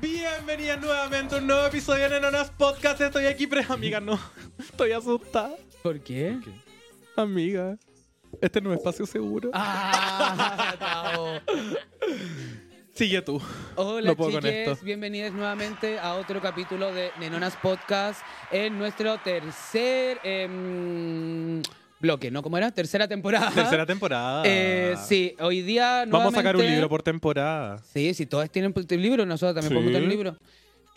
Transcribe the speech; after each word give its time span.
Bienvenidas 0.00 0.80
nuevamente 0.80 1.34
a 1.34 1.38
un 1.38 1.46
nuevo 1.46 1.66
episodio 1.66 2.04
de 2.04 2.10
Nenonas 2.10 2.50
Podcast. 2.50 3.00
Estoy 3.00 3.26
aquí, 3.26 3.46
pero 3.46 3.72
amiga, 3.72 4.00
no. 4.00 4.18
Estoy 4.58 4.92
asustada. 4.92 5.56
¿Por 5.82 6.00
qué? 6.00 6.38
Amiga, 7.16 7.78
este 8.40 8.60
no 8.60 8.72
es 8.72 8.78
espacio 8.78 9.06
seguro. 9.06 9.50
Ah. 9.54 11.40
Sigue 12.92 13.22
tú. 13.22 13.40
Hola 13.76 14.14
No 14.14 14.76
bienvenidos 14.82 15.32
nuevamente 15.32 15.98
a 15.98 16.14
otro 16.14 16.40
capítulo 16.42 16.92
de 16.92 17.10
Nenonas 17.18 17.56
Podcast 17.56 18.20
en 18.50 18.78
nuestro 18.78 19.18
tercer 19.18 20.18
em, 20.24 21.62
bloque, 22.00 22.30
¿no? 22.30 22.42
¿Cómo 22.42 22.58
era? 22.58 22.70
Tercera 22.72 23.08
temporada. 23.08 23.50
Tercera 23.54 23.86
temporada. 23.86 24.42
Eh, 24.46 24.94
sí, 25.06 25.34
hoy 25.40 25.62
día 25.62 26.04
Vamos 26.08 26.34
a 26.34 26.36
sacar 26.36 26.56
un 26.56 26.66
libro 26.66 26.88
por 26.88 27.02
temporada. 27.02 27.78
Sí, 27.92 28.14
si 28.14 28.26
todos 28.26 28.50
tienen 28.50 28.72
pu- 28.74 28.96
libro, 28.98 29.24
nosotros 29.26 29.54
también 29.54 29.70
Sí. 29.70 29.74
podemos 29.74 29.92
tener 29.92 30.02
un 30.02 30.08
libro. 30.10 30.36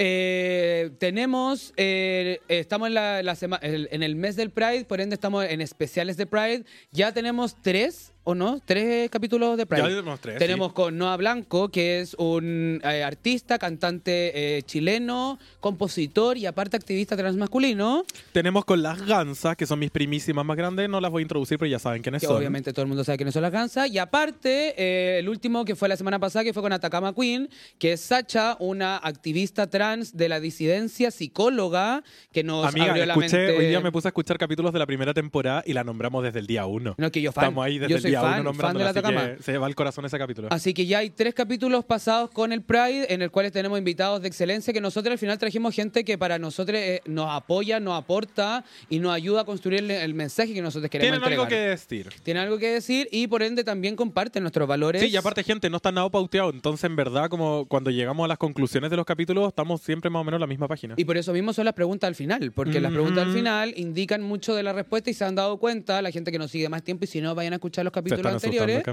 Eh, 0.01 0.91
tenemos, 0.97 1.73
eh, 1.75 2.39
estamos 2.47 2.87
en, 2.87 2.93
la, 2.93 3.21
la 3.21 3.35
sema- 3.35 3.59
en 3.61 4.01
el 4.01 4.15
mes 4.15 4.37
del 4.37 4.49
Pride, 4.49 4.85
por 4.85 5.01
ende 5.01 5.15
estamos 5.15 5.43
en 5.45 5.59
especiales 5.59 6.15
de 6.15 6.25
Pride. 6.25 6.63
Ya 6.91 7.11
tenemos 7.11 7.57
tres, 7.61 8.13
¿o 8.23 8.35
no? 8.35 8.59
Tres 8.63 9.09
capítulos 9.09 9.57
de 9.57 9.65
Pride. 9.65 9.81
Ya 9.83 9.89
tenemos 9.89 10.19
tres, 10.19 10.37
Tenemos 10.37 10.67
sí. 10.69 10.73
con 10.75 10.97
Noah 10.97 11.17
Blanco, 11.17 11.69
que 11.69 11.99
es 12.01 12.13
un 12.15 12.81
eh, 12.83 13.03
artista, 13.03 13.57
cantante 13.57 14.57
eh, 14.57 14.61
chileno, 14.63 15.39
compositor 15.59 16.37
y 16.37 16.45
aparte 16.45 16.77
activista 16.77 17.15
transmasculino. 17.17 18.03
Tenemos 18.31 18.65
con 18.65 18.81
las 18.83 19.01
gansas, 19.05 19.55
que 19.55 19.65
son 19.65 19.79
mis 19.79 19.89
primísimas 19.91 20.45
más 20.45 20.57
grandes. 20.57 20.89
No 20.89 20.99
las 21.01 21.11
voy 21.11 21.21
a 21.21 21.23
introducir, 21.23 21.57
pero 21.57 21.69
ya 21.69 21.79
saben 21.79 22.01
quiénes 22.01 22.21
Que 22.21 22.27
son. 22.27 22.37
obviamente 22.37 22.71
todo 22.73 22.83
el 22.83 22.87
mundo 22.87 23.03
sabe 23.03 23.17
quiénes 23.17 23.33
son 23.33 23.41
las 23.43 23.51
gansas. 23.51 23.89
Y 23.89 23.97
aparte, 23.97 24.75
eh, 24.77 25.19
el 25.19 25.29
último 25.29 25.65
que 25.65 25.75
fue 25.75 25.89
la 25.89 25.97
semana 25.97 26.19
pasada, 26.19 26.43
que 26.43 26.53
fue 26.53 26.61
con 26.61 26.73
Atacama 26.73 27.13
Queen, 27.13 27.49
que 27.79 27.93
es 27.93 28.01
Sacha, 28.01 28.55
una 28.59 28.97
activista 28.97 29.67
trans 29.67 30.15
de 30.15 30.29
la 30.29 30.39
disidencia, 30.39 31.11
psicóloga, 31.11 32.03
que 32.31 32.43
nos 32.43 32.65
Amiga, 32.67 32.87
abrió 32.91 33.05
la 33.05 33.13
escuché, 33.13 33.37
mente. 33.37 33.57
hoy 33.57 33.65
día 33.67 33.79
me 33.81 33.91
puse 33.91 34.07
a 34.07 34.09
escuchar 34.09 34.37
capítulos 34.37 34.71
de 34.73 34.79
la 34.79 34.85
primera 34.85 35.13
temporada 35.13 35.63
y 35.65 35.73
la 35.73 35.83
nombramos 35.83 36.23
desde 36.23 36.39
el 36.39 36.47
día 36.47 36.65
uno. 36.65 36.95
No, 36.97 37.11
que 37.11 37.21
yo 37.21 37.31
fan. 37.31 37.45
Estamos 37.45 37.65
ahí 37.65 37.79
desde 37.79 37.89
yo 37.89 37.95
el 37.97 38.03
soy 38.13 38.43
fan, 38.43 38.55
fan 38.55 38.77
de 38.77 38.83
la 38.83 38.89
Atacama. 38.91 39.29
se 39.39 39.57
va 39.57 39.65
al 39.65 39.75
corazón 39.75 40.05
ese 40.05 40.17
capítulo. 40.17 40.49
Así 40.51 40.73
que 40.73 40.85
ya 40.85 40.99
hay 40.99 41.09
tres 41.09 41.33
capítulos 41.33 41.85
pasados 41.85 42.29
con 42.29 42.51
el 42.51 42.61
Pride, 42.61 43.13
en 43.13 43.21
el 43.21 43.31
cual 43.31 43.51
tenemos 43.51 43.77
invitados 43.77 44.21
de 44.21 44.27
excelencia, 44.27 44.73
que 44.73 44.81
nosotros 44.81 45.11
al 45.11 45.17
final 45.17 45.37
trajimos 45.37 45.75
gente 45.75 46.03
que 46.03 46.17
para 46.17 46.39
nosotros 46.39 46.77
eh, 46.77 47.01
nos 47.05 47.29
apoya, 47.29 47.79
nos 47.79 47.97
aporta 47.97 48.63
y 48.89 48.99
nos 48.99 49.13
ayuda 49.13 49.41
a 49.41 49.45
construir 49.45 49.79
el, 49.79 49.91
el 49.91 50.13
mensaje 50.13 50.53
que 50.53 50.61
nosotros 50.61 50.89
queremos 50.89 51.19
Tienen 51.19 51.33
algo 51.33 51.47
que 51.47 51.55
decir. 51.55 52.09
Tienen 52.23 52.43
algo 52.43 52.57
que 52.57 52.71
decir 52.71 53.07
y 53.11 53.27
por 53.27 53.43
ende 53.43 53.63
también 53.63 53.95
comparten 53.95 54.43
nuestros 54.43 54.67
valores. 54.67 55.01
Sí, 55.01 55.09
y 55.09 55.15
aparte, 55.15 55.43
gente, 55.43 55.69
no 55.69 55.77
está 55.77 55.91
nada 55.91 56.09
pauteado. 56.09 56.49
Entonces, 56.51 56.83
en 56.83 56.95
verdad, 56.95 57.29
como 57.29 57.65
cuando 57.67 57.91
llegamos 57.91 58.25
a 58.25 58.27
las 58.27 58.37
conclusiones 58.37 58.89
de 58.89 58.97
los 58.97 59.05
capítulos, 59.05 59.47
estamos 59.47 59.81
siempre 59.81 60.09
más 60.09 60.21
o 60.21 60.23
menos 60.23 60.37
en 60.37 60.41
la 60.41 60.47
misma 60.47 60.67
página. 60.67 60.95
Y 60.97 61.05
por 61.05 61.17
eso 61.17 61.33
mismo 61.33 61.53
son 61.53 61.65
las 61.65 61.73
preguntas 61.73 62.07
al 62.07 62.15
final, 62.15 62.51
porque 62.51 62.79
las 62.79 62.91
preguntas 62.91 63.27
al 63.27 63.33
final 63.33 63.73
indican 63.75 64.21
mucho 64.21 64.55
de 64.55 64.63
la 64.63 64.73
respuesta 64.73 65.09
y 65.09 65.13
se 65.13 65.25
han 65.25 65.35
dado 65.35 65.57
cuenta, 65.57 66.01
la 66.01 66.11
gente 66.11 66.31
que 66.31 66.39
nos 66.39 66.51
sigue 66.51 66.69
más 66.69 66.83
tiempo, 66.83 67.05
y 67.05 67.07
si 67.07 67.21
no, 67.21 67.35
vayan 67.35 67.53
a 67.53 67.57
escuchar 67.57 67.85
los 67.85 67.93
Se 67.93 67.98
capítulos 67.99 68.31
anteriores, 68.45 68.83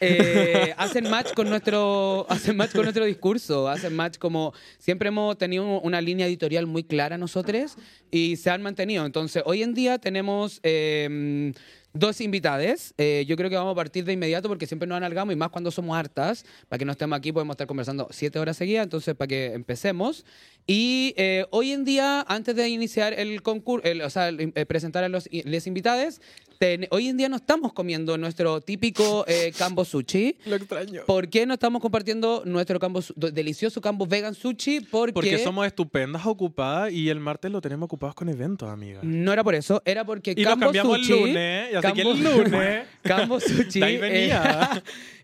eh, 0.00 0.74
hacen 0.76 1.08
match 1.08 1.32
con 1.34 1.48
nuestro 1.48 2.26
hacen 2.28 2.56
match 2.56 2.72
con 2.72 2.82
nuestro 2.82 3.04
discurso, 3.04 3.68
hacen 3.68 3.94
match 3.94 4.18
como 4.18 4.52
siempre 4.78 5.08
hemos 5.08 5.38
tenido 5.38 5.80
una 5.80 6.00
línea 6.00 6.26
editorial 6.26 6.66
muy 6.66 6.84
clara 6.84 7.16
nosotros 7.18 7.76
y 8.10 8.36
se 8.36 8.50
han 8.50 8.62
mantenido. 8.62 9.06
Entonces, 9.06 9.42
hoy 9.46 9.62
en 9.62 9.72
día 9.74 9.98
tenemos 9.98 10.60
eh, 10.62 11.52
dos 11.92 12.20
invitades. 12.20 12.92
Eh, 12.98 13.24
yo 13.28 13.36
creo 13.36 13.48
que 13.48 13.56
vamos 13.56 13.72
a 13.72 13.76
partir 13.76 14.04
de 14.04 14.12
inmediato 14.12 14.48
porque 14.48 14.66
siempre 14.66 14.86
nos 14.88 14.96
alargamos 14.96 15.32
y 15.32 15.36
más 15.36 15.48
cuando 15.50 15.70
somos 15.70 15.96
hartas. 15.96 16.44
Para 16.68 16.78
que 16.78 16.84
no 16.84 16.92
estemos 16.92 17.16
aquí 17.16 17.32
podemos 17.32 17.54
estar 17.54 17.66
conversando 17.68 18.08
siete 18.10 18.38
horas 18.38 18.56
seguidas, 18.56 18.82
entonces 18.84 19.14
para 19.14 19.28
que 19.28 19.52
empecemos. 19.54 20.24
Y 20.66 21.14
eh, 21.16 21.46
hoy 21.50 21.72
en 21.72 21.84
día, 21.84 22.24
antes 22.28 22.54
de 22.56 22.68
iniciar 22.68 23.12
el 23.14 23.42
concurso, 23.42 23.88
o 24.04 24.10
sea, 24.10 24.28
el- 24.28 24.52
eh, 24.54 24.66
presentar 24.66 25.04
a 25.04 25.08
los 25.08 25.28
les 25.30 25.66
invitades, 25.66 26.20
ten- 26.64 26.86
hoy 26.90 27.08
en 27.08 27.16
día 27.18 27.28
no 27.28 27.36
estamos 27.36 27.74
comiendo 27.74 28.16
nuestro 28.16 28.60
típico 28.62 29.24
eh, 29.28 29.52
cambo 29.56 29.84
sushi. 29.84 30.36
Lo 30.46 30.56
extraño. 30.56 31.02
¿Por 31.06 31.28
qué 31.28 31.44
no 31.44 31.52
estamos 31.54 31.82
compartiendo 31.82 32.42
nuestro 32.46 32.78
cambo, 32.80 33.00
delicioso 33.16 33.82
cambo 33.82 34.06
vegan 34.06 34.34
sushi? 34.34 34.80
Porque, 34.80 35.12
Porque 35.12 35.38
somos 35.38 35.66
estupendas 35.66 36.24
ocupadas 36.24 36.90
y 36.90 37.10
el 37.10 37.20
martes 37.20 37.50
lo 37.50 37.60
tenemos 37.60 37.84
ocupados 37.86 38.14
con 38.14 38.30
eventos, 38.30 38.68
amiga. 38.70 39.00
no 39.02 39.32
era 39.32 39.44
por 39.44 39.54
eso, 39.54 39.82
era 39.84 40.04
porque 40.06 40.32
Y 40.36 40.42
cambo 40.42 40.66
cambiamos 40.66 40.98
sushi, 40.98 41.12
el 41.12 41.18
lunes, 41.20 41.72
y 41.72 41.76
así 41.76 41.92
que 41.92 42.00
el 42.00 42.08
Cambo- 42.08 42.44
lunes. 42.44 42.84
Cambo 43.02 43.40
Sushi. 43.40 43.80
De 43.80 43.84
ahí 43.86 43.96
venía. 43.98 44.70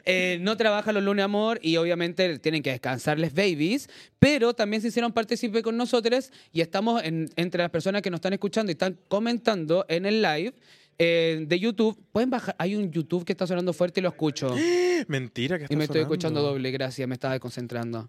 eh, 0.04 0.34
eh, 0.34 0.38
no 0.43 0.56
trabaja 0.59 0.93
los 0.93 1.03
lunes, 1.03 1.25
amor, 1.25 1.59
y 1.62 1.76
obviamente 1.78 2.38
tienen 2.38 2.62
que 2.62 2.70
descansarles 2.70 3.32
babies, 3.32 3.88
pero 4.19 4.53
también 4.53 4.82
se 4.82 4.88
hicieron 4.88 5.12
partícipe 5.12 5.62
con 5.62 5.76
nosotros 5.78 6.31
y 6.53 6.60
estamos 6.60 7.03
en- 7.03 7.31
entre 7.37 7.62
las 7.62 7.70
personas 7.70 8.03
que 8.03 8.10
nos 8.10 8.19
están 8.19 8.32
escuchando 8.34 8.70
y 8.70 8.75
están 8.75 8.98
comentando 9.09 9.87
en 9.88 10.04
el 10.06 10.20
live 10.20 10.53
eh, 11.03 11.44
de 11.47 11.59
YouTube. 11.59 11.99
Pueden 12.12 12.28
bajar, 12.28 12.55
hay 12.59 12.77
un 12.77 12.91
YouTube 12.91 13.25
que 13.25 13.33
está 13.33 13.47
sonando 13.47 13.72
fuerte 13.72 14.00
y 14.00 14.03
lo 14.03 14.11
escucho. 14.11 14.55
Mentira 15.09 15.56
que 15.56 15.65
está 15.65 15.75
Y 15.75 15.77
me 15.77 15.84
estoy 15.84 16.00
sonando. 16.03 16.15
escuchando 16.15 16.43
doble, 16.43 16.71
gracias, 16.71 17.09
me 17.09 17.15
estaba 17.15 17.33
desconcentrando. 17.33 18.09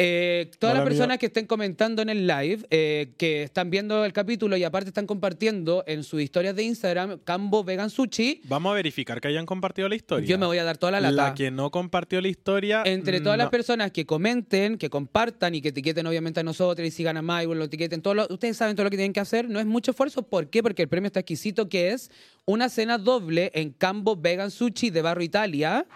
Eh, 0.00 0.50
todas 0.60 0.76
las 0.76 0.84
personas 0.84 1.18
que 1.18 1.26
estén 1.26 1.46
comentando 1.46 2.02
en 2.02 2.08
el 2.08 2.26
live, 2.26 2.64
eh, 2.70 3.14
que 3.18 3.42
están 3.42 3.68
viendo 3.68 4.04
el 4.04 4.12
capítulo 4.12 4.56
y 4.56 4.62
aparte 4.62 4.88
están 4.90 5.06
compartiendo 5.06 5.82
en 5.88 6.04
sus 6.04 6.22
historias 6.22 6.54
de 6.54 6.62
Instagram, 6.62 7.18
Cambo 7.24 7.64
Vegan 7.64 7.90
Sushi, 7.90 8.42
Vamos 8.44 8.70
a 8.70 8.74
verificar 8.76 9.20
que 9.20 9.26
hayan 9.26 9.44
compartido 9.44 9.88
la 9.88 9.96
historia. 9.96 10.26
yo 10.28 10.38
me 10.38 10.46
voy 10.46 10.58
a 10.58 10.64
dar 10.64 10.78
toda 10.78 10.92
la 10.92 11.00
lata. 11.00 11.30
La 11.30 11.34
que 11.34 11.50
no 11.50 11.70
compartió 11.72 12.20
la 12.20 12.28
historia. 12.28 12.82
Entre 12.86 13.20
todas 13.20 13.36
las 13.38 13.48
personas 13.50 13.90
que 13.90 14.06
comenten, 14.06 14.78
que 14.78 14.88
compartan 14.88 15.56
y 15.56 15.60
que 15.60 15.70
etiqueten 15.70 16.06
obviamente 16.06 16.38
a 16.40 16.42
nosotros 16.44 16.86
y 16.86 16.90
sigan 16.92 17.16
a 17.16 17.22
Mike, 17.22 17.52
lo 17.54 17.64
etiqueten, 17.64 18.00
todo 18.00 18.14
lo- 18.14 18.26
ustedes 18.30 18.56
saben 18.56 18.76
todo 18.76 18.84
lo 18.84 18.90
que 18.90 18.96
tienen 18.96 19.12
que 19.12 19.20
hacer, 19.20 19.48
no 19.48 19.58
es 19.58 19.66
mucho 19.66 19.90
esfuerzo. 19.90 20.22
¿Por 20.22 20.48
qué? 20.48 20.62
Porque 20.62 20.82
el 20.82 20.88
premio 20.88 21.08
está 21.08 21.20
exquisito, 21.20 21.68
que 21.68 21.90
es 21.90 22.10
una 22.44 22.68
cena 22.68 22.98
doble 22.98 23.50
en 23.52 23.70
Cambo 23.72 24.14
Vegan 24.14 24.52
Sushi 24.52 24.90
de 24.90 25.02
Barro 25.02 25.22
Italia. 25.24 25.86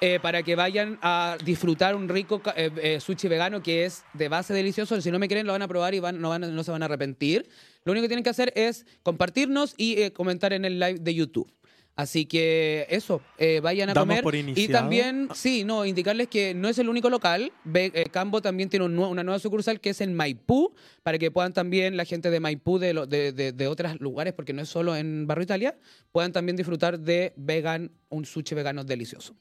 Eh, 0.00 0.18
para 0.20 0.42
que 0.42 0.56
vayan 0.56 0.98
a 1.02 1.36
disfrutar 1.44 1.94
un 1.94 2.08
rico 2.08 2.40
eh, 2.56 2.70
eh, 2.82 3.00
sushi 3.00 3.28
vegano 3.28 3.62
que 3.62 3.84
es 3.84 4.04
de 4.14 4.28
base 4.28 4.54
delicioso. 4.54 5.00
Si 5.00 5.10
no 5.10 5.18
me 5.18 5.28
quieren, 5.28 5.46
lo 5.46 5.52
van 5.52 5.62
a 5.62 5.68
probar 5.68 5.94
y 5.94 6.00
van, 6.00 6.20
no, 6.20 6.28
van 6.30 6.54
no 6.54 6.64
se 6.64 6.70
van 6.70 6.82
a 6.82 6.86
arrepentir. 6.86 7.48
Lo 7.84 7.92
único 7.92 8.04
que 8.04 8.08
tienen 8.08 8.24
que 8.24 8.30
hacer 8.30 8.52
es 8.56 8.86
compartirnos 9.02 9.74
y 9.76 10.00
eh, 10.02 10.12
comentar 10.12 10.52
en 10.52 10.64
el 10.64 10.78
live 10.78 10.98
de 11.00 11.14
YouTube. 11.14 11.52
Así 11.96 12.24
que 12.24 12.86
eso, 12.88 13.20
eh, 13.36 13.60
vayan 13.60 13.90
a 13.90 13.92
Damos 13.94 14.20
comer. 14.20 14.22
por 14.22 14.34
y 14.34 14.68
también, 14.68 15.28
sí, 15.34 15.64
no, 15.64 15.84
indicarles 15.84 16.28
que 16.28 16.54
no 16.54 16.68
es 16.68 16.78
el 16.78 16.88
único 16.88 17.10
local. 17.10 17.52
Eh, 17.74 18.04
Cambo 18.10 18.40
también 18.40 18.70
tiene 18.70 18.86
un 18.86 18.98
una 18.98 19.22
nueva 19.22 19.38
sucursal 19.38 19.80
que 19.80 19.90
es 19.90 20.00
en 20.00 20.14
Maipú, 20.14 20.72
para 21.02 21.18
que 21.18 21.30
puedan 21.30 21.52
también 21.52 21.98
la 21.98 22.06
gente 22.06 22.30
de 22.30 22.40
Maipú, 22.40 22.78
de, 22.78 22.94
lo- 22.94 23.06
de, 23.06 23.32
de, 23.32 23.52
de 23.52 23.66
otros 23.66 24.00
lugares, 24.00 24.32
porque 24.32 24.54
no 24.54 24.62
es 24.62 24.68
solo 24.70 24.96
en 24.96 25.26
Barrio 25.26 25.42
Italia, 25.42 25.76
puedan 26.10 26.32
también 26.32 26.56
disfrutar 26.56 26.98
de 26.98 27.34
vegan, 27.36 27.90
un 28.08 28.24
sushi 28.24 28.54
vegano 28.54 28.82
delicioso. 28.84 29.34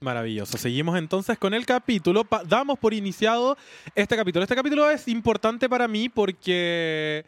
Maravilloso. 0.00 0.58
Seguimos 0.58 0.98
entonces 0.98 1.38
con 1.38 1.54
el 1.54 1.64
capítulo. 1.64 2.24
Pa- 2.24 2.42
damos 2.44 2.78
por 2.78 2.92
iniciado 2.92 3.56
este 3.94 4.16
capítulo. 4.16 4.42
Este 4.42 4.54
capítulo 4.56 4.90
es 4.90 5.08
importante 5.08 5.68
para 5.68 5.88
mí 5.88 6.10
porque 6.10 7.24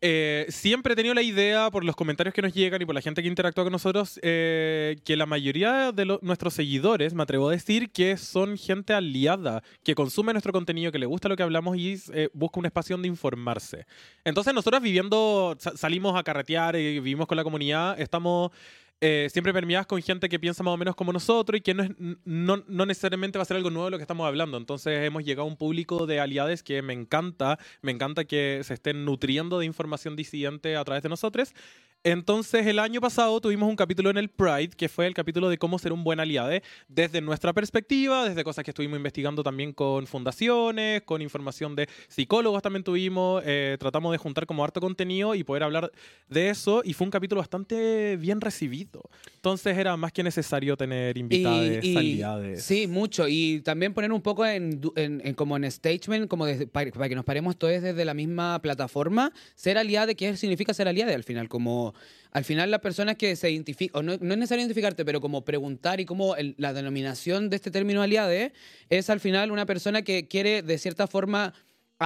eh, 0.00 0.46
siempre 0.48 0.92
he 0.92 0.96
tenido 0.96 1.14
la 1.14 1.22
idea, 1.22 1.68
por 1.70 1.84
los 1.84 1.96
comentarios 1.96 2.32
que 2.34 2.42
nos 2.42 2.52
llegan 2.54 2.80
y 2.80 2.84
por 2.86 2.94
la 2.94 3.00
gente 3.00 3.22
que 3.22 3.28
interactúa 3.28 3.64
con 3.64 3.72
nosotros, 3.72 4.20
eh, 4.22 4.96
que 5.04 5.16
la 5.16 5.26
mayoría 5.26 5.90
de 5.90 6.18
nuestros 6.22 6.54
seguidores, 6.54 7.12
me 7.14 7.22
atrevo 7.24 7.48
a 7.48 7.52
decir, 7.52 7.90
que 7.90 8.16
son 8.16 8.56
gente 8.56 8.92
aliada, 8.94 9.62
que 9.82 9.94
consume 9.96 10.32
nuestro 10.32 10.52
contenido, 10.52 10.92
que 10.92 10.98
le 11.00 11.06
gusta 11.06 11.28
lo 11.28 11.36
que 11.36 11.42
hablamos 11.42 11.76
y 11.76 11.96
eh, 12.12 12.28
busca 12.34 12.60
un 12.60 12.66
espacio 12.66 12.94
donde 12.94 13.08
informarse. 13.08 13.86
Entonces 14.24 14.54
nosotros 14.54 14.80
viviendo, 14.82 15.56
sa- 15.58 15.76
salimos 15.76 16.16
a 16.16 16.22
carretear 16.22 16.76
y 16.76 17.00
vivimos 17.00 17.26
con 17.26 17.36
la 17.36 17.44
comunidad, 17.44 18.00
estamos 18.00 18.50
eh, 19.04 19.28
siempre 19.32 19.52
permeadas 19.52 19.88
con 19.88 20.00
gente 20.00 20.28
que 20.28 20.38
piensa 20.38 20.62
más 20.62 20.74
o 20.74 20.76
menos 20.76 20.94
como 20.94 21.12
nosotros 21.12 21.58
y 21.58 21.60
que 21.60 21.74
no, 21.74 21.88
no, 22.24 22.62
no 22.68 22.86
necesariamente 22.86 23.36
va 23.36 23.42
a 23.42 23.44
ser 23.44 23.56
algo 23.56 23.68
nuevo 23.68 23.90
lo 23.90 23.98
que 23.98 24.02
estamos 24.02 24.24
hablando. 24.28 24.56
Entonces 24.56 25.04
hemos 25.04 25.24
llegado 25.24 25.42
a 25.42 25.50
un 25.50 25.56
público 25.56 26.06
de 26.06 26.20
aliades 26.20 26.62
que 26.62 26.82
me 26.82 26.92
encanta, 26.92 27.58
me 27.80 27.90
encanta 27.90 28.24
que 28.24 28.60
se 28.62 28.74
estén 28.74 29.04
nutriendo 29.04 29.58
de 29.58 29.66
información 29.66 30.14
disidente 30.14 30.76
a 30.76 30.84
través 30.84 31.02
de 31.02 31.08
nosotros. 31.08 31.52
Entonces, 32.04 32.66
el 32.66 32.80
año 32.80 33.00
pasado 33.00 33.40
tuvimos 33.40 33.68
un 33.68 33.76
capítulo 33.76 34.10
en 34.10 34.16
el 34.18 34.28
Pride, 34.28 34.70
que 34.76 34.88
fue 34.88 35.06
el 35.06 35.14
capítulo 35.14 35.48
de 35.48 35.56
cómo 35.56 35.78
ser 35.78 35.92
un 35.92 36.02
buen 36.02 36.18
aliade, 36.18 36.62
desde 36.88 37.20
nuestra 37.20 37.52
perspectiva, 37.52 38.28
desde 38.28 38.42
cosas 38.42 38.64
que 38.64 38.72
estuvimos 38.72 38.96
investigando 38.96 39.44
también 39.44 39.72
con 39.72 40.08
fundaciones, 40.08 41.02
con 41.02 41.22
información 41.22 41.76
de 41.76 41.88
psicólogos 42.08 42.60
también 42.60 42.82
tuvimos, 42.82 43.42
eh, 43.46 43.76
tratamos 43.78 44.10
de 44.10 44.18
juntar 44.18 44.46
como 44.46 44.64
harto 44.64 44.80
contenido 44.80 45.36
y 45.36 45.44
poder 45.44 45.62
hablar 45.62 45.92
de 46.28 46.50
eso, 46.50 46.82
y 46.84 46.92
fue 46.92 47.04
un 47.04 47.12
capítulo 47.12 47.40
bastante 47.40 48.16
bien 48.16 48.40
recibido. 48.40 49.02
Entonces, 49.36 49.78
era 49.78 49.96
más 49.96 50.12
que 50.12 50.24
necesario 50.24 50.76
tener 50.76 51.16
invitados, 51.16 51.60
aliades. 51.96 52.64
Sí, 52.64 52.88
mucho. 52.88 53.28
Y 53.28 53.60
también 53.60 53.94
poner 53.94 54.10
un 54.10 54.22
poco 54.22 54.44
en, 54.44 54.80
du- 54.80 54.92
en- 54.96 55.22
en 55.24 55.34
como 55.34 55.56
en 55.56 55.70
statement, 55.70 56.26
como 56.28 56.46
desde- 56.46 56.66
para, 56.66 56.90
para 56.90 57.08
que 57.08 57.14
nos 57.14 57.24
paremos 57.24 57.56
todos 57.56 57.80
desde 57.80 58.04
la 58.04 58.14
misma 58.14 58.60
plataforma. 58.60 59.32
Ser 59.54 59.78
aliade, 59.78 60.16
¿qué 60.16 60.36
significa 60.36 60.74
ser 60.74 60.88
aliade 60.88 61.14
al 61.14 61.22
final? 61.22 61.48
Como 61.48 61.91
al 62.32 62.44
final 62.44 62.70
las 62.70 62.80
personas 62.80 63.16
que 63.16 63.36
se 63.36 63.50
identifican, 63.50 64.00
o 64.00 64.02
no, 64.02 64.16
no 64.20 64.32
es 64.32 64.38
necesario 64.38 64.62
identificarte, 64.62 65.04
pero 65.04 65.20
como 65.20 65.44
preguntar 65.44 66.00
y 66.00 66.06
como 66.06 66.34
la 66.56 66.72
denominación 66.72 67.50
de 67.50 67.56
este 67.56 67.70
término 67.70 68.02
aliade 68.02 68.52
es 68.88 69.10
al 69.10 69.20
final 69.20 69.50
una 69.50 69.66
persona 69.66 70.02
que 70.02 70.28
quiere 70.28 70.62
de 70.62 70.78
cierta 70.78 71.06
forma 71.06 71.52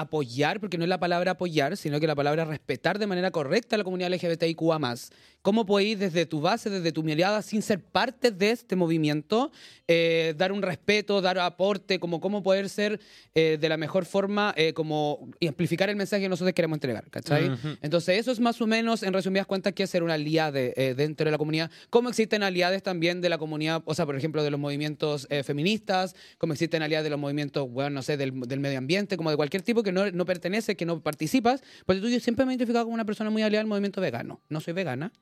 apoyar, 0.00 0.60
porque 0.60 0.78
no 0.78 0.84
es 0.84 0.88
la 0.88 1.00
palabra 1.00 1.32
apoyar, 1.32 1.76
sino 1.76 2.00
que 2.00 2.06
la 2.06 2.14
palabra 2.14 2.44
respetar 2.44 2.98
de 2.98 3.06
manera 3.06 3.30
correcta 3.30 3.76
a 3.76 3.78
la 3.78 3.84
comunidad 3.84 4.10
LGBTIQA+. 4.10 4.94
¿Cómo 5.42 5.64
podéis 5.64 5.98
desde 6.00 6.26
tu 6.26 6.40
base, 6.40 6.70
desde 6.70 6.90
tu 6.90 7.04
mirada, 7.04 7.40
sin 7.40 7.62
ser 7.62 7.80
parte 7.80 8.32
de 8.32 8.50
este 8.50 8.74
movimiento, 8.74 9.52
eh, 9.86 10.34
dar 10.36 10.50
un 10.50 10.60
respeto, 10.60 11.20
dar 11.20 11.38
aporte, 11.38 12.00
como 12.00 12.20
cómo 12.20 12.42
poder 12.42 12.68
ser 12.68 12.98
eh, 13.34 13.56
de 13.60 13.68
la 13.68 13.76
mejor 13.76 14.06
forma, 14.06 14.52
eh, 14.56 14.72
como 14.72 15.28
y 15.38 15.46
amplificar 15.46 15.88
el 15.88 15.94
mensaje 15.94 16.22
que 16.22 16.28
nosotros 16.28 16.52
queremos 16.52 16.76
entregar, 16.76 17.08
¿cachai? 17.10 17.50
Ujú. 17.50 17.76
Entonces 17.80 18.18
eso 18.18 18.32
es 18.32 18.40
más 18.40 18.60
o 18.60 18.66
menos, 18.66 19.04
en 19.04 19.12
resumidas 19.12 19.46
cuentas, 19.46 19.72
que 19.72 19.86
ser 19.86 20.02
una 20.02 20.14
aliada 20.14 20.46
eh, 20.54 20.94
dentro 20.96 21.24
de 21.24 21.30
la 21.30 21.38
comunidad. 21.38 21.70
Como 21.90 22.08
existen 22.08 22.42
aliados 22.42 22.82
también 22.82 23.20
de 23.20 23.28
la 23.28 23.38
comunidad, 23.38 23.82
o 23.84 23.94
sea, 23.94 24.06
por 24.06 24.16
ejemplo, 24.16 24.42
de 24.42 24.50
los 24.50 24.60
movimientos 24.60 25.26
eh, 25.30 25.42
feministas, 25.42 26.14
como 26.38 26.52
existen 26.52 26.82
aliados 26.82 27.04
de 27.04 27.10
los 27.10 27.18
movimientos, 27.18 27.68
bueno, 27.70 27.90
no 27.90 28.02
sé, 28.02 28.16
del, 28.16 28.40
del 28.40 28.60
medio 28.60 28.78
ambiente, 28.78 29.16
como 29.16 29.30
de 29.30 29.36
cualquier 29.36 29.62
tipo 29.62 29.82
que 29.86 29.92
no, 29.92 30.10
no 30.10 30.26
pertenece, 30.26 30.76
que 30.76 30.84
no 30.84 31.00
participas. 31.00 31.62
Porque 31.86 32.02
tú 32.02 32.08
yo 32.08 32.20
siempre 32.20 32.44
me 32.44 32.52
he 32.52 32.54
identificado 32.54 32.84
como 32.84 32.94
una 32.94 33.06
persona 33.06 33.30
muy 33.30 33.42
aliada 33.42 33.62
al 33.62 33.66
movimiento 33.66 34.00
vegano. 34.02 34.40
No 34.50 34.60
soy 34.60 34.74
vegana, 34.74 35.12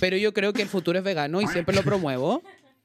pero 0.00 0.16
yo 0.16 0.32
creo 0.32 0.54
que 0.54 0.62
el 0.62 0.68
futuro 0.68 0.98
es 0.98 1.04
vegano 1.04 1.40
y 1.42 1.46
siempre 1.48 1.74
lo 1.74 1.82
promuevo. 1.82 2.42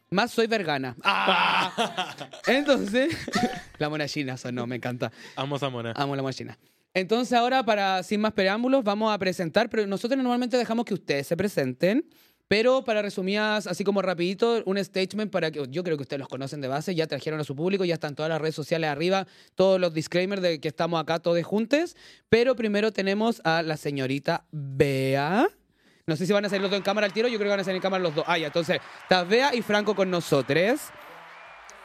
Más 0.09 0.31
soy 0.31 0.47
vegana. 0.47 0.95
¡Ah! 1.03 2.15
Entonces, 2.47 3.15
la 3.77 3.89
mona 3.89 4.07
china 4.07 4.37
sonó, 4.37 4.65
me 4.67 4.77
encanta. 4.77 5.11
Amo 5.35 5.57
a 5.61 5.69
Mona. 5.69 5.93
Amo 5.95 6.15
la 6.15 6.21
mona 6.21 6.33
china. 6.33 6.57
Entonces 6.93 7.33
ahora, 7.33 7.63
para 7.63 8.01
sin 8.03 8.21
más 8.21 8.33
preámbulos, 8.33 8.83
vamos 8.83 9.13
a 9.13 9.17
presentar, 9.19 9.69
pero 9.69 9.85
nosotros 9.85 10.17
normalmente 10.17 10.57
dejamos 10.57 10.85
que 10.85 10.95
ustedes 10.95 11.27
se 11.27 11.37
presenten, 11.37 12.05
pero 12.47 12.83
para 12.83 13.01
resumidas, 13.01 13.67
así 13.67 13.83
como 13.83 14.01
rapidito, 14.01 14.63
un 14.65 14.83
statement 14.83 15.31
para 15.31 15.51
que 15.51 15.65
yo 15.69 15.83
creo 15.83 15.97
que 15.97 16.03
ustedes 16.03 16.19
los 16.19 16.29
conocen 16.29 16.61
de 16.61 16.67
base, 16.67 16.95
ya 16.95 17.07
trajeron 17.07 17.39
a 17.39 17.43
su 17.43 17.55
público, 17.55 17.83
ya 17.85 17.95
están 17.95 18.15
todas 18.15 18.29
las 18.29 18.39
redes 18.39 18.55
sociales 18.55 18.89
arriba, 18.89 19.27
todos 19.55 19.79
los 19.79 19.93
disclaimers 19.93 20.41
de 20.41 20.59
que 20.59 20.67
estamos 20.67 21.01
acá 21.01 21.19
todos 21.19 21.43
juntos, 21.43 21.95
pero 22.29 22.55
primero 22.55 22.91
tenemos 22.91 23.41
a 23.43 23.61
la 23.61 23.77
señorita 23.77 24.45
Bea. 24.51 25.47
No 26.05 26.15
sé 26.15 26.25
si 26.25 26.31
van 26.31 26.45
a 26.45 26.49
salir 26.49 26.61
los 26.61 26.71
dos 26.71 26.77
en 26.77 26.83
cámara 26.83 27.05
al 27.05 27.13
tiro, 27.13 27.27
yo 27.27 27.37
creo 27.37 27.47
que 27.47 27.51
van 27.51 27.59
a 27.59 27.63
salir 27.65 27.75
en 27.77 27.81
cámara 27.81 28.01
los 28.01 28.15
dos. 28.15 28.23
Ah, 28.27 28.37
entonces, 28.37 28.79
está 29.01 29.23
Bea 29.25 29.53
y 29.53 29.61
Franco 29.61 29.93
con 29.93 30.09
nosotros. 30.09 30.79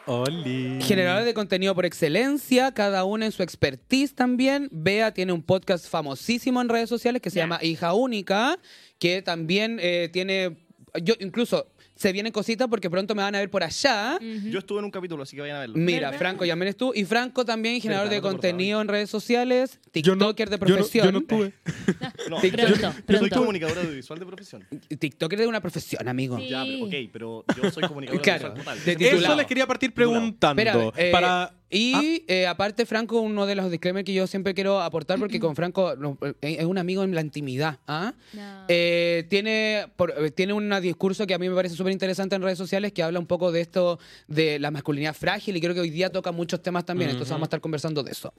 Oli. 0.07 0.81
Generadores 0.83 1.27
de 1.27 1.35
contenido 1.35 1.75
por 1.75 1.87
excelencia, 1.87 2.73
cada 2.73 3.05
uno 3.05 3.25
en 3.25 3.33
su 3.33 3.43
expertise 3.43 4.15
también. 4.15 4.69
Bea 4.73 5.13
tiene 5.15 5.33
un 5.33 5.43
podcast 5.43 5.89
famosísimo 5.89 6.61
en 6.61 6.69
redes 6.69 6.89
sociales 6.89 7.23
que 7.23 7.31
se 7.31 7.39
llama 7.39 7.59
Hija 7.63 7.95
Única, 7.95 8.59
que 8.99 9.23
también 9.23 9.79
eh, 9.81 10.09
tiene. 10.13 10.57
Yo 11.03 11.15
incluso 11.21 11.72
se 12.03 12.13
vienen 12.13 12.33
cositas 12.33 12.67
porque 12.69 12.91
pronto 12.91 13.15
me 13.15 13.23
van 13.23 13.35
a 13.35 13.39
ver 13.39 13.49
por 13.49 13.63
allá. 13.63 14.19
Yo 14.21 14.59
estuve 14.59 14.81
en 14.81 14.87
un 14.87 14.91
capítulo, 14.91 15.23
así 15.23 15.37
que 15.37 15.43
vayan 15.43 15.57
a 15.57 15.61
verlo. 15.61 15.77
Mira, 15.79 16.09
¿Verdad? 16.09 16.19
Franco, 16.19 16.45
ya 16.45 16.55
eres 16.55 16.77
tú. 16.77 16.93
Y 16.95 17.05
Franco 17.05 17.45
también, 17.45 17.81
generador 17.81 18.11
de 18.11 18.17
no 18.17 18.23
te 18.23 18.29
contenido 18.29 18.81
en 18.81 18.89
redes 18.89 19.09
sociales, 19.09 19.79
Yo 19.95 20.17
no- 20.17 20.27
TikToker 20.35 20.51
de 20.51 20.57
yo 20.57 20.59
no- 20.61 20.67
profesión. 20.75 21.07
Yo 21.07 21.13
no, 21.13 21.21
tuve. 21.23 21.53
No, 22.29 22.41
TikTok. 22.41 22.69
yo- 22.69 22.77
Pronto, 22.77 23.03
yo 23.13 23.19
soy 23.19 23.31
comunicador 23.31 23.79
audiovisual 23.79 24.19
de 24.19 24.27
profesión. 24.27 24.67
TikToker 24.99 25.39
de 25.39 25.47
una 25.47 25.61
profesión, 25.61 26.09
amigo. 26.09 26.39
Sí. 26.39 26.49
Ya, 26.49 26.65
pero, 26.65 26.85
ok, 26.85 26.95
pero 27.13 27.45
yo 27.63 27.71
soy 27.71 27.83
comunicador 27.85 28.21
Claro, 28.23 28.47
audiovisual 28.49 28.79
total. 28.79 28.99
de 28.99 29.11
Eso 29.11 29.37
les 29.37 29.47
quería 29.47 29.67
partir 29.67 29.93
preguntando. 29.95 30.61
Espérame, 30.61 30.93
eh, 30.97 31.11
para... 31.13 31.55
Y 31.75 31.95
Ah. 31.95 32.03
eh, 32.29 32.47
aparte, 32.47 32.85
Franco, 32.85 33.19
uno 33.23 33.47
de 33.47 33.55
los 33.55 33.71
disclaimers 33.71 34.05
que 34.05 34.13
yo 34.13 34.27
siempre 34.27 34.53
quiero 34.53 34.83
aportar, 34.83 35.19
porque 35.19 35.41
con 35.41 35.57
Franco 35.57 35.97
no, 35.97 36.19
eh, 36.23 36.35
es 36.61 36.65
un 36.67 36.77
amigo 36.77 37.03
en 37.03 37.15
la 37.15 37.23
intimidad. 37.23 37.79
¿ah? 37.89 38.13
No. 38.35 38.65
Eh, 38.69 39.25
tiene, 39.31 39.87
por- 39.97 40.13
tiene 40.33 40.53
un 40.53 40.69
discurso 40.83 41.27
que 41.27 41.33
a 41.33 41.39
mí 41.39 41.49
me 41.49 41.55
parece 41.55 41.75
súper 41.75 41.93
interesante 41.95 42.37
en 42.37 42.43
redes 42.43 42.59
sociales 42.59 42.93
que 42.93 43.03
habla 43.03 43.19
un 43.19 43.27
poco 43.27 43.51
de 43.53 43.63
esto 43.63 43.99
de 44.29 44.59
la 44.59 44.71
masculinidad 44.71 45.15
frágil 45.15 45.57
y 45.57 45.61
creo 45.63 45.73
que 45.73 45.81
hoy 45.81 45.89
día 45.89 46.11
toca 46.13 46.31
muchos 46.31 46.63
temas 46.63 46.85
también, 46.85 47.09
entonces 47.09 47.31
vamos 47.33 47.47
a 47.47 47.49
estar 47.49 47.61
conversando 47.63 48.03
de 48.03 48.13
eso. 48.13 48.35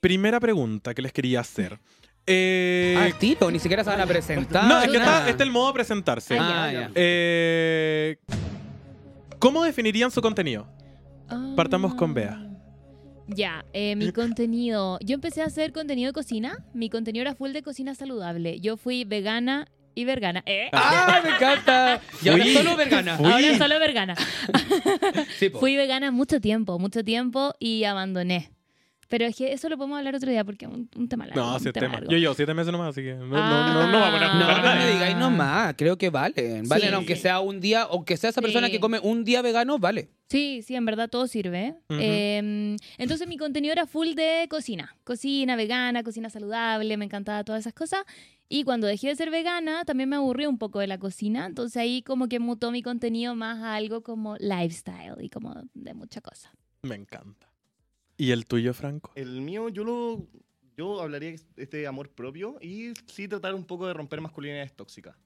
Primera 0.00 0.40
pregunta 0.40 0.92
que 0.92 1.02
les 1.02 1.12
quería 1.12 1.38
hacer. 1.40 1.78
Eh, 2.26 2.96
ah, 2.98 3.16
tiro, 3.18 3.48
ni 3.50 3.60
siquiera 3.60 3.84
se 3.84 3.90
van 3.90 4.00
a 4.00 4.06
presentar. 4.06 4.64
no, 4.64 4.80
es 4.82 4.90
que 4.90 4.98
nada. 4.98 5.18
está, 5.18 5.30
está 5.30 5.44
el 5.44 5.50
modo 5.50 5.72
presentarse. 5.72 6.36
Ah, 6.38 6.64
Ah, 6.64 6.72
ya. 6.72 6.90
Eh, 6.96 8.16
¿Cómo 9.38 9.62
definirían 9.64 10.10
su 10.10 10.20
contenido? 10.20 10.66
Partamos 11.56 11.94
con 11.94 12.14
Bea. 12.14 12.38
Ah. 12.40 12.46
Ya, 13.28 13.64
eh, 13.72 13.94
mi 13.96 14.10
contenido. 14.12 14.98
Yo 15.00 15.14
empecé 15.14 15.42
a 15.42 15.46
hacer 15.46 15.72
contenido 15.72 16.08
de 16.08 16.12
cocina. 16.12 16.64
Mi 16.74 16.90
contenido 16.90 17.22
era 17.22 17.34
full 17.34 17.52
de 17.52 17.62
cocina 17.62 17.94
saludable. 17.94 18.60
Yo 18.60 18.76
fui 18.76 19.04
vegana 19.04 19.66
y 19.94 20.04
vergana. 20.04 20.42
¿Eh? 20.46 20.68
¡Ah, 20.72 21.20
me 21.22 21.30
encanta! 21.30 22.00
Y 22.22 22.28
ahora 22.28 22.44
Fui- 22.44 22.54
solo 22.54 22.76
vegana. 22.76 23.16
fui- 23.16 23.26
Ahora 23.32 23.58
solo 23.58 23.78
vergana. 23.78 24.14
Sí, 25.38 25.48
po. 25.50 25.58
Fui 25.58 25.76
vegana 25.76 26.10
mucho 26.10 26.40
tiempo, 26.40 26.78
mucho 26.78 27.04
tiempo 27.04 27.54
y 27.58 27.84
abandoné. 27.84 28.50
Pero 29.10 29.26
es 29.26 29.34
que 29.36 29.52
eso 29.52 29.68
lo 29.68 29.76
podemos 29.76 29.98
hablar 29.98 30.14
otro 30.14 30.30
día 30.30 30.44
porque 30.44 30.64
es 30.66 30.70
un, 30.70 30.88
un 30.96 31.08
tema 31.08 31.26
largo. 31.26 31.42
No, 31.42 31.58
sí, 31.58 31.64
tema 31.72 31.86
tema. 31.86 31.94
largo. 31.94 32.10
Yo 32.12 32.16
llevo 32.16 32.32
siete 32.32 32.54
meses 32.54 32.70
nomás, 32.72 32.90
así 32.90 33.02
que 33.02 33.14
no, 33.14 33.26
no, 33.26 33.36
Ah. 33.36 33.72
no, 33.74 33.90
no 33.92 33.98
va 34.00 34.08
a 34.08 34.10
poner 34.12 34.28
No, 34.34 34.74
me 34.86 34.92
digáis 34.92 35.16
nomás, 35.16 35.74
creo 35.76 35.98
que 35.98 36.08
valen. 36.10 36.66
Valen, 36.68 36.88
Sí. 36.88 36.94
aunque 36.94 37.16
sea 37.16 37.40
un 37.40 37.60
día, 37.60 37.82
aunque 37.82 38.16
sea 38.16 38.30
esa 38.30 38.40
persona 38.40 38.68
Sí. 38.68 38.72
que 38.74 38.80
come 38.80 39.00
un 39.00 39.24
día 39.24 39.42
vegano, 39.42 39.78
vale. 39.78 40.08
Sí, 40.28 40.62
sí, 40.62 40.76
en 40.76 40.84
verdad 40.86 41.10
todo 41.10 41.26
sirve. 41.26 41.74
Eh, 41.88 42.76
entonces 42.98 43.26
mi 43.26 43.36
contenido 43.36 43.72
era 43.72 43.86
full 43.86 44.14
de 44.14 44.46
cocina. 44.48 44.94
Cocina 45.02 45.56
vegana, 45.56 46.04
cocina 46.04 46.30
saludable, 46.30 46.96
me 46.96 47.04
encantaba 47.04 47.42
todas 47.42 47.60
esas 47.60 47.74
cosas. 47.74 48.04
Y 48.48 48.62
cuando 48.64 48.86
dejé 48.86 49.08
de 49.08 49.16
ser 49.16 49.30
vegana, 49.30 49.84
también 49.84 50.08
me 50.08 50.16
aburrí 50.16 50.46
un 50.46 50.58
poco 50.58 50.78
de 50.78 50.86
la 50.86 50.98
cocina. 50.98 51.46
Entonces 51.46 51.76
ahí 51.76 52.02
como 52.02 52.28
que 52.28 52.38
mutó 52.38 52.70
mi 52.70 52.82
contenido 52.82 53.34
más 53.34 53.58
a 53.58 53.74
algo 53.74 54.02
como 54.02 54.36
lifestyle 54.38 55.14
y 55.20 55.28
como 55.30 55.54
de 55.74 55.94
mucha 55.94 56.20
cosa. 56.20 56.52
Me 56.82 56.94
encanta. 56.94 57.48
¿Y 58.20 58.32
el 58.32 58.44
tuyo, 58.44 58.74
Franco? 58.74 59.12
El 59.14 59.40
mío, 59.40 59.70
yo 59.70 59.82
lo. 59.82 60.26
Yo 60.76 61.00
hablaría 61.00 61.30
de 61.30 61.40
este 61.56 61.86
amor 61.86 62.10
propio 62.10 62.58
y 62.60 62.92
sí 63.06 63.26
tratar 63.26 63.54
un 63.54 63.64
poco 63.64 63.86
de 63.86 63.94
romper 63.94 64.20
masculinidades 64.20 64.74
tóxicas. 64.74 65.16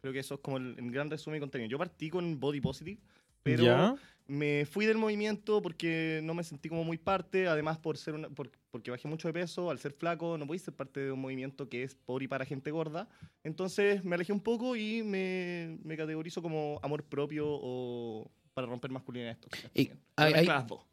Creo 0.00 0.12
que 0.12 0.20
eso 0.20 0.34
es 0.34 0.40
como 0.40 0.56
el, 0.58 0.76
el 0.78 0.92
gran 0.92 1.10
resumen 1.10 1.38
de 1.38 1.40
contenido. 1.40 1.68
Yo 1.68 1.78
partí 1.78 2.08
con 2.08 2.38
Body 2.38 2.60
Positive, 2.60 3.00
pero 3.42 3.64
¿Ya? 3.64 3.94
me 4.28 4.64
fui 4.64 4.86
del 4.86 4.96
movimiento 4.96 5.60
porque 5.60 6.20
no 6.22 6.34
me 6.34 6.44
sentí 6.44 6.68
como 6.68 6.84
muy 6.84 6.98
parte. 6.98 7.48
Además, 7.48 7.78
por 7.78 7.98
ser 7.98 8.14
una, 8.14 8.28
por- 8.30 8.50
porque 8.70 8.92
bajé 8.92 9.08
mucho 9.08 9.26
de 9.26 9.34
peso, 9.34 9.68
al 9.68 9.80
ser 9.80 9.92
flaco, 9.92 10.38
no 10.38 10.46
podía 10.46 10.60
ser 10.60 10.74
parte 10.74 11.00
de 11.00 11.10
un 11.10 11.20
movimiento 11.20 11.68
que 11.68 11.82
es 11.82 11.96
por 11.96 12.22
y 12.22 12.28
para 12.28 12.44
gente 12.44 12.70
gorda. 12.70 13.08
Entonces 13.42 14.04
me 14.04 14.14
alejé 14.14 14.32
un 14.32 14.40
poco 14.40 14.76
y 14.76 15.02
me, 15.02 15.78
me 15.82 15.96
categorizo 15.96 16.42
como 16.42 16.78
amor 16.84 17.02
propio 17.04 17.46
o 17.48 18.30
para 18.54 18.66
romper 18.66 18.90
masculinidades 18.90 19.38
tóxicas. 19.40 19.70
Y 19.74 19.90
hay- 20.16 20.32
hay-. 20.34 20.46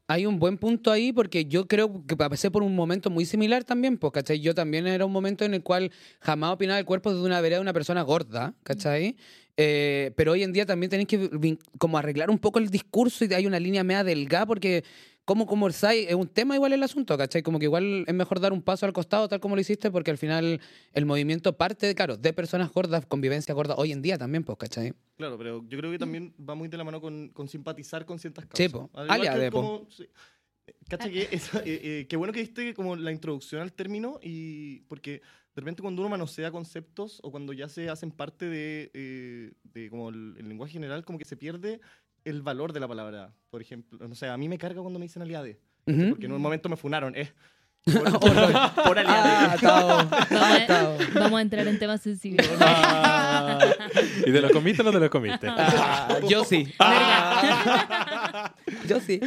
Hay 0.10 0.26
un 0.26 0.40
buen 0.40 0.58
punto 0.58 0.90
ahí 0.92 1.12
porque 1.12 1.46
yo 1.46 1.68
creo 1.68 2.06
que 2.08 2.16
pasé 2.16 2.50
por 2.50 2.64
un 2.64 2.74
momento 2.76 3.10
muy 3.10 3.26
similar 3.26 3.66
también, 3.66 3.98
pues, 3.98 4.14
¿cachai? 4.14 4.40
Yo 4.40 4.56
también 4.56 4.88
era 4.88 5.06
un 5.06 5.12
momento 5.12 5.44
en 5.44 5.54
el 5.54 5.64
cual 5.64 5.92
jamás 6.22 6.54
opinaba 6.54 6.80
el 6.80 6.86
cuerpo 6.86 7.14
de 7.14 7.22
una 7.22 7.42
vereda 7.42 7.58
de 7.58 7.64
una 7.64 7.74
persona 7.74 8.04
gorda, 8.04 8.54
¿cachai? 8.64 9.18
Eh, 9.58 10.12
pero 10.16 10.32
hoy 10.34 10.44
en 10.44 10.54
día 10.54 10.66
también 10.66 10.90
tenéis 10.90 11.08
que 11.10 11.58
como 11.78 11.98
arreglar 11.98 12.30
un 12.30 12.38
poco 12.40 12.60
el 12.60 12.70
discurso 12.70 13.26
y 13.26 13.34
hay 13.34 13.46
una 13.48 13.60
línea 13.60 13.84
media 13.84 14.04
delgada 14.06 14.46
porque 14.46 14.84
como 15.28 15.46
conversáis, 15.46 16.08
es 16.08 16.16
un 16.16 16.30
tema 16.30 16.56
igual 16.56 16.72
el 16.72 16.82
asunto, 16.84 17.18
¿cachai? 17.18 17.44
Como 17.44 17.60
que 17.60 17.66
igual 17.66 18.06
es 18.08 18.14
mejor 18.14 18.40
dar 18.40 18.54
un 18.54 18.62
paso 18.62 18.86
al 18.86 18.94
costado 18.94 19.28
tal 19.28 19.42
como 19.42 19.56
lo 19.56 19.62
hiciste 19.62 19.92
porque 19.92 20.10
al 20.10 20.18
final 20.18 20.62
el 20.94 21.06
movimiento 21.06 21.58
parte, 21.58 21.94
claro, 21.96 22.16
de 22.16 22.32
personas 22.32 22.72
gordas, 22.72 23.06
convivencia 23.06 23.54
gorda 23.54 23.76
hoy 23.76 23.92
en 23.92 24.02
día 24.02 24.18
también, 24.18 24.46
pues, 24.46 24.58
¿cachai? 24.58 24.94
Claro, 25.18 25.38
pero 25.38 25.66
yo 25.68 25.78
creo 25.78 25.92
que 25.92 26.00
también 26.00 26.34
va 26.40 26.56
muy 26.56 26.70
de 26.70 26.78
la 26.78 26.86
mano 26.86 27.02
con, 27.02 27.28
con 27.34 27.50
simpatizar 27.50 28.06
con 28.06 28.20
ciertas 28.20 28.46
causas. 28.46 28.66
Sí, 28.66 28.70
po. 28.70 28.90
Al 28.94 29.04
igual 29.04 29.20
Aliade, 29.20 29.46
que 29.48 29.52
po. 29.52 29.58
como- 29.62 29.92
sí. 29.92 30.08
Cacha 30.88 31.10
que 31.10 31.28
esa- 31.30 31.60
eh, 31.60 31.82
eh, 31.84 32.06
qué 32.08 32.16
bueno 32.16 32.32
que 32.32 32.40
diste 32.40 32.74
como 32.74 32.96
la 32.96 33.12
introducción 33.12 33.62
al 33.62 33.74
término 33.74 34.20
y 34.24 34.80
porque 34.88 35.22
de 35.56 35.62
repente 35.62 35.82
cuando 35.82 36.02
uno 36.04 36.08
manosea 36.10 36.52
conceptos 36.52 37.20
o 37.22 37.32
cuando 37.32 37.52
ya 37.52 37.68
se 37.68 37.90
hacen 37.90 38.12
parte 38.12 38.46
de, 38.46 38.92
eh, 38.94 39.52
de 39.66 39.90
como 39.90 40.08
el, 40.08 40.36
el 40.38 40.48
lenguaje 40.48 40.72
general 40.72 41.04
como 41.04 41.18
que 41.20 41.26
se 41.26 41.36
pierde 41.36 41.82
el 42.30 42.42
valor 42.42 42.74
de 42.74 42.80
la 42.80 42.88
palabra. 42.88 43.34
Por 43.50 43.62
ejemplo, 43.62 44.08
no 44.08 44.16
sé, 44.16 44.28
a 44.28 44.38
mí 44.38 44.48
me 44.50 44.58
carga 44.58 44.82
cuando 44.82 45.00
me 45.00 45.06
dicen 45.06 45.22
aliade, 45.22 45.60
Ujú. 45.86 46.10
porque 46.10 46.26
en 46.26 46.32
un 46.34 46.42
momento 46.42 46.70
me 46.70 46.76
funaron, 46.78 47.16
eh. 47.16 47.32
Por, 47.86 48.04
por, 48.20 48.84
por 48.84 49.00
aliade. 49.00 49.30
Ah, 49.50 49.58
Tao. 49.62 50.10
Ah, 50.32 50.58
Tao. 50.68 50.98
vamos 51.16 51.40
a 51.40 51.42
entrar 51.42 51.68
en 51.68 51.80
temas 51.80 52.02
sensibles. 52.02 52.50
Ah. 52.60 53.60
¿Y 54.26 54.32
te 54.32 54.42
lo 54.42 54.50
comiste 54.52 54.82
o 54.82 54.86
no 54.86 54.92
te 54.92 55.00
lo 55.00 55.10
comiste? 55.10 55.48
Ah, 55.50 56.20
yo 56.30 56.44
sí. 56.44 56.74
Ah. 56.80 58.54
yo 58.88 59.00
sí. 59.00 59.22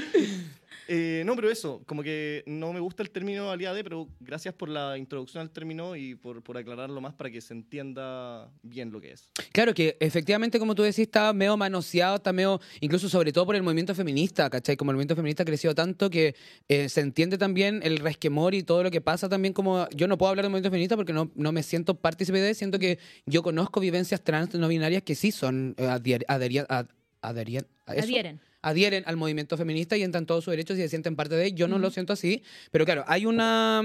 Eh, 0.93 1.23
no, 1.25 1.37
pero 1.37 1.49
eso, 1.49 1.83
como 1.87 2.03
que 2.03 2.43
no 2.47 2.73
me 2.73 2.81
gusta 2.81 3.05
el 3.05 3.11
término 3.11 3.49
aliade, 3.49 3.85
pero 3.85 4.09
gracias 4.19 4.53
por 4.55 4.69
la 4.69 4.99
introducción 4.99 5.41
al 5.41 5.51
término 5.51 5.95
y 5.95 6.17
por, 6.17 6.43
por 6.43 6.59
aclararlo 6.59 7.01
más 7.01 7.15
para 7.15 7.31
que 7.31 7.41
se 7.41 7.55
entienda 7.55 8.51
bien 8.63 8.91
lo 8.91 9.01
que 9.01 9.13
es. 9.13 9.29
Claro 9.53 9.73
que 9.73 9.97
efectivamente, 10.01 10.59
como 10.59 10.75
tú 10.75 10.83
decís, 10.83 10.99
está 10.99 11.33
medio 11.33 11.57
manoseado, 11.57 12.17
está 12.17 12.33
medio, 12.33 12.61
incluso 12.81 13.09
sobre 13.09 13.33
todo 13.33 13.47
por 13.47 13.55
el 13.55 13.63
movimiento 13.63 13.95
feminista, 13.95 14.51
¿cachai? 14.51 14.77
Como 14.77 14.91
el 14.91 14.97
movimiento 14.97 15.15
feminista 15.15 15.45
ha 15.45 15.47
crecido 15.47 15.77
tanto 15.77 16.11
que 16.11 16.35
eh, 16.69 16.89
se 16.89 17.03
entiende 17.03 17.39
también 17.39 17.79
el 17.85 17.99
resquemor 17.99 18.57
y 18.57 18.65
todo 18.65 18.83
lo 18.83 18.91
que 18.91 19.01
pasa 19.01 19.29
también 19.29 19.55
como... 19.55 19.89
Yo 19.91 20.09
no 20.09 20.19
puedo 20.19 20.31
hablar 20.31 20.45
del 20.45 20.51
movimiento 20.51 20.71
feminista 20.73 20.97
porque 20.97 21.13
no, 21.13 21.31
no 21.37 21.53
me 21.53 21.63
siento 21.63 21.95
partícipe 21.95 22.41
de, 22.41 22.53
siento 22.55 22.81
que 22.81 22.99
yo 23.27 23.45
conozco 23.45 23.79
vivencias 23.79 24.23
trans 24.25 24.55
no 24.55 24.67
binarias 24.67 25.05
que 25.05 25.15
sí 25.15 25.31
son 25.31 25.77
eh, 25.79 25.85
adhier- 25.87 26.25
adhería- 26.27 26.67
ad- 26.69 26.89
adherían- 27.23 27.67
¿a 27.87 27.95
eso? 27.95 28.03
Adhieren. 28.07 28.41
Adhieren 28.63 29.05
al 29.07 29.17
movimiento 29.17 29.57
feminista 29.57 29.97
y 29.97 30.03
entran 30.03 30.27
todos 30.27 30.45
sus 30.45 30.53
derechos 30.53 30.77
y 30.79 30.81
se 30.83 30.89
sienten 30.89 31.17
parte 31.17 31.35
de 31.35 31.47
él. 31.49 31.55
Yo 31.55 31.69
no 31.69 31.79
lo 31.79 31.91
siento 31.91 32.13
así, 32.13 32.43
pero 32.71 32.85
claro, 32.85 33.05
hay 33.07 33.27
una 33.27 33.83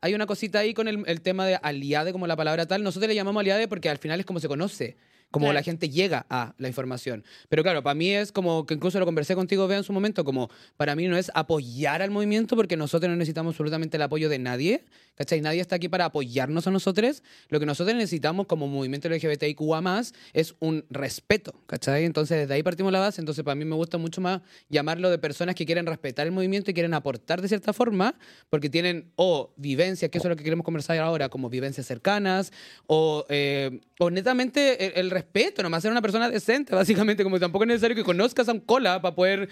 hay 0.00 0.14
una 0.14 0.26
cosita 0.26 0.60
ahí 0.60 0.74
con 0.74 0.86
el, 0.88 1.02
el 1.06 1.20
tema 1.20 1.44
de 1.46 1.56
aliade 1.62 2.12
como 2.12 2.26
la 2.26 2.36
palabra 2.36 2.66
tal. 2.66 2.82
Nosotros 2.82 3.08
le 3.08 3.14
llamamos 3.14 3.40
aliade 3.40 3.66
porque 3.68 3.88
al 3.88 3.98
final 3.98 4.20
es 4.20 4.26
como 4.26 4.38
se 4.40 4.46
conoce, 4.48 4.96
como 5.30 5.46
Claro. 5.46 5.54
la 5.54 5.62
gente 5.62 5.88
llega 5.90 6.24
a 6.30 6.54
la 6.58 6.68
información. 6.68 7.24
Pero 7.48 7.62
claro, 7.62 7.82
para 7.82 7.94
mí 7.94 8.10
es 8.10 8.30
como 8.32 8.64
que 8.64 8.74
incluso 8.74 8.98
lo 9.00 9.04
conversé 9.04 9.34
contigo, 9.34 9.66
Bea, 9.66 9.78
en 9.78 9.84
su 9.84 9.92
momento, 9.92 10.24
como 10.24 10.50
para 10.76 10.94
mí 10.94 11.06
no 11.08 11.16
es 11.18 11.30
apoyar 11.34 12.00
al 12.00 12.10
movimiento 12.10 12.54
porque 12.56 12.76
nosotros 12.76 13.10
no 13.10 13.16
necesitamos 13.16 13.54
absolutamente 13.54 13.96
el 13.96 14.02
apoyo 14.02 14.28
de 14.28 14.38
nadie, 14.38 14.84
¿cachai? 15.18 15.40
Nadie 15.40 15.60
está 15.60 15.76
aquí 15.76 15.88
para 15.88 16.04
apoyarnos 16.06 16.66
a 16.66 16.70
nosotros. 16.70 17.22
Lo 17.48 17.58
que 17.58 17.66
nosotros 17.66 17.94
necesitamos 17.96 18.46
como 18.46 18.68
movimiento 18.68 19.08
LGBTIQA+, 19.08 20.02
es 20.32 20.54
un 20.60 20.84
respeto, 20.90 21.52
¿cachai? 21.66 22.04
Entonces, 22.04 22.38
desde 22.38 22.54
ahí 22.54 22.62
partimos 22.62 22.92
la 22.92 23.00
base. 23.00 23.20
Entonces, 23.20 23.44
para 23.44 23.56
mí 23.56 23.64
me 23.64 23.74
gusta 23.74 23.98
mucho 23.98 24.20
más 24.20 24.40
llamarlo 24.68 25.10
de 25.10 25.18
personas 25.18 25.56
que 25.56 25.66
quieren 25.66 25.86
respetar 25.86 26.26
el 26.26 26.32
movimiento 26.32 26.70
y 26.70 26.74
quieren 26.74 26.94
aportar 26.94 27.42
de 27.42 27.48
cierta 27.48 27.72
forma, 27.72 28.14
porque 28.48 28.70
tienen 28.70 29.10
o 29.16 29.52
vivencias, 29.56 30.10
que 30.10 30.18
eso 30.18 30.28
es 30.28 30.30
lo 30.30 30.36
que 30.36 30.44
queremos 30.44 30.64
conversar 30.64 30.98
ahora, 30.98 31.28
como 31.28 31.50
vivencias 31.50 31.86
cercanas, 31.86 32.52
o, 32.86 33.26
eh, 33.28 33.80
o 33.98 34.10
netamente 34.10 34.86
el, 34.86 35.06
el 35.06 35.10
respeto, 35.10 35.62
nomás 35.62 35.82
ser 35.82 35.90
una 35.90 36.02
persona 36.02 36.30
decente, 36.30 36.74
básicamente, 36.74 37.24
como 37.24 37.40
tampoco 37.40 37.64
es 37.64 37.68
necesario 37.68 37.96
que 37.96 38.04
conozcas 38.04 38.48
a 38.48 38.52
un 38.52 38.60
cola 38.60 39.02
para 39.02 39.14
poder 39.14 39.48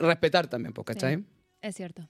respetar 0.00 0.48
también, 0.48 0.74
pues, 0.74 0.84
¿cachai? 0.84 1.16
Sí. 1.16 1.24
Es 1.62 1.74
cierto. 1.74 2.08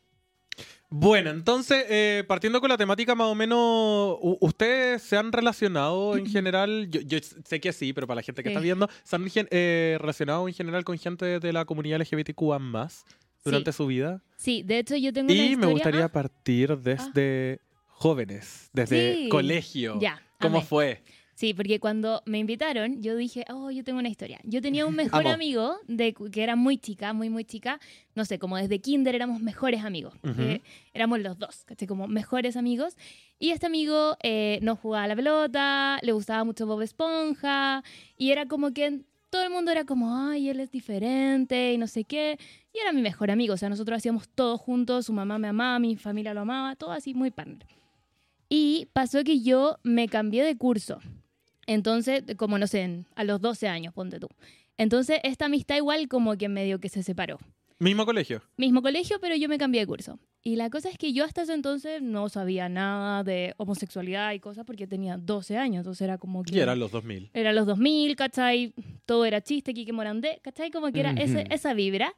Bueno, 0.91 1.31
entonces, 1.31 1.85
eh, 1.89 2.25
partiendo 2.27 2.61
con 2.61 2.71
la 2.71 2.77
temática 2.79 3.15
más 3.15 3.27
o 3.27 3.35
menos, 3.35 4.17
¿ustedes 4.41 5.03
se 5.03 5.17
han 5.17 5.33
relacionado 5.33 6.17
en 6.17 6.27
general? 6.27 6.89
Yo, 6.91 7.01
yo 7.03 7.19
sé 7.45 7.61
que 7.61 7.73
sí, 7.73 7.93
pero 7.93 8.07
para 8.07 8.17
la 8.17 8.23
gente 8.23 8.43
que 8.43 8.49
Sí. 8.49 8.53
está 8.55 8.61
viendo, 8.61 8.89
¿se 9.05 9.17
han 9.17 9.27
eh, 9.51 9.97
relacionado 10.01 10.49
en 10.49 10.55
general 10.55 10.85
con 10.85 10.97
gente 10.99 11.41
de 11.41 11.53
la 11.53 11.65
comunidad 11.67 12.01
LGBTQA 12.01 12.59
más 12.59 13.05
durante 13.45 13.73
Sí. 13.73 13.77
su 13.77 13.87
vida? 13.87 14.23
Sí, 14.37 14.63
de 14.63 14.79
hecho 14.79 14.97
yo 14.97 15.13
tengo 15.13 15.27
una 15.31 15.35
Y 15.35 15.47
historia... 15.51 15.67
me 15.67 15.73
gustaría 15.73 16.05
Ah, 16.07 16.13
partir 16.13 16.79
desde 16.79 17.61
jóvenes, 17.87 18.71
desde 18.73 19.15
Sí. 19.15 19.29
colegio. 19.29 19.99
Ya, 20.01 20.23
¿Cómo 20.41 20.63
fue? 20.63 21.03
Sí, 21.39 21.55
porque 21.55 21.79
cuando 21.79 22.21
me 22.27 22.41
invitaron, 22.41 23.01
yo 23.01 23.15
dije, 23.15 23.45
oh, 23.49 23.71
yo 23.71 23.85
tengo 23.85 24.01
una 24.01 24.09
historia. 24.09 24.41
Yo 24.43 24.61
tenía 24.61 24.87
un 24.87 24.97
mejor 24.97 25.21
Amo. 25.21 25.35
amigo 25.35 25.77
de, 25.87 26.13
que 26.33 26.43
era 26.43 26.57
muy 26.57 26.79
chica, 26.79 27.13
muy, 27.13 27.31
muy 27.31 27.45
chica. 27.45 27.79
No 28.17 28.25
sé, 28.25 28.41
como 28.41 28.57
desde 28.57 28.81
kinder 28.81 29.15
éramos 29.15 29.41
mejores 29.41 29.85
amigos. 29.85 30.15
Ujú. 30.25 30.43
Eh, 30.43 30.63
éramos 30.95 31.21
los 31.21 31.39
dos, 31.39 31.63
¿cachai? 31.65 31.87
Como 31.87 32.09
mejores 32.09 32.57
amigos. 32.57 32.97
Y 33.39 33.51
este 33.51 33.67
amigo 33.67 34.17
eh, 34.21 34.59
no 34.63 34.75
jugaba 34.75 35.05
a 35.05 35.07
la 35.07 35.15
pelota, 35.15 36.01
le 36.03 36.11
gustaba 36.11 36.43
mucho 36.43 36.67
Bob 36.67 36.83
Esponja. 36.83 37.85
Y 38.17 38.33
era 38.33 38.47
como 38.47 38.73
que 38.73 39.03
todo 39.31 39.45
el 39.45 39.51
mundo 39.51 39.71
era 39.71 39.85
como, 39.85 40.17
ay, 40.17 40.49
él 40.49 40.59
es 40.59 40.73
diferente 40.73 41.73
y 41.73 41.79
no 41.79 41.87
sé 41.87 42.03
qué. 42.03 42.37
Y 42.75 42.81
era 42.81 42.93
mi 42.93 43.01
mejor 43.01 43.31
amigo. 43.31 43.55
O 43.55 43.57
sea, 43.57 43.69
nosotros 43.69 43.99
hacíamos 43.99 44.29
todo 44.29 44.59
juntos. 44.59 45.07
Su 45.07 45.13
mamá 45.13 45.39
me 45.39 45.47
amaba, 45.47 45.79
mi 45.79 45.95
familia 45.95 46.35
lo 46.35 46.41
amaba, 46.41 46.75
todo 46.75 46.91
así 46.91 47.15
muy 47.15 47.31
partner. 47.31 47.65
Y 48.49 48.89
pasó 48.93 49.23
que 49.23 49.41
yo 49.41 49.79
me 49.85 50.09
cambié 50.09 50.43
de 50.43 50.57
curso. 50.57 50.99
Entonces, 51.69 52.25
como 52.37 52.59
no 52.59 52.67
sé, 52.67 53.05
a 53.15 53.25
los 53.25 53.41
12 53.41 53.69
años, 53.69 53.95
ponte 53.95 54.19
tú. 54.19 54.29
Entonces, 54.79 55.21
esta 55.23 55.45
amistad 55.45 55.77
igual 55.77 56.09
como 56.09 56.37
que 56.37 56.49
medio 56.49 56.81
que 56.81 56.89
se 56.89 57.03
separó. 57.03 57.39
Mismo 57.79 58.05
colegio. 58.07 58.43
Mismo 58.57 58.83
colegio, 58.83 59.19
pero 59.21 59.37
yo 59.37 59.49
me 59.49 59.59
cambié 59.59 59.83
de 59.83 59.87
curso. 59.87 60.19
Y 60.43 60.57
la 60.57 60.71
cosa 60.71 60.89
es 60.89 60.97
que 60.99 61.13
yo 61.13 61.25
hasta 61.25 61.43
ese 61.43 61.53
entonces 61.53 62.01
no 62.03 62.29
sabía 62.29 62.69
nada 62.69 63.23
de 63.23 63.55
homosexualidad 63.59 64.33
y 64.33 64.41
cosas 64.41 64.65
porque 64.65 64.87
tenía 64.87 65.17
12 65.17 65.57
años. 65.59 65.81
Entonces 65.83 66.03
era 66.03 66.17
como 66.19 66.43
que... 66.43 66.57
Y 66.57 66.61
eran 66.61 66.79
los 66.81 66.91
2000. 66.91 67.31
Era 67.35 67.53
los 67.53 67.67
2000, 67.67 68.17
¿cachai? 68.17 68.73
Todo 69.05 69.25
era 69.27 69.41
chiste, 69.43 69.75
Kike 69.75 69.93
Morandé, 69.93 70.41
¿cachai? 70.43 70.71
Como 70.71 70.91
que 70.91 71.01
era 71.01 71.13
ese- 71.13 71.43
Ujú. 71.43 71.55
esa 71.55 71.75
vibra. 71.75 72.15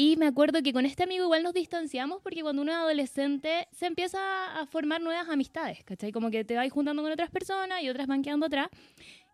Y 0.00 0.16
me 0.16 0.28
acuerdo 0.28 0.62
que 0.62 0.72
con 0.72 0.86
este 0.86 1.02
amigo 1.02 1.24
igual 1.24 1.42
nos 1.42 1.52
distanciamos 1.52 2.22
porque 2.22 2.42
cuando 2.42 2.62
uno 2.62 2.70
es 2.70 2.78
adolescente 2.78 3.66
se 3.72 3.86
empieza 3.86 4.20
a 4.56 4.64
formar 4.66 5.00
nuevas 5.00 5.28
amistades, 5.28 5.82
¿cachai? 5.82 6.12
Como 6.12 6.30
que 6.30 6.44
te 6.44 6.54
vas 6.54 6.70
juntando 6.70 7.02
con 7.02 7.10
otras 7.10 7.30
personas 7.30 7.82
y 7.82 7.88
otras 7.88 8.06
van 8.06 8.22
quedando 8.22 8.46
atrás. 8.46 8.68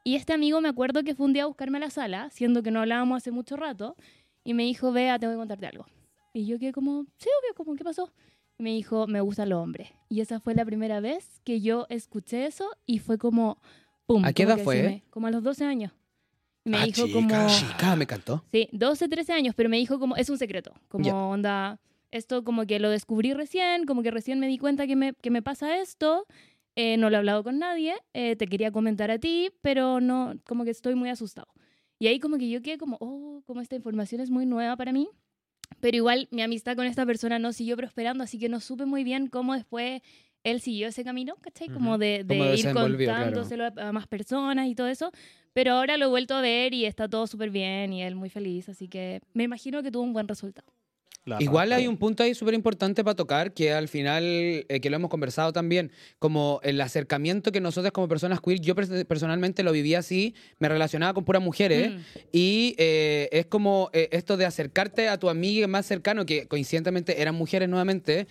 Y 0.05 0.15
este 0.17 0.33
amigo 0.33 0.63
me 0.63 0.71
acuerdo 0.71 1.05
que 1.05 1.15
fue 1.15 1.27
un 1.27 1.35
día 1.35 1.43
a 1.43 1.47
buscarme 1.49 1.77
a 1.77 1.81
la 1.83 1.91
sala, 1.91 2.31
siendo 2.31 2.63
que 2.63 2.71
no 2.71 2.81
hablábamos 2.81 3.19
hace 3.19 3.31
mucho 3.31 3.57
rato, 3.57 3.95
y 4.43 4.55
me 4.55 4.63
dijo, 4.63 4.91
vea, 4.91 5.19
tengo 5.19 5.35
que 5.35 5.39
contarte 5.39 5.67
algo. 5.67 5.85
Y 6.33 6.47
yo 6.47 6.59
quedé 6.59 6.73
como, 6.73 7.05
sí, 7.19 7.29
obvio, 7.43 7.55
como, 7.55 7.77
¿qué 7.77 7.85
pasó? 7.85 8.11
Y 8.59 8.63
me 8.63 8.71
dijo, 8.71 9.07
me 9.07 9.21
gustan 9.21 9.51
los 9.51 9.59
hombres. 9.59 9.91
Y 10.09 10.23
esa 10.23 10.41
fue 10.41 10.55
la 10.55 10.65
primera 10.65 10.99
vez 11.01 11.43
que 11.45 11.61
yo 11.61 11.85
escuché 11.91 12.47
eso 12.47 12.71
y 12.87 13.01
fue 13.01 13.19
como, 13.19 13.59
¡pum! 14.07 14.25
¿A 14.25 14.33
qué 14.33 14.45
edad 14.45 14.57
fue? 14.57 15.03
como 15.11 15.27
a 15.27 15.31
los 15.31 15.43
12 15.43 15.67
años. 15.67 15.93
Me 16.65 16.79
Ah, 16.79 16.85
dijo 16.87 17.07
chica. 17.07 17.13
como... 17.15 17.47
Chica, 17.49 17.97
me 17.97 18.05
encantó. 18.05 18.45
Sí, 18.51 18.69
12, 18.73 19.09
13 19.09 19.33
años, 19.33 19.55
pero 19.55 19.69
me 19.69 19.77
dijo 19.77 19.99
como, 19.99 20.17
es 20.17 20.31
un 20.31 20.39
secreto, 20.39 20.73
como 20.89 21.05
Ya. 21.05 21.15
onda, 21.15 21.79
esto 22.11 22.43
como 22.45 22.67
que 22.67 22.79
lo 22.79 22.89
descubrí 22.91 23.35
recién, 23.35 23.85
como 23.87 24.03
que 24.03 24.11
recién 24.11 24.39
me 24.41 24.47
di 24.49 24.57
cuenta 24.59 24.87
que 24.87 24.97
me, 24.97 25.13
que 25.15 25.31
me 25.31 25.43
pasa 25.43 25.79
esto, 25.79 26.27
eh, 26.77 26.97
no 26.97 27.11
lo 27.11 27.17
he 27.17 27.19
hablado 27.19 27.45
con 27.45 27.59
nadie, 27.59 27.95
eh, 28.15 28.37
te 28.37 28.47
quería 28.47 28.71
comentar 28.73 29.11
a 29.11 29.19
ti, 29.19 29.51
pero 29.61 30.01
no, 30.01 30.35
como 30.47 30.65
que 30.65 30.71
estoy 30.71 30.95
muy 30.95 31.09
asustado. 31.11 31.49
Y 31.99 32.07
ahí 32.07 32.19
como 32.19 32.39
que 32.39 32.49
yo 32.49 32.63
quedé 32.63 32.79
como, 32.79 32.97
oh, 33.01 33.43
como 33.47 33.61
esta 33.61 33.77
información 33.77 34.21
es 34.21 34.31
muy 34.31 34.47
nueva 34.47 34.77
para 34.77 34.93
mí, 34.93 35.09
pero 35.81 35.97
igual 35.97 36.29
mi 36.31 36.43
amistad 36.43 36.77
con 36.77 36.87
esta 36.87 37.05
persona 37.05 37.39
no 37.39 37.53
siguió 37.53 37.77
prosperando, 37.77 38.25
así 38.25 38.39
que 38.39 38.49
no 38.49 38.61
supe 38.61 38.87
muy 38.87 39.05
bien 39.05 39.27
cómo 39.29 39.55
después 39.55 40.01
él 40.45 40.61
siguió 40.61 40.89
ese 40.89 41.03
camino, 41.05 41.35
¿cachai? 41.41 41.69
Como 41.69 41.99
de, 41.99 42.23
de 42.25 42.55
ir 42.55 42.63
claro. 42.71 42.81
contándoselo 42.89 43.65
a- 43.77 43.93
más 43.93 44.07
personas 44.07 44.69
y 44.69 44.75
todo 44.75 44.87
eso. 44.89 45.11
Pero 45.53 45.73
ahora 45.73 45.97
lo 45.97 46.07
he 46.07 46.09
vuelto 46.09 46.35
a 46.35 46.41
ver 46.41 46.75
y 46.75 46.85
está 46.85 47.09
todo 47.09 47.27
súper 47.27 47.51
bien 47.51 47.93
y 47.93 48.03
él 48.03 48.15
muy 48.15 48.29
feliz, 48.29 48.69
así 48.69 48.89
que 48.89 49.21
me 49.35 49.45
imagino 49.45 49.83
que 49.83 49.91
tuvo 49.91 50.03
un 50.03 50.13
buen 50.13 50.27
resultado. 50.29 50.67
La 51.27 51.43
Igual 51.43 51.73
hay 51.73 51.87
un 51.87 51.97
punto 51.97 52.23
ahí 52.23 52.35
súper 52.35 52.53
importante 52.53 53.03
para 53.03 53.15
tocar, 53.15 53.55
que 53.55 53.73
al 53.73 53.89
final, 53.89 54.23
eh, 54.25 54.81
que 54.83 54.91
lo 54.91 54.97
hemos 54.97 55.09
conversado 55.09 55.55
también, 55.55 55.91
como 56.19 56.61
el 56.63 56.79
acercamiento 56.83 57.51
que 57.51 57.63
nosotros 57.63 57.93
como 57.93 58.09
personas 58.09 58.43
queer, 58.43 58.61
yo 58.61 58.75
pers- 58.75 59.07
personalmente 59.07 59.63
lo 59.63 59.73
viví 59.73 59.95
así, 59.95 60.35
me 60.59 60.69
relacionaba 60.69 61.15
con 61.15 61.25
puras 61.25 61.41
mujeres, 61.43 61.93
Mm. 61.93 61.99
y 62.33 62.75
eh, 62.77 63.31
es 63.33 63.47
como 63.47 63.89
eh, 63.95 64.11
esto 64.13 64.37
de 64.37 64.45
acercarte 64.45 65.09
a 65.09 65.17
tu 65.19 65.31
amiga 65.31 65.67
más 65.67 65.87
cercano, 65.87 66.27
que 66.27 66.47
coincidentemente 66.47 67.23
eran 67.23 67.35
mujeres 67.37 67.71
nuevamente, 67.71 68.27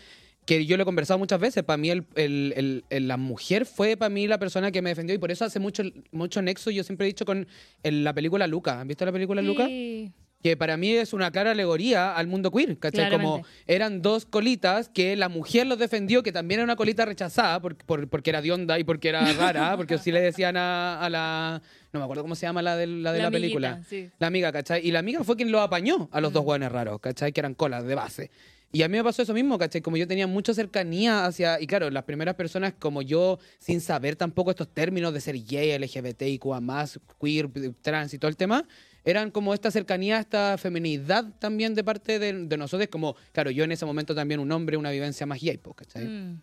que 0.45 0.65
yo 0.65 0.75
lo 0.77 0.83
he 0.83 0.85
conversado 0.85 1.17
muchas 1.19 1.39
veces, 1.39 1.63
para 1.63 1.77
mí 1.77 1.89
el, 1.89 2.05
el- 2.15 3.07
la 3.07 3.17
mujer 3.17 3.65
fue 3.65 3.95
para 3.97 4.09
mí 4.09 4.27
la 4.27 4.37
persona 4.39 4.71
que 4.71 4.81
me 4.81 4.89
defendió, 4.89 5.15
y 5.15 5.19
por 5.19 5.31
eso 5.31 5.45
hace 5.45 5.59
mucho, 5.59 5.83
mucho 6.11 6.41
nexo, 6.41 6.69
yo 6.71 6.83
siempre 6.83 7.05
he 7.07 7.09
dicho 7.09 7.25
con 7.25 7.47
la 7.83 8.13
película 8.13 8.47
Luca, 8.47 8.79
¿han 8.79 8.87
visto 8.87 9.05
la 9.05 9.11
película 9.11 9.41
Luca? 9.41 9.65
Sí. 9.67 10.11
que 10.43 10.57
para 10.57 10.75
mí 10.75 10.89
es 10.91 11.13
una 11.13 11.31
clara 11.31 11.51
alegoría 11.51 12.13
al 12.17 12.27
mundo 12.27 12.51
queer, 12.51 12.77
¿cachai? 12.77 13.09
Como 13.09 13.45
eran 13.65 14.01
dos 14.01 14.25
colitas 14.25 14.89
que 14.89 15.15
la 15.15 15.29
mujer 15.29 15.65
los 15.67 15.79
defendió, 15.79 16.21
que 16.21 16.33
también 16.33 16.59
era 16.59 16.65
una 16.65 16.75
colita 16.75 17.05
rechazada 17.05 17.61
por, 17.61 17.77
por- 17.77 18.09
porque 18.09 18.29
era 18.31 18.41
de 18.41 18.51
onda 18.51 18.77
y 18.77 18.83
porque 18.83 19.07
era 19.07 19.21
rara, 19.39 19.77
porque 19.77 19.93
así 19.93 20.11
le 20.11 20.19
decían 20.19 20.57
a, 20.57 20.99
a 20.99 21.09
la... 21.09 21.61
No 21.93 21.99
me 22.01 22.03
acuerdo 22.03 22.23
cómo 22.23 22.35
se 22.35 22.45
llama 22.45 22.61
la 22.61 22.75
de 22.75 22.87
la, 22.87 23.13
de 23.13 23.19
la, 23.19 23.27
amiguita, 23.27 23.31
película. 23.31 23.81
sí. 23.87 24.09
La 24.19 24.27
amiga, 24.27 24.51
¿cachai? 24.51 24.85
Y 24.85 24.91
la 24.91 24.99
amiga 24.99 25.23
fue 25.23 25.37
quien 25.37 25.49
lo 25.51 25.61
apañó 25.61 26.09
a 26.11 26.19
los 26.19 26.33
dos 26.33 26.43
guanes 26.43 26.69
raros, 26.73 26.99
¿cachai? 26.99 27.31
Que 27.31 27.39
eran 27.39 27.53
colas 27.53 27.85
de 27.85 27.95
base. 27.95 28.29
Y 28.75 28.81
a 28.81 28.87
mí 28.87 28.97
me 28.97 29.03
pasó 29.03 29.21
eso 29.21 29.35
mismo, 29.35 29.59
¿cachai? 29.59 29.81
Como 29.81 29.97
yo 29.97 30.07
tenía 30.07 30.25
mucha 30.25 30.51
cercanía 30.51 31.27
hacia... 31.27 31.61
Y 31.61 31.67
claro, 31.67 31.91
las 31.91 32.05
primeras 32.05 32.33
personas 32.33 32.73
como 32.79 33.03
yo, 33.03 33.37
sin 33.59 33.79
saber 33.81 34.15
tampoco 34.15 34.49
estos 34.49 34.67
términos 34.67 35.13
de 35.13 35.21
ser 35.21 35.35
gay, 35.45 35.77
LGBT, 35.77 36.43
más 36.59 36.99
queer, 37.21 37.51
trans 37.83 38.15
y 38.15 38.17
todo 38.17 38.29
el 38.29 38.35
tema, 38.35 38.67
eran 39.05 39.29
como 39.29 39.53
esta 39.53 39.69
cercanía, 39.69 40.19
esta 40.19 40.57
feminidad 40.57 41.23
también 41.37 41.75
de 41.75 41.83
parte 41.83 42.17
de, 42.17 42.47
de 42.47 42.57
nosotros. 42.57 42.89
Como, 42.89 43.15
claro, 43.31 43.51
yo 43.51 43.63
en 43.63 43.73
ese 43.73 43.85
momento 43.85 44.15
también 44.15 44.39
un 44.39 44.51
hombre, 44.51 44.75
una 44.75 44.89
vivencia 44.89 45.27
más 45.27 45.39
gay, 45.39 45.59
pues, 45.59 45.75
¿cachai? 45.75 46.05
Mm. 46.05 46.41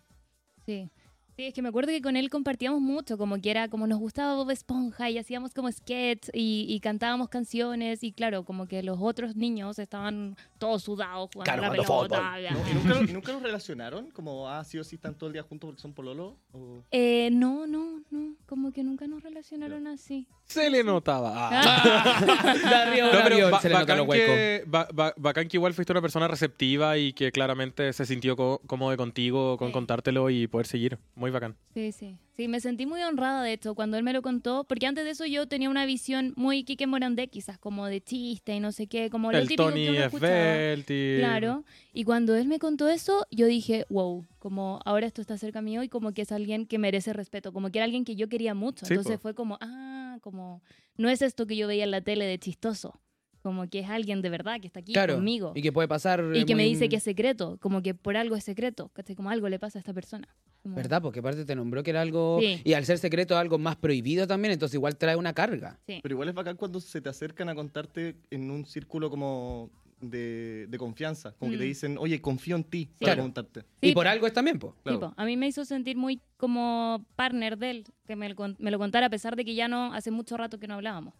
Sí. 0.64 0.88
Sí, 1.36 1.44
es 1.46 1.54
que 1.54 1.62
me 1.62 1.68
acuerdo 1.68 1.90
que 1.90 2.02
con 2.02 2.16
él 2.16 2.28
compartíamos 2.28 2.80
mucho, 2.80 3.16
como 3.16 3.40
que 3.40 3.50
era 3.50 3.68
como 3.68 3.86
nos 3.86 3.98
gustaba 3.98 4.34
Bob 4.34 4.50
Esponja 4.50 5.08
y 5.10 5.16
hacíamos 5.18 5.54
como 5.54 5.70
sketch 5.72 6.28
y, 6.34 6.66
y 6.68 6.80
cantábamos 6.80 7.28
canciones 7.28 8.02
y 8.04 8.12
claro, 8.12 8.44
como 8.44 8.66
que 8.66 8.82
los 8.82 8.98
otros 9.00 9.36
niños 9.36 9.78
estaban 9.78 10.36
todos 10.58 10.82
sudados 10.82 11.30
jugando 11.32 11.44
Claro, 11.52 11.62
a 11.62 11.76
la 11.76 11.82
pelota. 11.82 12.36
No. 12.50 12.68
¿Y 12.70 12.74
nunca, 12.74 13.00
y 13.10 13.12
nunca 13.14 13.32
los 13.32 13.42
relacionaron? 13.42 14.10
Como, 14.10 14.48
ah, 14.48 14.62
sí 14.64 14.78
o 14.78 14.84
sí 14.84 14.96
están 14.96 15.14
todo 15.14 15.28
el 15.28 15.32
día 15.32 15.42
juntos 15.42 15.68
porque 15.68 15.80
son 15.80 15.92
pololo. 15.94 16.36
O... 16.52 16.82
Eh, 16.90 17.30
no, 17.32 17.66
no, 17.66 18.02
no, 18.10 18.34
como 18.46 18.72
que 18.72 18.82
nunca 18.82 19.06
nos 19.06 19.22
relacionaron 19.22 19.86
así. 19.86 20.26
Se 20.44 20.68
le 20.68 20.82
notaba. 20.84 21.32
Ah. 21.34 22.46
No, 23.10 23.18
pero 23.24 23.50
ba- 23.50 23.60
se 23.60 23.68
le 23.68 23.74
bacán, 23.74 24.06
que, 24.08 24.64
ba- 24.66 24.88
ba- 24.92 25.14
bacán 25.16 25.48
que 25.48 25.56
igual 25.56 25.74
fuiste 25.74 25.92
una 25.92 26.00
persona 26.02 26.28
receptiva 26.28 26.98
y 26.98 27.12
que 27.12 27.32
claramente 27.32 27.92
se 27.92 28.04
sintió 28.06 28.36
co- 28.36 28.60
cómodo 28.66 28.96
contigo, 28.96 29.56
con 29.56 29.68
Sí. 29.68 29.72
contártelo 29.72 30.28
y 30.30 30.46
poder 30.46 30.66
seguir. 30.66 30.98
Muy 31.14 31.29
bacán. 31.32 31.56
Sí, 31.74 31.92
sí. 31.92 32.18
Sí, 32.36 32.48
me 32.48 32.60
sentí 32.60 32.86
muy 32.86 33.02
honrada 33.02 33.42
de 33.42 33.52
hecho 33.52 33.74
cuando 33.74 33.98
él 33.98 34.02
me 34.02 34.12
lo 34.12 34.22
contó, 34.22 34.64
porque 34.64 34.86
antes 34.86 35.04
de 35.04 35.10
eso 35.10 35.26
yo 35.26 35.46
tenía 35.46 35.68
una 35.68 35.84
visión 35.84 36.32
muy 36.36 36.64
Kike 36.64 36.86
Morandé, 36.86 37.28
quizás 37.28 37.58
como 37.58 37.86
de 37.86 38.00
chiste 38.00 38.54
y 38.54 38.60
no 38.60 38.72
sé 38.72 38.86
qué, 38.86 39.10
como 39.10 39.30
lo 39.30 39.38
El 39.38 39.46
típico 39.46 39.68
Tony 39.68 39.84
que 39.84 40.08
uno. 40.12 41.18
Claro. 41.18 41.64
Y 41.92 42.04
cuando 42.04 42.34
él 42.36 42.48
me 42.48 42.58
contó 42.58 42.88
eso, 42.88 43.26
yo 43.30 43.46
dije, 43.46 43.84
wow, 43.90 44.26
como 44.38 44.80
ahora 44.84 45.06
esto 45.06 45.20
está 45.20 45.36
cerca 45.36 45.60
mío 45.60 45.82
y 45.82 45.88
como 45.88 46.12
que 46.12 46.22
es 46.22 46.32
alguien 46.32 46.66
que 46.66 46.78
merece 46.78 47.12
respeto, 47.12 47.52
como 47.52 47.70
que 47.70 47.78
era 47.78 47.84
alguien 47.84 48.04
que 48.04 48.16
yo 48.16 48.28
quería 48.28 48.54
mucho. 48.54 48.86
Sí, 48.86 48.94
Entonces 48.94 49.16
po. 49.16 49.22
fue 49.22 49.34
como, 49.34 49.58
ah, 49.60 50.18
como, 50.22 50.62
no 50.96 51.10
es 51.10 51.20
esto 51.22 51.46
que 51.46 51.56
yo 51.56 51.66
veía 51.66 51.84
en 51.84 51.90
la 51.90 52.00
tele 52.00 52.24
de 52.24 52.38
chistoso, 52.38 53.00
como 53.42 53.68
que 53.68 53.80
es 53.80 53.88
alguien 53.88 54.22
de 54.22 54.28
verdad 54.30 54.60
que 54.60 54.66
está 54.66 54.80
aquí 54.80 54.92
Claro. 54.92 55.14
conmigo. 55.14 55.52
Y 55.54 55.62
que 55.62 55.72
puede 55.72 55.88
pasar. 55.88 56.22
Y 56.34 56.44
que 56.44 56.54
me 56.54 56.62
muy- 56.64 56.70
dice 56.72 56.88
que 56.88 56.96
es 56.96 57.02
secreto, 57.02 57.58
como 57.60 57.82
que 57.82 57.94
por 57.94 58.16
algo 58.16 58.36
es 58.36 58.44
secreto, 58.44 58.90
¿cachai? 58.92 59.16
Como 59.16 59.30
algo 59.30 59.48
le 59.48 59.58
pasa 59.58 59.78
a 59.78 59.80
esta 59.80 59.92
persona. 59.94 60.28
Como- 60.62 60.74
¿Verdad? 60.76 61.00
Porque 61.00 61.20
aparte 61.20 61.44
te 61.44 61.54
nombró 61.56 61.82
que 61.82 61.90
era 61.90 62.02
algo. 62.02 62.38
Sí. 62.40 62.60
Y 62.64 62.74
al 62.74 62.84
ser 62.84 62.98
secreto, 62.98 63.38
algo 63.38 63.58
más 63.58 63.76
prohibido 63.76 64.26
también, 64.26 64.52
entonces 64.52 64.74
igual 64.74 64.96
trae 64.96 65.16
una 65.16 65.32
carga. 65.32 65.78
Sí. 65.86 66.00
Pero 66.02 66.14
igual 66.14 66.28
es 66.28 66.34
bacán 66.34 66.56
cuando 66.56 66.80
se 66.80 67.00
te 67.00 67.08
acercan 67.08 67.48
a 67.48 67.54
contarte 67.54 68.16
en 68.30 68.50
un 68.50 68.66
círculo 68.66 69.08
como 69.10 69.70
de, 70.02 70.66
de 70.68 70.78
confianza. 70.78 71.32
Como 71.38 71.50
que 71.50 71.58
te 71.58 71.64
Mm. 71.64 71.68
dicen, 71.68 71.98
oye, 71.98 72.20
confío 72.22 72.56
en 72.56 72.64
ti 72.64 72.84
Sí. 72.84 73.04
para 73.04 73.12
Claro. 73.14 73.22
contarte. 73.22 73.64
Y 73.82 73.92
por 73.92 74.06
algo 74.08 74.26
es 74.26 74.32
también, 74.32 74.58
pues. 74.58 74.72
Claro. 74.82 75.12
a 75.16 75.24
mí 75.26 75.36
me 75.36 75.46
hizo 75.46 75.64
sentir 75.66 75.96
muy 75.98 76.20
como 76.38 77.04
partner 77.16 77.58
de 77.58 77.70
él, 77.70 77.84
que 78.06 78.16
me, 78.16 78.28
lo 78.30 78.34
me 78.58 78.70
lo 78.70 78.78
contara 78.78 79.06
a 79.06 79.10
pesar 79.10 79.36
de 79.36 79.44
que 79.44 79.54
ya 79.54 79.68
no, 79.68 79.92
hace 79.92 80.10
mucho 80.10 80.36
rato 80.38 80.58
que 80.58 80.66
no 80.68 80.74
hablábamos. 80.74 81.12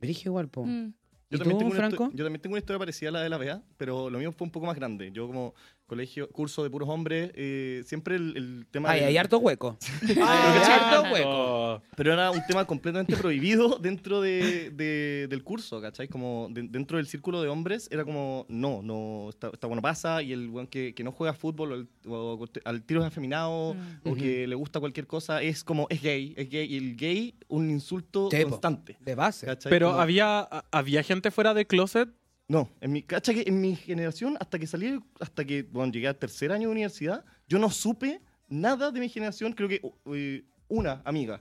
Dirige 0.00 0.28
igual, 0.30 0.48
po. 0.48 0.64
Mm. 0.64 0.94
¿Y 1.32 1.38
Yo 1.38 1.38
también, 1.38 1.56
tú, 1.56 1.64
tengo 1.64 1.70
una 1.70 1.88
Franco? 1.88 2.10
yo 2.12 2.24
también 2.24 2.42
tengo 2.42 2.52
una 2.52 2.58
historia 2.58 2.78
parecida 2.78 3.08
a 3.08 3.12
la 3.12 3.22
de 3.22 3.30
la 3.30 3.38
Bea, 3.38 3.62
pero 3.78 4.10
lo 4.10 4.18
mío 4.18 4.32
fue 4.32 4.44
un 4.44 4.50
poco 4.50 4.66
más 4.66 4.76
grande. 4.76 5.10
Yo 5.12 5.26
como 5.26 5.54
colegio, 5.92 6.28
curso 6.30 6.62
de 6.62 6.70
puros 6.70 6.88
hombres, 6.88 7.30
eh, 7.34 7.82
siempre 7.84 8.16
el, 8.16 8.34
el 8.36 8.66
tema... 8.70 8.90
Ay, 8.90 9.00
del- 9.00 9.08
hay 9.10 9.16
harto 9.18 9.38
hueco. 9.38 9.76
Hay 10.02 10.16
harto 10.18 11.12
hueco. 11.12 11.82
Pero 11.96 12.12
era 12.14 12.30
un 12.30 12.40
tema 12.46 12.64
completamente 12.64 13.14
prohibido 13.16 13.78
dentro 13.78 14.20
de, 14.22 14.70
de- 14.70 15.26
del 15.28 15.42
curso, 15.44 15.80
¿cachai? 15.82 16.08
Como 16.08 16.48
de- 16.50 16.62
dentro 16.62 16.96
del 16.96 17.06
círculo 17.06 17.42
de 17.42 17.48
hombres 17.48 17.88
era 17.92 18.04
como, 18.04 18.46
no, 18.48 18.80
no, 18.82 19.28
esta, 19.28 19.50
esta 19.52 19.66
bueno 19.66 19.82
pasa 19.82 20.22
y 20.22 20.32
el 20.32 20.48
weón 20.48 20.66
que, 20.66 20.94
que 20.94 21.04
no 21.04 21.12
juega 21.12 21.34
fútbol 21.34 21.72
o, 21.72 21.74
el- 21.74 21.88
o 22.08 22.46
al 22.64 22.82
tiro 22.82 23.00
es 23.00 23.06
afeminado 23.06 23.74
Mm. 23.74 24.08
o 24.10 24.14
que 24.14 24.46
le 24.46 24.54
gusta 24.54 24.80
cualquier 24.80 25.06
cosa 25.06 25.42
es 25.42 25.62
como, 25.62 25.86
es 25.90 26.00
gay, 26.02 26.32
es 26.36 26.48
gay. 26.48 26.66
Y 26.72 26.76
el 26.78 26.96
gay, 26.96 27.34
un 27.48 27.70
insulto 27.70 28.28
constante. 28.48 28.96
De 29.00 29.14
base. 29.14 29.46
¿cachai? 29.46 29.68
Pero 29.70 29.88
Como- 29.90 30.00
había, 30.00 30.40
había 30.70 31.02
gente 31.02 31.30
fuera 31.30 31.52
de 31.54 31.66
closet. 31.66 32.08
No, 32.52 32.68
en 32.82 32.92
mi, 32.92 33.02
cacha 33.02 33.32
que 33.32 33.44
en 33.46 33.62
mi 33.62 33.74
generación, 33.76 34.36
hasta 34.38 34.58
que 34.58 34.66
salí, 34.66 35.00
hasta 35.18 35.42
que 35.42 35.62
bueno, 35.62 35.90
llegué 35.90 36.06
al 36.06 36.16
tercer 36.16 36.52
año 36.52 36.68
de 36.68 36.72
universidad, 36.72 37.24
yo 37.48 37.58
no 37.58 37.70
supe 37.70 38.20
nada 38.50 38.90
de 38.90 39.00
mi 39.00 39.08
generación, 39.08 39.54
creo 39.54 39.70
que 39.70 39.80
eh, 40.12 40.44
una 40.68 41.00
amiga 41.06 41.40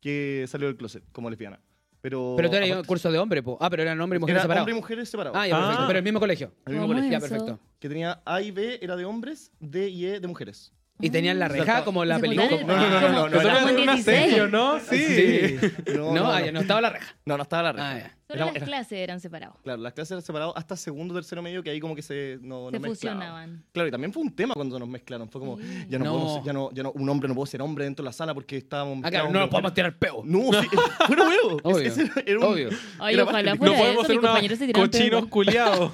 que 0.00 0.44
salió 0.46 0.68
del 0.68 0.76
closet 0.76 1.02
como 1.10 1.28
lesbiana. 1.28 1.58
Pero, 2.00 2.34
Pero 2.36 2.50
tú 2.50 2.54
eras 2.56 2.70
aparte- 2.70 2.86
curso 2.86 3.10
de 3.10 3.18
hombre, 3.18 3.42
po. 3.42 3.58
Ah, 3.60 3.68
pero 3.68 3.82
eran 3.82 4.00
hombre 4.00 4.18
y 4.18 4.20
mujer 4.20 4.34
era 4.36 4.42
separados. 4.42 4.62
hombre 4.62 4.74
y 4.74 4.80
mujeres 4.80 5.08
separados. 5.08 5.36
Ah, 5.36 5.48
ya, 5.48 5.56
perfecto. 5.56 5.82
Ah. 5.82 5.86
Pero 5.88 5.98
el 5.98 6.04
mismo 6.04 6.20
colegio. 6.20 6.52
El 6.66 6.72
mismo 6.74 6.86
¿Cómo 6.86 6.94
colegio. 6.94 7.10
Ya, 7.10 7.20
perfecto. 7.20 7.60
Que 7.80 7.88
tenía 7.88 8.22
A 8.24 8.40
y 8.40 8.52
B 8.52 8.78
era 8.80 8.94
de 8.94 9.04
hombres, 9.04 9.50
D 9.58 9.88
y 9.88 10.06
E 10.06 10.20
de 10.20 10.28
mujeres. 10.28 10.72
Y 11.00 11.10
tenían 11.10 11.40
la 11.40 11.46
Ah. 11.46 11.48
reja 11.48 11.84
como 11.84 12.04
la 12.04 12.16
¿Se 12.16 12.20
película. 12.22 12.48
No, 12.50 12.66
no, 12.66 12.88
no, 12.88 13.00
no, 13.00 13.28
no, 13.28 13.40
como 13.60 13.66
de 13.72 13.82
una 13.82 13.92
16. 13.94 14.04
serie, 14.30 14.48
¿no? 14.48 14.78
Sí. 14.78 14.96
Sí. 14.96 15.58
No, 15.96 16.12
No, 16.12 16.14
no, 16.14 16.30
ah, 16.30 16.38
no. 16.40 16.46
ya 16.46 16.52
no 16.52 16.60
estaba 16.60 16.80
la 16.80 16.90
reja. 16.90 17.16
No, 17.26 17.36
no 17.36 17.42
estaba 17.42 17.62
la 17.64 17.72
reja. 17.72 18.06
Ah. 18.06 18.10
Solo 18.26 18.36
Era- 18.36 18.46
las 18.46 18.56
era- 18.56 18.64
clases 18.66 18.92
eran 18.98 19.20
separados. 19.20 19.56
Claro, 19.64 19.82
las 19.82 19.92
clases 19.92 20.12
eran 20.12 20.22
separadas 20.22 20.54
hasta 20.56 20.76
segundo, 20.76 21.12
tercero, 21.14 21.42
medio, 21.42 21.62
que 21.62 21.70
ahí 21.70 21.80
como 21.80 21.94
que 21.96 22.00
se, 22.02 22.38
no, 22.40 22.70
Se 22.70 22.80
fusionaban. 22.80 23.64
Claro, 23.72 23.88
y 23.88 23.90
también 23.90 24.12
fue 24.12 24.22
un 24.22 24.34
tema 24.34 24.54
cuando 24.54 24.78
nos 24.78 24.88
mezclaron. 24.88 25.28
Fue 25.28 25.40
como, 25.40 25.58
Sí. 25.58 25.86
ya 25.88 25.98
no, 25.98 26.04
No. 26.04 26.12
podemos 26.12 26.34
ser- 26.34 26.42
ya 26.44 26.52
no, 26.52 26.70
ya 26.72 26.82
no, 26.84 26.92
un 26.92 27.08
hombre 27.08 27.28
no 27.28 27.34
puede 27.34 27.50
ser 27.50 27.60
hombre 27.60 27.84
dentro 27.84 28.02
de 28.02 28.08
la 28.08 28.12
sala 28.12 28.32
porque 28.32 28.56
estábamos. 28.56 28.98
Ah, 29.04 29.10
claro, 29.10 29.26
estábamos 29.26 29.32
no 29.34 29.40
nos 29.40 29.48
podemos 29.50 29.74
tirar 29.74 29.98
peo. 29.98 30.22
No, 30.24 30.52
sí, 30.62 30.68
fuera 31.06 31.22
huevo. 31.28 31.58
Obvio, 31.64 31.92
Obvio. 32.48 32.68
Ojalá 32.98 33.26
fuera 33.26 33.54
No 33.54 33.58
podemos 33.58 33.80
eso, 33.90 34.02
ser 34.04 34.10
mis 34.10 34.18
unos 34.18 34.30
compañeros 34.30 34.58
se 34.58 34.66
tiraban 34.68 34.88
cochinos 34.90 35.26
culiados. 35.26 35.92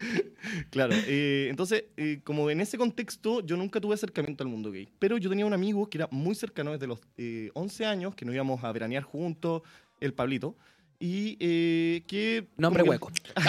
Claro, 0.70 0.94
eh, 1.06 1.48
entonces, 1.50 1.84
eh, 1.96 2.20
como 2.24 2.48
en 2.50 2.60
ese 2.60 2.78
contexto, 2.78 3.44
yo 3.44 3.56
nunca 3.56 3.80
tuve 3.80 3.94
acercamiento 3.94 4.42
al 4.42 4.48
mundo 4.48 4.70
gay. 4.72 4.88
Pero 4.98 5.18
yo 5.18 5.28
tenía 5.28 5.44
un 5.46 5.52
amigo 5.52 5.88
que 5.90 5.98
era 5.98 6.08
muy 6.10 6.34
cercano 6.34 6.72
desde 6.72 6.86
los 6.86 7.00
eh, 7.18 7.50
11 7.54 7.84
años, 7.86 8.14
que 8.14 8.24
nos 8.24 8.34
íbamos 8.34 8.62
a 8.64 8.72
veranear 8.72 9.02
juntos, 9.02 9.62
el 10.00 10.14
Pablito. 10.14 10.56
Y 10.98 11.36
eh, 11.40 12.02
que. 12.06 12.46
Nombre 12.56 12.82
hueco. 12.82 13.10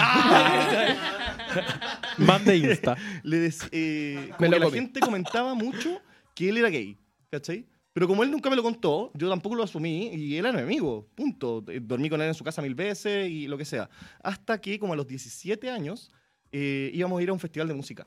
Man 2.18 2.44
de 2.44 2.56
Insta. 2.56 2.96
Le 3.22 3.38
des- 3.38 3.68
eh, 3.72 4.30
como 4.38 4.50
que 4.50 4.58
la 4.58 4.64
comí. 4.66 4.78
gente 4.78 5.00
comentaba 5.00 5.54
mucho 5.54 6.00
que 6.34 6.48
él 6.48 6.58
era 6.58 6.68
gay, 6.70 6.96
¿cachai? 7.30 7.66
Pero 7.92 8.08
como 8.08 8.22
él 8.22 8.30
nunca 8.30 8.48
me 8.48 8.56
lo 8.56 8.62
contó, 8.62 9.10
yo 9.14 9.28
tampoco 9.28 9.54
lo 9.54 9.64
asumí 9.64 10.08
y 10.14 10.36
él 10.38 10.46
era 10.46 10.56
mi 10.56 10.62
amigo, 10.62 11.06
punto. 11.14 11.62
Eh, 11.68 11.78
Dormí 11.82 12.08
con 12.08 12.22
él 12.22 12.28
en 12.28 12.34
su 12.34 12.44
casa 12.44 12.62
mil 12.62 12.74
veces 12.74 13.28
y 13.30 13.46
lo 13.48 13.58
que 13.58 13.66
sea. 13.66 13.90
Hasta 14.22 14.58
que 14.60 14.78
como 14.78 14.94
a 14.94 14.96
los 14.96 15.06
17 15.06 15.70
años 15.70 16.10
eh, 16.52 16.90
íbamos 16.94 17.18
a 17.18 17.22
ir 17.22 17.30
a 17.30 17.32
un 17.32 17.40
festival 17.40 17.68
de 17.68 17.74
música. 17.74 18.06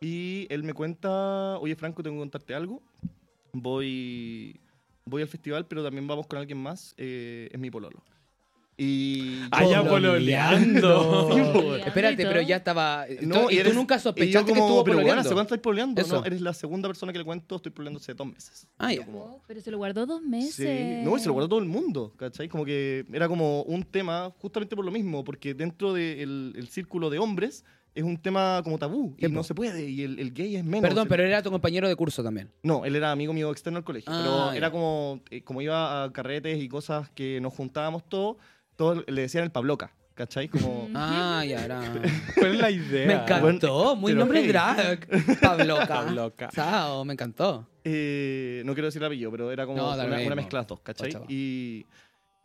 Y 0.00 0.46
él 0.50 0.62
me 0.64 0.74
cuenta, 0.74 1.58
oye 1.58 1.74
Franco, 1.76 2.02
tengo 2.02 2.16
que 2.16 2.20
contarte 2.20 2.54
algo. 2.54 2.82
Voy, 3.52 4.60
voy 5.04 5.22
al 5.22 5.28
festival, 5.28 5.66
pero 5.66 5.82
también 5.82 6.06
vamos 6.06 6.26
con 6.26 6.38
alguien 6.38 6.58
más. 6.58 6.94
eh, 6.98 7.48
es 7.52 7.58
mi 7.58 7.70
pololo. 7.70 8.02
Y... 8.76 9.38
Ah, 9.52 9.64
ya 9.64 9.88
pololeando. 9.88 11.30
Sí, 11.34 11.40
po. 11.40 11.52
Pololeando 11.52 11.86
Espérate, 11.86 12.26
pero 12.26 12.40
ya 12.42 12.56
estaba. 12.56 13.06
No, 13.22 13.48
y, 13.48 13.54
tú 13.54 13.60
eres- 13.60 13.74
nunca 13.74 13.94
y 13.94 13.98
yo 13.98 14.02
sospechaste 14.02 14.46
que 14.46 14.58
como, 14.58 14.64
estuvo 14.66 14.84
pero 14.84 14.96
pololeando. 14.96 15.20
¿hace 15.20 15.28
cuánto 15.32 15.54
estáis 15.54 15.62
pololeando? 15.62 16.00
Eso. 16.02 16.16
No, 16.20 16.24
eres 16.26 16.40
la 16.40 16.52
segunda 16.52 16.88
persona 16.88 17.12
que 17.12 17.18
le 17.18 17.24
cuento, 17.24 17.54
estoy 17.56 17.70
pololeando 17.70 18.00
hace 18.00 18.14
dos 18.14 18.26
meses. 18.26 18.66
Ah, 18.78 18.92
ya. 18.92 19.06
como, 19.06 19.20
Oh, 19.20 19.42
pero 19.46 19.60
se 19.60 19.70
lo 19.70 19.76
guardó 19.78 20.06
dos 20.06 20.20
meses. 20.22 20.56
Sí, 20.56 21.04
no, 21.04 21.16
y 21.16 21.20
se 21.20 21.26
lo 21.28 21.34
guardó 21.34 21.48
todo 21.50 21.60
el 21.60 21.66
mundo, 21.66 22.12
¿cachai? 22.16 22.48
Como 22.48 22.64
que 22.64 23.06
era 23.12 23.28
como 23.28 23.62
un 23.62 23.84
tema 23.84 24.32
justamente 24.38 24.74
por 24.74 24.84
lo 24.84 24.90
mismo, 24.90 25.22
porque 25.22 25.54
dentro 25.54 25.92
del 25.92 26.52
el 26.56 26.66
círculo 26.68 27.10
de 27.10 27.20
hombres 27.20 27.64
es 27.94 28.02
un 28.02 28.16
tema 28.16 28.60
como 28.64 28.78
tabú 28.78 29.14
y 29.18 29.28
no 29.28 29.42
se 29.44 29.54
puede, 29.54 29.88
y 29.88 30.02
el, 30.02 30.18
el 30.18 30.32
gay 30.32 30.56
es 30.56 30.64
menos. 30.64 30.82
Perdón, 30.82 31.02
El- 31.04 31.08
pero 31.08 31.22
era 31.24 31.42
tu 31.42 31.50
compañero 31.50 31.88
de 31.88 31.94
curso 31.96 32.22
también. 32.22 32.50
No, 32.62 32.84
él 32.84 32.96
era 32.96 33.12
amigo 33.12 33.32
mío 33.32 33.50
externo 33.52 33.78
al 33.78 33.84
colegio, 33.84 34.12
Ah, 34.12 34.20
pero 34.22 34.50
ya. 34.52 34.56
era 34.56 34.70
como, 34.70 35.20
eh, 35.30 35.42
como 35.42 35.62
iba 35.62 36.04
a 36.04 36.12
carretes 36.12 36.62
y 36.62 36.68
cosas 36.68 37.08
que 37.10 37.40
nos 37.40 37.52
juntábamos 37.54 38.08
todos, 38.08 38.36
todos 38.76 39.04
le 39.06 39.22
decían 39.22 39.44
el 39.44 39.50
Pabloca, 39.52 39.94
¿cachai? 40.14 40.48
Como... 40.48 40.88
Ah, 40.94 41.44
ya 41.46 41.64
era. 41.64 41.80
¿Cuál 42.34 42.54
es 42.54 42.60
la 42.60 42.70
idea? 42.70 43.06
Me 43.06 43.12
encantó. 43.14 43.94
Muy 43.96 44.12
pero 44.12 44.20
nombre 44.20 44.40
hey. 44.42 44.48
drag. 44.48 45.08
Pabloca. 45.40 45.86
Pabloca. 45.86 46.48
Chao, 46.54 47.04
me 47.04 47.12
encantó. 47.12 47.68
Eh, 47.84 48.62
no 48.64 48.72
quiero 48.74 48.86
decir 48.86 49.02
el 49.02 49.06
apellido, 49.06 49.30
pero 49.30 49.52
era 49.52 49.66
como 49.66 49.78
No, 49.78 49.92
una, 49.94 50.04
una 50.04 50.34
mezcla 50.34 50.58
de 50.58 50.62
las 50.62 50.66
dos, 50.66 50.80
¿cachai? 50.80 51.12
Chao. 51.12 51.26
Y, 51.28 51.84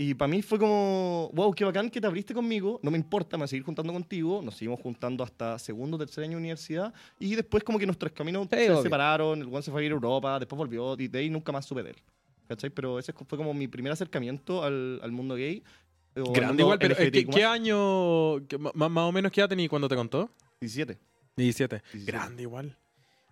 y 0.02 0.14
para 0.14 0.30
mí 0.30 0.42
fue 0.42 0.58
como, 0.58 1.30
wow, 1.34 1.54
qué 1.54 1.66
bacán 1.66 1.90
que 1.90 2.00
te 2.00 2.08
abriste 2.08 2.34
conmigo, 2.34 2.80
no 2.82 2.90
me 2.90 2.98
importa, 2.98 3.36
me 3.38 3.42
voy 3.42 3.46
a 3.46 3.48
seguir 3.50 3.64
juntando 3.66 3.92
contigo, 3.92 4.42
nos 4.42 4.56
seguimos 4.56 4.80
juntando 4.80 5.24
hasta 5.24 5.60
segundo, 5.60 5.98
tercer 5.98 6.24
año 6.24 6.32
de 6.32 6.38
universidad, 6.38 6.94
y 7.20 7.36
después 7.36 7.64
como 7.64 7.78
que 7.78 7.86
nuestros 7.86 8.12
caminos 8.14 8.48
Sí, 8.50 8.58
se 8.58 8.72
obvio. 8.72 8.82
separaron, 8.84 9.42
el 9.42 9.48
one 9.48 9.62
se 9.62 9.72
fue 9.72 9.82
a 9.82 9.86
ir 9.86 9.92
a 9.92 9.96
Europa, 9.96 10.40
después 10.40 10.58
volvió, 10.58 10.96
y 10.98 11.08
de 11.10 11.20
ahí 11.20 11.30
nunca 11.30 11.52
más 11.52 11.66
supe 11.66 11.84
de 11.84 11.90
él, 11.92 11.98
¿cachai? 12.48 12.70
Pero 12.70 12.98
ese 12.98 13.12
fue 13.14 13.38
como 13.38 13.54
mi 13.54 13.68
primer 13.68 13.92
acercamiento 13.92 14.64
al, 14.64 15.00
al 15.04 15.12
mundo 15.12 15.36
gay. 15.36 15.62
Grande 16.16 16.48
mundo 16.48 16.64
igual, 16.64 16.80
pero 16.80 16.96
eh, 16.98 17.12
¿qué, 17.12 17.26
qué 17.28 17.44
año, 17.46 18.48
qué- 18.48 18.58
ma- 18.58 18.90
más 18.90 19.04
o 19.04 19.12
menos 19.12 19.32
qué 19.32 19.42
edad 19.42 19.50
tenías 19.50 19.70
cuando 19.70 19.88
te 19.88 19.96
contó? 19.96 20.30
17. 20.62 20.98
17. 21.36 21.82
17. 21.94 22.12
Grande 22.12 22.42
igual. 22.44 22.78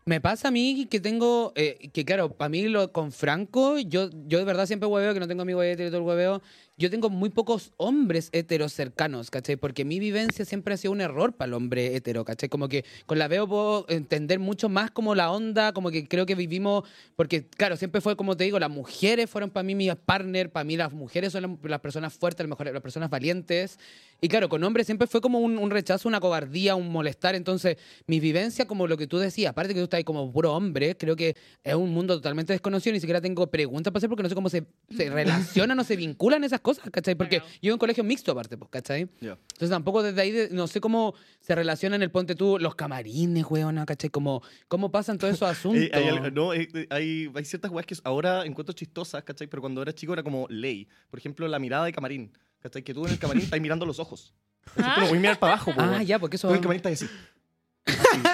Me 0.07 0.21
pasa 0.21 0.47
a 0.47 0.51
mí 0.51 0.87
que 0.89 1.01
tengo, 1.01 1.51
eh, 1.57 1.89
que 1.91 2.05
claro, 2.05 2.31
para 2.31 2.47
mí 2.47 2.65
lo, 2.69 2.93
con 2.93 3.11
Franco, 3.11 3.77
yo, 3.77 4.09
yo 4.25 4.37
de 4.37 4.45
verdad 4.45 4.65
siempre 4.65 4.87
hueveo, 4.87 5.13
que 5.13 5.19
no 5.19 5.27
tengo 5.27 5.41
amigos 5.41 5.65
hetero 5.65 5.89
y 5.89 5.91
todo 5.91 5.99
el 5.99 6.07
hueveo, 6.07 6.41
yo 6.77 6.89
tengo 6.89 7.09
muy 7.09 7.29
pocos 7.29 7.73
hombres 7.75 8.29
heteros 8.31 8.71
cercanos, 8.71 9.31
¿cachai? 9.31 9.57
Porque 9.57 9.83
mi 9.83 9.99
vivencia 9.99 10.45
siempre 10.45 10.75
ha 10.75 10.77
sido 10.77 10.91
un 10.91 11.01
error 11.01 11.33
para 11.33 11.47
el 11.47 11.55
hombre 11.55 11.95
hetero, 11.95 12.23
¿cachai? 12.23 12.47
Como 12.47 12.69
que 12.69 12.85
con 13.05 13.19
la 13.19 13.27
veo 13.27 13.49
puedo 13.49 13.85
entender 13.89 14.39
mucho 14.39 14.69
más 14.69 14.91
como 14.91 15.13
la 15.13 15.31
onda, 15.31 15.73
como 15.73 15.89
que 15.89 16.07
creo 16.07 16.25
que 16.25 16.35
vivimos, 16.35 16.83
porque 17.17 17.45
claro, 17.45 17.75
siempre 17.75 17.99
fue 17.99 18.15
como 18.15 18.37
te 18.37 18.45
digo, 18.45 18.59
las 18.59 18.69
mujeres 18.69 19.29
fueron 19.29 19.49
para 19.49 19.63
mí 19.63 19.75
mis 19.75 19.93
partners, 19.95 20.51
para 20.51 20.63
mí 20.63 20.77
las 20.77 20.93
mujeres 20.93 21.33
son 21.33 21.41
las, 21.41 21.51
las 21.63 21.79
personas 21.81 22.13
fuertes, 22.13 22.47
las, 22.47 22.73
las 22.73 22.81
personas 22.81 23.09
valientes, 23.09 23.79
y 24.21 24.29
claro, 24.29 24.47
con 24.47 24.63
hombres 24.63 24.85
siempre 24.85 25.07
fue 25.07 25.19
como 25.19 25.39
un, 25.39 25.57
un 25.57 25.69
rechazo, 25.69 26.07
una 26.07 26.19
cobardía, 26.19 26.75
un 26.75 26.89
molestar, 26.89 27.35
entonces 27.35 27.77
mi 28.05 28.19
vivencia 28.19 28.67
como 28.67 28.87
lo 28.87 28.97
que 28.97 29.07
tú 29.07 29.17
decías, 29.17 29.49
aparte 29.49 29.73
que 29.73 29.79
tú 29.79 29.85
estás 29.85 29.96
¿cachai? 29.97 30.03
Como 30.03 30.31
puro 30.31 30.53
hombre, 30.53 30.95
creo 30.95 31.15
que 31.15 31.35
es 31.63 31.73
un 31.75 31.91
mundo 31.91 32.15
totalmente 32.15 32.53
desconocido, 32.53 32.93
ni 32.93 32.99
siquiera 32.99 33.19
tengo 33.21 33.47
preguntas 33.49 33.91
para 33.91 33.99
hacer 33.99 34.09
porque 34.09 34.23
no 34.23 34.29
sé 34.29 34.35
cómo 34.35 34.49
se, 34.49 34.65
se 34.95 35.09
relacionan 35.09 35.79
o 35.79 35.83
se 35.83 35.95
vinculan 35.95 36.43
esas 36.43 36.61
cosas, 36.61 36.89
¿cachai? 36.91 37.15
Porque 37.15 37.41
yo 37.61 37.69
en 37.69 37.73
un 37.73 37.79
colegio 37.79 38.03
mixto 38.03 38.31
aparte, 38.31 38.57
pues, 38.57 38.69
¿cachai? 38.69 39.07
Ya. 39.21 39.31
Entonces 39.31 39.69
tampoco 39.69 40.03
desde 40.03 40.21
ahí, 40.21 40.31
de- 40.31 40.49
no 40.51 40.67
sé 40.67 40.79
cómo 40.81 41.13
se 41.41 41.55
relacionan 41.55 42.01
el 42.03 42.11
ponte 42.11 42.35
tú, 42.35 42.57
los 42.59 42.75
camarines, 42.75 43.45
weona, 43.49 43.85
¿cachai? 43.85 44.09
Como, 44.09 44.41
¿Cómo 44.67 44.91
pasan 44.91 45.17
todos 45.17 45.33
esos 45.33 45.49
asuntos? 45.49 45.83
Eh, 45.87 45.91
hay, 45.93 46.07
algo- 46.07 46.31
no, 46.31 46.53
eh, 46.53 46.67
eh, 46.73 46.87
hay, 46.89 47.31
hay 47.33 47.45
ciertas 47.45 47.71
weas 47.71 47.85
que 47.85 47.95
ahora 48.03 48.45
encuentro 48.45 48.73
chistosas, 48.73 49.23
¿cachai? 49.23 49.47
Pero 49.47 49.61
cuando 49.61 49.81
era 49.81 49.93
chico 49.93 50.13
era 50.13 50.23
como 50.23 50.47
ley. 50.49 50.87
Por 51.09 51.19
ejemplo, 51.19 51.47
la 51.47 51.59
mirada 51.59 51.85
de 51.85 51.91
camarín, 51.93 52.31
¿cachai? 52.59 52.83
Que 52.83 52.93
tú 52.93 53.05
en 53.05 53.11
el 53.13 53.19
camarín 53.19 53.43
estás 53.43 53.59
mirando 53.61 53.85
los 53.85 53.99
ojos. 53.99 54.33
Así 54.75 54.81
Ah. 54.83 54.93
tú 54.95 55.01
no 55.01 55.07
voy 55.07 55.17
a 55.17 55.21
mirar 55.21 55.39
para 55.39 55.53
abajo, 55.53 55.71
ah, 55.77 56.03
ya, 56.03 56.19
porque 56.19 56.35
eso... 56.35 56.47
Tú 56.47 56.53
en 56.53 56.57
el 56.57 56.61
camarín 56.61 56.77
estás 56.85 56.91
así. 57.03 57.13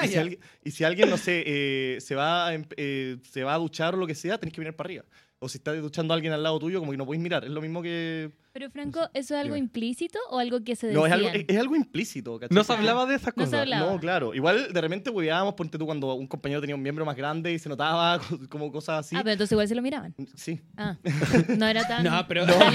Y, 0.04 0.08
si 0.08 0.18
alguien, 0.18 0.40
y 0.64 0.72
si 0.72 0.84
alguien, 0.84 1.10
no 1.10 1.18
sé, 1.18 1.44
eh, 1.46 2.02
se, 2.02 2.16
va 2.16 2.48
a, 2.48 2.54
em- 2.54 2.66
eh, 2.78 3.18
se 3.30 3.44
va 3.44 3.54
a 3.54 3.58
duchar 3.58 3.94
o 3.96 3.98
lo 3.98 4.08
que 4.08 4.16
sea, 4.16 4.38
tenés 4.38 4.54
que 4.54 4.62
mirar 4.62 4.76
para 4.76 4.88
arriba. 4.88 5.06
O 5.40 5.50
si 5.50 5.58
está 5.58 5.74
duchando 5.74 6.14
a 6.14 6.16
alguien 6.16 6.34
al 6.34 6.42
lado 6.44 6.60
tuyo, 6.60 6.80
como 6.80 6.92
que 6.92 6.98
no 6.98 7.06
podéis 7.06 7.22
mirar. 7.22 7.44
Es 7.44 7.52
lo 7.52 7.62
mismo 7.62 7.82
que... 7.82 8.32
Pero 8.54 8.70
Franco, 8.70 9.00
¿eso 9.16 9.34
es 9.34 9.42
algo 9.42 9.56
Dime. 9.56 9.66
implícito 9.66 10.20
o 10.30 10.38
algo 10.38 10.64
que 10.64 10.76
se 10.76 10.92
No, 10.94 11.06
decían? 11.06 11.22
es 11.22 11.26
algo, 11.26 11.40
es, 11.40 11.46
es 11.48 11.58
algo 11.60 11.76
implícito, 11.76 12.40
¿cachai? 12.40 12.56
No 12.56 12.64
se 12.64 12.72
hablaba 12.74 13.08
de 13.08 13.16
esas 13.16 13.36
No 13.36 13.46
se 13.46 13.50
cosas. 13.50 13.62
hablaba. 13.62 13.92
No, 13.92 14.00
claro. 14.00 14.36
Igual 14.36 14.72
de 14.72 14.80
repente 14.80 15.10
hueveábamos, 15.10 15.56
ponte 15.56 15.80
tú 15.80 15.88
cuando 15.88 16.14
un 16.14 16.28
compañero 16.28 16.62
tenía 16.62 16.76
un 16.76 16.84
miembro 16.84 17.04
más 17.04 17.16
grande 17.16 17.52
y 17.52 17.58
se 17.58 17.68
notaba 17.68 18.22
como 18.50 18.72
cosas 18.72 19.08
así. 19.08 19.16
Ah, 19.16 19.22
pero 19.24 19.32
entonces 19.34 19.54
igual 19.54 19.68
se 19.68 19.74
lo 19.74 19.82
miraban. 19.82 20.14
Sí. 20.36 20.62
Ah, 20.78 20.98
no 21.58 21.66
era 21.68 21.88
tan... 21.88 22.04
No, 22.04 22.28
pero- 22.28 22.46
tan 22.46 22.74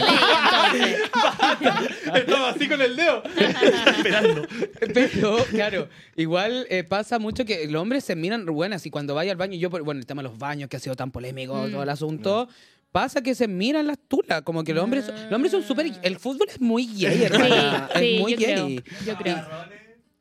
ley. 0.80 0.94
Estaba 2.14 2.48
así 2.50 2.68
con 2.68 2.82
el 2.82 2.96
dedo. 2.96 3.22
Esperando. 3.24 4.46
Pero, 4.92 5.36
claro, 5.50 5.88
igual 6.16 6.66
eh, 6.70 6.82
pasa 6.82 7.20
mucho 7.20 7.44
que 7.44 7.68
los 7.68 7.80
hombres 7.80 8.02
se 8.02 8.16
miran 8.16 8.44
buenas 8.46 8.84
y 8.84 8.90
cuando 8.90 9.14
vaya 9.14 9.30
al 9.30 9.38
baño, 9.38 9.56
yo, 9.56 9.70
bueno, 9.70 10.00
el 10.00 10.06
tema 10.06 10.22
de 10.22 10.28
los 10.28 10.38
baños 10.38 10.68
que 10.68 10.76
ha 10.76 10.80
sido 10.80 10.96
tan 10.96 11.12
polémico, 11.12 11.54
Mm. 11.68 11.70
todo 11.70 11.82
el 11.84 11.88
asunto, 11.88 12.48
pasa 13.02 13.22
que 13.22 13.34
se 13.34 13.46
miran 13.46 13.86
las 13.86 13.98
tulas, 14.08 14.42
como 14.42 14.64
que 14.64 14.74
los 14.74 14.82
hombres, 14.84 15.06
los 15.08 15.32
hombres 15.32 15.52
son 15.52 15.62
súper, 15.62 15.90
el 16.02 16.18
fútbol 16.18 16.48
es 16.48 16.60
muy 16.60 16.84
gay, 16.86 17.22
hermana, 17.22 17.88
Sí, 17.94 17.98
sí, 18.00 18.14
es 18.14 18.20
muy 18.20 18.32
yo 18.32 18.38
gay. 18.38 18.80
creo. 18.80 18.96
Yo 19.06 19.16
creo. 19.16 19.46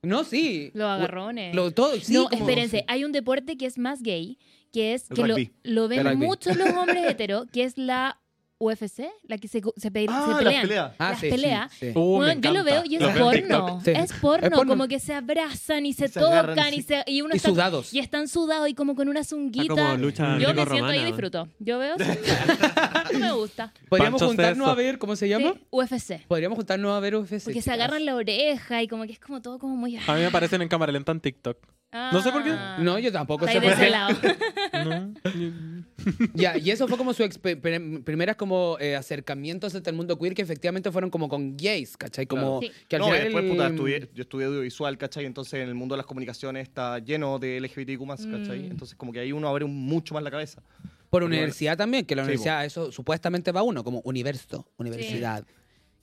No, 0.03 0.23
sí. 0.23 0.69
Los 0.73 0.87
agarrones. 0.87 1.55
Lo, 1.55 1.71
todo, 1.71 1.95
sí, 1.99 2.13
no, 2.13 2.25
como- 2.29 2.39
espérense, 2.41 2.85
hay 2.87 3.03
un 3.03 3.11
deporte 3.11 3.57
que 3.57 3.65
es 3.65 3.77
más 3.77 4.01
gay, 4.03 4.37
que 4.71 4.93
es 4.93 5.09
El 5.09 5.15
que 5.15 5.21
lo, 5.23 5.27
rugby. 5.35 5.51
lo 5.63 5.87
ven 5.87 6.17
muchos 6.19 6.55
los 6.55 6.69
hombres 6.69 7.03
heteros, 7.09 7.47
que 7.51 7.63
es 7.63 7.77
la 7.77 8.19
UFC, 8.59 9.03
la 9.27 9.37
que 9.37 9.47
se, 9.47 9.61
se, 9.75 9.91
pe- 9.91 10.05
Ah, 10.09 10.23
se 10.25 10.29
las 10.31 10.37
pelean. 10.43 10.61
peleas. 10.63 10.91
Ah, 10.97 11.09
las 11.11 11.19
sí, 11.19 11.25
sí, 11.27 11.31
peleas. 11.35 11.71
sí. 11.79 11.91
Uh, 11.93 12.17
Bueno, 12.17 12.41
yo 12.41 12.51
lo 12.53 12.63
veo 12.63 12.83
y 12.85 12.95
es 12.95 13.03
porno. 13.03 13.81
Es 13.85 14.13
porno, 14.13 14.47
Es 14.47 14.53
porno. 14.53 14.65
como 14.73 14.87
que 14.87 14.99
se 14.99 15.13
abrazan 15.13 15.85
y 15.85 15.93
se, 15.93 16.07
Se 16.07 16.19
tocan 16.19 16.49
agarran, 16.49 16.73
y, 16.73 16.81
se, 16.81 17.03
y 17.07 17.21
uno 17.21 17.33
Y 17.33 17.37
está- 17.37 17.49
sudados. 17.49 17.93
Y 17.93 17.99
están 17.99 18.27
sudados 18.27 18.67
y 18.69 18.73
como 18.73 18.95
con 18.95 19.09
una 19.09 19.23
zunguita. 19.23 19.67
como 19.75 19.95
lucha 19.97 20.37
Yo 20.39 20.53
me 20.53 20.65
siento 20.65 20.85
ahí 20.85 21.01
y 21.01 21.05
disfruto. 21.05 21.47
Yo 21.59 21.77
veo 21.79 21.95
no 23.13 23.19
me 23.19 23.31
gusta. 23.33 23.73
Podríamos 23.89 24.19
Pancho 24.21 24.27
juntarnos 24.29 24.67
a 24.67 24.73
ver, 24.73 24.97
¿cómo 24.97 25.15
se 25.15 25.29
llama? 25.29 25.53
Sí, 25.53 25.59
UFC. 25.71 26.25
Podríamos 26.27 26.55
juntarnos 26.57 26.95
a 26.95 26.99
ver 26.99 27.15
UFC. 27.15 27.43
Porque 27.45 27.61
se 27.61 27.71
agarran 27.71 28.05
la 28.05 28.15
oreja 28.15 28.81
y 28.81 28.87
como 28.87 29.05
que 29.05 29.13
es 29.13 29.19
como 29.19 29.41
todo 29.41 29.59
como 29.59 29.75
muy... 29.75 29.97
A 29.97 30.13
mí 30.13 30.19
me 30.19 30.25
aparecen 30.25 30.61
en 30.61 30.67
cámara 30.67 30.91
lenta 30.91 31.11
en 31.11 31.19
TikTok. 31.19 31.57
No 32.13 32.21
sé 32.21 32.31
por 32.31 32.43
qué. 32.43 32.51
Ah. 32.51 32.77
No, 32.79 32.97
yo 32.99 33.11
tampoco 33.11 33.45
Está 33.45 33.59
sé 33.59 33.61
por 33.65 33.73
ese 33.73 33.85
qué. 33.85 33.89
lado. 33.89 34.15
No. 34.85 35.13
Ya, 36.33 36.57
y 36.57 36.69
eso 36.71 36.87
fue 36.87 36.97
como 36.97 37.13
su 37.13 37.23
expe- 37.23 37.59
pre- 37.59 37.99
primeras 38.01 38.35
como 38.35 38.77
eh, 38.79 38.95
acercamientos 38.95 39.73
entre 39.75 39.91
el 39.91 39.97
mundo 39.97 40.17
queer 40.17 40.33
que 40.33 40.41
efectivamente 40.41 40.91
fueron 40.91 41.09
como 41.09 41.27
con 41.27 41.57
gays, 41.57 41.97
¿cachai? 41.97 42.25
Como 42.27 42.59
Claro. 42.59 42.73
Sí. 42.73 42.85
que 42.87 42.95
al 42.95 42.99
no, 43.01 43.05
final 43.07 43.23
después, 43.23 43.43
el- 43.45 43.49
puta, 43.51 43.69
estudié- 43.69 44.09
yo 44.13 44.21
estudié 44.21 44.45
audiovisual, 44.47 44.97
¿cachai? 44.97 45.25
Entonces 45.25 45.53
en 45.55 45.67
el 45.67 45.75
mundo 45.75 45.95
de 45.95 45.97
las 45.97 46.05
comunicaciones 46.05 46.63
está 46.67 46.99
lleno 46.99 47.39
de 47.39 47.57
LGBTQ+, 47.59 48.05
¿cachai? 48.07 48.59
Mm. 48.59 48.71
Entonces 48.71 48.95
como 48.95 49.11
que 49.11 49.19
ahí 49.19 49.31
uno 49.31 49.47
abre 49.49 49.65
un- 49.65 49.75
mucho 49.75 50.13
más 50.13 50.23
la 50.23 50.31
cabeza. 50.31 50.61
por 51.09 51.23
universidad 51.23 51.77
también, 51.77 52.05
que 52.05 52.15
la 52.15 52.23
Sí, 52.23 52.27
universidad 52.31 52.65
eso 52.65 52.91
supuestamente 52.91 53.51
va 53.53 53.63
uno 53.63 53.81
como 53.83 54.01
universo, 54.01 54.67
universidad. 54.77 55.45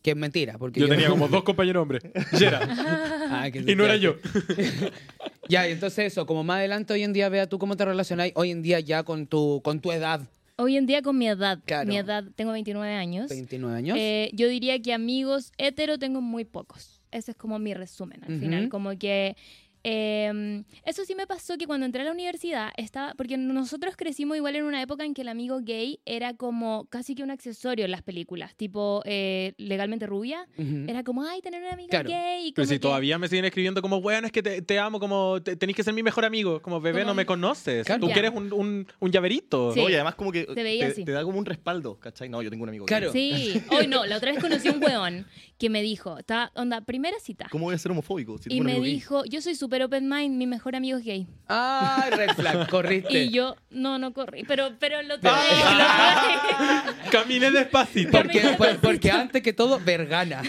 Que 0.05 0.11
es 0.11 0.17
mentira, 0.19 0.59
porque 0.59 0.81
Yo 0.81 0.89
tenía 0.89 1.09
como 1.09 1.29
dos 1.29 1.43
compañeros 1.45 1.81
hombres. 1.83 2.03
Yera. 2.39 2.61
Ah, 3.31 3.51
que 3.51 3.61
Y 3.67 3.75
no 3.75 3.85
era 3.87 3.97
yo. 3.97 4.17
Ya, 5.49 5.67
y 5.69 5.73
entonces 5.73 6.13
eso, 6.13 6.25
como 6.27 6.45
más 6.45 6.59
adelante 6.59 6.93
hoy 6.93 7.03
en 7.03 7.13
día 7.13 7.29
vea 7.31 7.47
tú 7.49 7.59
cómo 7.59 7.77
te 7.77 7.85
relacionáis 7.85 8.33
hoy 8.37 8.51
en 8.51 8.63
día 8.63 8.81
ya 8.81 9.03
con 9.03 9.27
tu 9.27 9.61
con 9.65 9.81
tu 9.81 9.91
edad, 9.93 10.21
Hoy 10.57 10.77
en 10.77 10.87
día 10.87 11.03
con 11.03 11.19
mi 11.19 11.27
edad, 11.27 11.59
Claro. 11.65 11.89
mi 11.89 11.97
edad, 11.97 12.23
tengo 12.37 12.53
29 12.53 12.95
años. 12.95 13.29
29 13.29 13.77
años. 13.77 13.97
Eh, 13.99 14.31
yo 14.35 14.47
diría 14.49 14.81
que 14.81 14.93
amigos 14.93 15.53
hetero 15.59 15.99
tengo 15.99 16.21
muy 16.21 16.45
pocos. 16.45 17.01
Ese 17.11 17.33
es 17.33 17.37
como 17.37 17.59
mi 17.59 17.75
resumen 17.75 18.23
al 18.25 18.39
final. 18.39 18.69
Como 18.69 18.97
que 18.99 19.37
eh, 19.85 20.65
eso 20.85 21.05
sí 21.05 21.15
me 21.15 21.27
pasó 21.27 21.57
que 21.57 21.67
cuando 21.67 21.87
entré 21.87 22.03
a 22.03 22.05
la 22.07 22.13
universidad 22.13 22.71
estaba, 22.77 23.15
porque 23.15 23.37
nosotros 23.37 23.95
crecimos 23.97 24.37
igual 24.37 24.57
en 24.57 24.65
una 24.65 24.81
época 24.83 25.05
en 25.05 25.15
que 25.15 25.23
el 25.23 25.29
amigo 25.29 25.61
gay 25.63 26.01
era 26.05 26.35
como 26.35 26.87
casi 26.91 27.15
que 27.15 27.23
un 27.23 27.31
accesorio 27.31 27.85
en 27.85 27.91
las 27.91 28.03
películas, 28.03 28.55
tipo 28.57 29.03
eh, 29.05 29.53
legalmente 29.59 30.07
rubia. 30.07 30.47
Ujú. 30.59 30.85
Era 30.89 31.05
como, 31.05 31.23
ay, 31.25 31.41
tener 31.43 31.63
un 31.63 31.69
amigo 31.69 31.89
Claro. 31.91 32.09
gay. 32.11 32.49
Y 32.49 32.53
Pero 32.53 32.67
si 32.67 32.75
que- 32.75 32.79
todavía 32.81 33.19
me 33.19 33.29
siguen 33.29 33.45
escribiendo 33.45 33.83
como, 33.83 33.99
weón, 33.99 34.25
es 34.25 34.33
que 34.33 34.43
te, 34.43 34.63
te 34.63 34.79
amo, 34.79 34.99
como 34.99 35.41
te- 35.43 35.57
tenés 35.57 35.77
que 35.77 35.83
ser 35.83 35.95
mi 35.95 36.03
mejor 36.03 36.25
amigo. 36.25 36.61
Como, 36.63 36.81
bebé, 36.81 37.01
Como- 37.01 37.13
no 37.13 37.15
me 37.15 37.27
conoces. 37.27 37.87
Claro. 37.87 38.01
Tú 38.01 38.09
Ya. 38.09 38.15
quieres 38.15 38.33
un, 38.35 38.53
un, 38.53 38.87
un 39.01 39.13
llaverito. 39.13 39.73
Sí. 39.73 39.81
No, 39.81 39.89
y 39.91 39.95
además 39.95 40.15
como 40.15 40.33
que 40.33 40.45
te, 40.47 41.05
te 41.05 41.13
da 41.13 41.23
como 41.23 41.39
un 41.39 41.45
respaldo, 41.45 41.99
¿cachai? 42.01 42.29
No, 42.29 42.43
yo 42.43 42.51
tengo 42.51 42.63
un 42.63 42.71
amigo. 42.71 42.87
Claro. 42.87 43.13
gay. 43.13 43.53
Sí, 43.53 43.63
hoy 43.71 43.87
no, 43.87 44.07
la 44.07 44.17
otra 44.17 44.33
vez 44.33 44.41
conocí 44.41 44.69
a 44.69 44.73
un 44.73 44.83
weón 44.83 45.27
que 45.59 45.69
me 45.71 45.83
dijo, 45.83 46.19
está, 46.19 46.51
onda, 46.55 46.81
primera 46.81 47.19
cita. 47.21 47.47
¿Cómo 47.51 47.67
voy 47.67 47.75
a 47.75 47.79
ser 47.79 47.93
homofóbico? 47.93 48.39
Si 48.39 48.51
Y 48.53 48.61
me 48.61 48.73
amigo 48.73 48.83
gay? 48.85 48.95
dijo, 48.95 49.25
yo 49.27 49.41
soy 49.41 49.55
súper 49.55 49.74
open 49.83 50.09
mind, 50.09 50.37
mi 50.37 50.47
mejor 50.47 50.77
amigo 50.77 50.99
es 50.99 51.05
gay. 51.05 51.27
Ay, 51.49 52.11
red 52.11 52.31
flag, 52.31 52.69
corriste. 52.71 53.25
Y 53.25 53.31
yo, 53.31 53.57
no, 53.71 53.99
no 53.99 54.13
corrí, 54.13 54.45
pero, 54.47 54.71
pero 54.79 55.03
lo 55.03 55.19
Pero- 55.21 55.35
tuve. 55.35 57.11
Caminé 57.11 57.51
despacito. 57.51 58.11
porque, 58.13 58.41
por- 58.57 58.77
porque 58.81 59.11
antes 59.11 59.43
que 59.43 59.53
todo, 59.53 59.79
vergana. 59.81 60.43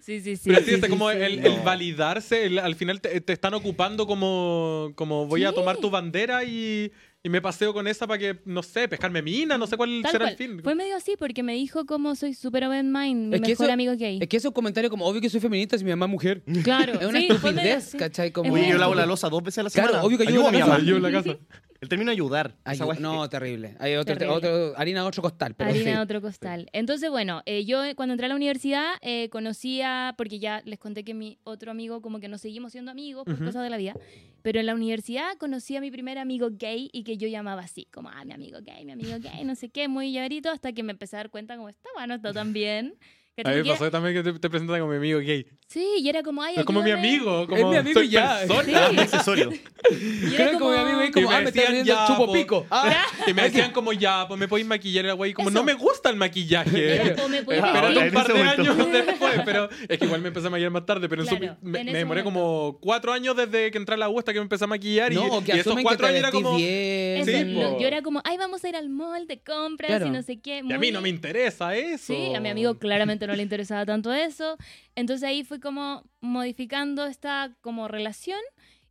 sí, 0.00 0.20
sí, 0.20 0.36
sí. 0.36 0.50
Pero 0.50 0.60
sí, 0.64 0.74
sí, 0.76 0.80
sí, 0.82 0.88
como 0.88 1.10
sí. 1.10 1.16
el, 1.18 1.44
el 1.46 1.60
validarse, 1.60 2.46
el- 2.46 2.58
al 2.58 2.74
final 2.74 3.00
te, 3.00 3.20
te 3.20 3.32
están 3.32 3.54
ocupando 3.54 4.06
como, 4.06 4.92
como 4.94 5.26
voy 5.26 5.44
a 5.44 5.52
tomar 5.52 5.76
tu 5.78 5.90
bandera 5.90 6.44
y, 6.44 6.92
y 7.22 7.28
me 7.28 7.42
paseo 7.42 7.74
con 7.74 7.86
esa 7.86 8.06
para 8.06 8.18
que, 8.18 8.40
no 8.46 8.62
sé, 8.62 8.88
pescarme 8.88 9.20
mina, 9.20 9.58
no 9.58 9.66
sé 9.66 9.76
cuál 9.76 10.00
Tal 10.02 10.12
será 10.12 10.24
cual. 10.24 10.32
el 10.32 10.36
fin. 10.38 10.60
Fue 10.62 10.74
medio 10.74 10.96
así 10.96 11.16
porque 11.18 11.42
me 11.42 11.54
dijo 11.54 11.84
como 11.84 12.14
soy 12.14 12.32
súper 12.32 12.64
open 12.64 12.90
mind, 12.90 13.28
mi 13.28 13.34
Es 13.36 13.42
que 13.42 13.48
mejor 13.48 13.66
eso- 13.66 13.72
amigo 13.74 13.92
es 13.92 13.98
gay. 13.98 14.18
Es 14.22 14.28
que 14.28 14.36
esos 14.38 14.52
comentarios 14.52 14.90
como, 14.90 15.04
obvio 15.06 15.20
que 15.20 15.28
soy 15.28 15.40
feminista 15.40 15.76
si 15.76 15.84
mi 15.84 15.90
mamá 15.90 16.06
es 16.06 16.10
mujer. 16.12 16.42
Claro. 16.64 16.94
Es 17.00 17.06
una 17.06 17.20
sí, 17.20 17.28
fue 17.28 17.52
medio 17.52 17.76
estupidez, 17.76 17.86
así. 17.88 17.98
¿cachai? 17.98 18.30
Como... 18.32 18.52
Oye, 18.54 18.68
yo 18.70 18.78
lavo 18.78 18.94
la 18.94 19.04
losa 19.04 19.28
dos 19.28 19.42
veces 19.42 19.58
a 19.58 19.62
la 19.64 19.70
Claro, 19.70 19.88
semana. 19.88 20.04
obvio 20.06 20.16
que 20.18 20.28
ayudo 20.28 20.48
a 20.48 20.52
mi 20.52 20.58
mamá. 20.60 20.78
Yo 20.80 20.96
en 20.96 21.02
la 21.02 21.12
casa. 21.12 21.36
El 21.80 21.88
término 21.88 22.10
ayudar. 22.10 22.56
Ay, 22.64 22.74
esa 22.74 22.84
wea 22.84 22.94
es- 22.94 23.00
no, 23.00 23.26
terrible. 23.30 23.74
Hay 23.78 23.94
otro, 23.94 24.12
Terrible. 24.14 24.34
otro, 24.36 24.74
harina 24.76 25.00
de 25.00 25.08
otro 25.08 25.22
costal, 25.22 25.54
pero 25.54 25.70
Harina 25.70 25.84
sí. 25.84 25.90
de 25.96 25.98
otro 25.98 26.20
costal. 26.20 26.68
Entonces, 26.74 27.08
bueno, 27.10 27.42
eh, 27.46 27.64
yo 27.64 27.82
eh, 27.84 27.94
cuando 27.94 28.12
entré 28.12 28.26
a 28.26 28.28
la 28.28 28.34
universidad 28.34 28.92
eh, 29.00 29.30
conocía, 29.30 30.14
porque 30.18 30.38
ya 30.38 30.60
les 30.66 30.78
conté 30.78 31.04
que 31.04 31.14
mi 31.14 31.38
otro 31.42 31.70
amigo, 31.70 32.02
como 32.02 32.20
que 32.20 32.28
nos 32.28 32.42
seguimos 32.42 32.72
siendo 32.72 32.90
amigos 32.90 33.24
por 33.24 33.34
Ujú. 33.34 33.44
cosas 33.46 33.62
de 33.62 33.70
la 33.70 33.78
vida, 33.78 33.94
pero 34.42 34.60
en 34.60 34.66
la 34.66 34.74
universidad 34.74 35.36
conocí 35.38 35.74
a 35.76 35.80
mi 35.80 35.90
primer 35.90 36.18
amigo 36.18 36.48
gay 36.52 36.90
y 36.92 37.02
que 37.02 37.16
yo 37.16 37.28
llamaba 37.28 37.62
así, 37.62 37.86
como, 37.90 38.10
ah, 38.10 38.24
mi 38.26 38.32
amigo 38.34 38.58
gay, 38.62 38.84
mi 38.84 38.92
amigo 38.92 39.16
gay, 39.18 39.42
no 39.44 39.54
sé 39.54 39.70
qué, 39.70 39.88
muy 39.88 40.12
llaverito, 40.12 40.50
hasta 40.50 40.72
que 40.72 40.82
me 40.82 40.92
empecé 40.92 41.16
a 41.16 41.20
dar 41.20 41.30
cuenta 41.30 41.56
como 41.56 41.70
estaba, 41.70 42.06
no 42.06 42.14
está 42.14 42.34
tan 42.34 42.52
bien. 42.52 42.94
A 43.42 43.48
mí 43.50 43.56
me 43.56 43.62
Que 43.62 43.68
era- 43.70 43.78
pasó 43.78 43.90
también 43.90 44.14
que 44.14 44.22
te, 44.22 44.38
te 44.38 44.50
presentan 44.50 44.80
como 44.80 44.90
mi 44.90 44.98
amigo 44.98 45.18
gay. 45.20 45.46
Sí, 45.66 45.86
y 46.00 46.08
era 46.08 46.22
como, 46.22 46.42
ay, 46.42 46.56
Es 46.58 46.64
como 46.64 46.82
mi 46.82 46.90
amigo, 46.90 47.46
como 47.46 47.70
mi 47.70 47.76
amigo 47.76 47.94
soy 48.00 48.08
y 48.08 48.10
ya. 48.10 48.40
persona. 48.40 48.90
Un 48.90 48.98
accesorio. 48.98 49.50
Y 49.90 50.34
era 50.34 50.52
como 50.58 50.70
mi 50.72 50.76
amigo 50.76 51.02
y 51.04 51.06
Y 51.06 51.10
como, 51.12 51.28
me 51.30 51.34
ah, 51.36 51.38
me 51.40 51.50
decían, 51.52 51.84
ya, 51.84 52.06
chupo 52.06 52.26
po. 52.26 52.32
pico. 52.32 52.66
Ah, 52.70 53.06
Y 53.26 53.32
me 53.32 53.42
decían 53.42 53.72
como 53.72 53.92
ya, 53.92 54.26
pues 54.28 54.38
me 54.38 54.46
podéis 54.48 54.66
maquillar, 54.66 55.04
era 55.06 55.14
güey, 55.14 55.32
como 55.32 55.48
Eso. 55.48 55.58
no 55.58 55.64
me 55.64 55.74
gusta 55.74 56.10
el 56.10 56.16
maquillaje. 56.16 56.94
Era 56.96 57.14
como, 57.14 57.28
me 57.28 57.40
un 57.40 57.46
par 57.46 58.26
de 58.26 58.34
momento. 58.34 58.62
años 58.62 58.92
después, 58.92 59.40
pero 59.44 59.68
es 59.88 59.98
que 59.98 60.04
igual 60.04 60.20
me 60.20 60.28
empecé 60.28 60.46
a 60.48 60.50
maquillar 60.50 60.70
más 60.72 60.84
tarde, 60.86 61.08
pero 61.08 61.22
en 61.22 61.28
su- 61.28 61.36
Claro, 61.38 61.56
me, 61.62 61.80
en 61.80 61.86
me 61.86 61.92
demoré 61.98 62.22
momento. 62.22 62.24
como 62.24 62.78
cuatro 62.80 63.12
años 63.12 63.36
desde 63.36 63.70
que 63.70 63.78
entré 63.78 63.94
a 63.94 63.98
la 63.98 64.08
U 64.10 64.18
hasta 64.18 64.32
que 64.32 64.38
me 64.40 64.42
empecé 64.44 64.64
a 64.64 64.66
maquillar 64.66 65.12
y, 65.12 65.14
no, 65.16 65.42
que 65.42 65.56
y 65.56 65.60
esos 65.60 65.74
que 65.76 65.82
cuatro 65.82 66.06
años 66.06 66.18
era 66.18 66.30
como... 66.32 66.58
Sí, 66.58 67.24
no, 67.46 67.80
yo 67.80 67.86
era 67.86 68.02
como, 68.02 68.20
ay, 68.24 68.36
vamos 68.36 68.62
a 68.64 68.68
ir 68.68 68.76
al 68.76 68.88
mall 68.90 69.26
de 69.26 69.40
compras 69.40 69.88
Claro. 69.88 70.06
y 70.06 70.10
no 70.10 70.22
sé 70.22 70.40
qué. 70.40 70.62
Y 70.68 70.72
a 70.72 70.78
mí 70.78 70.90
no 70.90 71.00
me 71.00 71.08
interesa 71.08 71.74
eso. 71.76 72.12
Sí, 72.12 72.34
a 72.34 72.40
mi 72.40 72.48
amigo 72.48 72.78
claramente 72.78 73.19
no 73.26 73.34
le 73.34 73.42
interesaba 73.42 73.84
tanto 73.86 74.12
eso. 74.12 74.56
Entonces 74.94 75.28
ahí 75.28 75.44
fui 75.44 75.60
como 75.60 76.04
modificando 76.20 77.06
esta 77.06 77.54
como 77.60 77.88
relación 77.88 78.40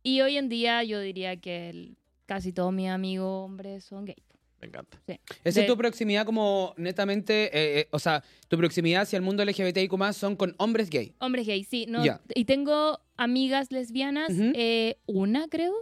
y 0.02 0.20
hoy 0.22 0.36
en 0.36 0.48
día 0.48 0.82
yo 0.84 1.00
diría 1.00 1.36
que 1.36 1.70
el- 1.70 1.96
casi 2.26 2.52
todos 2.52 2.72
mis 2.72 2.88
amigos 2.88 3.44
hombres 3.44 3.84
son 3.84 4.04
gay. 4.04 4.16
Me 4.60 4.66
encanta. 4.68 5.00
Esa 5.42 5.60
de- 5.60 5.66
es 5.66 5.66
tu 5.66 5.76
proximidad 5.76 6.26
como 6.26 6.74
netamente, 6.76 7.44
eh, 7.46 7.80
eh, 7.80 7.88
o 7.92 7.98
sea, 7.98 8.22
tu 8.48 8.58
proximidad 8.58 9.02
hacia 9.02 9.16
el 9.16 9.22
mundo 9.22 9.42
LGBTIQ+, 9.42 10.12
son 10.12 10.36
con 10.36 10.54
hombres 10.58 10.90
gay. 10.90 11.14
Hombres 11.18 11.46
gay, 11.46 11.64
sí. 11.64 11.86
No, 11.88 12.04
Ya. 12.04 12.20
Y 12.34 12.44
tengo 12.44 13.00
amigas 13.16 13.72
lesbianas, 13.72 14.30
Ujú. 14.30 14.52
eh, 14.54 14.98
una 15.06 15.48
creo, 15.48 15.72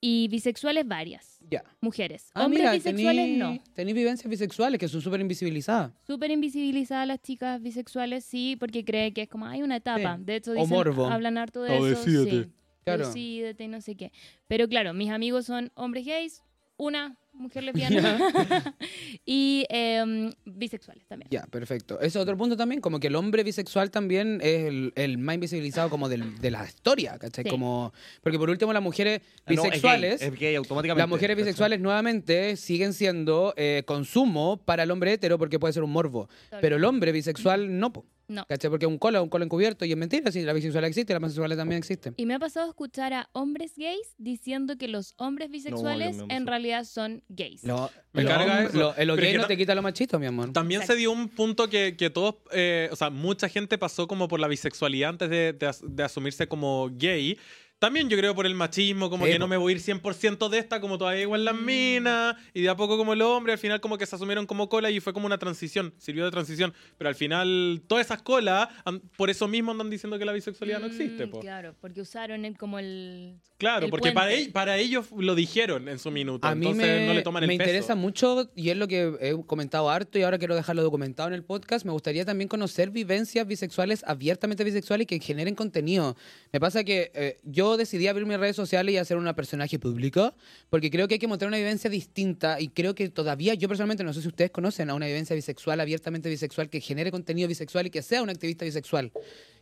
y 0.00 0.28
bisexuales 0.28 0.86
varias, 0.88 1.38
Ya. 1.50 1.62
mujeres. 1.80 2.30
Ah, 2.34 2.44
Hombres 2.46 2.60
mira, 2.60 2.72
bisexuales 2.72 3.26
tení- 3.26 3.36
no. 3.38 3.58
Tení 3.74 3.92
vivencias 3.92 4.30
bisexuales 4.30 4.78
que 4.80 4.88
son 4.88 5.02
súper 5.02 5.20
invisibilizadas. 5.20 5.92
Súper 6.06 6.30
invisibilizadas 6.30 7.06
las 7.06 7.20
chicas 7.20 7.60
bisexuales, 7.60 8.24
sí, 8.24 8.56
porque 8.58 8.84
creen 8.84 9.12
que 9.12 9.22
es 9.22 9.28
como, 9.28 9.46
hay 9.46 9.62
una 9.62 9.76
etapa. 9.76 10.16
Sí. 10.16 10.24
De 10.24 10.36
hecho, 10.36 10.52
O 10.52 10.54
dicen, 10.54 10.70
morbo. 10.70 11.06
hablan 11.06 11.36
harto 11.38 11.62
de 11.62 11.72
O 11.78 11.86
eso. 11.86 11.98
decídete. 12.04 12.44
sí. 12.44 12.50
Claro. 12.82 13.06
decídete 13.06 13.64
y 13.64 13.68
no 13.68 13.80
sé 13.82 13.94
qué. 13.94 14.10
Pero 14.48 14.66
claro, 14.66 14.94
mis 14.94 15.10
amigos 15.10 15.44
son 15.44 15.70
hombres 15.74 16.06
gays, 16.06 16.42
una 16.78 17.16
mujer 17.40 17.62
lesbiana 17.64 18.18
y 19.26 19.66
em, 19.68 20.30
bisexuales 20.44 21.06
también. 21.06 21.28
Ya, 21.30 21.42
perfecto. 21.46 21.98
Ese 21.98 22.06
es 22.06 22.16
otro 22.16 22.36
punto 22.36 22.56
también, 22.56 22.80
como 22.80 23.00
que 23.00 23.08
el 23.08 23.16
hombre 23.16 23.42
bisexual 23.44 23.90
también 23.90 24.40
es 24.42 24.66
el, 24.66 24.92
el 24.96 25.18
más 25.18 25.34
invisibilizado 25.34 25.90
como 25.90 26.08
del- 26.08 26.38
de 26.38 26.50
la 26.50 26.64
historia, 26.66 27.18
¿cachai? 27.18 27.44
Sí. 27.44 27.50
Como, 27.50 27.92
porque 28.22 28.38
por 28.38 28.50
último 28.50 28.72
las 28.72 28.82
mujeres 28.82 29.20
Ah, 29.46 29.52
no, 29.52 29.52
es 29.52 29.56
gay, 29.62 29.64
bisexuales... 29.70 30.22
Es 30.22 30.38
gay, 30.38 30.54
automáticamente. 30.54 31.00
Las 31.02 31.08
mujeres 31.08 31.34
¿cachai? 31.34 31.44
bisexuales 31.44 31.80
nuevamente 31.80 32.56
siguen 32.56 32.92
siendo 32.92 33.54
eh, 33.56 33.82
consumo 33.86 34.58
para 34.64 34.82
el 34.84 34.90
hombre 34.90 35.12
hetero 35.12 35.38
porque 35.38 35.58
puede 35.58 35.72
ser 35.72 35.82
un 35.82 35.90
morbo. 35.92 36.28
Pero 36.60 36.76
el 36.76 36.84
hombre 36.84 37.12
bisexual 37.12 37.78
no, 37.78 37.92
po, 37.92 38.04
No. 38.30 38.46
¿cachai? 38.48 38.70
Porque 38.70 38.86
un 38.86 38.96
cola, 38.96 39.20
un 39.20 39.28
cola 39.28 39.44
encubierto 39.44 39.84
y 39.84 39.90
es 39.92 39.96
mentira, 39.98 40.30
sí, 40.32 40.42
la 40.42 40.52
bisexualidad 40.52 40.88
existe, 40.88 41.12
la 41.12 41.20
pansexualidad 41.20 41.58
también 41.60 41.78
existe. 41.80 42.12
Y 42.16 42.26
me 42.26 42.34
ha 42.34 42.38
pasado 42.38 42.66
a 42.66 42.68
escuchar 42.70 43.12
a 43.12 43.28
hombres 43.32 43.72
gays 43.76 44.14
diciendo 44.18 44.78
que 44.78 44.88
los 44.88 45.14
hombres 45.16 45.50
bisexuales 45.50 46.16
en 46.28 46.46
realidad 46.46 46.84
son 46.84 47.22
gays. 47.28 47.64
Lo, 47.64 47.90
Me 48.12 48.22
lo- 48.22 48.28
carga 48.28 48.64
eso. 48.64 48.94
lo- 49.04 49.16
gay 49.16 49.36
no 49.36 49.46
te 49.46 49.56
quita 49.56 49.74
lo 49.74 49.82
machito, 49.82 50.18
mi 50.18 50.26
amor. 50.26 50.52
También 50.52 50.80
Exacto. 50.80 50.94
se 50.94 50.98
dio 51.00 51.12
un 51.12 51.28
punto 51.28 51.68
que, 51.68 51.96
que 51.96 52.08
todos, 52.10 52.36
eh, 52.52 52.88
o 52.92 52.96
sea, 52.96 53.10
mucha 53.10 53.48
gente 53.48 53.76
pasó 53.78 54.06
como 54.06 54.28
por 54.28 54.38
la 54.40 54.46
bisexualidad 54.48 55.10
antes 55.10 55.28
de, 55.28 55.52
de 55.52 55.66
as- 55.66 55.82
de 55.84 56.02
asumirse 56.02 56.46
como 56.46 56.88
gay. 56.92 57.36
También 57.80 58.08
yo 58.10 58.16
creo 58.18 58.34
por 58.34 58.44
el 58.46 58.54
machismo, 58.54 59.08
como 59.10 59.24
Sí, 59.24 59.32
que 59.32 59.36
po. 59.38 59.40
no 59.40 59.48
me 59.48 59.56
voy 59.56 59.72
a 59.72 59.76
ir 59.76 59.82
100% 59.82 60.48
de 60.50 60.58
esta, 60.58 60.80
como 60.80 60.98
todavía 60.98 61.22
igual 61.22 61.44
las 61.44 61.58
minas, 61.58 62.36
y 62.54 62.60
de 62.60 62.68
a 62.68 62.76
poco 62.76 62.96
como 62.98 63.14
el 63.14 63.22
hombre, 63.22 63.54
al 63.54 63.58
final 63.58 63.80
como 63.80 63.96
que 63.96 64.04
se 64.06 64.14
asumieron 64.16 64.46
como 64.46 64.68
cola 64.68 64.90
y 64.90 65.00
fue 65.00 65.12
como 65.14 65.24
una 65.26 65.38
transición, 65.38 65.94
sirvió 65.98 66.26
de 66.26 66.30
transición. 66.30 66.74
Pero 66.98 67.08
al 67.08 67.14
final 67.14 67.82
todas 67.86 68.04
esas 68.06 68.20
colas, 68.22 68.68
por 69.16 69.30
eso 69.30 69.48
mismo 69.48 69.72
andan 69.72 69.88
diciendo 69.90 70.18
que 70.18 70.24
la 70.26 70.32
bisexualidad 70.32 70.78
no 70.80 70.86
existe. 70.86 71.26
Mm, 71.26 71.30
po. 71.30 71.40
Claro, 71.40 71.74
porque 71.80 72.02
usaron 72.02 72.44
el, 72.44 72.56
como 72.58 72.78
el... 72.78 73.40
Claro, 73.56 73.86
el 73.86 73.90
porque 73.90 74.12
para, 74.12 74.32
ell- 74.32 74.52
para 74.52 74.76
ellos 74.78 75.06
lo 75.16 75.34
dijeron 75.34 75.88
en 75.88 75.98
su 75.98 76.10
minuto, 76.10 76.46
A 76.46 76.54
mí 76.54 76.66
entonces 76.66 77.00
me, 77.00 77.06
no 77.06 77.14
le 77.14 77.22
toman 77.22 77.42
el 77.44 77.48
me 77.48 77.56
peso. 77.58 77.68
interesa 77.68 77.94
mucho 77.94 78.50
y 78.54 78.70
es 78.70 78.76
lo 78.76 78.88
que 78.88 79.12
he 79.20 79.46
comentado 79.46 79.88
harto 79.90 80.18
y 80.18 80.22
ahora 80.22 80.38
quiero 80.38 80.54
dejarlo 80.54 80.82
documentado 80.82 81.28
en 81.28 81.34
el 81.34 81.44
podcast. 81.44 81.84
Me 81.86 81.92
gustaría 81.92 82.24
también 82.24 82.48
conocer 82.48 82.90
vivencias 82.90 83.46
bisexuales 83.46 84.02
abiertamente 84.06 84.64
bisexuales 84.64 85.06
que 85.06 85.18
generen 85.20 85.54
contenido. 85.54 86.16
Me 86.52 86.60
pasa 86.60 86.84
que 86.84 87.10
eh, 87.14 87.38
yo 87.44 87.69
decidí 87.76 88.06
abrir 88.08 88.26
mis 88.26 88.38
redes 88.38 88.56
sociales 88.56 88.94
y 88.94 88.98
hacer 88.98 89.16
una 89.16 89.34
personaje 89.34 89.78
público 89.78 90.34
porque 90.68 90.90
creo 90.90 91.08
que 91.08 91.14
hay 91.14 91.18
que 91.18 91.28
mostrar 91.28 91.48
una 91.48 91.56
vivencia 91.58 91.88
distinta 91.90 92.60
y 92.60 92.68
creo 92.68 92.94
que 92.94 93.08
todavía 93.08 93.54
yo 93.54 93.68
personalmente 93.68 94.04
no 94.04 94.12
sé 94.12 94.22
si 94.22 94.28
ustedes 94.28 94.50
conocen 94.50 94.90
a 94.90 94.94
una 94.94 95.06
vivencia 95.06 95.34
bisexual, 95.36 95.80
abiertamente 95.80 96.28
bisexual, 96.28 96.68
que 96.70 96.80
genere 96.80 97.10
contenido 97.10 97.48
bisexual 97.48 97.86
y 97.86 97.90
que 97.90 98.02
sea 98.02 98.22
un 98.22 98.30
activista 98.30 98.64
bisexual. 98.64 99.12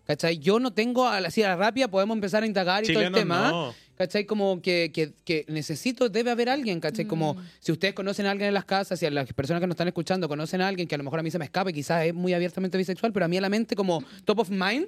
¿Cachai? 0.04 0.38
Yo 0.38 0.58
no 0.58 0.72
tengo, 0.72 1.06
así 1.06 1.42
a 1.42 1.48
la 1.48 1.56
rápida 1.56 1.88
podemos 1.88 2.14
empezar 2.16 2.42
a 2.42 2.46
indagar 2.46 2.82
y 2.82 2.92
todo 2.94 3.02
el 3.02 3.12
tema. 3.12 3.50
no. 3.50 3.74
¿Cachai? 3.94 4.24
Como 4.24 4.62
que, 4.62 4.90
que, 4.94 5.12
que 5.24 5.44
necesito, 5.48 6.08
debe 6.08 6.30
haber 6.30 6.48
alguien, 6.48 6.80
¿cachai? 6.80 7.04
Como 7.04 7.34
Mm. 7.34 7.38
si 7.58 7.72
ustedes 7.72 7.92
conocen 7.94 8.24
a 8.26 8.30
alguien 8.30 8.48
en 8.48 8.54
las 8.54 8.64
casas, 8.64 8.98
si 8.98 9.04
a 9.06 9.10
las 9.10 9.30
personas 9.34 9.60
que 9.60 9.66
nos 9.66 9.74
están 9.74 9.88
escuchando 9.88 10.26
conocen 10.28 10.60
a 10.62 10.68
alguien 10.68 10.88
que 10.88 10.94
a 10.94 10.98
lo 10.98 11.04
mejor 11.04 11.18
a 11.20 11.22
mí 11.22 11.30
se 11.30 11.38
me 11.38 11.44
escape, 11.44 11.72
quizás 11.74 12.06
es 12.06 12.14
muy 12.14 12.32
abiertamente 12.32 12.78
bisexual, 12.78 13.12
pero 13.12 13.26
a 13.26 13.28
mí 13.28 13.36
a 13.36 13.40
la 13.42 13.48
mente 13.50 13.74
como 13.76 14.02
top 14.24 14.38
of 14.38 14.50
mind 14.50 14.86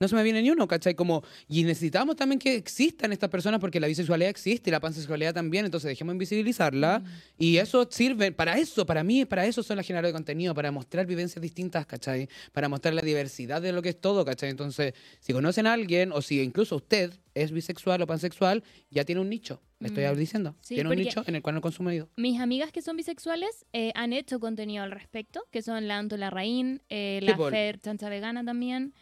no 0.00 0.08
se 0.08 0.16
me 0.16 0.22
viene 0.24 0.42
ni 0.42 0.50
uno, 0.50 0.66
¿cachai? 0.66 0.94
Como, 0.94 1.22
y 1.48 1.62
necesitamos 1.64 2.16
también 2.16 2.38
que 2.40 2.56
existan 2.56 3.12
estas 3.12 3.30
personas 3.30 3.60
porque 3.60 3.78
la 3.78 3.86
bisexualidad 3.86 4.30
existe 4.30 4.70
y 4.70 4.72
la 4.72 4.80
pansexualidad 4.80 5.32
también, 5.32 5.64
entonces 5.64 5.88
dejemos 5.90 6.12
invisibilizarla 6.14 7.02
y 7.38 7.58
eso 7.58 7.86
sirve, 7.90 8.32
para 8.32 8.58
eso, 8.58 8.84
para 8.84 9.04
mí, 9.04 9.24
para 9.24 9.46
eso 9.46 9.62
son 9.62 9.76
las 9.76 9.86
generadores 9.86 10.12
de 10.12 10.14
contenido, 10.14 10.54
para 10.54 10.72
mostrar 10.72 11.06
vivencias 11.06 11.40
distintas, 11.40 11.86
¿cachai? 11.86 12.28
Para 12.52 12.68
mostrar 12.68 12.94
la 12.94 13.02
diversidad 13.02 13.62
de 13.62 13.72
lo 13.72 13.80
que 13.82 13.90
es 13.90 14.00
todo, 14.00 14.24
¿cachai? 14.24 14.50
Entonces, 14.50 14.94
si 15.20 15.32
conocen 15.32 15.66
a 15.68 15.72
alguien 15.72 16.10
o 16.12 16.20
si 16.20 16.40
incluso 16.40 16.76
usted 16.76 17.12
es 17.34 17.52
bisexual 17.52 18.02
o 18.02 18.06
pansexual, 18.06 18.62
ya 18.90 19.04
tiene 19.04 19.20
un 19.20 19.30
nicho, 19.30 19.62
le 19.78 19.86
estoy 19.88 20.04
Mm. 20.04 20.16
diciendo. 20.16 20.56
Sí, 20.60 20.74
tiene 20.74 20.90
un 20.90 20.96
nicho 20.96 21.22
en 21.26 21.36
el 21.36 21.42
cual 21.42 21.54
no 21.54 21.60
consume 21.60 21.94
ido. 21.94 22.08
Mis 22.16 22.40
amigas 22.40 22.72
que 22.72 22.82
son 22.82 22.96
bisexuales 22.96 23.64
eh, 23.72 23.92
han 23.94 24.12
hecho 24.12 24.40
contenido 24.40 24.82
al 24.82 24.90
respecto, 24.90 25.44
que 25.52 25.62
son 25.62 25.86
la 25.86 25.98
Anto 25.98 26.16
Larraín, 26.16 26.82
eh, 26.88 27.20
la 27.22 27.36
Fer 27.36 27.80
Chancha 27.80 28.08
Vegana 28.08 28.44
también, 28.44 28.92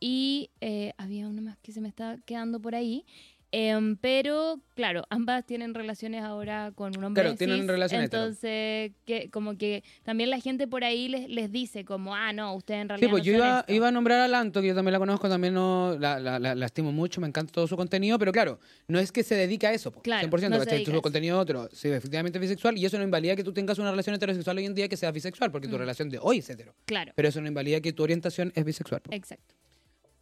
y 0.00 0.50
eh, 0.60 0.92
había 0.98 1.28
una 1.28 1.42
más 1.42 1.58
que 1.58 1.72
se 1.72 1.80
me 1.80 1.88
está 1.88 2.18
quedando 2.24 2.60
por 2.60 2.74
ahí. 2.74 3.04
Em, 3.52 3.96
pero, 3.96 4.60
claro, 4.74 5.04
ambas 5.08 5.46
tienen 5.46 5.72
relaciones 5.72 6.22
ahora 6.24 6.72
con 6.74 6.94
un 6.98 7.04
hombre 7.04 7.22
Claro, 7.22 7.36
tienen 7.36 7.60
cis, 7.60 7.70
hetero. 7.92 8.02
Entonces, 8.02 8.92
que, 9.06 9.30
como 9.30 9.56
que 9.56 9.84
también 10.02 10.30
la 10.30 10.40
gente 10.40 10.66
por 10.66 10.82
ahí 10.82 11.08
les, 11.08 11.28
les 11.30 11.50
dice 11.52 11.84
como, 11.84 12.14
ah, 12.16 12.32
no, 12.32 12.54
ustedes 12.56 12.80
en 12.82 12.86
Sí, 12.86 12.88
realidad 12.88 13.10
pues 13.12 13.22
no 13.22 13.26
yo 13.26 13.32
iba, 13.38 13.60
esto". 13.60 13.72
iba 13.72 13.88
a 13.88 13.92
nombrar 13.92 14.20
a 14.20 14.28
Lanto, 14.28 14.60
que 14.60 14.66
yo 14.66 14.74
también 14.74 14.92
la 14.94 14.98
conozco, 14.98 15.28
también 15.28 15.54
no, 15.54 15.96
la, 15.98 16.18
la, 16.18 16.40
la- 16.40 16.56
la 16.56 16.66
estimo 16.66 16.90
mucho, 16.90 17.20
me 17.20 17.28
encanta 17.28 17.52
todo 17.52 17.68
su 17.68 17.76
contenido, 17.76 18.18
pero 18.18 18.32
claro, 18.32 18.58
no 18.88 18.98
es 18.98 19.12
que 19.12 19.22
se 19.22 19.36
dedica 19.36 19.68
a 19.68 19.72
eso, 19.72 19.92
po, 19.92 20.02
Claro, 20.02 20.28
100%, 20.28 20.50
no 20.50 20.56
a 20.56 20.84
Su 20.96 21.00
contenido 21.00 21.38
otro, 21.38 21.68
sí, 21.72 21.88
efectivamente 21.88 22.38
es 22.38 22.42
bisexual, 22.42 22.76
y 22.76 22.84
eso 22.84 22.98
no 22.98 23.04
invalida 23.04 23.36
que 23.36 23.44
tú 23.44 23.52
tengas 23.52 23.78
una 23.78 23.90
relación 23.92 24.16
heterosexual 24.16 24.58
hoy 24.58 24.66
en 24.66 24.74
día 24.74 24.88
que 24.88 24.96
sea 24.96 25.12
bisexual, 25.12 25.52
porque 25.52 25.68
tu 25.68 25.76
Mm. 25.76 25.78
relación 25.78 26.10
de 26.10 26.18
hoy 26.20 26.38
es 26.38 26.50
hetero. 26.50 26.74
Claro, 26.84 27.12
Pero 27.14 27.28
eso 27.28 27.40
no 27.40 27.46
invalida 27.46 27.80
que 27.80 27.92
tu 27.92 28.02
orientación 28.02 28.52
es 28.56 28.64
bisexual. 28.64 29.00
po. 29.02 29.14
exacto. 29.14 29.54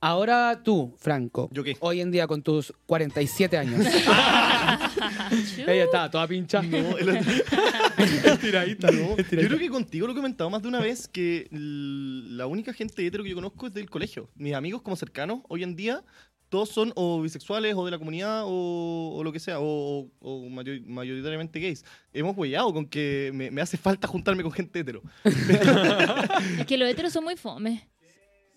Ahora 0.07 0.61
tú, 0.63 0.95
Franco, 0.99 1.49
¿Yo 1.51 1.65
qué? 1.65 1.79
hoy 1.81 2.03
en 2.03 2.11
día 2.11 2.27
con 2.27 2.43
tus 2.43 2.75
47 2.85 3.57
años. 3.57 3.87
Ella 5.67 5.85
estaba 5.85 6.11
toda 6.11 6.27
pincha. 6.29 6.61
No, 6.63 6.99
el 6.99 7.09
otro- 7.09 7.33
Tiradita, 8.41 8.91
¿no? 8.91 9.17
Yo 9.17 9.25
creo 9.49 9.59
que 9.59 9.69
contigo 9.71 10.07
lo 10.07 10.13
he 10.13 10.17
comentado 10.17 10.51
más 10.51 10.61
de 10.61 10.69
una 10.69 10.81
vez 10.81 11.09
que 11.09 11.49
l- 11.51 12.37
la 12.37 12.47
única 12.47 12.75
gente 12.75 13.07
hetero 13.07 13.25
que 13.25 13.31
yo 13.31 13.35
conozco 13.37 13.67
es 13.67 13.73
del 13.73 13.89
colegio. 13.89 14.29
Mis 14.35 14.53
amigos 14.55 14.83
como 14.83 14.95
cercanos, 14.97 15.41
hoy 15.49 15.63
en 15.63 15.75
día, 15.75 16.05
todos 16.51 16.69
son 16.69 16.93
o 16.97 17.23
bisexuales 17.23 17.75
o 17.75 17.85
de 17.87 17.91
la 17.91 17.99
comunidad 17.99 18.43
o, 18.45 19.15
o 19.17 19.25
lo 19.25 19.33
que 19.33 19.41
sea, 19.41 19.59
o, 19.59 20.07
o 20.21 20.49
mayor- 20.51 20.83
mayoritariamente 20.87 21.61
gays. 21.61 21.83
Hemos 22.13 22.37
huellado 22.37 22.73
con 22.75 22.85
que 22.87 23.31
me, 23.33 23.51
me 23.51 23.63
hace 23.63 23.79
falta 23.79 24.07
juntarme 24.07 24.43
con 24.43 24.53
gente 24.53 24.81
hetero. 24.81 25.03
Es 25.25 26.67
que 26.67 26.77
los 26.77 26.89
heteros 26.91 27.11
son 27.13 27.25
muy 27.25 27.37
fome. 27.37 27.89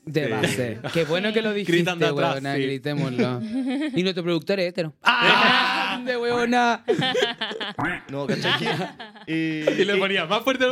De 0.07 0.25
Sí. 0.25 0.31
base. 0.31 0.79
Qué 0.93 1.03
bueno 1.05 1.31
que 1.33 1.41
lo 1.41 1.53
dijiste, 1.53 1.73
Gritan 1.73 1.99
de 1.99 2.05
atrás, 2.07 2.29
huevona, 2.35 2.55
sí. 2.55 2.61
gritémoslo. 2.63 3.41
Y 3.95 4.03
nuestro 4.03 4.23
productor 4.23 4.59
es 4.59 4.69
hetero. 4.69 4.93
¡Ah! 5.03 6.01
¡De 6.05 6.15
huevona! 6.17 6.83
No, 8.09 8.25
¿cachai? 8.25 8.59
Que, 8.59 8.69
eh, 9.27 9.77
Y 9.79 9.85
le 9.85 9.93
eh, 9.93 9.97
ponía 9.97 10.25
más 10.25 10.43
fuerte 10.43 10.65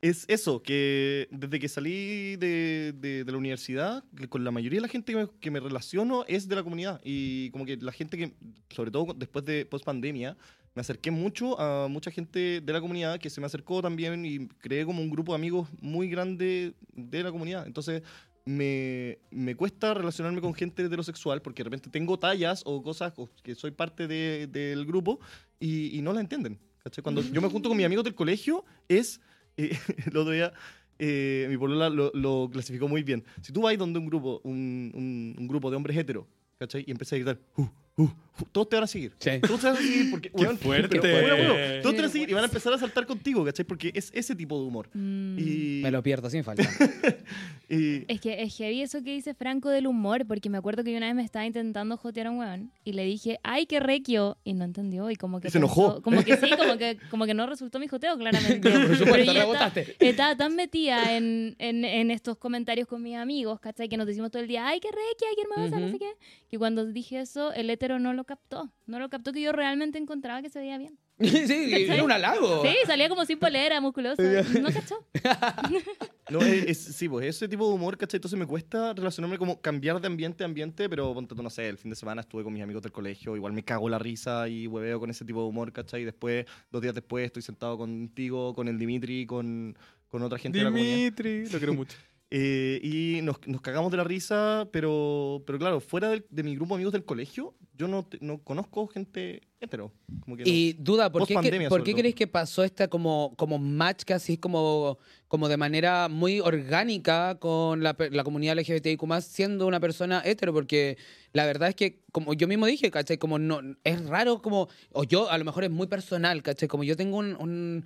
es 0.00 0.26
eso, 0.28 0.62
que 0.62 1.28
desde 1.30 1.58
que 1.58 1.66
salí 1.68 2.36
de, 2.36 2.92
de- 2.94 3.24
de 3.24 3.32
la 3.32 3.38
universidad, 3.38 4.04
que 4.16 4.28
con 4.28 4.44
la 4.44 4.50
mayoría 4.50 4.76
de 4.76 4.82
la 4.82 4.88
gente 4.88 5.12
que 5.12 5.18
me, 5.18 5.28
que 5.40 5.50
me 5.50 5.60
relaciono 5.60 6.26
es 6.28 6.46
de 6.46 6.56
la 6.56 6.62
comunidad. 6.62 7.00
Y 7.02 7.48
como 7.50 7.64
que 7.64 7.78
la 7.78 7.90
gente 7.92 8.18
que, 8.18 8.34
sobre 8.68 8.90
todo 8.90 9.14
después 9.16 9.46
de 9.46 9.64
post 9.64 9.82
pandemia, 9.86 10.36
me 10.74 10.80
acerqué 10.80 11.10
mucho 11.10 11.58
a 11.60 11.88
mucha 11.88 12.10
gente 12.10 12.60
de 12.60 12.72
la 12.72 12.80
comunidad 12.80 13.18
que 13.20 13.30
se 13.30 13.40
me 13.40 13.46
acercó 13.46 13.80
también 13.82 14.24
y 14.26 14.48
creé 14.58 14.84
como 14.84 15.02
un 15.02 15.10
grupo 15.10 15.32
de 15.32 15.36
amigos 15.36 15.68
muy 15.80 16.08
grande 16.08 16.74
de 16.94 17.22
la 17.22 17.30
comunidad. 17.30 17.66
Entonces, 17.66 18.02
me, 18.46 19.18
me 19.30 19.54
cuesta 19.54 19.94
relacionarme 19.94 20.40
con 20.40 20.52
gente 20.52 20.84
heterosexual 20.84 21.40
porque 21.40 21.62
de 21.62 21.64
repente 21.70 21.88
tengo 21.90 22.18
tallas 22.18 22.62
o 22.66 22.82
cosas 22.82 23.12
que 23.42 23.54
soy 23.54 23.70
parte 23.70 24.06
de- 24.06 24.46
del 24.48 24.84
grupo 24.84 25.18
y, 25.58 25.96
y 25.96 26.02
no 26.02 26.12
la 26.12 26.20
entienden. 26.20 26.58
¿cachai? 26.82 27.02
Cuando 27.02 27.22
yo 27.22 27.40
me 27.40 27.48
junto 27.48 27.68
con 27.70 27.76
mis 27.78 27.86
amigos 27.86 28.04
del 28.04 28.14
colegio, 28.14 28.64
es. 28.88 29.20
eh, 29.56 29.70
el 30.10 30.16
otro 30.16 30.32
día, 30.32 30.52
eh, 30.98 31.46
mi 31.48 31.56
polola 31.56 31.88
lo, 31.88 32.10
lo 32.14 32.50
clasificó 32.52 32.86
muy 32.88 33.02
bien. 33.02 33.24
Si 33.40 33.52
tú 33.52 33.62
vas 33.62 33.78
donde 33.78 33.98
un 33.98 34.06
grupo, 34.06 34.40
un, 34.44 34.90
un- 34.94 35.34
un 35.38 35.48
grupo 35.48 35.70
de 35.70 35.76
hombres 35.76 35.96
heteros, 35.96 36.26
¿cachai? 36.58 36.84
Y 36.86 36.90
empiezas 36.90 37.14
a 37.14 37.16
gritar, 37.16 37.40
"Uh, 37.56 37.66
uh, 37.96 38.02
uh", 38.02 38.08
todos 38.52 38.68
te 38.68 38.76
van 38.76 38.84
a 38.84 38.86
seguir. 38.88 39.12
Sí. 39.18 39.30
Todos 39.46 39.60
te 39.60 39.66
van 39.68 39.76
a 39.76 39.80
seguir 39.80 40.10
porque. 40.10 40.30
weón, 40.34 40.58
fuerte. 40.58 41.00
pero, 41.00 41.20
bueno, 41.20 41.36
bueno, 41.36 41.54
todos 41.82 41.94
te 41.94 42.00
van 42.02 42.04
a 42.04 42.08
Qué 42.08 42.12
seguir 42.12 42.30
y 42.30 42.32
van 42.34 42.42
a 42.44 42.46
empezar 42.46 42.72
a 42.72 42.78
saltar 42.78 43.06
contigo, 43.06 43.44
¿cachai? 43.44 43.64
Porque 43.64 43.92
es 43.94 44.10
ese 44.14 44.34
tipo 44.34 44.58
de 44.60 44.66
humor. 44.66 44.88
Mm. 44.94 45.38
Y, 45.38 45.80
Me 45.82 45.90
lo 45.90 46.02
pierdo 46.02 46.28
sin 46.30 46.42
falta. 46.44 46.62
y- 47.68 48.04
Es 48.12 48.20
que 48.20 48.42
es 48.42 48.56
heavy 48.56 48.82
eso 48.82 49.02
que 49.02 49.12
dice 49.14 49.34
Franco 49.34 49.68
del 49.70 49.86
humor, 49.86 50.26
porque 50.26 50.50
me 50.50 50.58
acuerdo 50.58 50.84
que 50.84 50.90
yo 50.92 50.96
una 50.98 51.06
vez 51.06 51.14
me 51.14 51.22
estaba 51.24 51.46
intentando 51.46 51.96
jotear 51.96 52.26
a 52.26 52.30
un 52.30 52.38
weón 52.38 52.72
y 52.84 52.92
le 52.92 53.04
dije, 53.04 53.38
ay, 53.42 53.66
qué 53.66 53.80
requio, 53.80 54.36
y 54.44 54.52
no 54.54 54.64
entendió 54.64 55.10
y 55.10 55.16
como 55.16 55.40
que 55.40 55.48
Y 55.48 55.50
se 55.50 55.58
pensó- 55.60 55.64
enojó. 55.66 56.02
Como 56.02 56.22
que 56.24 56.36
sí, 56.36 56.50
como 56.58 56.76
que, 56.76 56.98
como 57.10 57.26
que 57.26 57.34
no 57.34 57.46
resultó 57.46 57.78
mi 57.78 57.88
joteo, 57.88 58.16
claramente. 58.18 58.60
Pero 58.60 58.86
por 58.86 58.96
supuesto, 58.96 59.32
Pero 59.32 59.40
rebotaste. 59.40 59.96
estaba 60.00 60.36
tan 60.36 60.54
metida 60.56 61.16
en, 61.16 61.54
en, 61.58 61.84
en 61.84 62.10
estos 62.10 62.36
comentarios 62.36 62.86
con 62.88 63.02
mis 63.02 63.16
amigos, 63.16 63.60
¿cachai? 63.60 63.88
Que 63.88 63.96
nos 63.96 64.06
decimos 64.06 64.30
todo 64.30 64.42
el 64.42 64.48
día, 64.48 64.66
ay, 64.66 64.80
qué 64.80 64.88
requia, 64.88 65.28
qué 65.36 65.42
hermosa, 65.42 65.78
no 65.80 65.90
sé 65.90 65.98
qué. 65.98 66.10
Que 66.50 66.58
cuando 66.58 66.84
dije 66.86 67.20
eso, 67.20 67.52
el 67.52 67.70
hétero 67.84 67.98
no 67.98 68.12
lo 68.14 68.24
captó. 68.24 68.72
No 68.86 68.98
lo 68.98 69.08
captó 69.10 69.32
que 69.32 69.40
yo 69.42 69.52
realmente 69.52 69.98
encontraba 69.98 70.40
que 70.42 70.48
se 70.50 70.58
veía 70.58 70.78
bien. 70.78 70.98
sí, 71.20 71.86
era 71.88 72.02
un 72.02 72.10
halago. 72.10 72.62
Sí, 72.64 72.74
salía 72.86 73.08
como 73.08 73.24
sin 73.24 73.38
polera, 73.38 73.80
musculoso. 73.80 74.20
No 74.60 74.70
cachó. 74.72 75.06
No, 76.30 76.40
es, 76.40 76.64
es- 76.64 76.96
sí, 76.96 77.06
pues 77.06 77.26
ese 77.26 77.46
tipo 77.48 77.68
de 77.68 77.74
humor, 77.74 77.98
¿cachai? 77.98 78.16
Entonces 78.16 78.38
me 78.38 78.46
cuesta 78.46 78.94
relacionarme 78.94 79.36
como 79.36 79.60
cambiar 79.60 80.00
de 80.00 80.06
ambiente 80.06 80.42
a 80.42 80.46
ambiente, 80.46 80.88
pero 80.88 81.12
ponte 81.12 81.34
tú, 81.34 81.42
no 81.42 81.50
sé, 81.50 81.68
el 81.68 81.76
fin 81.76 81.90
de 81.90 81.96
semana 81.96 82.22
estuve 82.22 82.42
con 82.42 82.50
mis 82.54 82.62
amigos 82.62 82.82
del 82.82 82.92
colegio, 82.92 83.36
igual 83.36 83.52
me 83.52 83.62
cago 83.62 83.90
la 83.90 83.98
risa 83.98 84.48
y 84.48 84.66
hueveo 84.66 84.98
con 84.98 85.10
ese 85.10 85.26
tipo 85.26 85.42
de 85.42 85.48
humor, 85.48 85.70
¿cachai? 85.70 86.00
Y 86.00 86.04
después, 86.06 86.46
dos 86.70 86.80
días 86.80 86.94
después, 86.94 87.26
estoy 87.26 87.42
sentado 87.42 87.76
contigo, 87.76 88.54
con 88.54 88.68
el 88.68 88.78
Dimitri, 88.78 89.26
con, 89.26 89.76
con 90.08 90.22
otra 90.22 90.38
gente 90.38 90.56
de 90.58 90.64
la 90.64 90.70
comunidad. 90.70 90.96
Dimitri, 90.96 91.46
lo 91.50 91.58
quiero 91.58 91.74
mucho. 91.74 91.98
Eh, 92.36 92.80
y 92.82 93.22
nos, 93.22 93.36
nos 93.46 93.60
cagamos 93.60 93.92
de 93.92 93.96
la 93.96 94.02
risa, 94.02 94.66
pero, 94.72 95.44
pero 95.46 95.56
claro, 95.56 95.78
fuera 95.80 96.08
del- 96.10 96.24
de 96.30 96.42
mi 96.42 96.56
grupo 96.56 96.74
de 96.74 96.78
amigos 96.78 96.92
del 96.92 97.04
colegio, 97.04 97.54
yo 97.78 97.86
no, 97.86 98.02
te- 98.04 98.18
no 98.20 98.38
conozco 98.42 98.88
gente 98.88 99.42
hetero. 99.60 99.92
Como 100.24 100.36
que 100.36 100.42
no. 100.42 100.50
Y 100.50 100.72
duda, 100.72 101.12
¿por 101.12 101.20
qué, 101.28 101.34
¿por 101.68 101.84
qué 101.84 101.92
creéis 102.00 102.14
que 102.16 102.26
pasó 102.26 102.64
esta 102.64 102.88
como, 102.88 103.34
como 103.36 103.58
match 103.58 104.02
casi 104.04 104.36
como, 104.36 104.98
como 105.28 105.48
de 105.48 105.56
manera 105.56 106.08
muy 106.08 106.40
orgánica 106.40 107.36
con 107.38 107.84
la, 107.84 107.96
la 108.10 108.24
comunidad 108.24 108.58
LGBTIQ 108.58 109.00
siendo 109.22 109.68
una 109.68 109.78
persona 109.78 110.20
hetero? 110.24 110.52
Porque 110.52 110.98
la 111.32 111.46
verdad 111.46 111.68
es 111.68 111.76
que, 111.76 112.00
como 112.10 112.34
yo 112.34 112.48
mismo 112.48 112.66
dije, 112.66 112.90
¿cachai? 112.90 113.16
Como 113.16 113.38
no, 113.38 113.60
es 113.84 114.04
raro 114.06 114.42
como, 114.42 114.68
o 114.90 115.04
yo 115.04 115.30
a 115.30 115.38
lo 115.38 115.44
mejor 115.44 115.62
es 115.62 115.70
muy 115.70 115.86
personal, 115.86 116.42
¿cachai? 116.42 116.66
Como 116.68 116.82
yo 116.82 116.96
tengo 116.96 117.18
un... 117.18 117.36
un- 117.36 117.84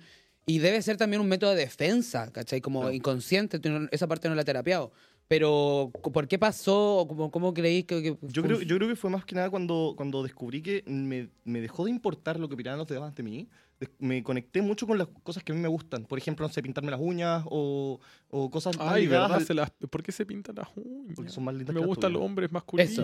y 0.49 0.57
debe 0.57 0.81
ser 0.81 0.97
también 0.97 1.21
un 1.21 1.27
método 1.27 1.51
de 1.51 1.57
defensa, 1.61 2.31
¿cachai? 2.31 2.59
Como 2.59 2.79
Claro. 2.81 2.95
inconsciente, 2.95 3.59
no- 3.69 3.87
esa 3.91 4.07
parte 4.07 4.27
no 4.29 4.33
la 4.35 4.41
he 4.41 4.45
terapiado. 4.45 4.91
Pero, 5.27 5.91
¿por 6.11 6.27
qué 6.27 6.39
pasó? 6.39 7.05
¿Cómo, 7.07 7.29
cómo 7.29 7.53
creéis 7.53 7.85
que...? 7.85 8.01
que 8.01 8.17
Yo 8.23 8.41
creo, 8.41 8.59
yo 8.61 8.75
creo 8.77 8.89
que 8.89 8.95
fue 8.95 9.11
más 9.11 9.25
que 9.25 9.35
nada 9.35 9.51
cuando, 9.51 9.93
cuando 9.95 10.23
descubrí 10.23 10.63
que 10.63 10.83
me, 10.87 11.29
me 11.43 11.61
dejó 11.61 11.85
de 11.85 11.91
importar 11.91 12.39
lo 12.39 12.47
que 12.47 12.55
opinaban 12.55 12.79
los 12.79 12.87
demás 12.87 13.13
de 13.13 13.21
mí. 13.21 13.47
Me 13.99 14.21
conecté 14.23 14.61
mucho 14.61 14.85
con 14.85 14.97
las 14.97 15.07
cosas 15.23 15.41
que 15.41 15.53
a 15.53 15.55
mí 15.55 15.61
me 15.61 15.69
gustan. 15.69 16.03
Por 16.03 16.17
ejemplo, 16.17 16.45
no 16.45 16.51
sé, 16.53 16.61
pintarme 16.61 16.91
las 16.91 16.99
uñas 16.99 17.43
o, 17.45 17.99
o 18.29 18.51
cosas 18.51 18.75
Ay, 18.79 19.07
¿verdad? 19.07 19.33
al- 19.35 19.45
Se 19.45 19.53
las- 19.53 19.71
¿Por 19.71 20.03
qué 20.03 20.11
se 20.11 20.25
pintan 20.25 20.55
las 20.55 20.67
uñas? 20.75 21.15
Porque 21.15 21.31
son 21.31 21.45
más 21.45 21.55
lindas 21.55 21.73
Me 21.73 21.79
gustan 21.85 22.11
los 22.11 22.21
hombres 22.21 22.51
masculinos. 22.51 22.91
Eso. 22.91 23.03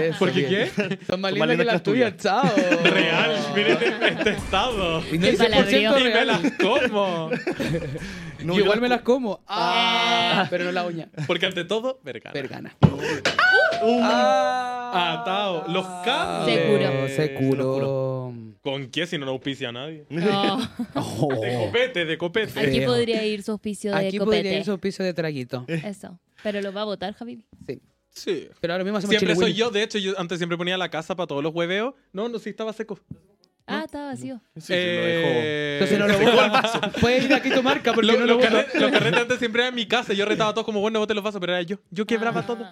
eso, 0.00 0.18
¿Por 0.20 0.30
qué 0.32 0.70
qué? 0.76 0.98
Son 1.08 1.20
más 1.20 1.32
lindas 1.32 1.56
que 1.56 1.64
las 1.64 1.82
tuyas, 1.82 2.16
chao. 2.16 2.44
Real, 2.84 3.36
miren 3.56 3.78
este 4.02 4.30
estado. 4.30 5.02
Y 5.12 5.18
no 5.18 5.26
por 5.26 5.36
ciento 5.66 5.94
palabreó. 5.94 5.98
Y 6.00 6.04
me 6.04 6.10
real. 6.10 6.26
las 6.28 6.52
como. 6.52 7.30
No, 8.44 8.58
igual 8.58 8.80
me 8.80 8.88
las 8.88 9.00
co- 9.00 9.14
como. 9.14 9.40
Ah, 9.48 10.46
pero 10.50 10.64
no 10.64 10.72
la 10.72 10.84
uña. 10.86 11.08
Porque 11.26 11.46
ante 11.46 11.64
todo, 11.64 11.98
vergana. 12.04 12.34
Vergana. 12.34 12.76
Uh, 13.82 13.98
Ah, 14.02 14.83
Atao. 14.94 15.64
Los 15.68 15.86
cables. 16.04 16.54
Seguro. 16.56 17.08
Seguro. 17.08 18.34
¿Con 18.62 18.86
qué 18.88 19.06
si 19.06 19.18
no 19.18 19.26
lo 19.26 19.32
auspicia 19.32 19.68
a 19.68 19.72
nadie? 19.72 20.06
No, 20.08 20.58
Oh. 20.94 21.28
De 21.40 21.54
copete, 21.54 22.04
de 22.06 22.16
copete. 22.18 22.58
aquí 22.60 22.80
podría 22.80 23.24
ir 23.26 23.42
su 23.42 23.52
auspicio 23.52 23.90
de 23.90 24.06
Aquí 24.08 24.18
copete. 24.18 24.36
podría 24.42 24.58
ir 24.58 24.64
su 24.64 24.78
piso 24.78 25.02
de 25.02 25.12
traguito. 25.12 25.64
Eso. 25.68 26.18
Pero 26.42 26.60
lo 26.62 26.72
va 26.72 26.82
a 26.82 26.84
votar, 26.84 27.12
Javi. 27.14 27.44
Sí. 27.66 27.80
Sí. 28.10 28.48
Pero 28.60 28.72
ahora 28.74 28.84
mismo 28.84 28.98
hacemos 28.98 29.16
Siempre 29.16 29.34
soy 29.36 29.54
yo, 29.54 29.70
de 29.70 29.82
hecho, 29.82 29.98
yo 29.98 30.18
antes 30.18 30.38
siempre 30.38 30.56
ponía 30.56 30.78
la 30.78 30.88
casa 30.88 31.14
para 31.16 31.26
todos 31.26 31.42
los 31.42 31.52
hueveos. 31.54 31.94
No, 32.12 32.28
no, 32.28 32.38
sí 32.38 32.50
estaba 32.50 32.72
seco. 32.72 32.98
Ah, 33.66 33.82
está 33.86 34.04
vacío. 34.06 34.40
Sí, 34.56 34.60
sí, 34.62 34.72
lo 34.72 34.76
dejó. 34.76 35.28
Eh, 35.30 35.78
Entonces 35.80 35.98
no 35.98 36.06
lo 36.06 36.18
voto. 36.32 36.44
el 36.44 36.50
vaso. 36.50 36.80
Puedes 37.00 37.24
ir 37.24 37.34
aquí 37.34 37.50
tu 37.50 37.62
marca 37.62 37.92
porque 37.92 38.06
Lo- 38.06 38.12
no 38.14 38.20
lo 38.20 38.26
los, 38.26 38.36
voto. 38.36 38.48
carretes, 38.50 38.80
los 38.80 38.90
carretes 38.90 39.20
antes 39.20 39.38
siempre 39.38 39.62
era 39.62 39.68
en 39.70 39.74
mi 39.74 39.86
casa. 39.86 40.12
Yo 40.12 40.24
retaba 40.26 40.50
a 40.50 40.54
todos 40.54 40.64
como, 40.66 40.80
bueno, 40.80 40.98
bote 41.00 41.14
los 41.14 41.24
vasos, 41.24 41.40
pero 41.40 41.52
era 41.54 41.62
yo. 41.62 41.78
Yo 41.90 42.06
quebraba 42.06 42.40
Ah. 42.40 42.46
todo. 42.46 42.64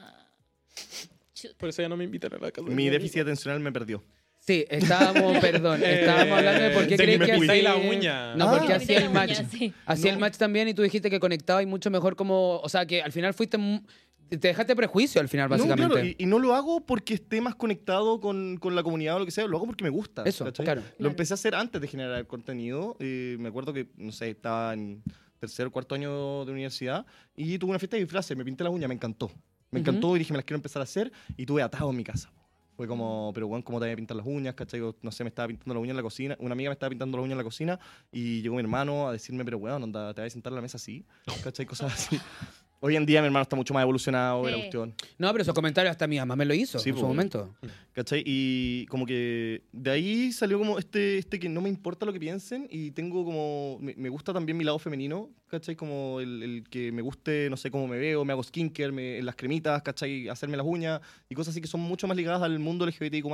Chuta. 1.43 1.55
Por 1.59 1.69
eso 1.69 1.83
ya 1.83 1.89
no 1.89 1.97
me 1.97 2.05
invitan 2.05 2.33
a 2.35 2.39
la 2.39 2.51
casa. 2.51 2.63
de 2.69 2.75
Mi 2.75 2.85
amigo. 2.85 2.93
déficit 2.93 3.23
atencional 3.23 3.61
me 3.61 3.73
perdió. 3.73 4.03
Sí, 4.39 4.65
estábamos, 4.69 5.39
perdón, 5.39 5.81
Eh, 5.85 6.01
estábamos 6.01 6.39
hablando 6.39 6.63
de 6.65 6.71
por 6.71 6.83
qué 6.89 6.97
de 6.97 7.05
crees 7.05 7.21
que 7.21 7.33
así- 7.33 7.63
la 7.63 7.77
uña. 7.77 8.35
No, 8.35 8.49
Ah. 8.49 8.53
porque 8.59 8.69
Me 8.69 8.75
hacía 8.75 8.99
el 8.99 9.05
la 9.05 9.11
match. 9.11 9.39
uña, 9.39 9.49
sí. 9.49 9.73
Hacía 9.87 10.13
el 10.13 10.19
match 10.19 10.37
también 10.37 10.67
y 10.69 10.75
tú 10.75 10.83
dijiste 10.83 11.09
que 11.11 11.21
conectabas 11.21 11.63
y 11.63 11.67
mucho 11.67 11.91
mejor 11.91 12.17
como, 12.17 12.59
o 12.59 12.69
sea, 12.69 12.85
que 12.87 13.03
al 13.03 13.13
final 13.13 13.35
fuiste 13.35 13.57
te 14.31 14.49
dejaste 14.49 14.75
prejuicio 14.75 15.21
al 15.21 15.29
final 15.29 15.45
No, 15.51 15.57
básicamente. 15.57 15.93
claro, 15.93 16.07
y, 16.09 16.17
y 16.19 16.25
no 16.27 16.39
lo 16.39 16.55
hago 16.55 16.81
porque 16.87 17.13
esté 17.15 17.43
más 17.43 17.55
conectado 17.55 18.19
con, 18.19 18.57
con 18.57 18.75
la 18.75 18.83
comunidad 18.83 19.17
o 19.17 19.19
lo 19.19 19.25
que 19.27 19.31
sea, 19.31 19.47
lo 19.47 19.59
hago 19.59 19.67
porque 19.67 19.85
me 19.85 19.91
gusta. 19.91 20.23
Eso, 20.25 20.51
claro. 20.55 20.83
Lo 20.99 21.09
empecé 21.11 21.35
a 21.35 21.37
hacer 21.37 21.55
antes 21.55 21.79
de 21.81 21.87
generar 21.87 22.27
contenido. 22.27 22.97
eh, 22.99 23.37
me 23.39 23.49
acuerdo 23.51 23.73
que, 23.75 23.89
no 23.99 24.11
sé, 24.11 24.31
estaba 24.31 24.73
en 24.73 25.03
tercer 25.39 25.67
o 25.67 25.71
cuarto 25.71 25.95
año 25.95 26.47
de 26.47 26.53
universidad 26.53 27.05
y 27.37 27.59
tuve 27.59 27.71
una 27.71 27.79
fiesta 27.79 27.97
de 27.97 28.05
disfraces, 28.05 28.35
me 28.37 28.45
pinté 28.45 28.65
las 28.65 28.73
uñas, 28.73 28.89
me 28.89 28.95
encantó. 28.95 29.31
Me 29.73 29.81
encantó 29.81 30.15
y 30.15 30.21
dije, 30.21 30.33
me 30.33 30.37
las 30.37 30.45
quiero 30.45 30.59
empezar 30.59 30.81
a 30.81 30.85
hacer 30.85 31.11
y 31.37 31.47
tuve 31.47 31.63
atado 31.63 31.91
en 31.91 31.97
mi 31.97 32.05
casa. 32.05 32.31
Fue 32.77 32.87
como, 32.87 33.33
pero 33.35 33.49
bueno, 33.49 33.65
¿cómo 33.65 33.81
te 33.81 33.87
voy 33.87 33.93
a 33.93 33.97
pintar 33.97 34.17
las 34.17 34.27
uñas? 34.27 34.55
¿Cachai? 34.55 34.81
No 35.03 35.11
sé, 35.11 35.25
me 35.25 35.29
estaba 35.29 35.49
pintando 35.49 35.75
las 35.75 35.83
uñas 35.83 35.91
en 35.91 35.97
la 35.97 36.03
cocina. 36.03 36.37
Una 36.41 36.53
amiga 36.53 36.71
me 36.71 36.75
estaba 36.75 36.91
pintando 36.91 37.17
las 37.17 37.25
uñas 37.25 37.33
en 37.33 37.39
la 37.39 37.45
cocina 37.45 37.81
y 38.13 38.43
llegó 38.43 38.55
mi 38.55 38.61
hermano 38.61 39.09
a 39.09 39.13
decirme, 39.13 39.45
pero 39.45 39.59
onda, 39.59 40.15
¿te 40.15 40.21
vas 40.21 40.29
a 40.29 40.31
sentar 40.31 40.53
a 40.53 40.57
la 40.57 40.63
mesa 40.63 40.77
así? 40.77 41.05
¿Cachai? 41.43 41.67
Cosas 41.67 41.93
así. 41.93 42.21
Hoy 42.85 42.97
en 42.97 43.07
día 43.07 43.21
mi 43.21 43.27
hermano 43.27 43.43
está 43.45 43.55
mucho 43.55 43.73
más 43.73 43.83
evolucionado 43.83 44.45
de 44.45 44.51
la 44.51 44.57
Sí. 44.57 44.63
cuestión. 44.65 44.93
No, 45.17 45.31
pero 45.31 45.43
esos 45.43 45.55
comentarios 45.55 45.93
hasta 45.93 46.09
mi 46.09 46.19
mamá 46.19 46.35
me 46.35 46.45
lo 46.45 46.53
hizo 46.53 46.81
Sí, 46.81 46.89
en 46.91 46.97
su 46.97 47.03
po. 47.03 47.07
momento. 47.07 47.55
¿Cachai? 47.93 48.25
Y 48.27 48.87
como 48.87 49.07
que 49.07 49.63
de 49.71 49.91
ahí 49.93 50.33
salió 50.33 50.59
como 50.59 50.81
este, 50.81 51.19
este 51.19 51.39
que 51.39 51.49
no 51.49 51.61
me 51.61 51.69
importa 51.69 52.05
lo 52.07 52.13
que 52.13 52.19
piensen 52.19 52.67
y 52.69 52.91
tengo 52.91 53.25
como, 53.25 53.79
me, 53.81 53.95
me 53.97 54.09
gusta 54.09 54.33
también 54.33 54.59
mi 54.59 54.65
lado 54.65 54.81
femenino, 54.81 55.31
¿cachai? 55.47 55.77
Como 55.77 56.19
el, 56.21 56.43
el 56.43 56.65
que 56.69 56.91
me 56.91 57.03
guste, 57.03 57.49
no 57.51 57.57
sé, 57.57 57.71
cómo 57.71 57.87
me 57.87 57.99
veo, 57.99 58.25
me 58.25 58.33
hago 58.33 58.43
skincare, 58.43 58.91
me, 58.91 59.23
las 59.23 59.37
cremitas, 59.37 59.81
¿cachai? 59.83 60.29
Hacerme 60.29 60.57
las 60.57 60.67
uñas 60.67 61.01
y 61.29 61.37
cosas 61.37 61.53
así 61.53 61.61
que 61.61 61.69
son 61.69 61.83
mucho 61.83 62.09
más 62.09 62.17
ligadas 62.17 62.43
al 62.43 62.59
mundo 62.59 62.85
LGBTIQ+. 62.85 63.27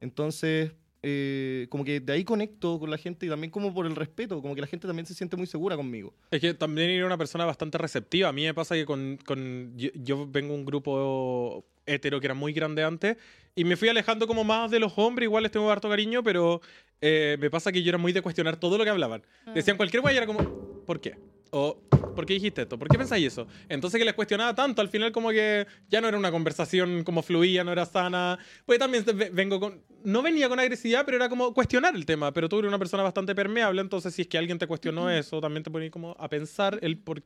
Entonces, 0.00 0.70
eh, 1.06 1.66
como 1.68 1.84
que 1.84 2.00
de 2.00 2.12
ahí 2.14 2.24
conecto 2.24 2.78
con 2.80 2.90
la 2.90 2.96
gente 2.96 3.26
y 3.26 3.28
también 3.28 3.50
como 3.50 3.74
por 3.74 3.84
el 3.84 3.94
respeto, 3.94 4.40
como 4.40 4.54
que 4.54 4.62
la 4.62 4.66
gente 4.66 4.86
también 4.86 5.04
se 5.04 5.12
siente 5.14 5.36
muy 5.36 5.46
segura 5.46 5.76
conmigo. 5.76 6.14
Es 6.30 6.40
que 6.40 6.54
también 6.54 6.88
era 6.88 7.04
una 7.04 7.18
persona 7.18 7.44
bastante 7.44 7.76
receptiva. 7.76 8.30
A 8.30 8.32
mí 8.32 8.42
me 8.44 8.54
pasa 8.54 8.74
que 8.74 8.86
con, 8.86 9.18
con- 9.26 9.72
yo, 9.76 9.90
yo 9.94 10.26
vengo 10.26 10.54
un 10.54 10.64
grupo 10.64 11.64
hetero 11.86 12.20
que 12.20 12.26
era 12.26 12.34
muy 12.34 12.54
grande 12.54 12.82
antes 12.82 13.18
y 13.54 13.64
me 13.64 13.76
fui 13.76 13.88
alejando 13.90 14.26
como 14.26 14.44
más 14.44 14.70
de 14.70 14.80
los 14.80 14.94
hombres. 14.96 15.26
Igual 15.26 15.42
les 15.42 15.52
tengo 15.52 15.70
harto 15.70 15.90
cariño, 15.90 16.22
pero 16.22 16.62
eh, 17.02 17.36
me 17.38 17.50
pasa 17.50 17.70
que 17.70 17.82
yo 17.82 17.90
era 17.90 17.98
muy 17.98 18.12
de 18.12 18.22
cuestionar 18.22 18.56
todo 18.56 18.78
lo 18.78 18.84
que 18.84 18.90
hablaban. 18.90 19.22
Decían 19.54 19.76
cualquier 19.76 20.00
guay 20.00 20.14
y 20.14 20.16
era 20.16 20.26
como, 20.26 20.38
¿por 20.86 21.00
qué? 21.00 21.16
O, 21.56 21.80
¿por 22.16 22.26
qué 22.26 22.34
dijiste 22.34 22.62
esto? 22.62 22.76
¿Por 22.78 22.88
qué 22.88 22.98
pensáis 22.98 23.26
eso? 23.28 23.46
Entonces 23.68 23.98
que 23.98 24.04
les 24.04 24.14
cuestionaba 24.14 24.54
tanto, 24.56 24.82
al 24.82 24.88
final 24.88 25.12
como 25.12 25.30
que 25.30 25.66
ya 25.88 26.00
no 26.00 26.08
era 26.08 26.18
una 26.18 26.32
conversación 26.32 27.04
como 27.04 27.22
fluía, 27.22 27.62
no 27.62 27.70
era 27.70 27.86
sana. 27.86 28.38
Pues 28.66 28.80
también 28.80 29.04
ve- 29.14 29.30
vengo 29.32 29.60
con... 29.60 29.80
No 30.02 30.20
venía 30.20 30.48
con 30.48 30.58
agresividad, 30.58 31.04
pero 31.04 31.16
era 31.16 31.28
como 31.28 31.54
cuestionar 31.54 31.94
el 31.94 32.04
tema. 32.06 32.32
Pero 32.32 32.48
tú 32.48 32.58
eres 32.58 32.68
una 32.68 32.78
persona 32.78 33.02
bastante 33.04 33.34
permeable, 33.36 33.80
entonces 33.80 34.12
si 34.14 34.22
es 34.22 34.28
que 34.28 34.36
alguien 34.36 34.58
te 34.58 34.66
cuestionó 34.66 35.08
eso, 35.10 35.40
también 35.40 35.62
te 35.62 35.70
pones 35.70 35.90
como 35.92 36.16
a 36.18 36.28
pensar 36.28 36.78
el 36.82 36.98
por, 36.98 37.22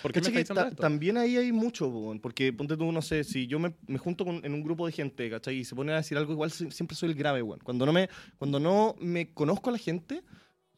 ¿por 0.00 0.12
qué 0.12 0.20
me 0.20 0.26
¿Cachai 0.26 0.32
que 0.34 0.40
estás 0.40 0.54
diciendo 0.56 0.62
ta- 0.62 0.68
esto. 0.68 0.80
También 0.80 1.16
ahí 1.18 1.36
hay 1.36 1.50
mucho, 1.50 1.90
porque 2.22 2.52
ponte 2.52 2.76
tú, 2.76 2.92
no 2.92 3.02
sé, 3.02 3.24
si 3.24 3.48
yo 3.48 3.58
me, 3.58 3.74
me 3.88 3.98
junto 3.98 4.24
con- 4.24 4.40
en 4.44 4.54
un 4.54 4.62
grupo 4.62 4.86
de 4.86 4.92
gente, 4.92 5.28
¿cachai? 5.28 5.56
Y 5.56 5.64
se 5.64 5.74
ponen 5.74 5.94
a 5.94 5.98
decir 5.98 6.16
algo, 6.16 6.32
igual 6.32 6.52
si- 6.52 6.70
siempre 6.70 6.96
soy 6.96 7.08
el 7.10 7.16
grave, 7.16 7.42
weón. 7.42 7.58
Cuando 7.64 7.84
no 7.84 7.92
me, 7.92 8.08
cuando 8.38 8.60
no 8.60 8.94
me 9.00 9.32
conozco 9.34 9.68
a 9.70 9.72
la 9.72 9.78
gente, 9.78 10.22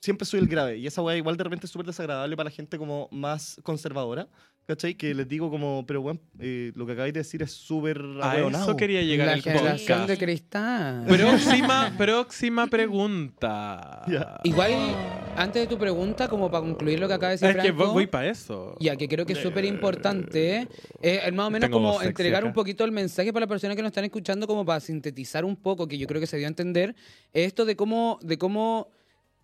siempre 0.01 0.27
soy 0.27 0.41
el 0.41 0.49
grave. 0.49 0.79
Y 0.79 0.87
esa 0.87 1.03
weá 1.03 1.17
igual 1.17 1.37
de 1.37 1.45
repente 1.45 1.67
es 1.67 1.71
súper 1.73 1.87
desagradable 1.87 2.37
para 2.37 2.49
la 2.51 2.55
gente 2.55 2.79
como 2.79 3.09
más 3.13 3.61
conservadora, 3.63 4.29
¿cachai? 4.67 4.95
Que 4.95 5.15
les 5.15 5.29
digo 5.29 5.51
como, 5.51 5.85
pero 5.87 6.01
weón, 6.01 6.21
eh, 6.39 6.73
lo 6.75 6.87
que 6.87 6.93
acabáis 6.93 7.13
de 7.13 7.21
decir 7.21 7.43
es 7.43 7.53
súper 7.53 8.01
A 8.23 8.33
ahueonado". 8.33 8.65
eso 8.65 8.77
quería 8.77 9.03
llegar 9.03 9.27
la 9.29 9.35
el 9.35 9.43
generación 9.43 10.01
podcast. 10.01 10.09
de 10.09 10.19
cristal. 10.19 11.05
Próxima, 11.07 11.93
próxima 11.99 12.67
pregunta. 12.67 14.03
Ya. 14.09 14.41
Igual, 14.45 14.73
antes 15.37 15.63
de 15.63 15.67
tu 15.67 15.79
pregunta, 15.79 16.29
como 16.29 16.51
para 16.51 16.65
concluir 16.65 16.99
lo 17.01 17.07
que 17.09 17.15
acaba 17.15 17.31
de 17.31 17.35
decir 17.35 17.49
Es 17.49 17.57
que 17.57 17.63
Franco, 17.73 17.85
voy, 17.87 17.93
voy 17.93 18.07
para 18.07 18.29
eso. 18.29 18.77
Ya, 18.81 18.97
que 18.97 19.09
creo 19.09 19.27
que 19.27 19.35
es 19.35 19.39
súper 19.41 19.65
importante, 19.65 20.69
eh, 21.03 21.21
es 21.27 21.33
más 21.35 21.47
o 21.49 21.51
menos 21.51 21.69
Tengo 21.69 21.79
como 21.79 21.93
sexy 21.95 22.09
entregar 22.09 22.39
acá. 22.41 22.49
un 22.49 22.55
poquito 22.55 22.85
el 22.85 22.93
mensaje 22.93 23.33
para 23.33 23.45
las 23.45 23.49
personas 23.51 23.77
que 23.77 23.83
nos 23.83 23.91
están 23.91 24.05
escuchando, 24.05 24.47
como 24.47 24.65
para 24.65 24.81
sintetizar 24.81 25.45
un 25.45 25.57
poco, 25.57 25.87
que 25.87 25.99
yo 25.99 26.07
creo 26.07 26.21
que 26.21 26.27
se 26.27 26.37
dio 26.39 26.47
a 26.47 26.49
entender, 26.49 26.95
esto 27.33 27.65
de 27.65 27.77
cómo, 27.77 28.19
de 28.23 28.39
cómo 28.39 28.89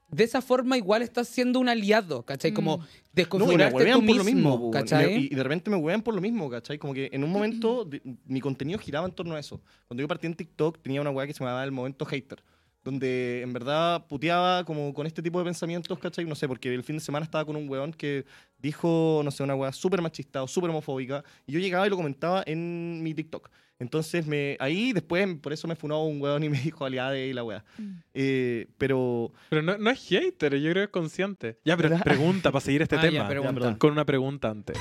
de 0.08 0.24
esa 0.24 0.40
forma 0.40 0.76
igual 0.76 1.02
estás 1.02 1.28
siendo 1.28 1.58
un 1.58 1.68
aliado, 1.68 2.22
¿cachai? 2.24 2.52
Como 2.52 2.78
No, 2.78 2.84
y 2.84 2.86
me 2.86 2.94
desconfigurarte 3.12 3.72
tú 3.94 4.06
por 4.06 4.16
lo 4.18 4.24
mismo, 4.24 4.50
mismo. 4.50 4.70
Y, 5.18 5.26
y 5.32 5.34
de 5.34 5.42
repente 5.42 5.70
me 5.70 5.76
huevean 5.76 6.02
por 6.02 6.14
lo 6.14 6.20
mismo, 6.20 6.48
¿cachai? 6.48 6.78
Como 6.78 6.94
que 6.94 7.08
en 7.12 7.24
un 7.24 7.30
momento 7.30 7.84
de- 7.84 8.00
mi 8.26 8.40
contenido 8.40 8.78
giraba 8.78 9.06
en 9.06 9.12
torno 9.12 9.34
a 9.34 9.40
eso. 9.40 9.60
Cuando 9.88 10.00
yo 10.02 10.08
partí 10.08 10.26
en 10.26 10.34
TikTok 10.34 10.78
tenía 10.80 11.00
una 11.00 11.10
weá 11.10 11.26
que 11.26 11.32
se 11.32 11.40
llamaba 11.40 11.64
el 11.64 11.72
momento 11.72 12.04
hater, 12.04 12.42
donde 12.84 13.42
en 13.42 13.52
verdad 13.52 14.06
puteaba 14.06 14.64
como 14.64 14.94
con 14.94 15.08
este 15.08 15.20
tipo 15.22 15.40
de 15.40 15.44
pensamientos, 15.44 15.98
¿cachai? 15.98 16.24
No 16.24 16.36
sé, 16.36 16.46
porque 16.46 16.72
el 16.72 16.84
fin 16.84 16.96
de 16.96 17.00
semana 17.00 17.24
estaba 17.24 17.44
con 17.44 17.56
un 17.56 17.68
weón 17.68 17.92
que 17.92 18.24
dijo, 18.58 19.22
no 19.24 19.30
sé, 19.32 19.42
una 19.42 19.56
weá 19.56 19.72
súper 19.72 20.00
machista 20.02 20.42
o 20.42 20.46
súper 20.46 20.70
homofóbica, 20.70 21.24
y 21.48 21.52
yo 21.52 21.58
llegaba 21.58 21.86
y 21.86 21.90
lo 21.90 21.96
comentaba 21.96 22.44
en 22.46 23.02
mi 23.02 23.12
TikTok. 23.12 23.50
Entonces 23.78 24.26
me, 24.26 24.56
ahí 24.58 24.92
después, 24.94 25.26
por 25.42 25.52
eso 25.52 25.68
me 25.68 25.76
funó 25.76 26.04
un 26.06 26.20
weón 26.20 26.42
y 26.44 26.48
me 26.48 26.58
dijo 26.62 26.84
aliade 26.84 27.26
y 27.26 27.32
la 27.32 27.44
weá. 27.44 27.64
Mm. 27.76 27.90
Eh, 28.14 28.66
pero 28.78 29.32
Pero 29.50 29.62
no, 29.62 29.76
no 29.76 29.90
es 29.90 30.00
hater, 30.08 30.54
yo 30.56 30.70
creo 30.70 30.82
que 30.82 30.84
es 30.84 30.88
consciente. 30.90 31.58
Ya, 31.64 31.76
pero 31.76 31.90
¿Verdad? 31.90 32.04
pregunta 32.04 32.50
para 32.50 32.64
seguir 32.64 32.82
este 32.82 32.96
Ah, 32.96 33.02
ya, 33.04 33.10
tema. 33.10 33.28
pregunta. 33.28 33.54
perdón. 33.54 33.74
Con 33.76 33.92
una 33.92 34.04
pregunta 34.06 34.48
antes. 34.50 34.78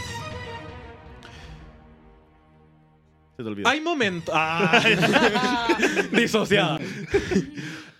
se 3.38 3.44
te 3.44 3.50
olvidó. 3.50 3.68
Hay 3.70 3.82
momentos. 3.82 4.34
Ah, 4.38 5.78
disociada. 6.12 6.80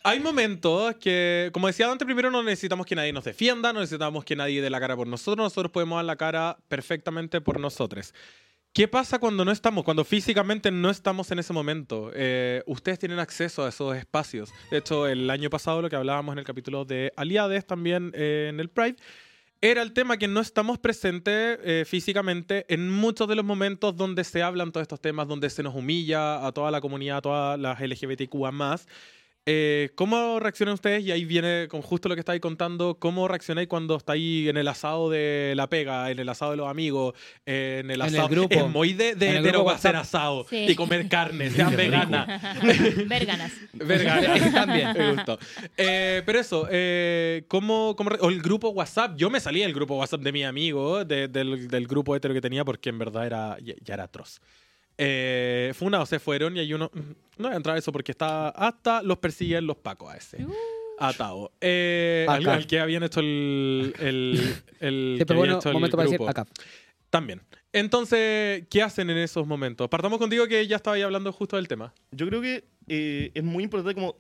Hay 0.04 0.20
momentos 0.20 0.96
que, 0.98 1.50
como 1.52 1.68
decía 1.68 1.92
antes, 1.92 2.06
primero 2.06 2.30
no 2.30 2.44
necesitamos 2.44 2.86
que 2.86 2.96
nadie 2.96 3.12
nos 3.12 3.24
defienda, 3.24 3.74
no 3.74 3.80
necesitamos 3.80 4.24
que 4.24 4.36
nadie 4.36 4.62
dé 4.62 4.70
la 4.70 4.80
cara 4.80 4.96
por 4.96 5.08
nosotros, 5.08 5.44
nosotros 5.44 5.72
podemos 5.72 5.98
dar 5.98 6.06
la 6.06 6.16
cara 6.16 6.58
perfectamente 6.68 7.42
por 7.42 7.60
nosotros. 7.60 8.14
¿Qué 8.76 8.90
pasa 8.90 9.20
cuando 9.20 9.46
no 9.46 9.54
estamos, 9.54 9.86
cuando 9.86 10.04
físicamente 10.04 10.70
no 10.70 10.90
estamos 10.90 11.32
en 11.32 11.40
ese 11.40 11.54
momento? 11.54 12.12
Eh, 12.14 12.62
ustedes 12.66 13.00
tienen 13.00 13.20
acceso 13.20 13.64
a 13.64 13.70
esos 13.70 13.96
espacios. 13.96 14.52
De 14.70 14.80
hecho, 14.80 15.08
el 15.08 15.30
año 15.30 15.50
pasado, 15.50 15.82
lo 15.82 15.90
que 15.90 15.96
hablábamos 15.96 16.34
en 16.34 16.40
el 16.40 16.44
capítulo 16.44 16.84
de 16.84 17.14
Aliades, 17.16 17.66
también 17.66 18.12
eh, 18.14 18.48
en 18.50 18.60
el 18.60 18.68
Pride, 18.68 18.98
era 19.62 19.82
el 19.82 19.94
tema 19.94 20.18
que 20.18 20.28
no 20.28 20.42
estamos 20.42 20.78
presentes 20.78 21.58
eh, 21.64 21.86
físicamente 21.88 22.66
en 22.68 22.90
muchos 22.90 23.30
de 23.30 23.36
los 23.38 23.46
momentos 23.46 23.96
donde 23.96 24.26
se 24.26 24.44
hablan 24.44 24.74
todos 24.74 24.82
estos 24.82 25.00
temas, 25.00 25.30
donde 25.30 25.50
se 25.50 25.64
nos 25.64 25.74
humilla 25.74 26.46
a 26.46 26.52
toda 26.52 26.70
la 26.70 26.82
comunidad, 26.82 27.20
a 27.20 27.22
todas 27.22 27.58
las 27.58 27.80
LGBTQA 27.80 28.52
más. 28.52 28.90
Eh, 29.48 29.92
¿Cómo 29.94 30.40
reaccionan 30.40 30.74
ustedes? 30.74 31.04
Y 31.04 31.12
ahí 31.12 31.24
viene 31.24 31.68
con 31.70 31.84
justo 31.84 32.10
lo 32.10 32.16
que 32.16 32.22
estáis 32.22 32.42
contando. 32.42 32.98
¿Cómo 33.00 33.28
reaccionáis 33.28 33.68
cuando 33.68 33.96
estáis 33.98 34.50
en 34.50 34.58
el 34.58 34.68
asado 34.68 35.10
de 35.12 35.54
la 35.56 35.68
pega, 35.70 36.10
en 36.10 36.18
el 36.18 36.28
asado 36.30 36.52
de 36.52 36.58
los 36.58 36.68
amigos, 36.68 37.14
eh, 37.46 37.82
en 37.84 37.92
el 37.92 38.02
En 38.02 38.08
el 38.08 38.16
asado? 38.16 38.28
grupo. 38.30 38.56
Es 38.56 38.68
muy 38.68 38.94
de, 38.94 39.14
de, 39.14 39.30
En 39.30 39.36
el 39.38 39.44
de 39.44 39.52
no 39.52 39.70
hacer 39.70 39.96
asado 39.96 40.48
Sí. 40.50 40.66
y 40.70 40.74
comer 40.76 41.08
carne, 41.08 41.52
sean 41.52 41.76
vegana. 41.78 42.42
Verganas. 43.08 43.52
Verga, 43.74 44.52
También. 44.52 44.94
Me 44.98 45.12
gustó. 45.14 45.38
Eh, 45.78 46.24
pero 46.26 46.40
eso, 46.40 46.68
eh, 46.72 47.44
¿cómo, 47.48 47.96
cómo 47.96 48.12
o 48.22 48.30
el 48.30 48.42
grupo 48.42 48.70
WhatsApp? 48.70 49.16
Yo 49.16 49.30
me 49.30 49.40
salí 49.40 49.60
del 49.60 49.74
grupo 49.74 49.96
WhatsApp 49.96 50.22
de 50.22 50.32
mi 50.32 50.44
amigo, 50.44 51.06
de- 51.06 51.28
del, 51.28 51.68
del 51.68 51.86
grupo 51.88 52.16
hetero 52.16 52.34
que 52.34 52.42
tenía, 52.42 52.66
porque 52.66 52.90
en 52.90 52.98
verdad 52.98 53.28
era, 53.28 53.58
ya, 53.62 53.76
ya 53.84 53.94
era 53.94 54.06
atroz. 54.06 54.42
Eh, 54.98 55.72
fue 55.76 55.88
una 55.88 56.02
o 56.02 56.06
se 56.06 56.20
fueron 56.20 56.56
y 56.56 56.60
hay 56.60 56.74
uno. 56.74 56.90
No 57.38 57.48
voy 57.48 57.54
a 57.54 57.58
entrar 57.58 57.76
a 57.76 57.80
eso 57.80 57.92
porque 57.92 58.12
está 58.12 58.50
hasta 58.50 59.02
los 59.04 59.18
persiguen 59.18 59.68
los 59.68 59.78
pacos 59.78 60.14
a 60.14 60.18
ese. 60.18 60.46
Uh. 60.46 60.54
Atado. 60.98 61.52
Eh, 61.60 62.26
al, 62.30 62.66
que 62.68 62.80
habían 62.80 63.04
hecho 63.04 63.20
el. 63.20 63.94
el, 64.00 64.56
el 64.80 65.26
bueno, 65.36 65.58
hecho 65.60 65.74
momento 65.74 65.98
para 65.98 66.06
decir 66.06 66.18
grupo. 66.18 66.30
acá. 66.30 66.46
También. 67.10 67.42
Entonces, 67.74 68.64
¿qué 68.70 68.82
hacen 68.82 69.10
en 69.10 69.18
esos 69.18 69.46
momentos? 69.46 69.90
Partamos 69.90 70.18
contigo 70.20 70.48
que 70.48 70.66
ya 70.68 70.78
estaba 70.78 70.96
ahí 70.96 71.02
hablando 71.02 71.32
justo 71.34 71.58
del 71.58 71.68
tema. 71.68 71.94
Yo 72.12 72.26
creo 72.28 72.42
que 72.42 72.64
eh, 72.88 73.32
es 73.34 73.44
muy 73.44 73.64
importante 73.66 73.94
como 73.94 74.16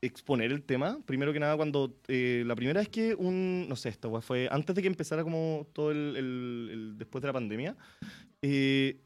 exponer 0.00 0.50
el 0.50 0.62
tema. 0.64 0.98
Primero 1.06 1.32
que 1.32 1.38
nada, 1.38 1.56
cuando 1.56 1.96
eh, 2.08 2.42
la 2.44 2.56
primera 2.56 2.80
vez 2.80 2.88
que 2.88 3.14
un, 3.14 3.68
no 3.68 3.76
sé, 3.76 3.88
esto 3.90 4.08
weá, 4.08 4.20
fue 4.20 4.48
antes 4.50 4.74
de 4.74 4.82
que 4.82 4.88
empezara 4.88 5.22
como 5.22 5.68
todo 5.72 5.92
el, 5.92 6.16
el- 6.16 6.68
el- 6.72 6.98
después 6.98 7.22
de 7.22 7.28
la 7.28 7.32
pandemia, 7.32 7.76
eh, 8.42 8.98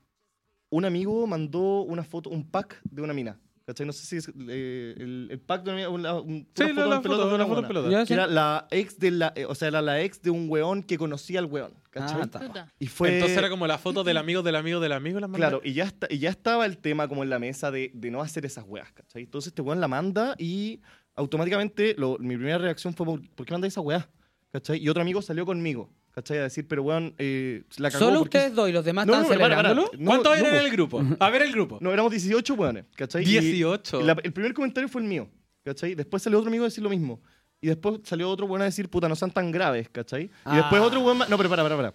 un 0.71 0.85
amigo 0.85 1.27
mandó 1.27 1.83
una 1.83 2.05
foto, 2.05 2.31
un 2.31 2.49
pack 2.51 2.81
de 2.85 3.03
una 3.03 3.13
mina. 3.15 3.39
¿Cachai? 3.65 3.85
No 3.85 3.93
sé 3.93 4.07
si 4.07 4.17
es 4.19 4.29
eh, 4.49 4.95
el, 4.97 5.27
el 5.29 5.41
pack 5.41 5.65
de 5.65 5.71
una 5.71 5.77
mina, 5.77 5.89
una, 5.89 6.15
un- 6.21 6.47
Sí, 6.55 6.63
una 6.63 6.73
la, 6.73 6.77
foto 6.77 6.89
la 6.89 6.97
en 6.97 7.03
foto, 7.03 7.29
de 7.29 7.35
una 7.35 7.47
foto 7.47 7.61
en 7.63 7.67
pelota. 7.67 7.91
Ya, 7.91 8.01
Que 8.03 8.07
sí. 8.07 8.13
era 8.13 8.29
la 8.29 8.69
ex 8.71 8.97
de 9.01 9.11
la, 9.11 9.33
eh, 9.35 9.45
o 9.45 9.57
sea, 9.57 9.67
era 9.67 9.83
la 9.83 10.01
ex 10.03 10.23
de 10.23 10.31
un 10.31 10.49
weón 10.49 10.85
que 10.85 10.97
conocía 10.97 11.41
al 11.41 11.47
weón. 11.47 11.75
¿Cachai? 11.91 12.21
Ah, 12.21 12.25
está. 12.25 12.39
Puta. 12.39 12.73
y 12.79 12.87
fue 12.87 13.15
Entonces 13.15 13.37
era 13.37 13.51
como 13.51 13.67
la 13.67 13.79
foto 13.79 14.05
del 14.05 14.19
amigo 14.19 14.43
del 14.45 14.55
amigo 14.55 14.79
del 14.79 14.93
amigo. 14.93 15.19
La 15.19 15.27
Claro, 15.29 15.61
y 15.65 15.73
ya, 15.73 15.83
está, 15.85 16.07
y 16.09 16.19
ya 16.19 16.31
estaba 16.31 16.65
el 16.65 16.79
tema 16.79 17.09
como 17.09 17.25
en 17.25 17.31
la 17.31 17.41
mesa 17.41 17.73
de, 17.73 17.91
de 17.93 18.11
no 18.13 18.21
hacer 18.21 18.47
esas 18.47 18.65
weas, 18.69 18.93
¿cachai? 18.93 19.23
Entonces 19.25 19.49
este 19.49 19.63
weón 19.63 19.81
la 19.81 19.89
manda 19.89 20.37
y 20.39 20.81
automáticamente 21.17 21.95
lo- 21.99 22.19
mi 22.19 22.37
primera 22.37 22.59
reacción 22.59 22.95
fue, 22.95 23.05
¿por, 23.07 23.29
¿por 23.31 23.47
qué 23.47 23.53
manda 23.53 23.67
esa 23.67 23.81
wea? 23.81 24.09
¿Cachai? 24.53 24.79
Y 24.81 24.89
otro 24.89 25.03
amigo 25.03 25.21
salió 25.23 25.45
conmigo, 25.45 25.91
¿cachai? 26.17 26.39
A 26.39 26.43
decir, 26.45 26.67
pero 26.67 26.83
weón, 26.83 27.15
eh, 27.19 27.63
la 27.77 27.91
cagó 27.91 28.07
Solo 28.07 28.19
porque- 28.21 28.39
ustedes 28.39 28.55
dos 28.57 28.69
y 28.71 28.73
los 28.73 28.85
demás 28.85 29.07
No, 29.07 29.13
están 29.13 29.23
no, 29.25 29.29
para, 29.29 29.41
para, 29.57 29.69
celebrándolo. 29.69 29.91
no, 29.99 30.07
¿Cuántos 30.07 30.33
no, 30.39 30.47
eran 30.47 30.55
en 30.61 30.65
el 30.65 30.71
grupo? 30.73 31.03
A 31.21 31.31
ver 31.31 31.43
el 31.43 31.53
grupo. 31.53 31.79
No, 31.83 31.93
éramos 31.93 32.11
18 32.11 32.55
weones, 32.55 32.87
¿cachai? 32.97 33.23
Y 33.23 33.27
18. 33.39 34.01
la- 34.01 34.17
el 34.25 34.33
primer 34.33 34.55
comentario 34.55 34.89
fue 34.89 35.03
el 35.03 35.07
mío, 35.09 35.29
¿cachai? 35.63 35.95
Después 35.95 36.23
salió 36.23 36.39
otro 36.39 36.49
amigo 36.49 36.65
a 36.65 36.69
decir 36.69 36.83
lo 36.83 36.89
mismo. 36.91 37.21
Y 37.61 37.69
después 37.69 38.01
salió 38.05 38.31
otro 38.31 38.47
weón 38.47 38.63
a 38.63 38.65
decir, 38.65 38.89
puta, 38.89 39.09
no 39.09 39.15
sean 39.17 39.31
tan 39.31 39.51
graves, 39.53 39.89
¿cachai? 39.91 40.25
Y 40.25 40.31
Ah. 40.45 40.57
después 40.57 40.81
otro 40.81 41.01
weón 41.01 41.19
más... 41.19 41.29
No, 41.29 41.37
pero 41.37 41.51
para, 41.51 41.63
para, 41.63 41.77
para. 41.77 41.95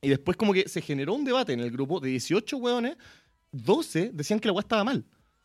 Y 0.00 0.08
después 0.08 0.36
como 0.36 0.52
que 0.52 0.68
se 0.68 0.80
generó 0.80 1.14
un 1.14 1.24
debate 1.24 1.52
en 1.52 1.60
el 1.60 1.70
grupo 1.72 1.98
de 2.00 2.08
18 2.10 2.56
weones, 2.56 2.96
12 3.52 4.10
decían 4.14 4.38
que 4.38 4.46
la 4.48 4.52
weá 4.52 4.60
estaba 4.60 4.84
mal. 4.84 5.04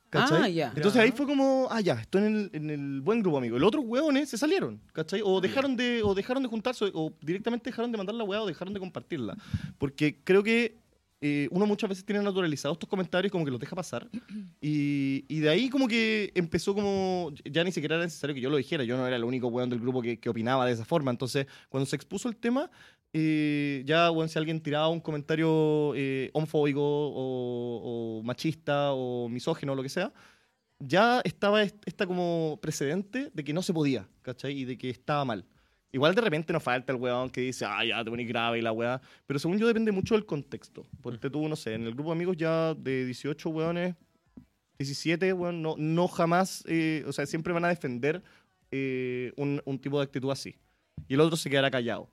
¿Cachai? 0.09 0.43
Ah, 0.43 0.49
ya. 0.49 0.73
Entonces 0.75 1.01
ahí 1.01 1.11
fue 1.11 1.25
como, 1.25 1.67
ah, 1.69 1.81
ya, 1.81 1.93
estoy 1.95 2.23
en 2.23 2.35
el, 2.35 2.49
en 2.53 2.69
el 2.69 3.01
buen 3.01 3.21
grupo, 3.21 3.37
amigo. 3.37 3.57
Los 3.57 3.67
otros 3.67 3.83
hueones 3.85 4.29
se 4.29 4.37
salieron, 4.37 4.79
¿cachai? 4.93 5.21
O 5.23 5.41
dejaron 5.41 5.75
de, 5.75 6.01
o 6.03 6.13
dejaron 6.13 6.43
de 6.43 6.49
juntarse, 6.49 6.85
o 6.93 7.13
directamente 7.21 7.69
dejaron 7.69 7.91
de 7.91 7.97
mandar 7.97 8.15
la 8.15 8.23
hueá 8.23 8.41
o 8.41 8.45
dejaron 8.45 8.73
de 8.73 8.79
compartirla. 8.79 9.35
Porque 9.77 10.21
creo 10.23 10.43
que 10.43 10.77
eh, 11.21 11.47
uno 11.49 11.65
muchas 11.65 11.89
veces 11.89 12.05
tiene 12.05 12.21
naturalizados 12.21 12.75
estos 12.75 12.89
comentarios 12.89 13.31
como 13.31 13.45
que 13.45 13.51
los 13.51 13.59
deja 13.59 13.75
pasar. 13.75 14.07
Y, 14.61 15.25
y 15.27 15.39
de 15.39 15.49
ahí 15.49 15.69
como 15.69 15.87
que 15.87 16.31
empezó 16.35 16.75
como, 16.75 17.31
ya 17.43 17.63
ni 17.63 17.71
siquiera 17.71 17.95
era 17.95 18.03
necesario 18.03 18.35
que 18.35 18.41
yo 18.41 18.49
lo 18.49 18.57
dijera, 18.57 18.83
yo 18.83 18.95
no 18.97 19.07
era 19.07 19.15
el 19.15 19.23
único 19.23 19.47
hueón 19.47 19.69
del 19.69 19.79
grupo 19.79 20.01
que, 20.01 20.19
que 20.19 20.29
opinaba 20.29 20.65
de 20.65 20.73
esa 20.73 20.85
forma. 20.85 21.11
Entonces, 21.11 21.47
cuando 21.69 21.85
se 21.85 21.95
expuso 21.95 22.29
el 22.29 22.35
tema, 22.35 22.69
eh, 23.17 23.81
ya, 23.85 24.09
bueno, 24.09 24.27
si 24.27 24.37
alguien 24.37 24.59
tiraba 24.59 24.89
un 24.89 24.99
comentario 24.99 25.93
eh, 25.95 26.29
homofóbico 26.33 26.81
o, 26.83 28.21
machista 28.25 28.91
o 28.91 29.29
misógino 29.29 29.71
o 29.71 29.75
lo 29.75 29.81
que 29.83 29.87
sea, 29.89 30.11
ya 30.79 31.21
estaba 31.23 31.63
est- 31.63 31.81
esta 31.85 32.05
como 32.05 32.59
precedente 32.61 33.31
de 33.33 33.43
que 33.45 33.53
no 33.53 33.61
se 33.61 33.73
podía, 33.73 34.05
¿cachai? 34.21 34.51
Y 34.59 34.65
de 34.65 34.77
que 34.77 34.89
estaba 34.89 35.23
mal. 35.23 35.45
Igual 35.93 36.13
de 36.13 36.19
repente 36.21 36.51
nos 36.51 36.61
falta 36.61 36.91
el 36.91 36.99
weón 36.99 37.29
que 37.29 37.39
dice, 37.39 37.63
ah, 37.63 37.85
ya 37.85 38.03
te 38.03 38.09
pones 38.09 38.27
grave 38.27 38.59
y 38.59 38.61
la 38.61 38.73
weá. 38.73 38.99
Pero 39.25 39.39
según 39.39 39.57
yo 39.57 39.65
depende 39.65 39.93
mucho 39.93 40.15
del 40.15 40.25
contexto. 40.25 40.85
Porque 41.01 41.29
tú, 41.29 41.47
no 41.47 41.55
sé, 41.55 41.73
en 41.75 41.83
el 41.85 41.93
grupo 41.93 42.09
de 42.09 42.15
amigos 42.17 42.35
ya 42.35 42.73
de 42.73 43.05
18 43.05 43.47
weones, 43.49 43.95
17, 44.77 45.31
weón, 45.31 45.61
no, 45.61 45.75
no 45.77 46.09
jamás, 46.09 46.65
eh, 46.67 47.05
o 47.07 47.13
sea, 47.13 47.25
siempre 47.25 47.53
van 47.53 47.63
a 47.63 47.69
defender 47.69 48.21
eh, 48.71 49.31
un, 49.37 49.61
un 49.63 49.79
tipo 49.79 49.99
de 49.99 50.03
actitud 50.03 50.29
así. 50.31 50.57
Y 51.07 51.13
el 51.13 51.21
otro 51.21 51.37
se 51.37 51.49
quedará 51.49 51.71
callado. 51.71 52.09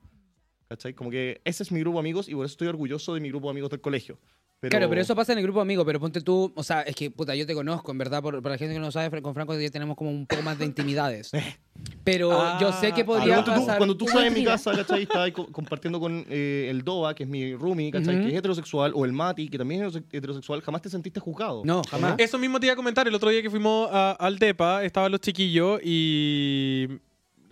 ¿Cachai? 0.73 0.93
Como 0.95 1.11
que 1.11 1.39
ese 1.45 1.61
es 1.61 1.71
mi 1.71 1.79
grupo 1.81 1.97
de 1.97 2.01
amigos 2.01 2.27
y 2.27 2.33
por 2.33 2.45
eso 2.45 2.53
estoy 2.53 2.67
orgulloso 2.67 3.13
de 3.13 3.19
mi 3.19 3.29
grupo 3.29 3.47
de 3.47 3.51
amigos 3.51 3.69
del 3.69 3.79
colegio. 3.81 4.17
Pero, 4.59 4.71
Claro, 4.71 4.89
pero 4.89 5.01
eso 5.01 5.13
pasa 5.13 5.33
en 5.33 5.39
el 5.39 5.43
grupo 5.43 5.59
amigo, 5.59 5.85
pero 5.85 5.99
ponte 5.99 6.21
tú, 6.21 6.51
o 6.55 6.63
sea, 6.63 6.83
es 6.83 6.95
que, 6.95 7.11
puta, 7.11 7.35
yo 7.35 7.45
te 7.45 7.53
conozco, 7.53 7.91
en 7.91 7.97
verdad, 7.97 8.21
por, 8.23 8.41
por 8.41 8.49
la 8.49 8.57
gente 8.57 8.73
que 8.73 8.79
no 8.79 8.91
sabe, 8.93 9.21
con 9.21 9.33
Franco 9.33 9.59
ya 9.59 9.69
tenemos 9.69 9.97
como 9.97 10.09
un 10.09 10.25
poco 10.25 10.41
más 10.41 10.57
de 10.57 10.63
intimidades. 10.65 11.31
Pero 12.05 12.31
Ah, 12.31 12.57
yo 12.61 12.71
sé 12.71 12.93
que 12.93 13.01
ah, 13.01 13.05
podría 13.05 13.35
Pero 13.35 13.45
ponte 13.45 13.51
tú, 13.59 13.59
pasar... 13.65 13.77
cuando 13.77 13.97
tú 13.97 14.05
estás 14.05 14.23
en 14.23 14.33
mi 14.33 14.43
casa, 14.45 14.71
¿cachai? 14.73 15.03
Estás 15.03 15.31
co- 15.31 15.51
compartiendo 15.51 15.99
con 15.99 16.25
eh, 16.29 16.67
el 16.69 16.81
Doa, 16.83 17.13
que 17.13 17.23
es 17.23 17.29
mi 17.29 17.55
roomie, 17.55 17.91
¿cachai? 17.91 18.15
Ujú. 18.15 18.23
Que 18.25 18.31
es 18.31 18.39
heterosexual, 18.39 18.93
o 18.95 19.03
el 19.03 19.11
Mati, 19.11 19.49
que 19.49 19.57
también 19.57 19.83
es 19.83 19.95
heterosexual, 20.11 20.61
jamás 20.61 20.81
te 20.81 20.89
sentiste 20.89 21.19
juzgado. 21.19 21.61
No, 21.65 21.81
jamás. 21.89 22.15
Eso 22.17 22.37
mismo 22.39 22.57
te 22.59 22.67
iba 22.67 22.73
a 22.73 22.77
comentar. 22.77 23.05
El 23.07 23.15
otro 23.15 23.29
día 23.29 23.41
que 23.41 23.49
fuimos 23.49 23.89
a- 23.91 24.11
al 24.13 24.39
DEPA, 24.39 24.85
estaban 24.85 25.11
los 25.11 25.19
chiquillos 25.19 25.81
y. 25.83 26.87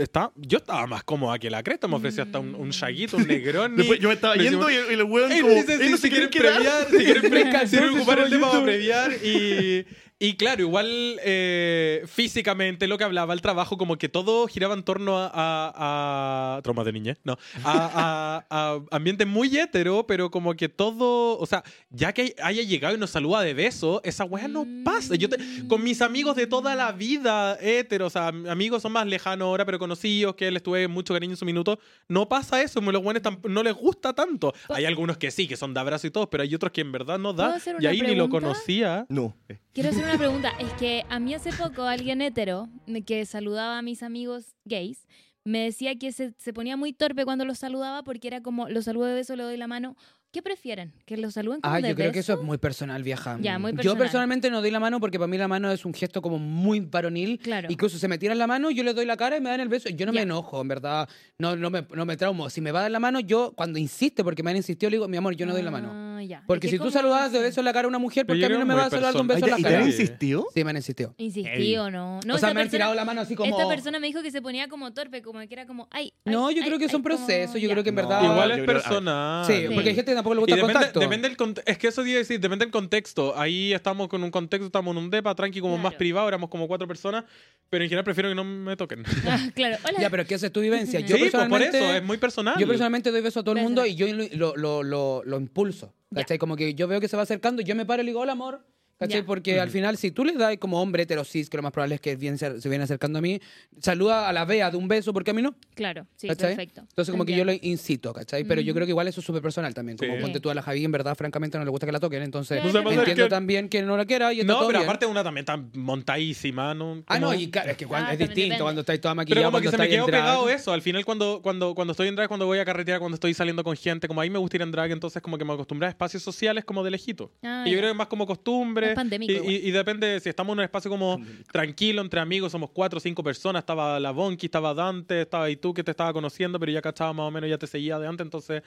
Está, 0.04 0.32
yo 0.36 0.58
estaba 0.58 0.86
más 0.88 1.04
cómoda 1.04 1.38
que 1.40 1.50
la 1.50 1.62
cresta. 1.64 1.88
Me 1.88 1.96
ofrecía 1.96 2.24
hasta 2.24 2.40
un, 2.40 2.56
un 2.56 2.70
shaguito, 2.70 3.18
un 3.18 3.28
negrón. 3.28 3.76
Después 3.76 4.00
yo 4.00 4.08
me 4.10 4.16
estaba 4.16 4.36
me 4.36 4.44
yendo 4.44 4.70
y, 4.70 4.74
decimos, 4.76 4.92
y 4.92 4.94
el 4.96 5.04
weón 5.04 5.32
como, 5.42 5.54
dicen, 5.54 5.82
"Ey, 5.82 5.86
si, 5.88 5.92
no 5.92 5.98
si 5.98 6.02
se 6.04 6.10
quieren 6.10 6.30
quieren 6.30 6.54
premiar, 6.54 6.88
quedar". 6.88 7.00
si 7.00 7.06
quieren, 7.06 7.30
pre- 7.32 7.42
Entonces, 7.42 7.70
si 7.70 7.78
quieren 7.78 7.96
ocupar 7.98 8.20
el 8.20 8.30
tema 8.30 8.52
para 8.52 8.64
premiar. 8.64 9.12
Y, 9.24 9.86
y 10.24 10.36
claro, 10.36 10.62
igual 10.62 11.20
eh, 11.24 12.04
físicamente 12.06 12.88
lo 12.88 12.98
que 12.98 13.04
hablaba 13.04 13.34
el 13.34 13.42
trabajo, 13.42 13.78
como 13.78 13.98
que 13.98 14.08
todo 14.08 14.48
giraba 14.48 14.76
en 14.76 14.84
torno 14.84 15.18
a. 15.18 15.32
a, 15.34 16.58
a- 16.58 16.62
traumas 16.62 16.86
de 16.86 16.92
niñez, 16.94 17.18
no. 17.24 17.38
A, 17.64 18.44
a- 18.50 18.76
a 18.76 18.96
ambiente 18.96 19.26
muy 19.26 19.58
hétero, 19.58 20.06
pero 20.06 20.30
como 20.30 20.54
que 20.56 20.70
todo. 20.70 21.40
O 21.40 21.46
sea, 21.48 21.64
ya 21.90 22.14
que 22.14 22.36
haya 22.44 22.62
llegado 22.62 22.94
y 22.94 23.00
nos 23.00 23.10
saluda 23.10 23.42
de 23.42 23.54
beso, 23.56 24.00
esa 24.04 24.24
weá 24.26 24.48
no 24.48 24.66
pasa. 24.84 25.16
Yo 25.16 25.28
te- 25.28 25.40
con 25.68 25.82
mis 25.82 26.02
amigos 26.04 26.36
de 26.36 26.46
toda 26.46 26.76
la 26.76 26.92
vida 26.92 27.58
héteros, 27.60 28.08
o 28.08 28.10
sea, 28.12 28.28
amigos 28.28 28.82
son 28.84 28.92
más 28.92 29.08
lejanos 29.08 29.46
ahora, 29.48 29.66
pero 29.66 29.80
conocidos, 29.80 30.36
que 30.36 30.52
les 30.52 30.62
tuve 30.62 30.88
mucho 30.88 31.14
cariño 31.16 31.34
en 31.34 31.38
su 31.38 31.46
minuto, 31.46 31.80
no 32.08 32.30
pasa 32.30 32.62
eso. 32.62 32.80
Los 32.82 33.02
buenos 33.02 33.24
no 33.48 33.64
les 33.64 33.74
gusta 33.74 34.14
tanto. 34.14 34.54
Hay 34.70 34.86
algunos 34.86 35.18
que 35.18 35.32
sí, 35.32 35.48
que 35.48 35.56
son 35.58 35.74
de 35.74 35.80
abrazo 35.80 36.06
y 36.06 36.12
todo, 36.12 36.30
pero 36.30 36.44
hay 36.44 36.54
otros 36.54 36.72
que 36.72 36.82
en 36.82 36.92
verdad 36.92 37.18
no 37.18 37.34
¿Puedo 37.36 37.50
da. 37.50 37.60
Y 37.80 37.86
ahí 37.88 38.02
ni 38.02 38.14
lo 38.16 38.30
conocía. 38.30 39.06
No. 39.10 39.36
eh. 39.50 39.58
Quiero 39.74 39.90
hacer 39.90 40.04
una 40.04 40.18
pregunta. 40.18 40.52
Es 40.60 40.72
que 40.74 41.06
a 41.10 41.20
mí 41.20 41.34
hace 41.34 41.52
poco 41.54 41.84
alguien 41.84 42.22
hetero 42.22 42.70
que 43.06 43.26
saludaba 43.26 43.78
a 43.78 43.82
mis 43.82 44.04
amigos 44.04 44.56
gays 44.66 45.08
me 45.44 45.60
decía 45.60 45.96
que 45.98 46.12
se, 46.12 46.34
se 46.38 46.54
ponía 46.54 46.78
muy 46.78 46.94
torpe 46.94 47.26
cuando 47.26 47.46
los 47.46 47.58
saludaba 47.58 48.04
porque 48.04 48.28
era 48.28 48.42
como, 48.42 48.70
los 48.70 48.86
saludo 48.86 49.06
de 49.06 49.16
beso, 49.16 49.36
le 49.36 49.44
doy 49.44 49.58
la 49.58 49.68
mano. 49.68 49.96
¿Qué 50.32 50.42
prefieren? 50.42 50.94
¿Que 51.06 51.18
los 51.18 51.34
saluden 51.34 51.60
como 51.60 51.76
Ah, 51.76 51.82
de 51.82 51.90
yo 51.90 51.96
creo 51.96 52.12
que 52.14 52.20
eso 52.20 52.34
es 52.36 52.42
muy 52.42 52.58
personal, 52.58 53.04
vieja. 53.04 53.38
Ya, 53.42 53.60
muy 53.60 53.72
Yo 53.72 53.76
personal. 53.78 53.98
personalmente 53.98 54.50
no 54.50 54.62
doy 54.62 54.72
la 54.72 54.80
mano 54.80 55.00
porque 55.02 55.18
para 55.20 55.28
mí 55.28 55.38
la 55.38 55.50
mano 55.50 55.70
es 55.72 55.84
un 55.84 55.94
gesto 55.94 56.22
como 56.22 56.38
muy 56.40 56.80
varonil. 56.80 57.38
Claro. 57.40 57.68
Incluso 57.70 57.98
se 57.98 58.08
me 58.08 58.18
tiran 58.18 58.38
la 58.38 58.48
mano, 58.48 58.72
yo 58.72 58.84
le 58.84 58.94
doy 58.94 59.06
la 59.06 59.18
cara 59.18 59.36
y 59.36 59.42
me 59.42 59.50
dan 59.50 59.60
el 59.60 59.68
beso. 59.68 59.90
Yo 59.90 60.06
no 60.06 60.14
me 60.14 60.22
enojo, 60.22 60.62
en 60.62 60.70
verdad. 60.70 61.10
No, 61.38 61.58
no, 61.58 61.70
me, 61.70 61.86
no 61.94 62.06
me 62.06 62.16
traumo. 62.16 62.50
Si 62.50 62.62
me 62.62 62.72
va 62.72 62.80
a 62.80 62.82
dar 62.84 62.92
la 62.92 63.00
mano, 63.02 63.20
yo 63.20 63.52
cuando 63.58 63.78
insiste, 63.78 64.24
porque 64.24 64.42
me 64.42 64.52
han 64.52 64.58
insistido, 64.58 64.90
le 64.90 64.98
digo, 64.98 65.08
mi 65.10 65.18
amor, 65.18 65.36
yo 65.36 65.46
no 65.46 65.52
doy 65.52 65.64
la 65.64 65.72
mano. 65.72 65.92
Ah, 66.22 66.24
ya. 66.24 66.44
Porque 66.46 66.68
Es 66.68 66.72
si 66.72 66.76
que 66.76 66.80
tú 66.80 66.84
como- 66.86 66.92
saludas 66.94 67.32
de 67.32 67.40
beso 67.40 67.62
en 67.62 67.66
la 67.66 67.74
cara 67.74 67.86
a 67.86 67.90
una 67.90 67.98
mujer, 68.00 68.26
Pero 68.26 68.34
porque 68.36 68.42
yo 68.42 68.46
a 68.46 68.50
mí 68.50 68.54
creo 68.56 68.60
no 68.60 68.66
me 68.68 68.74
muy 68.74 68.80
vas 68.82 68.88
a 68.88 68.90
saludar 68.92 69.14
de 69.14 69.22
un 69.22 69.28
beso 69.28 69.40
en 69.40 69.46
¿Y 69.46 69.50
la 69.50 69.56
te 69.58 69.68
han 69.68 69.74
cara. 69.74 69.86
insistido? 69.86 70.48
Sí, 70.54 70.64
me 70.64 70.70
han 70.70 70.76
insistido. 70.78 71.16
¿Insistí 71.18 71.78
o 71.78 71.90
no? 71.90 72.20
no 72.20 72.20
o 72.20 72.22
sea, 72.22 72.36
esta 72.36 72.46
me 72.48 72.50
han 72.52 72.56
persona- 72.56 72.70
tirado 72.72 72.94
la 72.96 73.06
mano 73.06 73.22
así 73.22 73.36
como... 73.36 73.50
Esta 73.58 73.68
persona 73.68 74.00
me 74.00 74.08
dijo 74.08 74.22
que 74.22 74.30
se 74.32 74.42
ponía 74.42 74.68
como 74.68 74.94
torpe, 74.94 75.22
como 75.22 75.40
que 75.40 75.48
era 75.52 75.66
como, 75.66 75.88
ay. 75.92 76.14
ay, 76.26 76.32
No, 76.34 76.52
yo 76.52 76.62
ay, 76.62 76.68
creo 76.68 76.78
que 76.78 76.86
ay, 76.86 76.90
son 76.92 77.02
como- 77.02 77.16
procesos. 77.16 77.56
Yo 77.56 77.68
ya. 77.68 77.74
creo 77.74 77.84
que 77.84 77.90
en 77.90 77.96
No, 77.96 78.02
verdad... 78.04 78.24
Igual 78.24 78.50
yo 78.50 78.56
es 78.56 78.62
creo- 78.64 78.74
personal. 78.82 79.46
Sí, 79.46 79.54
Sí. 79.54 79.74
porque 79.74 79.90
hay 79.90 79.96
gente 79.96 80.12
que 80.12 80.16
tampoco 80.16 80.36
le 80.36 80.40
Y 80.40 80.42
gusta 80.42 80.56
el 80.56 80.62
depende, 80.62 80.74
contacto. 80.74 81.00
depende 81.00 81.38
cont- 81.38 81.64
es 81.66 81.78
que 81.78 81.88
eso 81.88 82.02
a 82.02 82.04
decir, 82.04 82.40
depende 82.40 82.66
del 82.66 82.72
contexto. 82.72 83.38
Ahí 83.38 83.74
estamos 83.74 84.08
con 84.08 84.24
un 84.24 84.32
contexto, 84.32 84.66
estamos 84.68 84.96
en 84.96 85.04
un 85.04 85.10
depa, 85.10 85.34
tranqui, 85.36 85.60
como 85.60 85.78
más 85.78 85.92
Claro. 85.92 85.98
privado, 85.98 86.28
éramos 86.28 86.50
como 86.50 86.68
cuatro 86.68 86.88
personas, 86.88 87.24
pero 87.70 87.84
en 87.84 87.90
general 87.90 88.04
prefiero 88.04 88.30
que 88.30 88.36
no 88.36 88.44
me 88.44 88.76
toquen. 88.78 89.04
Ah, 89.28 89.50
claro. 89.56 89.78
Hola. 89.88 90.00
Ya, 90.00 90.10
pero 90.10 90.24
es 90.24 90.28
que 90.30 90.36
esa 90.36 90.48
es 90.48 90.52
tu 90.54 90.62
vivencia. 90.62 91.00
Yo 91.02 91.16
sí, 91.16 91.22
pues 91.24 91.32
por 91.32 91.40
personalmente... 91.42 91.78
eso, 91.78 91.94
es 91.96 92.04
muy 92.04 92.18
personal. 92.18 92.56
Yo 92.60 92.68
personalmente 92.68 93.12
doy 93.12 93.22
beso 93.22 93.40
a 93.40 93.44
todo 93.44 93.56
el 93.56 93.62
mundo 93.64 93.86
y 93.86 93.96
yo 93.96 94.08
lo, 94.34 94.56
lo, 94.56 94.84
lo, 94.84 95.24
lo 95.24 95.38
impulso. 95.38 95.94
¿Cachai? 96.14 96.38
Como 96.38 96.56
que 96.56 96.74
yo 96.76 96.88
veo 96.88 97.00
que 97.00 97.08
se 97.08 97.16
va 97.16 97.24
acercando, 97.24 97.62
yo 97.62 97.76
me 97.76 97.86
paro 97.86 98.02
y 98.02 98.06
le 98.06 98.12
digo, 98.12 98.22
hola 98.22 98.34
amor. 98.34 98.66
¿Cachai? 99.02 99.22
Ya. 99.22 99.26
Porque 99.26 99.60
al 99.60 99.70
final, 99.70 99.98
si 99.98 100.12
tú 100.12 100.24
le 100.24 100.34
das 100.34 100.56
como 100.58 100.82
hombre 100.82 101.04
heterosis, 101.04 101.50
que 101.50 101.58
lo 101.58 101.64
más 101.64 101.72
probable 101.72 101.96
es 101.96 102.02
que 102.02 102.12
se, 102.38 102.70
viene 102.70 102.84
acercando 102.84 103.20
a 103.20 103.22
mí, 103.22 103.40
saluda 103.80 104.30
a 104.30 104.34
la 104.34 104.46
Bea 104.46 104.70
de 104.72 104.78
un 104.78 104.88
beso, 104.88 105.12
porque 105.12 105.32
a 105.32 105.34
mí 105.34 105.42
no. 105.42 105.56
Claro, 105.74 106.06
sí, 106.16 106.28
¿Cachai? 106.28 106.56
perfecto. 106.56 106.82
Entonces, 106.82 107.12
como 107.12 107.26
que 107.26 107.36
yo 107.36 107.44
lo 107.44 107.52
Entiendo. 107.52 107.74
incito, 107.74 108.14
¿cachai? 108.14 108.44
Pero 108.44 108.62
yo 108.62 108.72
Ujú. 108.72 108.76
creo 108.78 108.86
que 108.86 108.92
igual 108.92 109.08
eso 109.08 109.20
es 109.20 109.26
súper 109.26 109.42
personal 109.42 109.74
también. 109.74 109.98
Como 109.98 110.16
Sí. 110.16 110.22
ponte 110.22 110.40
tú 110.40 110.50
a 110.50 110.54
la 110.54 110.62
Javi, 110.62 110.86
en 110.86 110.92
verdad, 110.92 111.16
francamente, 111.16 111.58
no 111.58 111.64
le 111.66 111.72
gusta 111.72 111.86
que 111.86 111.92
la 111.92 112.00
toquen. 112.00 112.22
Entonces. 112.24 112.62
Pues, 112.62 112.76
entiendo 112.76 113.04
que- 113.26 113.30
también 113.30 113.70
que 113.70 113.82
no 113.82 113.98
la 113.98 114.06
quiera 114.06 114.32
y 114.34 114.42
está 114.42 114.54
No, 114.54 114.60
todo 114.60 114.68
pero 114.68 114.80
bien. 114.80 114.90
aparte 114.90 115.06
una 115.08 115.24
también 115.24 115.46
tan 115.46 115.72
montadísima, 115.74 116.74
¿no? 116.74 117.04
Ah, 117.08 117.20
no, 117.20 117.34
y 117.34 117.50
claro, 117.50 117.72
es 117.72 117.78
que 117.78 117.86
cuando- 117.86 118.10
Ah, 118.10 118.14
es 118.14 118.20
distinto 118.20 118.42
depende. 118.42 118.64
cuando 118.64 118.82
estáis 118.82 119.02
toda 119.02 119.14
Pero 119.14 119.18
maquillada, 119.22 119.46
como 119.48 119.62
que 119.62 119.70
se 119.70 119.78
me 119.78 119.90
quedó 119.90 120.06
pegado 120.06 120.50
eso. 120.50 120.74
Al 120.74 120.82
final, 120.82 121.06
cuando, 121.06 121.42
cuando, 121.42 121.74
cuando 121.76 121.92
estoy 121.92 122.08
en 122.08 122.16
drag, 122.16 122.28
cuando 122.28 122.46
voy 122.46 122.60
a 122.60 122.66
carretear, 122.66 123.00
cuando 123.00 123.16
estoy 123.16 123.34
saliendo 123.34 123.64
con 123.64 123.76
gente, 123.76 124.08
como 124.08 124.22
ahí 124.22 124.30
me 124.30 124.40
gusta 124.40 124.58
ir 124.58 124.62
en 124.62 124.72
drag, 124.72 124.92
entonces 124.92 125.22
como 125.22 125.38
que 125.38 125.46
me 125.46 125.54
acostumbré 125.54 125.88
a 125.88 125.90
espacios 125.90 126.24
sociales 126.24 126.66
como 126.66 126.84
de 126.84 126.92
lejito. 126.92 127.32
Ah, 127.44 127.64
y 127.66 127.72
yo 127.72 127.78
creo 127.78 127.88
que 127.90 127.92
es 127.92 127.98
más 127.98 128.08
como 128.08 128.26
costumbre. 128.28 128.91
Es 128.92 128.96
pandémico 128.96 129.34
y, 129.34 129.38
y- 129.56 129.68
y 129.68 129.72
depende 129.72 130.20
si 130.20 130.30
estamos 130.30 130.54
en 130.54 130.60
un 130.60 130.64
espacio 130.64 130.90
como 130.92 131.20
tranquilo, 131.52 132.02
entre 132.02 132.20
amigos, 132.20 132.52
somos 132.52 132.70
cuatro 132.72 132.98
o 132.98 133.00
cinco 133.02 133.24
personas. 133.24 133.62
Estaba 133.62 134.00
la 134.00 134.12
Bonky, 134.12 134.46
estaba 134.48 134.74
Dante, 134.74 135.22
estaba 135.22 135.50
y 135.50 135.56
tú 135.58 135.74
que 135.74 135.84
te 135.84 135.92
estaba 135.92 136.14
conociendo, 136.14 136.60
pero 136.60 136.72
ya 136.72 136.82
cachaba 136.82 137.14
más 137.14 137.28
o 137.28 137.32
menos, 137.32 137.50
ya 137.50 137.58
te 137.58 137.68
seguía 137.68 137.98
de 138.00 138.08
antes, 138.08 138.26
entonces 138.26 138.64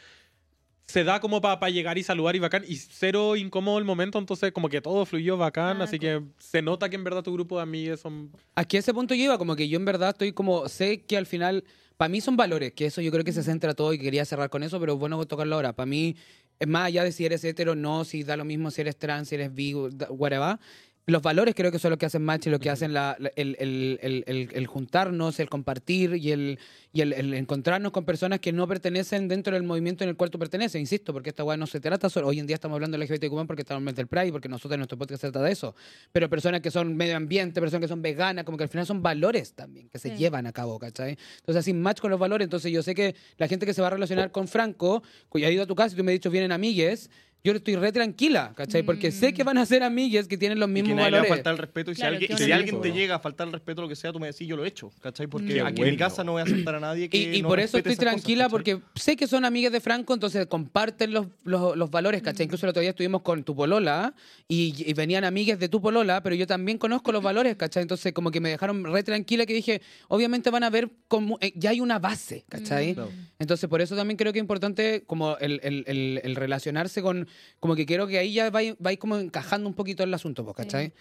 se 0.86 1.02
da 1.02 1.18
como 1.18 1.40
para 1.40 1.70
llegar 1.70 1.96
y 1.96 2.02
saludar 2.02 2.36
y 2.36 2.40
bacán 2.40 2.62
y 2.68 2.76
cero 2.76 3.36
incómodo 3.36 3.78
el 3.78 3.84
momento, 3.84 4.18
entonces 4.18 4.52
como 4.52 4.68
que 4.68 4.82
todo 4.82 5.06
fluyó 5.06 5.38
bacán, 5.38 5.80
Ah, 5.80 5.84
así 5.84 5.98
cool. 5.98 6.00
que 6.08 6.22
se 6.38 6.60
nota 6.60 6.90
que 6.90 6.96
en 6.96 7.04
verdad 7.04 7.22
tu 7.22 7.32
grupo 7.32 7.56
de 7.56 7.62
amigos 7.62 8.00
son... 8.00 8.30
Aquí 8.54 8.76
a 8.76 8.80
ese 8.80 8.92
punto 8.92 9.14
yo 9.14 9.24
iba, 9.24 9.38
como 9.38 9.56
que 9.56 9.66
yo 9.66 9.78
en 9.78 9.86
verdad 9.86 10.10
estoy 10.10 10.32
como, 10.32 10.68
sé 10.68 11.00
que 11.00 11.16
al 11.16 11.24
final, 11.24 11.64
para 11.96 12.10
mí 12.10 12.20
son 12.20 12.36
valores, 12.36 12.74
que 12.74 12.84
eso 12.84 13.00
yo 13.00 13.10
creo 13.10 13.24
que 13.24 13.32
se 13.32 13.42
centra 13.42 13.72
todo 13.72 13.94
y 13.94 13.98
quería 13.98 14.26
cerrar 14.26 14.50
con 14.50 14.62
eso, 14.62 14.78
pero 14.78 14.92
es 14.92 14.98
bueno 14.98 15.24
tocarlo 15.24 15.54
ahora. 15.54 15.72
Para 15.74 15.86
mí, 15.86 16.16
es 16.58 16.68
más 16.68 16.86
allá 16.86 17.04
de 17.04 17.12
si 17.12 17.24
eres 17.24 17.44
hetero 17.44 17.74
no, 17.74 18.04
si 18.04 18.22
da 18.22 18.36
lo 18.36 18.44
mismo 18.44 18.70
si 18.70 18.80
eres 18.80 18.96
trans, 18.96 19.28
si 19.28 19.34
eres 19.34 19.54
bi, 19.54 19.74
whatever. 19.74 20.58
Los 21.06 21.20
valores 21.20 21.54
creo 21.54 21.70
que 21.70 21.78
son 21.78 21.90
los 21.90 21.98
que 21.98 22.06
hacen 22.06 22.22
match 22.24 22.46
y 22.46 22.50
lo 22.50 22.58
que 22.58 22.70
hacen 22.70 22.94
la- 22.94 23.14
la- 23.18 23.30
el, 23.36 23.56
el- 23.60 23.98
el- 24.00 24.24
el- 24.26 24.48
el 24.54 24.66
juntarnos, 24.66 25.38
el 25.38 25.50
compartir 25.50 26.14
y, 26.16 26.32
el, 26.32 26.58
y 26.94 27.02
el, 27.02 27.12
el 27.12 27.34
encontrarnos 27.34 27.92
con 27.92 28.06
personas 28.06 28.40
que 28.40 28.52
no 28.52 28.66
pertenecen 28.66 29.28
dentro 29.28 29.52
del 29.52 29.64
movimiento 29.64 30.02
en 30.04 30.08
el 30.10 30.16
cual 30.16 30.30
tú 30.30 30.38
perteneces. 30.38 30.80
Insisto, 30.80 31.12
porque 31.12 31.28
esta 31.28 31.44
weá 31.44 31.58
no 31.58 31.66
se 31.66 31.78
trata 31.78 32.08
solo. 32.08 32.28
Hoy 32.28 32.38
en 32.38 32.46
día 32.46 32.54
estamos 32.54 32.76
hablando 32.76 32.96
de 32.96 33.04
LGBTQ 33.04 33.46
porque 33.46 33.60
estamos 33.60 33.86
en 33.92 34.00
el 34.00 34.06
Pride, 34.06 34.32
porque 34.32 34.48
nosotros 34.48 34.72
en 34.72 34.78
nuestro 34.80 34.96
podcast 34.96 35.20
se 35.20 35.30
trata 35.30 35.44
de 35.44 35.52
eso. 35.52 35.74
Pero 36.10 36.30
personas 36.30 36.62
que 36.62 36.70
son 36.70 36.96
medio 36.96 37.18
ambiente, 37.18 37.60
personas 37.60 37.82
que 37.82 37.88
son 37.88 38.00
veganas, 38.00 38.44
como 38.44 38.56
que 38.56 38.64
al 38.64 38.70
final 38.70 38.86
son 38.86 39.02
valores 39.02 39.52
también 39.52 39.90
que 39.90 39.98
se 39.98 40.08
Sí. 40.08 40.16
llevan 40.16 40.46
a 40.46 40.52
cabo, 40.52 40.78
¿cachai? 40.78 41.18
Entonces, 41.40 41.56
así 41.60 41.74
match 41.74 42.00
con 42.00 42.10
los 42.12 42.18
valores. 42.18 42.46
Entonces, 42.46 42.72
yo 42.72 42.82
sé 42.82 42.94
que 42.94 43.14
la 43.36 43.46
gente 43.46 43.66
que 43.66 43.74
se 43.74 43.82
va 43.82 43.88
a 43.88 43.90
relacionar 43.90 44.32
con 44.32 44.48
Franco, 44.48 45.02
cuya 45.28 45.48
ha 45.48 45.50
ido 45.50 45.64
a 45.64 45.66
tu 45.66 45.74
casa 45.74 45.94
y 45.94 45.98
tú 45.98 46.02
me 46.04 46.12
has 46.12 46.16
dicho 46.16 46.30
vienen 46.30 46.50
amigues, 46.50 47.10
yo 47.44 47.52
estoy 47.52 47.76
re 47.76 47.92
tranquila, 47.92 48.52
¿cachai? 48.56 48.82
Porque 48.82 49.12
sé 49.12 49.34
que 49.34 49.44
van 49.44 49.58
a 49.58 49.66
ser 49.66 49.82
amigues 49.82 50.26
que 50.28 50.38
tienen 50.38 50.58
los 50.58 50.66
Y 50.70 50.72
mismos 50.72 50.88
que 50.92 50.94
nadie 50.96 51.10
le 51.10 51.16
va 51.18 51.18
a 51.18 51.22
valores. 51.24 51.36
faltar 51.36 51.52
el 51.52 51.58
respeto. 51.58 51.90
Y 51.90 51.94
si, 51.94 52.00
Claro, 52.00 52.14
alguien, 52.16 52.32
y 52.32 52.36
si 52.42 52.52
alguien 52.52 52.80
te 52.80 52.90
llega 52.92 53.16
a 53.16 53.18
faltar 53.18 53.46
el 53.46 53.52
respeto, 53.52 53.82
lo 53.82 53.88
que 53.88 53.96
sea, 53.96 54.12
tú 54.12 54.18
me 54.18 54.28
decís, 54.28 54.48
yo 54.48 54.56
lo 54.56 54.64
he 54.64 54.68
hecho. 54.68 54.90
¿Cachai? 55.02 55.26
Porque 55.26 55.54
Qué 55.54 55.60
aquí 55.60 55.82
en 55.82 55.90
mi 55.90 55.96
casa 55.98 56.24
no 56.24 56.32
voy 56.32 56.40
a 56.40 56.44
aceptar 56.44 56.76
a 56.76 56.80
nadie 56.80 57.10
que. 57.10 57.18
Y, 57.18 57.36
y 57.36 57.42
no 57.42 57.48
por 57.48 57.60
eso 57.60 57.76
estoy 57.76 57.96
cosas, 57.96 57.98
tranquila, 58.14 58.48
porque 58.48 58.80
sé 58.94 59.14
que 59.16 59.26
son 59.26 59.44
amigas 59.44 59.70
de 59.72 59.80
Franco, 59.80 60.14
entonces 60.14 60.46
comparten 60.46 61.12
los, 61.12 61.26
los, 61.44 61.76
los 61.76 61.90
valores, 61.90 62.22
¿cachai? 62.22 62.46
Incluso 62.46 62.64
el 62.64 62.70
otro 62.70 62.80
día 62.80 62.90
estuvimos 62.90 63.20
con 63.20 63.44
tu 63.44 63.54
polola 63.54 64.14
y, 64.48 64.74
y 64.78 64.94
venían 64.94 65.24
amigas 65.24 65.58
de 65.58 65.68
tu 65.68 65.82
polola, 65.82 66.22
pero 66.22 66.34
yo 66.34 66.46
también 66.46 66.78
conozco 66.78 67.12
los 67.12 67.22
valores, 67.22 67.56
¿cachai? 67.56 67.82
Entonces 67.82 68.14
como 68.14 68.30
que 68.30 68.40
me 68.40 68.48
dejaron 68.48 68.82
re 68.84 69.02
tranquila 69.02 69.44
que 69.44 69.52
dije, 69.52 69.82
obviamente 70.08 70.48
van 70.48 70.64
a 70.64 70.70
ver 70.70 70.88
como, 71.08 71.36
eh, 71.42 71.52
ya 71.56 71.68
hay 71.70 71.80
una 71.82 71.98
base, 71.98 72.46
¿cachai? 72.48 72.94
Claro. 72.94 73.10
Entonces, 73.38 73.68
por 73.68 73.82
eso 73.82 73.94
también 73.96 74.16
creo 74.16 74.32
que 74.32 74.38
es 74.38 74.42
importante 74.42 75.02
como 75.06 75.36
el, 75.38 75.60
el- 75.62 75.84
el- 75.86 76.20
el 76.24 76.36
relacionarse 76.36 77.02
con, 77.02 77.28
como 77.60 77.74
que 77.76 77.86
quiero 77.86 78.06
que 78.06 78.18
ahí 78.18 78.32
ya 78.32 78.50
vais 78.50 78.74
vais 78.78 78.98
como 78.98 79.16
encajando 79.18 79.68
un 79.68 79.74
poquito 79.74 80.02
el 80.02 80.12
asunto, 80.14 80.44
pues, 80.44 80.56
¿cachai? 80.56 80.92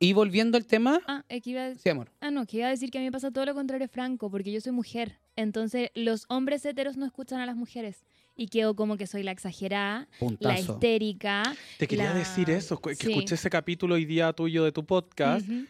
Y 0.00 0.12
volviendo 0.12 0.56
al 0.56 0.64
tema, 0.64 1.00
Ah, 1.08 1.24
es 1.28 1.42
que 1.42 1.50
iba 1.50 1.66
a 1.66 1.74
sí, 1.74 1.88
amor. 1.88 2.10
Ah, 2.20 2.30
no, 2.30 2.46
que 2.46 2.58
iba 2.58 2.68
a 2.68 2.70
decir 2.70 2.90
que 2.90 2.98
a 2.98 3.00
mí 3.00 3.06
me 3.06 3.12
pasa 3.12 3.32
todo 3.32 3.44
lo 3.46 3.54
contrario, 3.54 3.88
Franco, 3.88 4.30
porque 4.30 4.52
yo 4.52 4.60
soy 4.60 4.70
mujer. 4.72 5.18
Entonces, 5.34 5.90
los 5.94 6.24
hombres 6.28 6.64
heteros 6.64 6.96
no 6.96 7.04
escuchan 7.04 7.40
a 7.40 7.46
las 7.46 7.56
mujeres. 7.56 8.04
Y 8.36 8.46
quedo 8.46 8.76
como 8.76 8.96
que 8.96 9.08
soy 9.08 9.24
la 9.24 9.32
exagerada, 9.32 10.06
la 10.12 10.18
Puntazo. 10.20 10.74
histérica. 10.74 11.42
Te 11.78 11.88
quería 11.88 12.10
la- 12.12 12.14
decir 12.14 12.48
eso, 12.50 12.80
que 12.80 12.94
Sí. 12.94 13.08
escuché 13.10 13.34
ese 13.34 13.50
capítulo 13.50 13.96
hoy 13.96 14.04
día 14.04 14.32
tuyo 14.32 14.62
de 14.62 14.70
tu 14.70 14.84
podcast. 14.86 15.48
Ujú. 15.48 15.64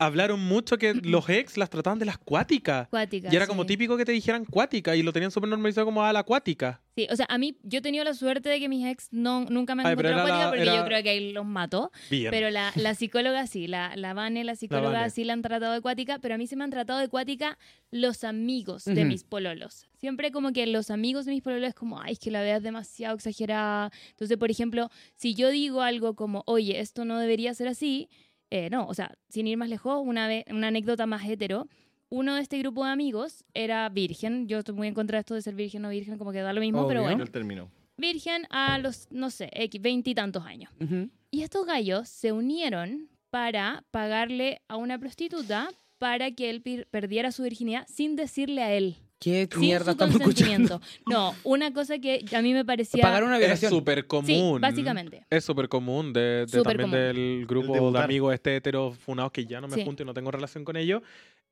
Hablaron 0.00 0.38
mucho 0.40 0.78
que 0.78 0.94
los 0.94 1.28
ex 1.28 1.56
las 1.56 1.70
trataban 1.70 1.98
de 1.98 2.04
las 2.04 2.18
cuáticas. 2.18 2.86
Cuática, 2.88 3.30
Y 3.32 3.36
era 3.36 3.48
como 3.48 3.66
típico 3.66 3.96
que 3.96 4.04
te 4.04 4.12
dijeran 4.12 4.44
cuática 4.44 4.94
y 4.94 5.02
lo 5.02 5.12
tenían 5.12 5.32
súper 5.32 5.48
normalizado 5.50 5.86
como 5.86 6.04
a 6.04 6.12
la 6.12 6.20
acuática. 6.20 6.80
Sí, 6.94 7.08
o 7.10 7.16
sea, 7.16 7.26
a 7.28 7.36
mí, 7.38 7.56
yo 7.62 7.78
he 7.78 7.82
tenido 7.82 8.04
la 8.04 8.14
suerte 8.14 8.48
de 8.48 8.60
que 8.60 8.68
mis 8.68 8.86
ex 8.86 9.08
no, 9.12 9.44
nunca 9.46 9.74
me 9.74 9.82
han 9.82 9.86
Ay, 9.88 9.92
encontrado 9.94 10.22
cuática 10.22 10.38
la- 10.44 10.48
porque 10.50 10.62
era- 10.62 10.76
yo 10.76 10.84
creo 10.84 11.02
que 11.02 11.08
ahí 11.10 11.32
los 11.32 11.44
mató. 11.44 11.90
Bien. 12.10 12.30
Pero 12.30 12.50
la, 12.50 12.72
la 12.76 12.94
psicóloga 12.94 13.46
sí, 13.48 13.66
la, 13.66 13.96
la 13.96 14.14
Vane, 14.14 14.44
la 14.44 14.54
psicóloga 14.54 15.00
Vane. 15.00 15.10
sí 15.10 15.24
la 15.24 15.32
han 15.32 15.42
tratado 15.42 15.72
de 15.72 15.80
cuática, 15.80 16.18
pero 16.20 16.34
a 16.36 16.38
mí 16.38 16.46
se 16.46 16.54
me 16.54 16.62
han 16.64 16.70
tratado 16.70 17.00
de 17.00 17.08
cuática 17.08 17.58
los 17.90 18.22
amigos 18.22 18.84
de 18.84 19.04
mis 19.04 19.24
pololos. 19.24 19.86
Siempre 19.96 20.30
como 20.30 20.52
que 20.52 20.66
los 20.68 20.90
amigos 20.92 21.24
de 21.26 21.32
mis 21.32 21.42
pololos 21.42 21.68
es 21.70 21.74
como, 21.74 22.00
ay, 22.00 22.12
es 22.12 22.18
que 22.20 22.30
la 22.30 22.40
veas 22.42 22.62
demasiado 22.62 23.16
exagerada. 23.16 23.90
Entonces, 24.10 24.36
por 24.36 24.50
ejemplo, 24.50 24.90
si 25.16 25.34
yo 25.34 25.50
digo 25.50 25.82
algo 25.82 26.14
como, 26.14 26.44
oye, 26.46 26.78
esto 26.80 27.04
no 27.04 27.18
debería 27.18 27.52
ser 27.54 27.66
así, 27.68 28.08
eh, 28.50 28.70
no, 28.70 28.86
o 28.86 28.94
sea, 28.94 29.16
sin 29.28 29.46
ir 29.46 29.56
más 29.56 29.68
lejos, 29.68 30.00
una, 30.04 30.28
vez, 30.28 30.44
una 30.50 30.68
anécdota 30.68 31.06
más 31.06 31.28
hetero. 31.28 31.68
Uno 32.10 32.36
de 32.36 32.40
este 32.40 32.58
grupo 32.58 32.84
de 32.84 32.90
amigos 32.90 33.44
era 33.52 33.88
virgen. 33.90 34.48
Yo 34.48 34.60
estoy 34.60 34.74
muy 34.74 34.88
en 34.88 34.94
contra 34.94 35.18
de 35.18 35.20
esto 35.20 35.34
de 35.34 35.42
ser 35.42 35.54
virgen 35.54 35.84
o 35.84 35.90
virgen, 35.90 36.16
como 36.16 36.32
que 36.32 36.40
da 36.40 36.52
lo 36.52 36.60
mismo, 36.60 36.86
pero 36.88 37.02
bueno. 37.02 37.22
Él 37.22 37.30
terminó. 37.30 37.70
Virgen 37.98 38.46
a 38.50 38.78
los, 38.78 39.08
no 39.10 39.28
sé, 39.28 39.50
veintitantos 39.80 40.44
años. 40.46 40.72
Ujú. 40.80 41.10
Y 41.30 41.42
estos 41.42 41.66
gallos 41.66 42.08
se 42.08 42.32
unieron 42.32 43.08
para 43.30 43.84
pagarle 43.90 44.62
a 44.68 44.76
una 44.76 44.98
prostituta 44.98 45.68
para 45.98 46.30
que 46.30 46.48
él 46.48 46.86
perdiera 46.90 47.32
su 47.32 47.42
virginidad 47.42 47.84
sin 47.88 48.16
decirle 48.16 48.62
a 48.62 48.72
él. 48.72 48.96
¿Qué 49.20 49.48
Sin 49.50 49.60
mierda 49.60 49.84
su 49.86 49.90
estamos 49.92 50.14
escuchando? 50.14 50.78
consentimiento. 50.78 50.80
No, 51.06 51.34
una 51.44 51.72
cosa 51.72 51.98
que 51.98 52.24
a 52.32 52.40
mí 52.42 52.52
me 52.52 52.64
parecía... 52.64 53.02
Pagar 53.02 53.24
una 53.24 53.34
es 53.34 53.40
violación. 53.40 53.70
súper 53.72 53.98
Sí, 54.02 54.06
común. 54.06 54.60
básicamente. 54.60 55.24
Es 55.28 55.44
súper 55.44 55.68
común 55.68 56.12
de, 56.12 56.20
de 56.20 56.48
Súper 56.48 56.76
también 56.76 56.90
común. 56.90 56.98
del 57.36 57.46
grupo 57.46 57.72
de 57.72 57.80
debutar. 57.80 58.04
amigos 58.04 58.32
este 58.34 58.56
hetero 58.56 58.92
funados 58.92 59.32
que 59.32 59.44
ya 59.44 59.60
no 59.60 59.66
me 59.68 59.74
Sí. 59.74 59.84
junto 59.84 60.02
y 60.02 60.06
no 60.06 60.14
tengo 60.14 60.30
relación 60.30 60.64
con 60.64 60.76
ellos. 60.76 61.02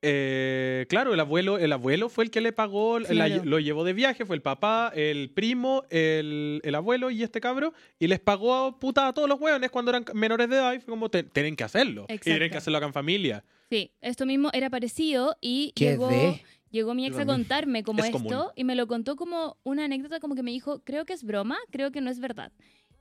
Eh, 0.03 0.87
claro, 0.89 1.15
el 1.15 1.21
abuelo, 1.21 1.59
el 1.59 1.73
abuelo 1.73 2.09
fue 2.09 2.25
el 2.25 2.31
que 2.31 2.41
le 2.41 2.53
pagó, 2.53 2.99
la- 3.01 3.29
lo 3.29 3.59
llevó 3.59 3.83
de 3.83 3.95
viaje, 3.95 4.25
fue 4.27 4.37
el 4.37 4.43
papá, 4.43 4.93
el 4.95 5.31
primo, 5.31 5.85
el, 5.91 6.61
el 6.63 6.75
abuelo 6.75 7.11
y 7.11 7.23
este 7.23 7.41
cabro, 7.41 7.73
y 7.99 8.07
les 8.07 8.21
pagó 8.21 8.79
puta 8.79 9.09
a 9.09 9.13
todos 9.15 9.29
los 9.29 9.41
hueones 9.41 9.71
cuando 9.71 9.91
eran 9.91 10.05
menores 10.15 10.49
de 10.51 10.57
edad 10.57 10.73
y 10.75 10.79
fue 10.81 10.93
como, 10.93 11.09
"Te- 11.09 11.23
tienen 11.25 11.57
que 11.57 11.65
hacerlo. 11.65 12.05
Y 12.09 12.19
tienen 12.19 12.43
Exacto. 12.43 12.53
que 12.53 12.59
hacerlo 12.59 12.77
acá 12.79 12.87
en 12.87 12.93
familia. 12.93 13.43
Sí, 13.71 13.91
esto 14.01 14.27
mismo 14.27 14.51
era 14.53 14.71
parecido 14.71 15.37
y 15.41 15.73
¿Qué 15.75 15.87
llegó, 15.93 16.09
de? 16.09 16.41
Llegó 16.77 16.95
mi 16.95 17.07
ex 17.07 17.19
a 17.19 17.27
contarme 17.27 17.83
como 17.83 17.99
Es 18.01 18.07
esto 18.07 18.19
común. 18.23 18.45
y 18.55 18.65
me 18.65 18.75
lo 18.77 18.87
contó 18.87 19.17
como 19.17 19.57
una 19.65 19.85
anécdota 19.85 20.21
como 20.21 20.35
que 20.35 20.43
me 20.43 20.53
dijo, 20.53 20.81
creo 20.85 21.05
que 21.05 21.13
es 21.13 21.25
broma, 21.25 21.57
creo 21.71 21.91
que 21.91 22.01
no 22.01 22.11
es 22.11 22.21
verdad. 22.21 22.53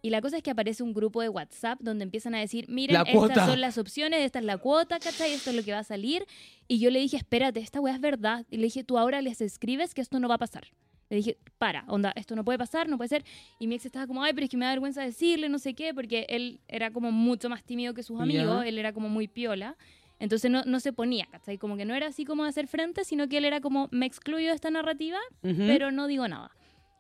Y 0.02 0.12
la 0.12 0.22
cosa 0.22 0.38
es 0.38 0.44
que 0.44 0.52
aparece 0.52 0.84
un 0.84 0.94
grupo 0.94 1.22
de 1.22 1.30
WhatsApp 1.30 1.80
donde 1.82 2.04
empiezan 2.04 2.36
a 2.36 2.40
decir, 2.40 2.70
miren, 2.70 3.02
estas 3.08 3.48
son 3.50 3.60
las 3.60 3.78
opciones, 3.78 4.20
esta 4.22 4.38
es 4.40 4.46
la 4.46 4.58
cuota, 4.58 5.00
¿cachai? 5.00 5.34
Esto 5.34 5.50
es 5.50 5.56
lo 5.56 5.64
que 5.64 5.72
va 5.72 5.80
a 5.80 5.84
salir. 5.84 6.26
Y 6.68 6.78
yo 6.80 6.92
le 6.92 7.00
dije, 7.00 7.18
espérate, 7.18 7.60
esta 7.60 7.82
weá 7.82 7.96
es 7.96 8.02
verdad. 8.02 8.46
Y 8.52 8.58
le 8.58 8.64
dije, 8.64 8.84
tú 8.84 9.00
ahora 9.00 9.22
les 9.22 9.42
escribes 9.42 9.96
que 9.96 10.02
esto 10.02 10.20
no 10.20 10.28
va 10.28 10.36
a 10.36 10.38
pasar. 10.38 10.68
Le 11.10 11.18
dije, 11.18 11.38
para, 11.58 11.86
onda, 11.88 12.14
esto 12.16 12.36
no 12.36 12.44
puede 12.44 12.58
pasar, 12.60 12.88
no 12.88 12.98
puede 12.98 13.10
ser. 13.10 13.26
Y 13.60 13.66
mi 13.68 13.76
ex 13.76 13.86
estaba 13.88 14.06
como, 14.06 14.24
ay, 14.24 14.34
pero 14.34 14.44
es 14.46 14.50
que 14.52 14.58
me 14.58 14.66
da 14.66 14.72
vergüenza 14.72 15.02
decirle, 15.02 15.50
no 15.50 15.58
sé 15.60 15.74
qué, 15.74 15.94
porque 15.94 16.26
él 16.30 16.62
era 16.68 16.92
como 16.92 17.12
mucho 17.12 17.50
más 17.50 17.64
tímido 17.64 17.94
que 17.96 18.04
sus 18.04 18.20
amigos, 18.20 18.64
él 18.66 18.78
era 18.78 18.94
como 18.94 19.10
muy 19.10 19.28
piola. 19.28 19.76
Entonces 20.20 20.50
no, 20.50 20.64
no 20.64 20.80
se 20.80 20.94
ponía, 20.94 21.26
¿cachai? 21.32 21.58
Como 21.58 21.76
que 21.78 21.86
no 21.86 21.94
era 21.94 22.08
así 22.08 22.24
como 22.26 22.44
de 22.44 22.50
hacer 22.50 22.68
frente, 22.68 23.04
sino 23.04 23.28
que 23.28 23.38
él 23.38 23.46
era 23.46 23.60
como, 23.62 23.90
me 23.92 24.06
excluyo 24.06 24.48
de 24.50 24.56
esta 24.56 24.70
narrativa, 24.70 25.20
pero 25.42 25.92
no 25.92 26.08
digo 26.08 26.28
nada. 26.28 26.52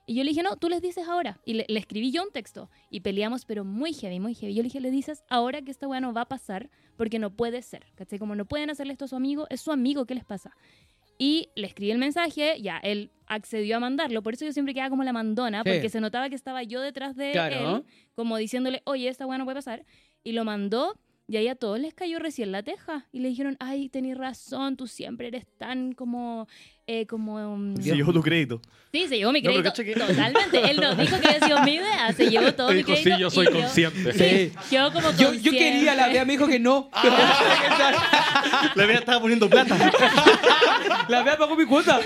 Y 0.08 0.14
yo 0.16 0.24
le 0.24 0.30
dije, 0.30 0.44
no, 0.44 0.56
tú 0.58 0.70
les 0.70 0.82
dices 0.84 1.08
ahora. 1.08 1.40
Y 1.46 1.54
le, 1.56 1.66
le 1.68 1.80
escribí 1.80 2.12
yo 2.12 2.22
un 2.22 2.32
texto. 2.32 2.70
Y 2.92 3.00
peleamos, 3.00 3.46
pero 3.46 3.64
muy 3.66 3.92
heavy, 3.94 4.20
muy 4.20 4.36
heavy. 4.36 4.54
Yo 4.54 4.62
le 4.62 4.66
dije, 4.68 4.80
le 4.80 4.92
dices 4.92 5.24
ahora 5.30 5.64
que 5.64 5.72
esta 5.72 5.88
weá 5.88 6.00
no 6.00 6.14
va 6.14 6.22
a 6.22 6.28
pasar, 6.28 6.70
porque 6.96 7.18
no 7.18 7.32
puede 7.36 7.64
ser. 7.64 7.88
¿Cachai? 7.96 8.20
Como 8.20 8.36
no 8.36 8.46
pueden 8.46 8.70
hacerle 8.70 8.94
esto 8.94 9.06
a 9.06 9.08
su 9.08 9.16
amigo, 9.16 9.48
es 9.50 9.62
su 9.62 9.72
amigo, 9.72 10.06
¿qué 10.06 10.14
les 10.14 10.24
pasa? 10.26 10.52
Y 11.18 11.50
le 11.56 11.66
escribí 11.68 11.92
el 11.92 11.98
mensaje, 11.98 12.62
ya, 12.62 12.78
él 12.80 13.10
accedió 13.26 13.78
a 13.78 13.80
mandarlo. 13.80 14.22
Por 14.22 14.34
eso 14.34 14.46
yo 14.46 14.52
siempre 14.52 14.74
quedaba 14.74 14.90
como 14.92 15.04
la 15.04 15.14
mandona, 15.14 15.64
Sí. 15.66 15.72
porque 15.72 15.90
se 15.90 16.02
notaba 16.02 16.30
que 16.30 16.36
estaba 16.36 16.62
yo 16.62 16.82
detrás 16.82 17.16
de 17.16 17.32
Claro. 17.32 17.78
él, 17.78 17.84
como 18.16 18.38
diciéndole, 18.38 18.82
oye, 18.86 19.08
esta 19.08 19.26
weá 19.26 19.38
no 19.40 19.46
puede 19.46 19.56
pasar. 19.56 19.86
Y 20.24 20.34
lo 20.34 20.44
mandó, 20.44 21.00
y 21.28 21.38
ahí 21.38 21.48
a 21.48 21.56
todos 21.56 21.80
les 21.80 21.94
cayó 21.94 22.20
recién 22.20 22.52
la 22.52 22.64
teja. 22.64 23.08
Y 23.12 23.20
le 23.20 23.30
dijeron, 23.30 23.58
ay, 23.60 23.90
tenés 23.90 24.18
razón, 24.18 24.78
tú 24.78 24.88
siempre 24.88 25.28
eres 25.28 25.46
tan 25.58 25.94
como... 25.94 26.48
eh, 26.88 27.06
como 27.08 27.36
um, 27.54 27.76
Se 27.78 27.96
llevó 27.96 28.14
tu 28.14 28.22
crédito. 28.22 28.62
Sí, 28.92 29.08
se 29.10 29.18
llevó 29.18 29.32
mi 29.34 29.42
No, 29.42 29.50
crédito. 29.52 29.74
que- 29.74 29.94
Totalmente. 29.96 30.72
Él 30.72 30.78
no 30.80 30.96
dijo 30.96 31.20
que 31.20 31.28
había 31.28 31.46
sido 31.46 31.62
mi 31.64 31.74
idea, 31.74 32.14
se 32.14 32.30
llevó 32.30 32.54
todo 32.54 32.70
mi 32.70 32.76
Dijo, 32.76 32.88
crédito. 32.94 33.16
sí, 33.16 33.22
yo 33.22 33.30
soy 33.30 33.48
consciente. 33.48 34.14
Sí. 34.14 34.54
Quedó 34.70 34.94
como 34.94 35.12
Yo, 35.12 35.34
yo 35.34 35.52
quería, 35.52 35.96
la 35.96 36.04
consciente. 36.04 36.14
Bea 36.14 36.26
me 36.26 36.32
dijo 36.34 36.48
que 36.48 36.60
no. 36.60 36.90
La 38.76 38.86
vida 38.86 39.00
estaba 39.00 39.20
poniendo 39.20 39.50
plata. 39.50 39.76
La 41.10 41.24
vea 41.24 41.38
pagó 41.38 41.56
mi 41.56 41.66
cuota. 41.66 42.00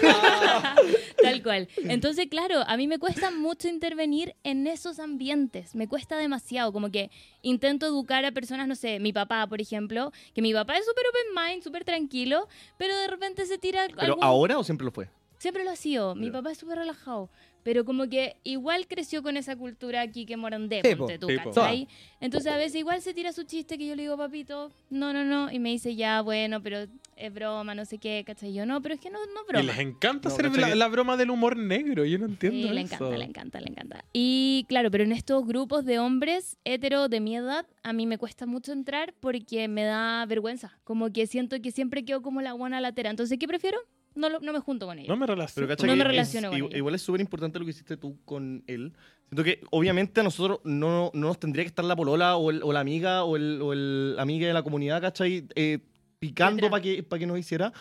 Tal 1.22 1.44
cual. 1.44 1.68
Entonces, 1.78 2.28
claro, 2.30 2.64
a 2.68 2.78
mí 2.78 2.88
me 2.88 2.98
cuesta 2.98 3.30
mucho 3.32 3.68
intervenir 3.68 4.36
en 4.44 4.66
esos 4.68 5.00
ambientes. 5.00 5.76
Me 5.76 5.88
cuesta 5.88 6.18
demasiado. 6.18 6.72
Como 6.74 6.90
que 6.92 7.12
intento 7.42 7.86
educar 7.86 8.24
a 8.26 8.32
personas, 8.32 8.68
no 8.68 8.76
sé, 8.76 9.00
mi 9.00 9.14
papá, 9.14 9.46
por 9.48 9.62
ejemplo, 9.62 10.12
que 10.34 10.42
mi 10.42 10.54
papá 10.54 10.78
es 10.78 10.86
súper 10.86 11.04
open 11.08 11.46
mind, 11.52 11.64
súper 11.64 11.84
tranquilo, 11.84 12.48
pero 12.78 12.96
de 12.98 13.08
repente 13.08 13.46
se 13.46 13.58
tira. 13.58 13.86
¿Pero 13.90 14.14
algún- 14.14 14.24
ahora 14.24 14.58
o 14.58 14.64
siempre 14.70 14.86
lo 14.86 14.92
fue? 14.92 15.10
Siempre 15.40 15.64
lo 15.64 15.72
ha 15.72 15.76
sido. 15.78 16.16
Mi 16.16 16.28
Ya. 16.28 16.34
papá 16.34 16.52
es 16.52 16.58
súper 16.58 16.78
relajado. 16.80 17.30
Pero 17.64 17.84
como 17.86 18.08
que 18.10 18.36
igual 18.44 18.88
creció 18.88 19.22
con 19.22 19.36
esa 19.38 19.56
cultura 19.56 20.02
aquí 20.02 20.26
que 20.26 20.36
morandé, 20.38 20.82
Sí, 20.84 20.96
ponte 20.96 21.20
po. 21.20 21.28
tú, 21.28 21.34
Sí, 21.34 21.38
po. 21.44 21.52
¿cachai? 21.52 21.88
Entonces 22.22 22.52
a 22.52 22.58
veces 22.58 22.76
igual 22.76 23.02
se 23.02 23.14
tira 23.14 23.32
su 23.34 23.44
chiste 23.44 23.78
que 23.78 23.86
yo 23.88 23.96
le 23.96 24.04
digo, 24.04 24.18
papito, 24.18 24.72
no, 24.90 25.12
no, 25.14 25.24
no. 25.26 25.52
Y 25.52 25.60
me 25.60 25.70
dice, 25.70 25.96
ya, 25.96 26.22
bueno, 26.22 26.62
pero 26.62 26.88
es 27.18 27.34
broma, 27.34 27.76
no 27.76 27.84
sé 27.86 27.98
qué, 27.98 28.24
¿cachai? 28.26 28.54
Yo, 28.54 28.66
no, 28.66 28.82
pero 28.82 28.96
es 28.96 29.02
que 29.02 29.10
no, 29.10 29.20
no 29.20 29.42
es 29.42 29.46
Y 29.48 29.52
broma. 29.52 29.64
les 29.66 29.80
encanta 29.80 30.30
No, 30.30 30.36
hacer 30.36 30.52
la, 30.58 30.76
la 30.76 30.88
broma 30.88 31.16
del 31.18 31.30
humor 31.32 31.56
negro. 31.58 32.04
Yo 32.06 32.18
no 32.18 32.26
entiendo 32.28 32.68
Sí, 32.68 32.74
le 32.74 32.82
encanta, 32.82 33.18
le 33.18 33.26
encanta, 33.26 33.60
le 33.62 33.68
encanta. 33.70 34.06
Y 34.14 34.66
claro, 34.70 34.90
pero 34.92 35.04
en 35.04 35.12
estos 35.12 35.46
grupos 35.46 35.84
de 35.86 36.00
hombres 36.00 36.58
hetero 36.66 37.08
de 37.10 37.20
mi 37.20 37.36
edad, 37.36 37.66
a 37.84 37.92
mí 37.94 38.06
me 38.08 38.18
cuesta 38.18 38.46
mucho 38.46 38.72
entrar 38.74 39.14
porque 39.20 39.68
me 39.68 39.84
da 39.84 40.26
vergüenza. 40.26 40.78
Como 40.86 41.12
que 41.12 41.28
siento 41.28 41.62
que 41.62 41.72
siempre 41.72 42.04
quedo 42.06 42.22
como 42.22 42.42
la 42.42 42.54
buena 42.54 42.80
latera. 42.82 43.10
Entonces, 43.10 43.38
¿qué 43.38 43.48
prefiero? 43.48 43.78
No, 44.16 44.28
lo- 44.30 44.40
no 44.40 44.52
me 44.54 44.60
junto 44.60 44.86
con 44.86 44.98
ellos. 44.98 45.08
No 45.10 45.16
me 45.18 45.26
relaciono. 45.28 45.68
No 45.68 45.96
me 45.96 46.02
es- 46.02 46.08
relaciono 46.08 46.50
con 46.50 46.60
igu- 46.60 46.68
ella. 46.68 46.78
igual 46.78 46.96
es 46.96 47.02
súper 47.02 47.22
importante 47.22 47.60
lo 47.60 47.66
que 47.66 47.72
hiciste 47.72 47.96
tú 47.98 48.18
con 48.26 48.64
él. 48.68 48.94
Siento 49.30 49.44
que 49.44 49.62
obviamente 49.72 50.20
a 50.20 50.24
nosotros 50.24 50.60
no, 50.64 51.12
no 51.14 51.28
nos 51.28 51.40
tendría 51.40 51.64
que 51.64 51.68
estar 51.70 51.86
la 51.86 51.96
polola 51.96 52.36
o, 52.36 52.50
el- 52.50 52.64
o 52.64 52.74
la 52.74 52.80
amiga 52.80 53.24
o 53.24 53.36
el, 53.36 53.62
o 53.62 53.74
el 53.74 54.16
amiga 54.20 54.48
de 54.48 54.54
la 54.54 54.64
comunidad, 54.64 55.02
¿cachai? 55.02 55.46
Eh, 55.56 55.80
picando 56.20 56.70
para 56.70 56.82
que, 56.82 57.04
pa' 57.04 57.18
que 57.20 57.28
nos 57.28 57.38
hiciera, 57.40 57.72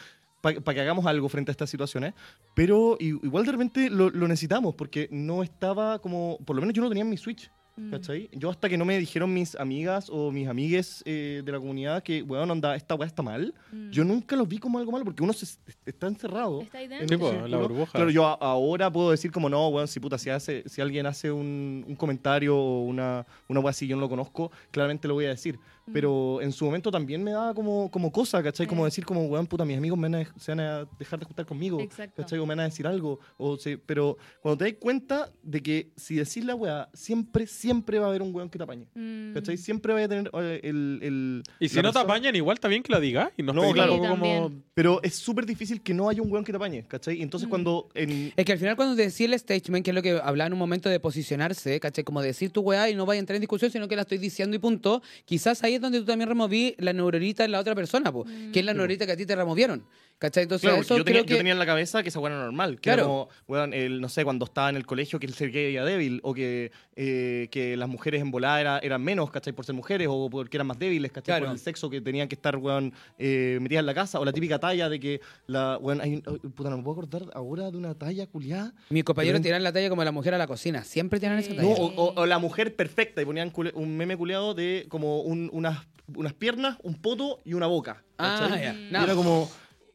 para 0.43 0.55
que 0.63 0.81
hagamos 0.81 1.07
algo 1.07 1.29
frente 1.29 1.51
a 1.51 1.53
estas 1.53 1.71
situaciones. 1.71 2.15
Pero 2.55 2.97
igual 3.01 3.45
de 3.45 3.53
repente 3.53 3.91
lo, 3.91 4.11
lo 4.11 4.29
necesitamos 4.29 4.75
porque 4.75 5.09
no 5.11 5.43
estaba 5.43 5.99
como, 6.01 6.39
por 6.45 6.55
lo 6.55 6.61
menos 6.63 6.75
yo 6.75 6.83
no 6.83 6.89
tenía 6.89 7.03
en 7.03 7.11
mi 7.11 7.17
Switch. 7.17 7.51
Mm. 7.79 7.91
¿Cachai? 7.91 8.29
Yo 8.33 8.51
hasta 8.51 8.69
que 8.69 8.77
no 8.77 8.85
me 8.85 8.99
dijeron 8.99 9.33
mis 9.33 9.55
amigas 9.55 10.09
o 10.11 10.31
mis 10.33 10.49
amigues 10.49 11.03
eh, 11.07 11.43
de 11.45 11.53
la 11.53 11.59
comunidad 11.59 12.03
que, 12.03 12.23
weón, 12.23 12.51
onda, 12.51 12.75
esta 12.77 12.95
weá 12.97 13.07
está 13.07 13.23
mal, 13.23 13.55
Mm. 13.73 13.91
yo 13.91 14.05
nunca 14.05 14.35
los 14.37 14.49
vi 14.49 14.59
como 14.59 14.79
algo 14.79 14.91
malo 14.93 15.05
porque 15.05 15.23
uno 15.23 15.33
se, 15.33 15.47
está 15.87 16.07
encerrado. 16.09 16.63
¿Está 16.63 16.79
ahí 16.79 16.85
en 16.85 16.91
dentro? 17.07 17.31
Sí, 17.31 17.37
po, 17.41 17.47
la 17.49 17.57
burbuja. 17.59 17.93
Claro, 17.93 18.11
yo 18.11 18.27
a- 18.27 18.35
ahora 18.41 18.91
puedo 18.93 19.11
decir 19.11 19.31
como 19.31 19.49
no, 19.49 19.69
weón, 19.69 19.87
si 19.89 20.01
puta, 20.01 20.19
si, 20.19 20.31
hace, 20.31 20.65
si 20.67 20.81
alguien 20.81 21.07
hace 21.07 21.31
un, 21.31 21.85
un 21.87 21.95
comentario 21.97 22.57
o 22.57 22.83
una, 22.85 23.27
una 23.49 23.61
weá 23.61 23.71
así, 23.71 23.87
yo 23.87 23.97
no 23.97 24.01
lo 24.03 24.09
conozco, 24.09 24.51
claramente 24.71 25.07
lo 25.09 25.15
voy 25.15 25.27
a 25.27 25.31
decir. 25.31 25.59
Pero 25.93 26.41
en 26.43 26.53
su 26.53 26.65
momento 26.65 26.91
también 26.91 27.23
me 27.23 27.33
daba 27.33 27.55
como, 27.55 27.91
como 27.91 28.11
cosa, 28.13 28.43
¿cachai? 28.43 28.67
Como 28.67 28.83
Sí. 28.83 28.87
decir 28.87 29.05
como, 29.07 29.25
weón, 29.27 29.47
puta, 29.47 29.65
mis 29.65 29.77
amigos 29.77 29.99
me 29.99 30.09
van 30.09 30.23
a, 30.23 30.33
se 30.39 30.53
van 30.53 30.61
a 30.61 30.85
dejar 30.99 31.19
de 31.19 31.25
juntar 31.27 31.47
conmigo. 31.47 31.81
Exacto. 31.81 32.23
¿Cachai? 32.23 32.39
O 32.39 32.43
me 32.47 32.51
van 32.55 32.61
a 32.61 32.65
decir 32.65 32.87
algo. 32.87 33.19
O 33.37 33.57
se- 33.57 33.79
pero 33.79 34.17
cuando 34.41 34.59
te 34.59 34.65
das 34.71 34.75
cuenta 34.81 35.31
de 35.43 35.63
que 35.63 35.91
si 35.97 36.17
decís 36.17 36.45
la 36.45 36.55
weá, 36.55 36.89
siempre, 36.95 37.47
siempre 37.47 37.99
va 37.99 38.07
a 38.07 38.09
haber 38.11 38.23
un 38.23 38.35
weón 38.35 38.49
que 38.51 38.59
te 38.59 38.65
apañe. 38.65 38.87
Mm. 38.95 39.35
¿Cachai? 39.35 39.57
Siempre 39.57 39.93
va 39.95 40.03
a 40.03 40.09
tener 40.09 40.31
eh, 40.35 40.61
el... 40.65 40.99
el 41.03 41.43
Y 41.61 41.69
si 41.69 41.81
no 41.83 41.93
te 41.93 41.99
apañan, 41.99 42.35
igual 42.37 42.55
está 42.55 42.69
bien 42.69 42.83
que 42.83 42.93
lo 42.93 43.01
digas. 43.01 43.31
Y 43.37 43.43
no, 43.43 43.53
No, 43.53 43.71
claro. 43.73 43.99
como... 43.99 44.53
Pero 44.75 45.01
es 45.03 45.17
súper 45.17 45.45
difícil 45.47 45.83
que 45.83 45.93
no 45.95 46.09
haya 46.09 46.23
un 46.23 46.31
weón 46.31 46.45
que 46.45 46.53
te 46.53 46.57
apañe, 46.57 46.85
¿cachai? 46.87 47.19
Y 47.19 47.23
entonces 47.23 47.47
Mm. 47.47 47.51
cuando... 47.51 47.89
En, 47.95 48.33
Es 48.37 48.45
que 48.45 48.53
al 48.53 48.59
final 48.59 48.77
cuando 48.77 48.95
decía 48.95 49.27
el 49.27 49.39
statement, 49.39 49.85
que 49.85 49.91
es 49.91 49.95
lo 49.95 50.03
que 50.03 50.21
hablaba 50.23 50.47
en 50.47 50.53
un 50.53 50.59
momento 50.59 50.89
de 50.89 51.01
posicionarse, 51.01 51.81
¿cachai? 51.81 52.05
Como 52.05 52.23
decir 52.23 52.51
tu 52.51 52.61
weá 52.61 52.89
y 52.91 52.95
no 52.95 53.07
vaya 53.07 53.19
a 53.19 53.21
entrar 53.21 53.37
en 53.37 53.41
discusión, 53.41 53.71
sino 53.71 53.89
que 53.89 53.97
la 53.97 54.03
estoy 54.03 54.19
diciendo 54.19 54.55
y 54.57 54.59
punto, 54.59 55.03
quizás 55.25 55.63
ahí 55.65 55.78
es 55.79 55.83
donde 55.83 56.01
tú 56.01 56.05
también 56.05 56.29
removí 56.29 56.75
la 56.79 56.93
neuronita 56.93 57.45
en 57.45 57.53
la 57.53 57.61
otra 57.61 57.75
persona, 57.75 58.13
po, 58.13 58.25
que 58.53 58.61
es 58.61 58.65
la 58.65 58.75
neuronita 58.75 59.07
que 59.07 59.13
a 59.13 59.17
ti 59.17 59.25
te 59.25 59.35
removieron. 59.35 59.83
¿Cachai? 60.19 60.43
Entonces 60.43 60.69
Claro, 60.69 60.83
eso 60.83 60.97
yo, 60.99 61.05
tenía, 61.05 61.21
creo 61.21 61.25
yo 61.27 61.35
que... 61.35 61.37
tenía 61.39 61.53
en 61.53 61.61
la 61.61 61.67
cabeza 61.67 62.03
que 62.03 62.09
esa 62.09 62.19
weá 62.19 62.33
era 62.35 62.43
normal. 62.43 62.75
Que 62.77 62.81
Claro. 62.83 62.99
era 63.03 63.07
como, 63.09 63.29
weón, 63.47 63.73
el, 63.73 64.01
no 64.01 64.09
sé, 64.09 64.25
cuando 64.25 64.47
estaba 64.47 64.69
en 64.69 64.75
el 64.75 64.85
colegio 64.85 65.21
que 65.21 65.27
el 65.27 65.35
ser 65.35 65.53
gay 65.53 65.75
era 65.77 65.85
débil, 65.85 66.19
o 66.25 66.35
que, 66.35 66.73
eh, 66.97 67.47
que 67.53 67.77
las 67.77 67.89
mujeres 67.89 68.21
en 68.21 68.33
volada 68.33 68.61
era- 68.61 68.79
eran 68.81 69.01
menos, 69.01 69.31
¿cachai? 69.31 69.53
Por 69.53 69.65
ser 69.65 69.77
mujeres, 69.77 70.09
o 70.11 70.29
porque 70.29 70.57
eran 70.57 70.67
más 70.67 70.79
débiles, 70.79 71.13
¿cachai? 71.13 71.35
Claro. 71.35 71.45
Por 71.47 71.53
el 71.55 71.61
sexo 71.61 71.89
que 71.89 72.01
tenían 72.01 72.27
que 72.27 72.35
estar, 72.35 72.57
weón, 72.57 72.93
eh, 73.17 73.59
metidas 73.61 73.81
en 73.83 73.87
la 73.87 73.95
casa. 73.95 74.19
O 74.19 74.25
la 74.25 74.33
típica 74.33 74.59
talla 74.59 74.89
de 74.89 74.99
que, 74.99 75.21
la, 75.47 75.79
weón, 75.79 76.01
hay, 76.01 76.15
un- 76.17 76.23
oh, 76.27 76.49
puta, 76.51 76.69
no 76.71 76.79
me 76.79 76.83
puedo 76.83 77.01
acordar 77.01 77.23
ahora 77.35 77.71
de 77.71 77.77
una 77.77 77.95
talla 77.95 78.27
culiada. 78.27 78.75
Mis 78.91 79.05
compañeros 79.05 79.39
Pero- 79.39 79.45
tiran 79.45 79.63
la 79.63 79.73
talla 79.73 79.89
como 79.89 80.03
la 80.03 80.11
mujer 80.11 80.35
a 80.35 80.39
la 80.39 80.49
cocina. 80.49 80.83
Siempre 80.83 81.21
tiran 81.21 81.39
esa 81.39 81.51
talla. 81.51 81.63
No, 81.63 81.69
o, 81.71 81.87
o- 81.95 82.21
o 82.21 82.27
la 82.27 82.41
mujer 82.41 82.75
perfecta, 82.75 83.23
y 83.23 83.25
ponían 83.25 83.53
cule- 83.53 83.71
un 83.75 83.97
meme 83.97 84.17
culiado 84.17 84.53
de 84.55 84.87
como 84.89 85.21
un- 85.21 85.49
unas, 85.53 85.87
unas 86.17 86.33
piernas, 86.33 86.77
un 86.83 86.95
poto 86.97 87.39
y 87.45 87.55
una 87.55 87.69
boca. 87.69 88.03
ah, 88.19 88.39
¿cachai? 88.49 88.63
ya. 88.65 88.75
Y 88.75 88.91
Nada. 88.91 89.05
era 89.05 89.15
como. 89.15 89.49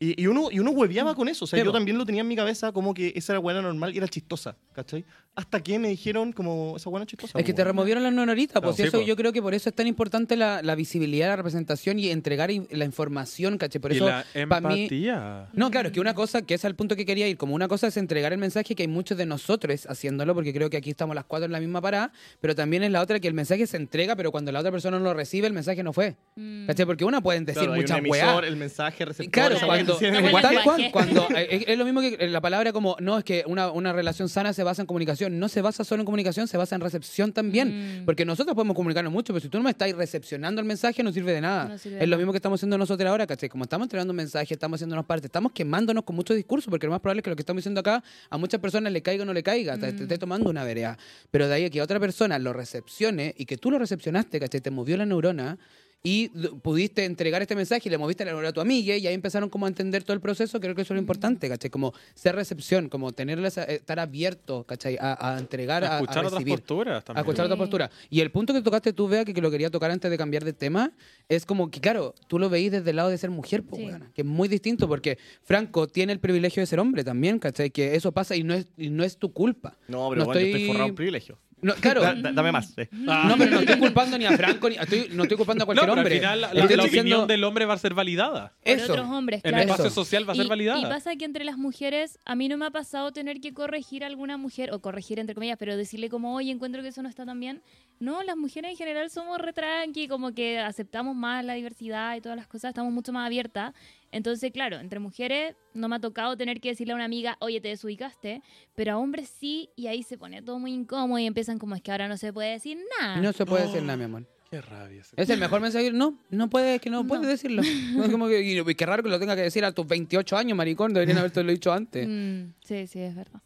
Y, 0.04 0.22
y 0.22 0.28
uno, 0.28 0.49
y 0.51 0.60
uno 0.60 0.72
hueveaba 0.72 1.16
con 1.16 1.30
eso. 1.30 1.45
O 1.45 1.47
sea, 1.47 1.64
yo 1.64 1.72
también 1.72 1.97
lo 1.97 2.06
tenía 2.06 2.22
en 2.22 2.28
mi 2.28 2.36
cabeza 2.36 2.72
como 2.72 2.93
que 2.93 3.14
esa 3.16 3.34
era 3.34 3.39
buena 3.39 3.62
normal 3.62 3.93
y 3.93 3.97
era 3.97 4.08
chistosa, 4.08 4.58
¿cachai? 4.74 5.06
Hasta 5.36 5.62
que 5.64 5.80
me 5.80 5.88
dijeron 5.88 6.32
como 6.34 6.76
esa 6.78 6.89
buena 6.89 7.06
chistosa. 7.06 7.39
Es 7.39 7.45
que 7.45 7.54
te 7.54 7.64
removieron 7.64 8.04
las 8.04 8.14
pues 8.14 8.47
Claro, 8.51 8.72
y 8.72 8.76
sí, 8.76 8.84
eso 8.84 8.99
po. 8.99 9.06
yo 9.06 9.16
creo 9.16 9.32
que 9.34 9.41
por 9.41 9.54
eso 9.54 9.70
es 9.70 9.76
tan 9.76 9.88
importante 9.88 10.36
la, 10.36 10.62
la 10.62 10.76
visibilidad, 10.76 11.28
la 11.30 11.36
representación 11.38 11.97
y 11.99 12.10
entregar 12.10 12.51
in- 12.51 12.68
la 12.70 12.86
información, 12.86 13.58
¿cachai? 13.58 13.82
Por 13.82 13.93
y 13.93 13.95
eso, 13.95 14.06
la 14.08 14.26
pa' 14.47 14.62
mí, 14.62 14.84
empatía. 14.84 15.47
No, 15.54 15.72
claro, 15.72 15.88
es 15.88 15.93
que 15.93 15.99
una 15.99 16.14
cosa, 16.14 16.41
que 16.43 16.54
es 16.54 16.66
al 16.66 16.76
punto 16.76 16.95
que 16.95 17.06
quería 17.06 17.28
ir, 17.28 17.38
como 17.38 17.56
una 17.56 17.68
cosa 17.68 17.88
es 17.88 17.97
entregar 17.97 18.32
el 18.34 18.39
mensaje 18.39 18.76
que 18.76 18.84
hay 18.84 18.88
muchos 18.88 19.18
de 19.18 19.26
nosotros 19.26 19.86
haciéndolo, 19.88 20.36
porque 20.36 20.54
creo 20.54 20.70
que 20.70 20.78
aquí 20.78 20.89
estamos 20.89 21.16
las 21.16 21.26
cuatro 21.26 21.45
en 21.45 21.51
la 21.51 21.60
misma 21.60 21.82
parada, 21.82 22.12
pero 22.41 22.54
también 22.56 22.84
es 22.84 22.91
la 22.91 23.01
otra 23.01 23.20
que 23.20 23.28
el 23.28 23.34
mensaje 23.34 23.66
se 23.68 23.78
entrega, 23.78 24.16
pero 24.16 24.32
cuando 24.32 24.51
la 24.51 24.60
otra 24.60 24.72
persona 24.72 24.97
no 24.99 25.06
lo 25.06 25.14
recibe, 25.14 25.47
el 25.47 25.54
mensaje 25.54 25.82
no 25.82 25.93
fue. 25.93 26.16
Mm. 26.36 26.68
¿Cachai? 26.68 26.86
Porque 26.86 27.06
una 27.06 27.22
pueden 27.22 27.45
decir 27.45 27.64
Claro, 27.64 27.76
muchas 27.82 27.97
emisor, 27.99 28.20
weas. 28.36 28.43
el 28.47 28.56
mensaje, 28.58 29.06
receptor. 29.06 29.32
Claro, 29.32 29.56
que 29.60 29.66
cuando, 30.00 30.41
tal 30.41 30.64
cual, 30.64 30.89
cuando 30.91 31.28
eh, 31.36 31.48
es, 31.52 31.64
es 31.68 31.78
lo 31.78 31.86
mismo 31.86 32.02
que 32.02 32.28
la 32.30 32.41
palabra 32.41 32.72
como, 32.74 32.96
no, 33.00 33.18
es 33.18 33.24
que 33.24 33.44
una, 33.48 33.72
una 33.72 33.94
relación 33.94 34.30
sana 34.30 34.54
se 34.54 34.64
basa 34.64 34.82
en 34.82 34.86
comunicación, 34.88 35.39
no 35.39 35.50
se 35.50 35.62
basa 35.62 35.84
solo 35.84 36.02
en 36.02 36.06
comunicación, 36.06 36.48
se 36.48 36.58
basa 36.58 36.76
en 36.76 36.82
recepción 36.82 37.32
también, 37.34 38.02
Mm. 38.02 38.06
porque 38.06 38.26
nosotros 38.26 38.56
podemos 38.56 38.76
comunicarnos 38.76 39.12
mucho, 39.12 39.34
pero 39.34 39.41
si 39.41 39.50
tú 39.50 39.58
no 39.58 39.64
me 39.64 39.72
estás 39.72 39.91
recepcionando 39.94 40.62
el 40.62 40.68
mensaje, 40.68 41.02
no 41.04 41.12
sirve 41.12 41.32
de 41.34 41.41
nada. 41.41 41.66
No 41.66 41.78
sirve 41.78 41.96
es 41.96 42.00
de 42.02 42.08
lo 42.08 42.12
nada. 42.12 42.18
mismo 42.18 42.32
que 42.34 42.38
estamos 42.38 42.60
haciendo 42.60 42.78
nosotros 42.78 43.10
ahora, 43.10 43.26
¿cachai? 43.28 43.50
Como 43.50 43.64
estamos 43.64 43.86
entregando 43.86 44.12
un 44.12 44.18
mensaje, 44.18 44.54
estamos 44.54 44.78
haciéndonos 44.78 45.06
parte, 45.06 45.28
estamos 45.28 45.52
quemándonos 45.52 46.04
con 46.04 46.16
mucho 46.16 46.34
discurso, 46.34 46.70
porque 46.70 46.86
lo 46.88 46.91
más 46.91 47.00
probable 47.02 47.20
es 47.20 47.24
que 47.24 47.30
lo 47.30 47.36
que 47.36 47.41
estamos 47.41 47.60
diciendo 47.62 47.80
acá 47.82 48.04
a 48.30 48.38
muchas 48.38 48.60
personas 48.60 48.91
le 48.94 49.02
caiga 49.02 49.24
o 49.24 49.26
no 49.26 49.34
le 49.34 49.44
caiga, 49.44 49.78
te, 49.78 49.91
Mm. 49.91 49.96
te 49.98 50.04
esté 50.04 50.18
tomando 50.18 50.50
una 50.50 50.64
vereda. 50.64 50.98
Pero 51.32 51.48
de 51.48 51.54
ahí 51.56 51.66
a 51.66 51.70
que 51.70 51.82
otra 51.82 52.00
persona 52.00 52.38
lo 52.39 52.54
recepcione 52.54 53.34
y 53.38 53.46
que 53.46 53.58
tú 53.58 53.72
lo 53.72 53.80
recepcionaste, 53.80 54.39
¿cachai? 54.39 54.62
Te 54.62 54.72
movió 54.72 54.98
la 54.98 55.06
neurona 55.06 55.58
y 56.06 56.28
pudiste 56.62 57.06
entregar 57.06 57.41
este 57.41 57.56
mensaje 57.56 57.88
y 57.88 57.89
le 57.89 57.97
moviste 57.97 58.26
la 58.26 58.32
neurona 58.32 58.49
a 58.49 58.54
tu 58.54 58.60
amiga 58.60 58.97
y 58.97 59.08
ahí 59.08 59.14
empezaron 59.14 59.47
como 59.49 59.66
a 59.68 59.70
entender 59.70 60.04
todo 60.04 60.14
el 60.14 60.20
proceso, 60.20 60.60
creo 60.60 60.76
que 60.76 60.82
eso 60.82 60.93
es 60.93 60.95
lo 60.97 60.99
importante, 61.01 61.47
¿cachai? 61.47 61.70
Como 61.72 61.93
ser 62.14 62.36
recepción, 62.36 62.89
como 62.89 63.14
tenerla, 63.14 63.47
esa- 63.47 63.64
eh, 63.64 63.76
estar 63.76 64.01
abierto, 64.01 64.66
¿cachai? 64.66 64.97
A, 64.99 65.36
a 65.36 65.39
entregar, 65.39 65.86
a, 65.86 65.93
a 65.95 65.99
escuchar 66.01 66.26
otras 66.26 66.43
posturas 66.43 66.97
A 66.97 67.01
también. 67.06 67.24
escuchar 67.24 67.45
otra 67.45 67.56
Sí. 67.56 67.60
postura. 67.62 67.89
Y 68.10 68.20
el 68.20 68.32
punto 68.32 68.54
que 68.54 68.62
tocaste 68.62 68.91
tú, 68.91 69.08
Vea, 69.08 69.24
que, 69.24 69.34
que 69.34 69.39
lo 69.39 69.49
quería 69.49 69.70
tocar 69.70 69.91
antes 69.91 70.12
de 70.12 70.18
cambiar 70.18 70.43
de 70.43 70.51
tema, 70.51 70.91
es 71.30 71.45
como 71.45 71.72
que, 71.72 71.80
claro, 71.80 72.14
tú 72.28 72.38
lo 72.38 72.49
veís 72.49 72.74
desde 72.74 72.89
el 72.89 72.97
lado 72.97 73.08
de 73.08 73.18
ser 73.18 73.30
mujer, 73.30 73.64
po, 73.64 73.78
Sí. 73.78 73.86
weona, 73.86 74.12
que 74.14 74.24
es 74.24 74.28
muy 74.28 74.49
distinto, 74.49 74.89
porque 74.89 75.18
Franco 75.43 75.88
tiene 75.88 76.12
el 76.12 76.20
privilegio 76.20 76.60
de 76.62 76.68
ser 76.68 76.82
hombre 76.82 77.06
también, 77.06 77.39
¿cachai? 77.39 77.72
Que 77.72 77.95
eso 77.95 78.12
pasa 78.12 78.36
y 78.36 78.43
no 78.43 78.54
es, 78.54 78.68
y 78.78 78.89
no 78.89 79.06
es 79.06 79.16
tu 79.16 79.32
culpa. 79.32 79.78
No, 79.88 80.10
pero 80.10 80.20
No 80.20 80.26
bueno, 80.26 80.34
yo 80.41 80.47
estoy 80.47 80.51
estoy- 80.51 80.68
forrado 80.68 80.89
en 80.89 80.95
privilegio. 80.95 81.38
No, 81.64 81.74
claro. 81.76 82.01
Da- 82.01 82.14
da- 82.14 82.32
dame 82.32 82.51
más. 82.51 82.78
eh. 82.78 82.88
No, 82.91 83.36
pero 83.38 83.51
no 83.51 83.59
estoy 83.61 83.78
culpando 83.80 84.18
ni 84.18 84.26
a 84.26 84.32
Franco, 84.38 84.70
ni 84.70 84.76
estoy, 84.76 85.07
no 85.14 85.24
estoy 85.24 85.38
culpando 85.38 85.64
a 85.64 85.66
No, 85.66 85.66
cualquier 85.68 85.84
pero 85.86 85.93
al 85.93 85.99
hombre. 85.99 86.16
final 86.18 86.41
la, 86.41 86.53
la- 86.53 86.61
Estoy 86.61 86.78
la 86.78 86.84
diciendo- 86.84 87.09
opinión 87.16 87.28
del 87.28 87.43
hombre 87.43 87.66
va 87.66 87.74
a 87.74 87.78
ser 87.78 87.93
validada. 87.93 88.53
Por 88.64 88.74
Eso. 88.74 88.91
otros 88.93 89.07
hombres, 89.09 89.38
En 89.43 89.49
claro. 89.51 89.57
el 89.57 89.64
espacio 89.70 89.86
Eso. 89.88 89.95
social 89.95 90.28
va 90.28 90.34
a 90.34 90.36
ser 90.36 90.45
y, 90.45 90.49
validada. 90.49 90.80
y 90.80 90.84
pasa 90.86 91.16
que 91.16 91.26
entre 91.26 91.43
las 91.45 91.57
mujeres, 91.57 92.20
a 92.26 92.36
mí 92.36 92.47
no 92.49 92.57
me 92.57 92.66
ha 92.66 92.72
pasado 92.72 93.11
tener 93.11 93.39
que 93.39 93.53
corregir 93.53 94.03
a 94.03 94.07
alguna 94.07 94.38
mujer, 94.38 94.72
o 94.74 94.80
corregir 94.80 95.20
entre 95.20 95.34
comillas, 95.36 95.57
pero 95.57 95.78
decirle 95.78 96.09
como, 96.09 96.36
oye, 96.36 96.51
encuentro 96.51 96.82
que 96.82 96.89
eso 96.89 97.01
no 97.01 97.09
está 97.09 97.26
tan 97.26 97.39
bien. 97.39 97.61
No, 98.00 98.22
las 98.24 98.36
mujeres 98.36 98.72
en 98.72 98.78
general 98.78 99.10
somos 99.10 99.38
re 99.39 99.54
tranqui, 99.54 100.08
como 100.10 100.34
que 100.34 100.60
aceptamos 100.60 101.16
más 101.16 101.46
la 101.46 101.54
diversidad 101.54 102.16
y 102.18 102.22
todas 102.22 102.38
las 102.38 102.48
cosas, 102.48 102.70
estamos 102.70 102.91
mucho 102.91 103.14
más 103.14 103.26
abiertas. 103.26 103.74
Entonces, 104.12 104.52
claro, 104.52 104.80
entre 104.80 105.00
mujeres 105.00 105.56
no 105.74 105.88
me 105.88 105.96
ha 105.96 106.00
tocado 106.00 106.36
tener 106.36 106.60
que 106.60 106.70
decirle 106.70 106.94
a 106.94 106.96
una 106.96 107.06
amiga, 107.06 107.38
oye, 107.39 107.62
te 107.62 107.70
desubicaste, 107.70 108.41
pero 108.76 108.94
a 108.94 108.98
hombres 108.98 109.30
sí, 109.39 109.70
y 109.76 109.88
ahí 109.88 110.04
se 110.04 110.18
pone 110.18 110.41
todo 110.41 110.60
muy 110.60 110.74
incómodo 110.74 111.18
y 111.20 111.26
empiezan 111.26 111.58
como, 111.60 111.76
es 111.76 111.82
que 111.82 111.91
ahora 111.91 112.08
no 112.08 112.18
se 112.18 112.34
puede 112.34 112.52
decir 112.52 112.78
nada. 113.00 113.18
No 113.22 113.32
se 113.34 113.46
puede 113.46 113.68
decir 113.68 113.82
nada, 113.84 113.98
mi 113.98 114.04
amor. 114.04 114.28
Qué 114.52 114.62
rabia. 114.62 115.02
ese- 115.02 115.16
Es 115.18 115.30
el 115.32 115.39
mejor 115.39 115.62
mensaje. 115.62 115.91
No, 115.91 116.20
no 116.30 116.48
puedes, 116.50 116.80
que 116.80 116.89
no, 116.91 117.02
No. 117.04 117.08
puedes 117.08 117.26
decirlo. 117.26 117.64
No, 117.96 118.04
es 118.06 118.12
como 118.12 118.28
que, 118.28 118.41
y, 118.41 118.60
y 118.60 118.76
qué 118.76 118.86
raro 118.86 119.02
que 119.02 119.10
lo 119.10 119.20
tenga 119.20 119.36
que 119.36 119.41
decir 119.41 119.66
a 119.66 119.72
tus 119.72 119.88
28 119.88 120.38
años, 120.38 120.56
maricón. 120.56 120.94
Deberían 120.94 121.18
haberte 121.18 121.41
lo 121.41 121.52
dicho 121.52 121.74
antes. 121.74 122.08
Mm, 122.08 122.54
sí, 122.64 122.86
sí, 122.86 123.00
es 123.00 123.16
verdad. 123.16 123.41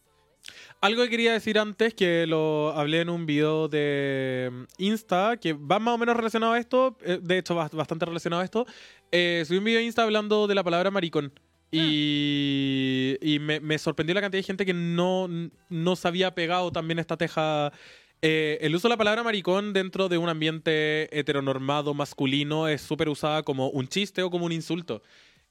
Algo 0.80 1.04
que 1.04 1.10
quería 1.10 1.34
decir 1.34 1.58
antes, 1.58 1.94
que 1.96 2.28
lo 2.28 2.70
hablé 2.70 3.02
en 3.02 3.10
un 3.10 3.26
video 3.26 3.68
de 3.68 4.50
mm, 4.52 4.64
Insta, 4.78 5.38
que 5.38 5.54
va 5.54 5.80
más 5.80 5.96
o 5.96 5.98
menos 5.98 6.16
relacionado 6.16 6.54
a 6.54 6.60
esto, 6.60 6.98
eh, 7.04 7.20
de 7.22 7.40
hecho 7.40 7.56
ba- 7.56 7.70
bastante 7.74 8.06
relacionado 8.06 8.42
a 8.42 8.46
esto. 8.46 8.66
Eh, 9.12 9.44
subí 9.48 9.58
un 9.58 9.64
video 9.64 9.80
de 9.80 9.86
Insta 9.86 10.04
hablando 10.04 10.46
de 10.48 10.54
la 10.56 10.64
palabra 10.64 10.92
maricón. 10.92 11.34
Y, 11.72 13.18
y 13.22 13.40
me, 13.40 13.60
me 13.60 13.78
sorprendió 13.78 14.14
la 14.16 14.22
cantidad 14.22 14.40
de 14.40 14.44
gente 14.46 14.66
que 14.66 14.74
no, 14.74 15.28
no 15.70 15.96
se 15.96 16.08
había 16.08 16.34
pegado 16.34 16.72
también 16.72 17.00
esta 17.00 17.18
teja. 17.18 17.74
Eh, 18.22 18.58
el 18.62 18.76
uso 18.76 18.88
de 18.88 18.94
la 18.94 18.98
palabra 18.98 19.24
maricón 19.24 19.74
dentro 19.74 20.10
de 20.10 20.18
un 20.18 20.30
ambiente 20.30 21.08
heteronormado 21.18 21.94
masculino 21.94 22.68
es 22.68 22.82
súper 22.82 23.10
usada 23.10 23.44
como 23.44 23.70
un 23.70 23.88
chiste 23.88 24.22
o 24.24 24.30
como 24.30 24.46
un 24.46 24.52
insulto. 24.52 25.02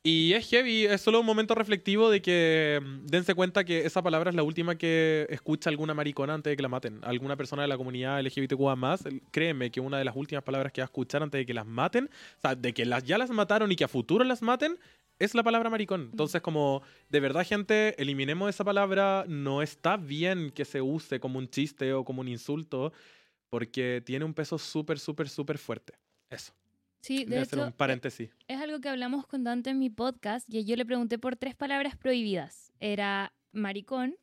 Y 0.08 0.34
es 0.34 0.48
heavy, 0.50 0.84
es 0.84 1.00
solo 1.00 1.18
un 1.18 1.26
momento 1.26 1.56
reflectivo 1.56 2.08
de 2.08 2.22
que 2.22 2.80
mm, 2.80 3.06
dense 3.06 3.34
cuenta 3.34 3.64
que 3.64 3.86
esa 3.86 4.04
palabra 4.04 4.30
es 4.30 4.36
la 4.36 4.44
última 4.44 4.76
que 4.76 5.26
escucha 5.30 5.68
alguna 5.68 5.94
maricona 5.94 6.32
antes 6.34 6.52
de 6.52 6.56
que 6.56 6.62
la 6.62 6.68
maten. 6.68 7.00
Alguna 7.02 7.34
persona 7.34 7.62
de 7.62 7.66
la 7.66 7.76
comunidad 7.76 8.20
LGBTQA 8.20 8.76
más, 8.76 9.02
créeme 9.32 9.72
que 9.72 9.80
una 9.80 9.98
de 9.98 10.04
las 10.04 10.14
últimas 10.14 10.44
palabras 10.44 10.72
que 10.72 10.80
va 10.80 10.84
a 10.84 10.86
escuchar 10.86 11.24
antes 11.24 11.40
de 11.40 11.44
que 11.44 11.52
las 11.52 11.66
maten, 11.66 12.04
o 12.04 12.40
sea, 12.40 12.54
de 12.54 12.72
que 12.72 12.84
las, 12.84 13.02
ya 13.02 13.18
las 13.18 13.30
mataron 13.30 13.72
y 13.72 13.74
que 13.74 13.82
a 13.82 13.88
futuro 13.88 14.22
las 14.22 14.42
maten, 14.42 14.78
es 15.18 15.34
la 15.34 15.42
palabra 15.42 15.70
maricón. 15.70 16.10
Entonces, 16.12 16.40
como, 16.40 16.82
de 17.08 17.18
verdad, 17.18 17.44
gente, 17.44 18.00
eliminemos 18.00 18.48
esa 18.48 18.62
palabra. 18.62 19.24
No 19.26 19.60
está 19.60 19.96
bien 19.96 20.52
que 20.52 20.64
se 20.64 20.80
use 20.80 21.18
como 21.18 21.40
un 21.40 21.48
chiste 21.48 21.92
o 21.94 22.04
como 22.04 22.20
un 22.20 22.28
insulto, 22.28 22.92
porque 23.50 24.04
tiene 24.06 24.24
un 24.24 24.34
peso 24.34 24.56
súper, 24.56 25.00
súper, 25.00 25.28
súper 25.28 25.58
fuerte. 25.58 25.94
Eso. 26.30 26.52
Sí, 27.06 27.24
Voy 27.24 27.34
a 27.34 27.36
de 27.36 27.42
hacer 27.42 27.58
un 27.60 27.72
paréntesis. 27.72 28.30
es 28.48 28.60
algo 28.60 28.80
que 28.80 28.88
hablamos 28.88 29.26
con 29.26 29.44
Dante 29.44 29.70
en 29.70 29.78
mi 29.78 29.90
podcast 29.90 30.52
y 30.52 30.64
yo 30.64 30.74
le 30.76 30.84
pregunté 30.84 31.18
por 31.18 31.36
tres 31.36 31.54
palabras 31.54 31.96
prohibidas. 31.96 32.72
Era 32.80 33.32
maricón, 33.52 34.16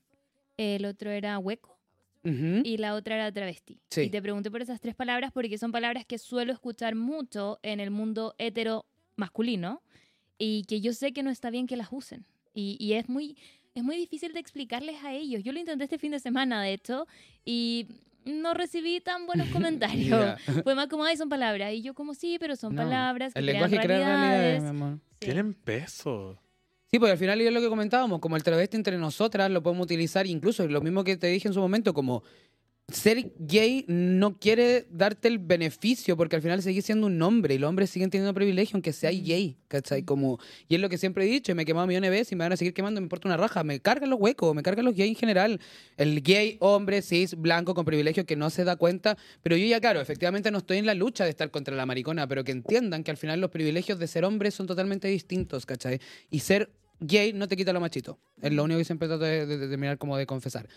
el 0.58 0.86
otro 0.86 1.10
era 1.12 1.38
hueco 1.40 1.80
y 2.26 2.78
la 2.78 2.96
otra 2.96 3.16
era 3.16 3.32
travesti. 3.32 3.82
Sí. 3.90 4.02
Y 4.02 4.10
te 4.10 4.22
pregunté 4.22 4.50
por 4.50 4.62
esas 4.62 4.80
tres 4.80 4.96
palabras 4.96 5.32
porque 5.34 5.58
son 5.58 5.72
palabras 5.74 6.06
que 6.06 6.18
suelo 6.18 6.54
escuchar 6.54 6.96
mucho 6.96 7.60
en 7.64 7.80
el 7.82 7.92
mundo 7.92 8.34
hetero 8.38 8.86
masculino 9.18 9.82
y 10.38 10.64
que 10.64 10.80
yo 10.80 10.94
sé 10.94 11.12
que 11.12 11.22
no 11.24 11.30
está 11.30 11.50
bien 11.50 11.68
que 11.68 11.76
las 11.76 11.90
usen. 11.92 12.26
Y, 12.54 12.78
y 12.80 12.94
es 12.94 13.10
muy 13.10 13.38
es 13.76 13.84
muy 13.84 13.98
difícil 13.98 14.34
de 14.34 14.40
explicarles 14.40 15.04
a 15.04 15.14
ellos. 15.14 15.44
Yo 15.44 15.52
lo 15.52 15.60
intenté 15.60 15.86
este 15.86 15.98
fin 15.98 16.12
de 16.12 16.20
semana, 16.20 16.62
de 16.62 16.74
hecho, 16.74 17.08
y 17.44 17.88
no 18.26 18.54
recibí 18.54 19.00
tan 19.02 19.26
buenos 19.26 19.48
comentarios. 19.54 20.40
Fue 20.64 20.76
más 20.76 20.88
como, 20.88 21.04
ay, 21.04 21.18
son 21.18 21.30
palabras. 21.30 21.74
Y 21.74 21.82
yo 21.82 21.94
como, 21.94 22.14
sí, 22.14 22.38
pero 22.40 22.56
son 22.56 22.76
No, 22.76 22.84
palabras 22.84 23.34
que 23.34 23.40
El 23.40 23.46
crean 23.46 23.62
lenguaje 23.70 23.86
crea 23.86 23.98
realidades, 23.98 24.32
realidades. 24.32 24.64
mi 24.64 24.70
amor. 24.70 25.00
Sí. 25.12 25.18
Tienen 25.20 25.54
peso. 25.54 26.40
Sí, 26.92 27.00
porque 27.00 27.14
al 27.14 27.18
final 27.18 27.42
es 27.42 27.52
lo 27.52 27.60
que 27.62 27.70
comentábamos, 27.70 28.20
como 28.20 28.36
el 28.36 28.44
travesti 28.44 28.78
entre 28.78 28.98
nosotras 29.00 29.50
lo 29.50 29.64
podemos 29.64 29.86
utilizar, 29.86 30.28
incluso 30.28 30.68
lo 30.68 30.80
mismo 30.82 31.04
que 31.04 31.18
te 31.18 31.26
dije 31.28 31.48
en 31.48 31.54
su 31.56 31.60
momento, 31.60 31.92
como 31.94 32.22
ser 32.90 33.32
gay 33.40 33.86
no 33.88 34.38
quiere 34.38 34.86
darte 34.92 35.30
el 35.30 35.40
beneficio, 35.40 36.18
porque 36.18 36.36
al 36.36 36.42
final 36.42 36.62
seguís 36.62 36.86
siendo 36.86 37.08
un 37.08 37.20
hombre 37.22 37.56
y 37.56 37.58
los 37.58 37.70
hombres 37.70 37.90
siguen 37.90 38.10
teniendo 38.10 38.34
privilegio 38.34 38.76
aunque 38.76 38.92
seas 38.92 39.14
Mm. 39.16 39.24
gay, 39.24 39.58
¿cachai? 39.70 40.04
Como, 40.04 40.38
y 40.68 40.76
es 40.76 40.82
lo 40.82 40.90
que 40.90 40.98
siempre 40.98 41.24
he 41.24 41.28
dicho, 41.28 41.52
y 41.52 41.56
me 41.56 41.64
he 41.64 41.66
quemado 41.66 41.88
millones 41.88 42.12
de 42.12 42.18
veces 42.18 42.32
y 42.34 42.36
me 42.36 42.44
van 42.44 42.52
a 42.52 42.58
seguir 42.58 42.74
quemando, 42.74 43.00
me 43.00 43.06
importa 43.06 43.28
una 43.30 43.38
raja, 43.38 43.64
me 43.64 43.80
cargan 43.80 44.10
los 44.10 44.20
huecos, 44.20 44.54
me 44.54 44.62
cargan 44.64 44.84
los 44.86 44.96
gays 44.96 45.10
en 45.10 45.16
general. 45.16 45.60
El 45.98 46.22
gay, 46.22 46.58
hombre, 46.60 47.02
cis, 47.02 47.36
blanco, 47.36 47.74
con 47.74 47.86
privilegio 47.86 48.26
que 48.26 48.36
no 48.36 48.50
se 48.50 48.64
da 48.66 48.76
cuenta, 48.76 49.18
pero 49.42 49.56
yo 49.56 49.66
ya, 49.66 49.80
claro, 49.80 50.02
efectivamente 50.02 50.52
no 50.52 50.58
estoy 50.58 50.78
en 50.78 50.86
la 50.86 50.94
lucha 50.94 51.24
de 51.24 51.30
estar 51.30 51.50
contra 51.52 51.76
la 51.76 51.86
maricona, 51.86 52.28
pero 52.28 52.44
que 52.44 52.52
entiendan 52.52 53.04
que 53.04 53.12
al 53.12 53.18
final 53.18 53.40
los 53.40 53.50
privilegios 53.50 53.98
de 53.98 54.08
ser 54.08 54.26
hombre 54.26 54.52
son 54.52 54.68
totalmente 54.68 55.08
distintos, 55.08 55.66
¿cachai? 55.66 56.00
Y 56.30 56.40
ser 56.40 56.70
gay 57.00 57.32
no 57.34 57.48
te 57.48 57.56
quita 57.56 57.72
lo 57.74 57.80
machito. 57.80 58.20
Es 58.42 58.52
lo 58.52 58.64
único 58.66 58.78
que 58.78 58.86
siempre 58.86 59.08
trato 59.08 59.24
de, 59.24 59.46
de- 59.46 59.58
de 59.58 59.68
terminar 59.70 59.98
como 59.98 60.18
de 60.18 60.26
confesar. 60.26 60.68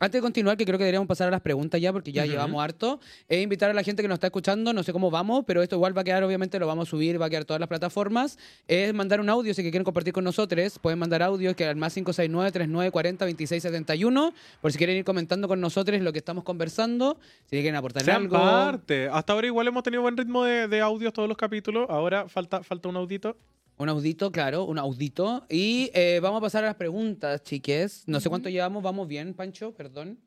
Antes 0.00 0.20
de 0.20 0.22
continuar, 0.22 0.56
que 0.56 0.64
creo 0.64 0.76
que 0.76 0.82
deberíamos 0.84 1.06
pasar 1.06 1.28
a 1.28 1.30
las 1.30 1.40
preguntas 1.40 1.80
ya, 1.80 1.92
porque 1.92 2.10
ya 2.12 2.22
Ujú. 2.22 2.32
llevamos 2.32 2.62
harto, 2.62 2.98
es 3.28 3.42
invitar 3.42 3.70
a 3.70 3.74
la 3.74 3.82
gente 3.84 4.02
que 4.02 4.08
nos 4.08 4.16
está 4.16 4.26
escuchando, 4.26 4.72
no 4.72 4.82
sé 4.82 4.92
cómo 4.92 5.10
vamos, 5.10 5.44
pero 5.46 5.62
esto 5.62 5.76
igual 5.76 5.96
va 5.96 6.00
a 6.00 6.04
quedar, 6.04 6.24
obviamente 6.24 6.58
lo 6.58 6.66
vamos 6.66 6.88
a 6.88 6.90
subir, 6.90 7.20
va 7.20 7.26
a 7.26 7.30
quedar 7.30 7.44
todas 7.44 7.60
las 7.60 7.68
plataformas, 7.68 8.36
es 8.66 8.92
mandar 8.92 9.20
un 9.20 9.28
audio, 9.30 9.54
si 9.54 9.62
que 9.62 9.70
quieren 9.70 9.84
compartir 9.84 10.12
con 10.12 10.24
nosotros, 10.24 10.78
pueden 10.80 10.98
mandar 10.98 11.22
audio, 11.22 11.54
que 11.54 11.64
al 11.66 11.76
más 11.76 11.96
569-3940-2671, 11.96 14.32
por 14.60 14.72
si 14.72 14.78
quieren 14.78 14.96
ir 14.96 15.04
comentando 15.04 15.48
con 15.48 15.60
nosotros 15.60 16.00
lo 16.00 16.12
que 16.12 16.18
estamos 16.18 16.44
conversando, 16.44 17.18
si 17.44 17.50
quieren 17.56 17.76
aportar 17.76 18.04
Sean 18.04 18.22
algo. 18.22 18.36
parte. 18.36 19.08
Hasta 19.10 19.32
ahora 19.32 19.46
igual 19.46 19.68
hemos 19.68 19.82
tenido 19.82 20.02
buen 20.02 20.16
ritmo 20.16 20.44
de, 20.44 20.68
de 20.68 20.80
audios 20.80 21.12
todos 21.12 21.28
los 21.28 21.36
capítulos. 21.36 21.86
Ahora 21.88 22.28
falta, 22.28 22.62
falta 22.62 22.88
un 22.88 22.96
audito. 22.96 23.36
Un 23.76 23.88
audito, 23.88 24.30
claro, 24.30 24.64
un 24.64 24.78
audito. 24.78 25.46
Y 25.48 25.90
eh, 25.94 26.20
vamos 26.22 26.38
a 26.38 26.42
pasar 26.42 26.64
a 26.64 26.68
las 26.68 26.76
preguntas, 26.76 27.42
chiques. 27.42 28.04
No 28.06 28.20
sé 28.20 28.28
cuánto 28.28 28.48
llevamos, 28.48 28.82
vamos 28.82 29.08
bien, 29.08 29.34
Pancho, 29.34 29.74
perdón. 29.74 30.20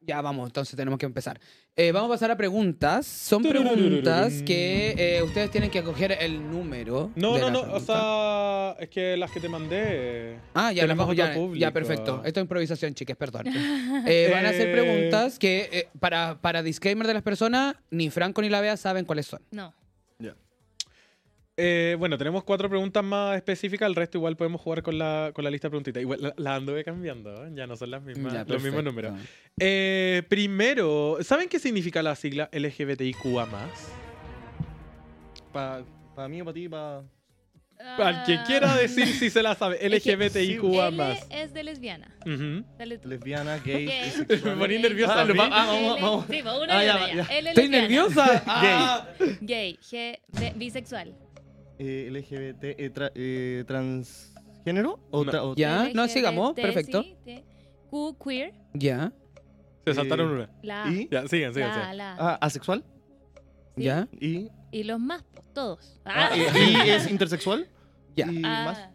Ya 0.00 0.20
vamos, 0.20 0.48
entonces 0.48 0.76
tenemos 0.76 0.98
que 1.00 1.06
empezar. 1.06 1.40
Eh, 1.74 1.90
vamos 1.90 2.08
a 2.10 2.14
pasar 2.14 2.30
a 2.30 2.36
preguntas. 2.36 3.06
Son 3.06 3.42
preguntas 3.42 4.42
que 4.42 4.94
eh, 4.96 5.22
ustedes 5.22 5.50
tienen 5.50 5.68
que 5.70 5.82
coger 5.82 6.16
el 6.20 6.48
número. 6.48 7.10
No, 7.16 7.34
de 7.34 7.40
no, 7.40 7.50
no. 7.50 7.58
O 7.60 7.62
pregunta. 7.64 7.92
sea, 7.92 8.76
es 8.78 8.88
que 8.88 9.16
las 9.16 9.30
que 9.32 9.40
te 9.40 9.48
mandé. 9.48 10.38
Ah, 10.54 10.72
ya, 10.72 10.86
las 10.86 10.96
vamos, 10.96 11.16
ya, 11.16 11.34
público. 11.34 11.60
ya, 11.60 11.72
perfecto. 11.72 12.22
Esto 12.24 12.40
es 12.40 12.44
improvisación, 12.44 12.94
chiques, 12.94 13.16
perdón. 13.16 13.46
Eh, 14.06 14.30
van 14.32 14.46
a 14.46 14.50
hacer 14.50 14.70
preguntas 14.70 15.38
que, 15.38 15.88
para, 15.98 16.40
para 16.40 16.62
disclaimer 16.62 17.06
de 17.06 17.14
las 17.14 17.22
personas, 17.22 17.74
ni 17.90 18.10
Franco 18.10 18.42
ni 18.42 18.48
la 18.48 18.60
Bea 18.60 18.76
saben 18.76 19.04
cuáles 19.04 19.26
son. 19.26 19.40
No. 19.50 19.72
Eh, 21.58 21.96
bueno, 21.98 22.18
tenemos 22.18 22.44
cuatro 22.44 22.68
preguntas 22.68 23.02
más 23.02 23.36
específicas. 23.36 23.88
El 23.88 23.94
resto 23.94 24.18
igual 24.18 24.36
podemos 24.36 24.60
jugar 24.60 24.82
con 24.82 24.98
la, 24.98 25.30
con 25.34 25.42
la 25.44 25.50
lista 25.50 25.68
de 25.68 25.70
preguntitas. 25.70 26.02
Igual 26.02 26.20
la, 26.20 26.34
la 26.36 26.54
anduve 26.56 26.84
cambiando. 26.84 27.46
¿eh? 27.46 27.50
Ya 27.54 27.66
no 27.66 27.76
son 27.76 27.90
las 27.92 28.02
mismas, 28.02 28.32
Ya, 28.32 28.44
los 28.44 28.62
mismos 28.62 28.84
números. 28.84 29.14
Eh, 29.58 30.22
primero, 30.28 31.18
¿saben 31.22 31.48
qué 31.48 31.58
significa 31.58 32.02
la 32.02 32.14
sigla 32.14 32.50
LGBTIQA+. 32.52 33.46
Para 35.52 36.28
mí 36.28 36.40
o 36.40 36.44
para 36.44 36.54
ti, 36.54 36.68
para... 36.68 37.02
Al 37.78 38.24
que 38.24 38.34
Ah, 38.36 38.44
quiera 38.46 38.74
decir 38.74 39.06
si 39.06 39.28
se 39.28 39.42
la 39.42 39.54
sabe. 39.54 39.78
LGBTIQA+. 39.88 40.88
L 40.88 41.18
es 41.30 41.52
de 41.54 41.62
lesbiana. 41.62 42.08
Ujú. 42.26 42.64
Dale 42.78 42.98
tú. 42.98 43.08
Lesbiana, 43.08 43.58
gay. 43.58 43.86
Me 44.44 44.56
poní 44.56 44.78
nerviosa 44.78 45.14
Ah, 45.18 45.22
a 45.22 45.24
mí. 45.26 45.38
va- 45.38 45.48
ah, 45.52 45.66
vamos, 45.66 45.96
L- 45.96 46.02
vamos. 46.02 46.26
Sí, 46.28 46.40
va 46.42 46.58
una 46.62 46.78
Ah, 46.78 46.82
y 46.82 46.86
ya, 46.86 46.96
una 46.96 47.08
ya. 47.08 47.14
ya. 47.14 47.22
L 47.38 47.48
Estoy 47.50 47.68
lesbiana. 47.68 47.82
nerviosa. 47.82 48.42
Ah. 48.46 49.08
Gay, 49.42 49.78
G, 49.82 50.18
B- 50.38 50.52
bisexual. 50.56 51.14
Eh, 51.78 52.08
LGBT, 52.10 52.64
eh, 52.78 52.90
tra- 52.94 53.12
eh, 53.14 53.64
transgénero 53.66 54.98
o, 55.10 55.24
No. 55.24 55.32
tra- 55.32 55.42
o- 55.42 55.54
Ya, 55.56 55.90
no, 55.94 56.04
LGBT, 56.04 56.08
sigamos, 56.08 56.54
perfecto. 56.54 57.02
sí, 57.02 57.42
Q, 57.90 58.16
queer, 58.22 58.52
Ya, 58.74 59.12
Se 59.84 59.94
saltaron 59.94 60.28
una. 60.30 60.50
la, 60.62 60.86
y 60.90 61.08
Ya, 61.10 61.26
sigan, 61.28 61.54
sigan, 61.54 61.70
la, 61.78 61.94
la. 61.94 62.16
ah, 62.18 62.38
asexual 62.40 62.84
sí. 63.76 63.82
ya, 63.84 64.08
y, 64.20 64.48
Y 64.72 64.82
los 64.84 64.98
más, 64.98 65.24
todos. 65.54 66.00
ah, 66.04 66.30
Ah. 66.32 66.36
y, 66.36 66.86
y 66.86 66.90
es 66.90 67.08
intersexual 67.10 67.68
ya. 68.16 68.26
y 68.30 68.42
Ah, 68.44 68.62
más. 68.64 68.90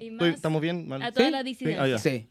Y 0.00 0.10
más 0.10 0.28
¿Estamos 0.28 0.62
bien? 0.62 0.86
Mal. 0.88 1.02
a 1.02 1.12
toda 1.12 1.26
¿Sí? 1.26 1.32
la 1.32 1.38
Sí, 1.38 1.44
disidencia. 1.44 1.94
ah. 1.96 1.98
Sí. 1.98 2.28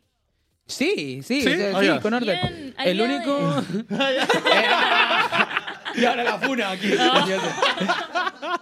Sí, 0.68 1.22
sí, 1.22 1.41
¿Sí? 1.41 1.43
sí, 1.43 1.49
Ah, 1.74 1.80
sí, 1.80 1.86
ya. 1.86 1.99
con 1.99 2.14
orden. 2.14 2.39
Bien, 2.41 2.74
El 2.84 3.01
único. 3.01 3.38
y 5.95 6.06
ahora 6.06 6.24
la 6.24 6.38
funa 6.39 6.72
aquí. 6.72 6.89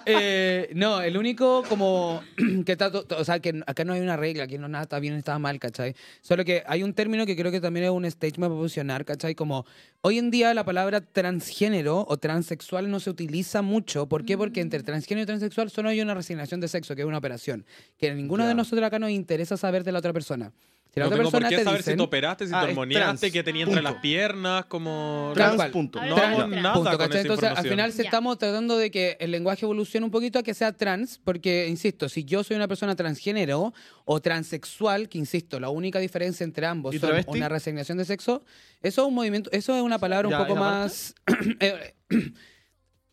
Eh, 0.06 0.70
no, 0.76 1.02
el 1.02 1.18
único 1.18 1.64
como 1.70 2.22
que 2.66 2.72
está, 2.74 2.91
to- 2.91 3.04
to- 3.06 3.18
o 3.18 3.24
sea, 3.24 3.39
que 3.39 3.62
acá 3.66 3.86
no 3.86 3.94
hay 3.94 4.02
una 4.02 4.18
regla, 4.18 4.48
que 4.48 4.58
no 4.58 4.68
nada 4.68 4.84
está 4.84 5.00
bien, 5.00 5.14
está 5.16 5.38
mal, 5.39 5.60
¿cachai? 5.60 5.96
Solo 6.22 6.44
que 6.46 6.64
hay 6.68 6.84
un 6.84 6.94
término 6.94 7.26
que 7.26 7.36
creo 7.36 7.52
que 7.52 7.62
también 7.62 7.86
es 7.86 7.91
un 7.91 8.10
statement 8.10 8.52
para 8.52 8.60
funcionar, 8.60 9.06
¿cachai? 9.06 9.36
Como 9.36 9.66
hoy 10.02 10.18
en 10.20 10.30
día 10.32 10.54
la 10.54 10.64
palabra 10.66 11.02
transgénero 11.02 12.06
o 12.08 12.18
transexual 12.18 12.89
no 12.89 13.00
se 13.00 13.10
utiliza 13.10 13.62
mucho. 13.62 14.08
¿Por 14.08 14.26
qué? 14.26 14.38
Porque 14.38 14.62
entre 14.62 14.84
transgénero 14.84 15.24
y 15.24 15.26
transexual 15.28 15.70
solo 15.70 15.89
hay 15.89 16.02
una 16.02 16.14
resignación 16.14 16.60
de 16.60 16.68
sexo, 16.68 16.96
que 16.96 17.02
es 17.02 17.08
una 17.08 17.18
operación. 17.20 17.66
Que 17.98 18.10
a 18.10 18.14
ninguno 18.14 18.46
de 18.46 18.56
nosotros 18.56 18.86
acá 18.86 19.00
nos 19.00 19.10
interesa 19.12 19.58
saber 19.58 19.84
de 19.84 19.91
la 19.91 20.00
otra 20.00 20.14
persona. 20.14 20.52
Si 20.94 21.00
la 21.00 21.06
No 21.06 21.08
otra 21.08 21.18
tengo 21.18 21.32
por 21.32 21.39
persona 21.41 21.50
qué 21.50 21.58
te 21.58 21.64
saber 21.64 21.82
si 21.82 21.96
te 21.96 22.02
operaste, 22.04 22.46
si 22.46 22.54
Ah, 22.54 22.60
te 22.60 22.66
es 22.66 22.70
hormoneaste, 22.70 23.18
trans. 23.20 23.34
qué 23.34 23.41
tenía 23.44 23.64
entre 23.64 23.82
las 23.82 23.96
piernas, 23.96 24.66
como... 24.66 25.32
Trans 25.34 25.66
punto. 25.72 26.00
No 26.06 26.14
Trans, 26.14 26.50
nada 26.50 26.74
Punto, 26.76 26.98
con 27.00 27.16
Entonces, 27.18 27.50
al 27.50 27.68
final 27.68 27.91
se 27.94 28.04
estamos 28.04 28.38
tratando 28.38 28.78
de 28.78 28.91
que 28.91 29.18
el 29.20 29.32
lenguaje 29.32 29.66
evolucione 29.66 30.06
un 30.06 30.12
poquito 30.12 30.38
a 30.38 30.44
que 30.44 30.54
sea 30.54 30.72
trans, 30.74 31.20
porque, 31.24 31.68
insisto, 31.68 32.10
si 32.10 32.26
yo 32.26 32.44
soy 32.44 32.58
una 32.58 32.68
persona 32.68 32.96
transgénero 32.96 33.74
o 34.06 34.22
transexual, 34.22 35.10
que, 35.10 35.18
insisto, 35.18 35.60
la 35.60 35.70
única 35.70 35.98
diferencia 35.98 36.44
entre 36.44 36.68
ambos 36.68 36.94
¿Y 36.94 37.00
son 37.00 37.10
travesti? 37.10 37.38
una 37.39 37.50
resignación 37.50 37.98
de 37.98 38.06
sexo, 38.06 38.46
eso 38.84 39.02
es 39.02 39.08
un 39.08 39.16
movimiento, 39.16 39.50
eso 39.52 39.76
es 39.76 39.82
una 39.82 39.98
palabra 39.98 40.28
un 40.28 40.34
Ya, 40.34 40.46
poco 40.46 40.56
más... 40.56 41.16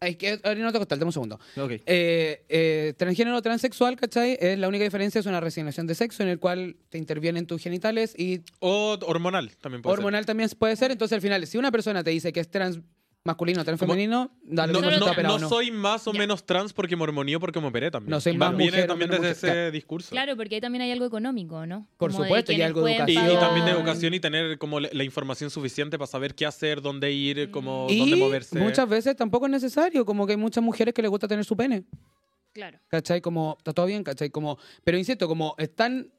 Es 0.02 0.16
que 0.16 0.40
ahorita 0.42 0.64
no 0.64 0.72
te 0.72 0.78
costar, 0.78 0.98
dame 0.98 1.10
un 1.10 1.12
segundo. 1.12 1.38
Ok. 1.58 1.72
Eh, 1.84 2.42
eh, 2.48 2.94
transgénero 2.96 3.36
o 3.36 3.42
transexual, 3.42 3.96
¿cachai? 3.96 4.38
Es 4.40 4.58
la 4.58 4.66
única 4.66 4.82
diferencia 4.82 5.18
es 5.18 5.26
una 5.26 5.40
resignación 5.40 5.86
de 5.86 5.94
sexo 5.94 6.22
en 6.22 6.30
el 6.30 6.38
cual 6.38 6.76
te 6.88 6.96
intervienen 6.96 7.46
tus 7.46 7.62
genitales 7.62 8.18
y 8.18 8.40
O 8.60 8.96
hormonal 9.02 9.54
también 9.58 9.82
puede 9.82 9.92
ser. 9.92 9.98
hormonal 9.98 10.24
también 10.24 10.48
puede 10.58 10.74
ser. 10.76 10.90
Entonces, 10.90 11.16
al 11.16 11.20
final, 11.20 11.46
si 11.46 11.58
una 11.58 11.70
persona 11.70 12.02
te 12.02 12.08
dice 12.08 12.32
que 12.32 12.40
es 12.40 12.50
trans 12.50 12.80
masculino 13.22 13.62
trans 13.64 13.78
femenino, 13.78 14.30
dale 14.42 14.72
No, 14.72 14.80
no, 14.80 15.06
operado 15.06 15.38
no 15.38 15.48
soy 15.48 15.70
más 15.70 16.06
o 16.06 16.12
menos 16.12 16.44
trans 16.46 16.72
porque 16.72 16.96
me 16.96 17.02
hormoneó 17.02 17.38
porque 17.38 17.60
me 17.60 17.66
operé 17.66 17.90
también. 17.90 18.10
No 18.10 18.20
soy 18.20 18.36
más 18.36 18.56
Viene 18.56 18.72
mujer 18.72 18.86
también 18.88 19.10
desde 19.10 19.20
mujer. 19.20 19.36
ese 19.36 19.46
Claro. 19.46 19.70
discurso. 19.72 20.10
Claro, 20.10 20.36
porque 20.36 20.54
ahí 20.54 20.60
también 20.60 20.82
hay 20.82 20.90
algo 20.90 21.04
económico, 21.04 21.66
¿no? 21.66 21.86
Por 21.98 22.12
Como 22.12 22.24
supuesto, 22.24 22.52
y 22.52 22.62
algo 22.62 22.80
de 22.80 22.94
pueden 22.96 23.08
Y, 23.08 23.12
y 23.12 23.16
educación. 23.18 23.40
también 23.40 23.66
de 23.66 23.72
educación 23.72 24.14
y 24.14 24.20
tener 24.20 24.58
como 24.58 24.80
la, 24.80 24.88
la 24.92 25.04
información 25.04 25.50
suficiente 25.50 25.98
para 25.98 26.06
saber 26.06 26.34
qué 26.34 26.46
hacer, 26.46 26.80
dónde 26.80 27.12
ir, 27.12 27.50
como 27.50 27.86
Y 27.90 27.98
dónde 27.98 28.16
moverse. 28.16 28.58
muchas 28.58 28.88
veces 28.88 29.14
tampoco 29.16 29.46
es 29.46 29.52
necesario, 29.52 30.04
como 30.06 30.26
que 30.26 30.32
hay 30.32 30.38
muchas 30.38 30.64
mujeres 30.64 30.94
que 30.94 31.02
les 31.02 31.10
gusta 31.10 31.28
tener 31.28 31.44
su 31.44 31.56
pene, 31.56 31.84
Claro. 32.52 32.78
¿cachai? 32.88 33.20
Como, 33.20 33.54
está 33.58 33.72
todo 33.72 33.86
bien, 33.86 34.02
¿cachai? 34.02 34.30
Como, 34.30 34.58
pero 34.82 34.98
insisto, 34.98 35.28
como 35.28 35.54
están 35.58 36.10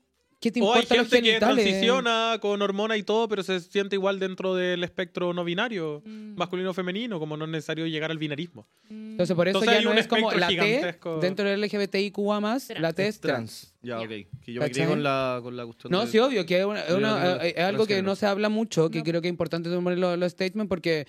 ¿Qué 0.41 0.51
te 0.51 0.59
O 0.59 0.73
hay 0.73 0.79
importa 0.81 0.95
los 0.95 1.07
gente 1.07 1.31
que 1.31 1.39
transiciona 1.39 2.37
con 2.41 2.61
hormona 2.63 2.97
y 2.97 3.03
todo, 3.03 3.27
pero 3.27 3.43
se 3.43 3.59
siente 3.59 3.95
igual 3.95 4.19
dentro 4.19 4.55
del 4.55 4.83
espectro 4.83 5.33
no 5.33 5.43
binario, 5.43 6.01
Mm. 6.03 6.33
masculino 6.35 6.71
o 6.71 6.73
femenino, 6.73 7.19
como 7.19 7.37
no 7.37 7.45
es 7.45 7.51
necesario 7.51 7.85
llegar 7.85 8.09
al 8.09 8.17
binarismo. 8.17 8.65
Mm. 8.89 9.11
Entonces, 9.11 9.35
por 9.35 9.47
eso 9.47 9.59
Entonces 9.59 9.73
ya 9.73 9.79
hay 9.79 9.85
no 9.85 9.91
un 9.91 9.97
es 9.99 10.07
como 10.07 10.31
la 10.31 10.47
T 10.47 10.53
gigantesco. 10.53 11.19
dentro 11.19 11.47
del 11.47 11.59
LGBTIQA+, 11.61 12.39
Trans. 12.39 12.69
la 12.81 12.91
T 12.93 13.07
es 13.07 13.19
trans. 13.19 13.35
Trans. 13.61 13.75
Ya, 13.83 13.99
ok. 13.99 14.07
Que 14.43 14.53
yo 14.53 14.61
me 14.61 14.71
quedé 14.71 14.87
con 14.87 15.03
la, 15.03 15.39
con 15.43 15.55
la 15.55 15.63
cuestión 15.65 15.91
No, 15.91 16.01
de- 16.05 16.11
sí, 16.11 16.17
obvio, 16.17 16.43
que 16.45 16.59
es, 16.59 16.65
una- 16.65 16.83
una- 16.95 17.35
es 17.37 17.57
algo 17.59 17.85
que 17.85 18.01
no 18.01 18.15
se 18.15 18.25
habla 18.25 18.49
mucho, 18.49 18.89
que 18.89 18.99
No. 18.99 19.03
creo 19.03 19.21
que 19.21 19.27
es 19.27 19.31
importante 19.31 19.69
tomar 19.69 19.95
los, 19.97 20.17
los 20.17 20.31
statements 20.31 20.69
porque, 20.69 21.05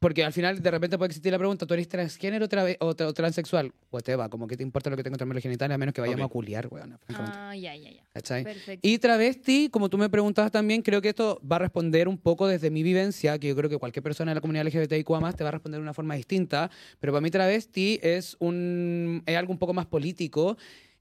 porque 0.00 0.22
al 0.24 0.32
final 0.32 0.60
de 0.62 0.70
repente 0.70 0.98
puede 0.98 1.08
existir 1.08 1.32
la 1.32 1.38
pregunta, 1.38 1.66
¿tú 1.66 1.72
eres 1.72 1.88
transgénero 1.88 2.44
otra 2.44 2.62
vez, 2.62 2.76
o, 2.80 2.94
tra- 2.94 3.06
o 3.06 3.14
transexual? 3.14 3.72
Whatever, 3.90 4.28
como 4.28 4.46
que 4.46 4.56
te 4.56 4.62
importa 4.62 4.90
lo 4.90 4.96
que 4.96 5.02
tengo 5.02 5.14
entre 5.14 5.26
los 5.26 5.42
genitales 5.42 5.74
a 5.74 5.78
menos 5.78 5.94
que 5.94 6.00
vayamos 6.02 6.24
Ok. 6.26 6.30
a 6.30 6.32
culiar, 6.32 6.68
weón. 6.70 6.98
Ah, 7.08 7.54
ya, 7.56 7.74
ya, 7.74 7.90
ya. 7.90 8.02
¿Cachai? 8.12 8.44
Perfecto. 8.44 8.86
Y 8.86 8.98
travesti, 8.98 9.68
como 9.70 9.88
tú 9.88 9.96
me 9.96 10.10
preguntabas 10.10 10.52
también, 10.52 10.82
creo 10.82 11.00
que 11.00 11.08
esto 11.08 11.40
va 11.50 11.56
a 11.56 11.60
responder 11.60 12.06
un 12.08 12.18
poco 12.18 12.46
desde 12.46 12.70
mi 12.70 12.82
vivencia, 12.82 13.38
que 13.38 13.48
yo 13.48 13.56
creo 13.56 13.70
que 13.70 13.78
cualquier 13.78 14.02
persona 14.02 14.32
de 14.32 14.34
la 14.34 14.40
comunidad 14.40 14.66
LGBTIQ 14.66 15.08
más 15.20 15.36
te 15.36 15.42
va 15.44 15.48
a 15.48 15.52
responder 15.52 15.78
de 15.78 15.82
una 15.82 15.94
forma 15.94 16.14
distinta, 16.16 16.70
pero 17.00 17.12
para 17.12 17.22
mí 17.22 17.30
travesti 17.30 17.98
es, 18.02 18.36
un, 18.40 19.22
es 19.24 19.36
algo 19.36 19.52
un 19.52 19.58
poco 19.58 19.72
más 19.72 19.86
político 19.86 20.56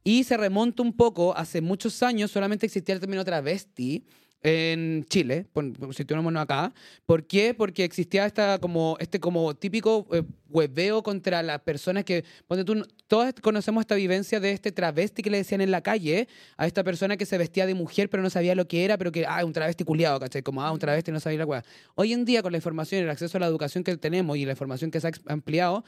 y 0.05 0.23
se 0.23 0.37
remonta 0.37 0.81
un 0.83 0.93
poco, 0.95 1.35
hace 1.35 1.61
muchos 1.61 2.01
años 2.03 2.31
solamente 2.31 2.65
existía 2.67 2.93
el 2.95 3.01
término 3.01 3.23
travesti 3.25 4.03
en 4.43 5.05
Chile, 5.05 5.47
situémonos 5.91 6.43
acá. 6.43 6.73
¿Por 7.05 7.25
qué? 7.25 7.53
Porque 7.53 7.85
existía 7.85 8.25
esta 8.25 8.59
como, 8.59 8.97
este 8.99 9.21
como 9.21 9.55
típico 9.55 10.05
eh, 10.11 10.23
hueveo 10.49 11.01
contra 11.01 11.41
las 11.41 11.61
personas 11.61 12.03
que, 12.03 12.25
ponte 12.45 12.65
tú, 12.65 12.85
todos 13.07 13.33
conocemos 13.41 13.81
esta 13.81 13.95
vivencia 13.95 14.41
de 14.41 14.51
este 14.51 14.73
travesti 14.73 15.23
que 15.23 15.29
le 15.29 15.37
decían 15.37 15.61
en 15.61 15.71
la 15.71 15.81
calle 15.81 16.27
a 16.57 16.67
esta 16.67 16.83
persona 16.83 17.15
que 17.15 17.25
se 17.25 17.37
vestía 17.37 17.65
de 17.65 17.73
mujer 17.73 18.09
pero 18.09 18.21
no 18.21 18.29
sabía 18.29 18.53
lo 18.53 18.67
que 18.67 18.83
era, 18.83 18.97
pero 18.97 19.13
que, 19.13 19.25
ah, 19.25 19.45
un 19.45 19.53
travesti 19.53 19.85
culiado, 19.85 20.19
¿cachai? 20.19 20.43
Como, 20.43 20.61
ah, 20.61 20.73
un 20.73 20.79
travesti 20.79 21.11
no 21.11 21.21
sabía 21.21 21.39
la 21.39 21.45
weá. 21.45 21.63
Hoy 21.95 22.11
en 22.11 22.25
día, 22.25 22.43
con 22.43 22.51
la 22.51 22.57
información 22.57 22.99
y 22.99 23.03
el 23.05 23.09
acceso 23.09 23.37
a 23.37 23.39
la 23.39 23.47
educación 23.47 23.85
que 23.85 23.95
tenemos 23.95 24.35
y 24.35 24.43
la 24.43 24.51
información 24.51 24.91
que 24.91 24.99
se 24.99 25.07
ha 25.07 25.11
ampliado, 25.27 25.85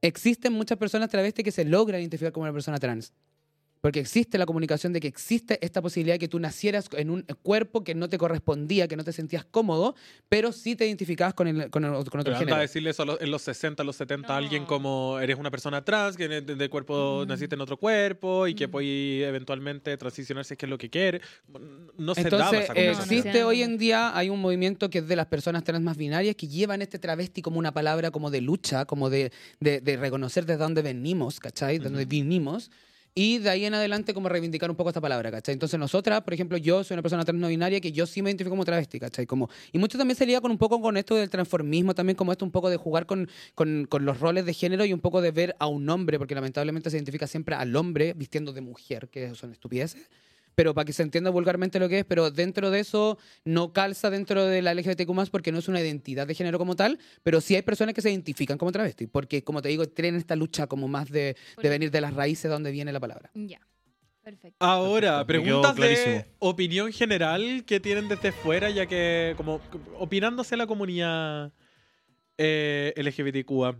existen 0.00 0.54
muchas 0.54 0.78
personas 0.78 1.10
travestis 1.10 1.44
que 1.44 1.52
se 1.52 1.66
logran 1.66 2.00
identificar 2.00 2.32
como 2.32 2.44
una 2.44 2.52
persona 2.52 2.78
trans. 2.78 3.12
Porque 3.80 4.00
existe 4.00 4.36
la 4.36 4.44
comunicación 4.44 4.92
de 4.92 5.00
que 5.00 5.08
existe 5.08 5.58
esta 5.64 5.80
posibilidad 5.80 6.14
de 6.16 6.18
que 6.18 6.28
tú 6.28 6.38
nacieras 6.38 6.90
en 6.98 7.08
un 7.08 7.22
cuerpo 7.42 7.82
que 7.82 7.94
no 7.94 8.10
te 8.10 8.18
correspondía, 8.18 8.86
que 8.88 8.96
no 8.96 9.04
te 9.04 9.12
sentías 9.12 9.46
cómodo, 9.46 9.94
pero 10.28 10.52
sí 10.52 10.76
te 10.76 10.86
identificabas 10.86 11.32
con, 11.32 11.48
el, 11.48 11.70
con, 11.70 11.86
el- 11.86 11.92
con 11.92 12.20
otro 12.20 12.22
Pero 12.24 12.36
género. 12.36 12.56
a 12.56 12.60
decirle 12.60 12.90
eso 12.90 13.04
a 13.04 13.06
los- 13.06 13.20
en 13.22 13.30
los 13.30 13.40
60, 13.40 13.82
los 13.82 13.96
70 13.96 14.34
a 14.34 14.36
alguien 14.36 14.62
No. 14.64 14.68
como 14.68 15.18
eres 15.18 15.38
una 15.38 15.50
persona 15.50 15.82
trans, 15.82 16.18
que 16.18 16.28
de, 16.28 16.42
de 16.42 16.68
cuerpo 16.68 17.22
Mm. 17.24 17.28
naciste 17.28 17.54
en 17.54 17.62
otro 17.62 17.78
cuerpo 17.78 18.46
y 18.46 18.54
que 18.54 18.66
Mm. 18.66 18.70
puedes 18.70 19.24
eventualmente 19.26 19.96
transicionar 19.96 20.44
si 20.44 20.52
es 20.54 20.58
que 20.58 20.66
es 20.66 20.70
lo 20.70 20.76
que 20.76 20.90
quiere. 20.90 21.22
No 21.96 22.14
se 22.14 22.24
daba 22.24 22.50
Entonces, 22.50 22.64
esa 22.64 22.74
eh, 22.74 22.90
existe 22.90 23.40
No. 23.40 23.48
hoy 23.48 23.62
en 23.62 23.78
día, 23.78 24.14
hay 24.14 24.28
un 24.28 24.40
movimiento 24.42 24.90
que 24.90 24.98
es 24.98 25.08
de 25.08 25.16
las 25.16 25.26
personas 25.26 25.64
trans 25.64 25.82
más 25.82 25.96
binarias 25.96 26.36
que 26.36 26.46
llevan 26.48 26.82
este 26.82 26.98
travesti 26.98 27.40
como 27.40 27.58
una 27.58 27.72
palabra 27.72 28.10
como 28.10 28.30
de 28.30 28.42
lucha, 28.42 28.84
como 28.84 29.08
de, 29.08 29.32
de, 29.58 29.80
de 29.80 29.96
reconocer 29.96 30.44
desde 30.44 30.58
dónde 30.62 30.82
venimos, 30.82 31.40
¿cachai? 31.40 31.78
De 31.78 31.84
dónde 31.84 32.04
vinimos. 32.04 32.70
Y 33.14 33.38
de 33.38 33.50
ahí 33.50 33.64
en 33.64 33.74
adelante 33.74 34.14
como 34.14 34.28
reivindicar 34.28 34.70
un 34.70 34.76
poco 34.76 34.90
esta 34.90 35.00
palabra, 35.00 35.30
¿cachai? 35.30 35.52
Entonces 35.52 35.78
nosotras, 35.78 36.22
por 36.22 36.32
ejemplo, 36.32 36.56
yo 36.56 36.84
soy 36.84 36.94
una 36.94 37.02
persona 37.02 37.24
trans 37.24 37.40
no 37.40 37.48
binaria 37.48 37.80
que 37.80 37.92
yo 37.92 38.06
sí 38.06 38.22
me 38.22 38.30
identifico 38.30 38.50
como 38.50 38.64
travesti, 38.64 39.00
¿cachai? 39.00 39.26
Como, 39.26 39.50
y 39.72 39.78
mucho 39.78 39.98
también 39.98 40.16
se 40.16 40.40
con 40.40 40.50
un 40.50 40.58
poco 40.58 40.80
con 40.80 40.96
esto 40.96 41.16
del 41.16 41.28
transformismo, 41.28 41.94
también 41.94 42.16
como 42.16 42.30
esto 42.30 42.44
un 42.44 42.52
poco 42.52 42.70
de 42.70 42.76
jugar 42.76 43.06
con, 43.06 43.28
con, 43.54 43.86
con 43.88 44.04
los 44.04 44.20
roles 44.20 44.46
de 44.46 44.54
género 44.54 44.84
y 44.84 44.92
un 44.92 45.00
poco 45.00 45.20
de 45.20 45.32
ver 45.32 45.56
a 45.58 45.66
un 45.66 45.88
hombre, 45.88 46.18
porque 46.18 46.34
lamentablemente 46.34 46.88
se 46.88 46.96
identifica 46.96 47.26
siempre 47.26 47.56
al 47.56 47.74
hombre 47.74 48.14
vistiendo 48.14 48.52
de 48.52 48.60
mujer, 48.60 49.08
que 49.08 49.34
son 49.34 49.52
estupideces 49.52 50.08
pero 50.54 50.74
para 50.74 50.84
que 50.84 50.92
se 50.92 51.02
entienda 51.02 51.30
vulgarmente 51.30 51.78
lo 51.78 51.88
que 51.88 52.00
es, 52.00 52.04
pero 52.04 52.30
dentro 52.30 52.70
de 52.70 52.80
eso 52.80 53.18
no 53.44 53.72
calza 53.72 54.10
dentro 54.10 54.44
de 54.44 54.62
la 54.62 54.74
LGBTQ+, 54.74 55.30
porque 55.30 55.52
no 55.52 55.58
es 55.58 55.68
una 55.68 55.80
identidad 55.80 56.26
de 56.26 56.34
género 56.34 56.58
como 56.58 56.76
tal, 56.76 56.98
pero 57.22 57.40
sí 57.40 57.54
hay 57.54 57.62
personas 57.62 57.94
que 57.94 58.02
se 58.02 58.10
identifican 58.10 58.58
como 58.58 58.72
travesti, 58.72 59.06
porque 59.06 59.42
como 59.42 59.62
te 59.62 59.68
digo, 59.68 59.86
tienen 59.86 60.16
esta 60.16 60.36
lucha 60.36 60.66
como 60.66 60.88
más 60.88 61.10
de, 61.10 61.36
de 61.62 61.68
venir 61.68 61.90
de 61.90 62.00
las 62.00 62.14
raíces 62.14 62.44
de 62.44 62.50
donde 62.50 62.70
viene 62.70 62.92
la 62.92 63.00
palabra. 63.00 63.30
Ya. 63.34 63.60
Perfecto. 64.22 64.56
Ahora, 64.60 65.26
preguntas 65.26 65.74
de 65.76 66.26
opinión 66.38 66.92
general 66.92 67.64
que 67.64 67.80
tienen 67.80 68.08
desde 68.08 68.32
fuera, 68.32 68.68
ya 68.68 68.86
que 68.86 69.32
como 69.36 69.60
opinándose 69.98 70.56
la 70.56 70.66
comunidad 70.66 71.52
eh, 72.36 72.92
LGBTQA+. 72.96 73.76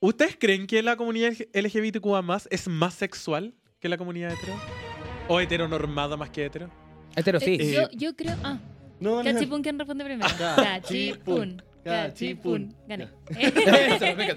¿Ustedes 0.00 0.36
creen 0.38 0.66
que 0.66 0.82
la 0.82 0.96
comunidad 0.96 1.32
LGBTQA+, 1.54 2.42
es 2.50 2.68
más 2.68 2.94
sexual 2.94 3.54
que 3.80 3.88
la 3.88 3.96
comunidad 3.96 4.32
hetero? 4.32 4.93
¿O 5.28 5.40
heteronormada 5.40 6.16
más 6.16 6.30
que 6.30 6.44
hetero? 6.46 6.70
Hetero 7.16 7.40
sí. 7.40 7.56
Eh, 7.58 7.72
yo, 7.72 7.88
yo 7.96 8.16
creo. 8.16 8.36
Ah, 8.42 8.58
No, 9.00 9.22
no, 9.22 9.32
Cachipún, 9.32 9.62
¿quién 9.62 9.78
responde 9.78 10.04
primero? 10.04 10.28
Cachipún. 10.38 11.62
Cachipún. 11.82 12.72
Cachipún. 12.72 12.74
Gané. 12.86 13.08
Eso, 13.38 14.16
me. 14.16 14.34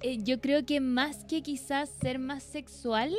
Eh, 0.00 0.18
yo 0.22 0.40
creo 0.40 0.64
que 0.64 0.80
más 0.80 1.24
que 1.24 1.42
quizás 1.42 1.88
ser 1.88 2.20
más 2.20 2.44
sexual, 2.44 3.12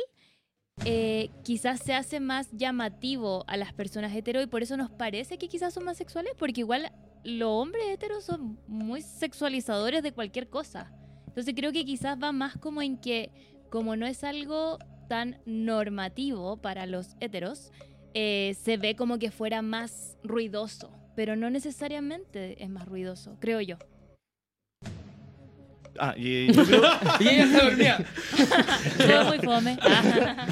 eh, 0.86 1.28
quizás 1.44 1.80
se 1.80 1.92
hace 1.92 2.20
más 2.20 2.48
llamativo 2.52 3.44
a 3.46 3.58
las 3.58 3.74
personas 3.74 4.14
hetero 4.14 4.40
y 4.40 4.46
por 4.46 4.62
eso 4.62 4.78
nos 4.78 4.90
parece 4.90 5.36
que 5.36 5.48
quizás 5.48 5.74
son 5.74 5.84
más 5.84 5.98
sexuales, 5.98 6.32
porque 6.38 6.60
igual 6.60 6.90
los 7.22 7.50
hombres 7.50 7.84
heteros 7.88 8.24
son 8.24 8.58
muy 8.66 9.02
sexualizadores 9.02 10.02
de 10.02 10.12
cualquier 10.12 10.48
cosa. 10.48 10.90
Entonces 11.26 11.52
creo 11.54 11.70
que 11.72 11.84
quizás 11.84 12.16
va 12.22 12.32
más 12.32 12.56
como 12.56 12.80
en 12.80 12.96
que, 12.96 13.30
como 13.68 13.94
no 13.94 14.06
es 14.06 14.24
algo 14.24 14.78
tan 15.10 15.38
normativo 15.44 16.56
para 16.58 16.86
los 16.86 17.16
heteros, 17.18 17.72
eh, 18.14 18.56
se 18.62 18.76
ve 18.76 18.94
como 18.94 19.18
que 19.18 19.32
fuera 19.32 19.60
más 19.60 20.16
ruidoso, 20.22 20.92
pero 21.16 21.34
no 21.34 21.50
necesariamente 21.50 22.62
es 22.62 22.70
más 22.70 22.86
ruidoso, 22.86 23.36
creo 23.40 23.60
yo. 23.60 23.76
Ah, 25.98 26.14
y 26.16 26.52
yo 26.52 26.64
creo, 26.64 26.82
Y 27.20 27.28
ella 27.28 27.46
se 27.48 27.64
dormía. 27.64 28.06
Muy 29.26 29.38
fome. 29.38 29.76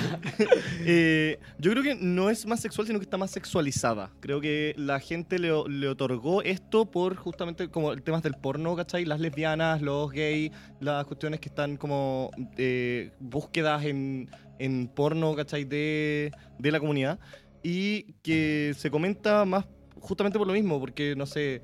eh, 0.81 1.39
yo 1.61 1.71
creo 1.71 1.83
que 1.85 1.95
no 1.95 2.29
es 2.29 2.45
más 2.45 2.59
sexual, 2.59 2.89
sino 2.89 2.99
que 2.99 3.05
está 3.05 3.17
más 3.17 3.31
sexualizada. 3.31 4.11
Creo 4.19 4.41
que 4.41 4.75
la 4.77 4.99
gente 4.99 5.39
le, 5.39 5.51
le 5.69 5.89
otorgó 5.89 6.43
esto 6.43 6.87
por 6.87 7.15
justamente 7.15 7.69
como 7.69 7.93
el 7.93 8.03
temas 8.03 8.25
del 8.25 8.35
porno, 8.35 8.75
¿cachai? 8.75 9.05
Las 9.05 9.21
lesbianas, 9.21 9.81
los 9.81 10.11
gays, 10.11 10.51
las 10.81 11.07
cuestiones 11.07 11.39
que 11.39 11.49
están 11.49 11.77
como 11.77 12.33
eh, 12.57 13.13
búsquedas 13.21 13.85
en, 13.85 14.29
en 14.59 14.89
porno, 14.89 15.35
¿cachai? 15.35 15.65
De, 15.65 16.31
de 16.59 16.71
la 16.73 16.81
comunidad. 16.81 17.19
Y 17.63 18.15
que 18.23 18.73
se 18.77 18.91
comenta 18.91 19.45
más 19.45 19.67
justamente 20.01 20.39
por 20.39 20.47
lo 20.47 20.53
mismo, 20.53 20.79
porque 20.81 21.15
no 21.17 21.27
sé. 21.27 21.61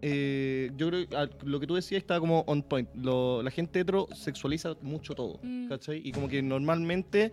eh, 0.00 0.70
yo 0.76 0.88
creo 0.88 1.08
que 1.08 1.16
ah, 1.16 1.28
lo 1.44 1.58
que 1.58 1.66
tú 1.66 1.74
decías 1.74 2.00
está 2.00 2.20
como 2.20 2.44
on 2.46 2.62
point. 2.62 2.88
Lo- 2.94 3.42
la 3.42 3.50
gente 3.50 3.80
hetero 3.80 4.06
sexualiza 4.14 4.76
mucho 4.80 5.12
todo, 5.14 5.40
Mm. 5.42 5.68
¿cachai? 5.68 6.00
Y 6.04 6.12
como 6.12 6.28
que 6.28 6.40
normalmente 6.42 7.32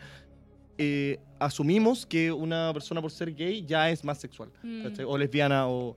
eh, 0.78 1.20
asumimos 1.40 2.06
que 2.06 2.32
una 2.32 2.74
persona 2.74 3.02
por 3.02 3.12
ser 3.12 3.34
gay 3.34 3.64
ya 3.66 3.90
es 3.92 4.04
más 4.04 4.18
sexual, 4.20 4.50
Mm. 4.64 4.84
¿cachai? 4.84 5.06
O 5.06 5.18
lesbiana, 5.18 5.68
o, 5.68 5.96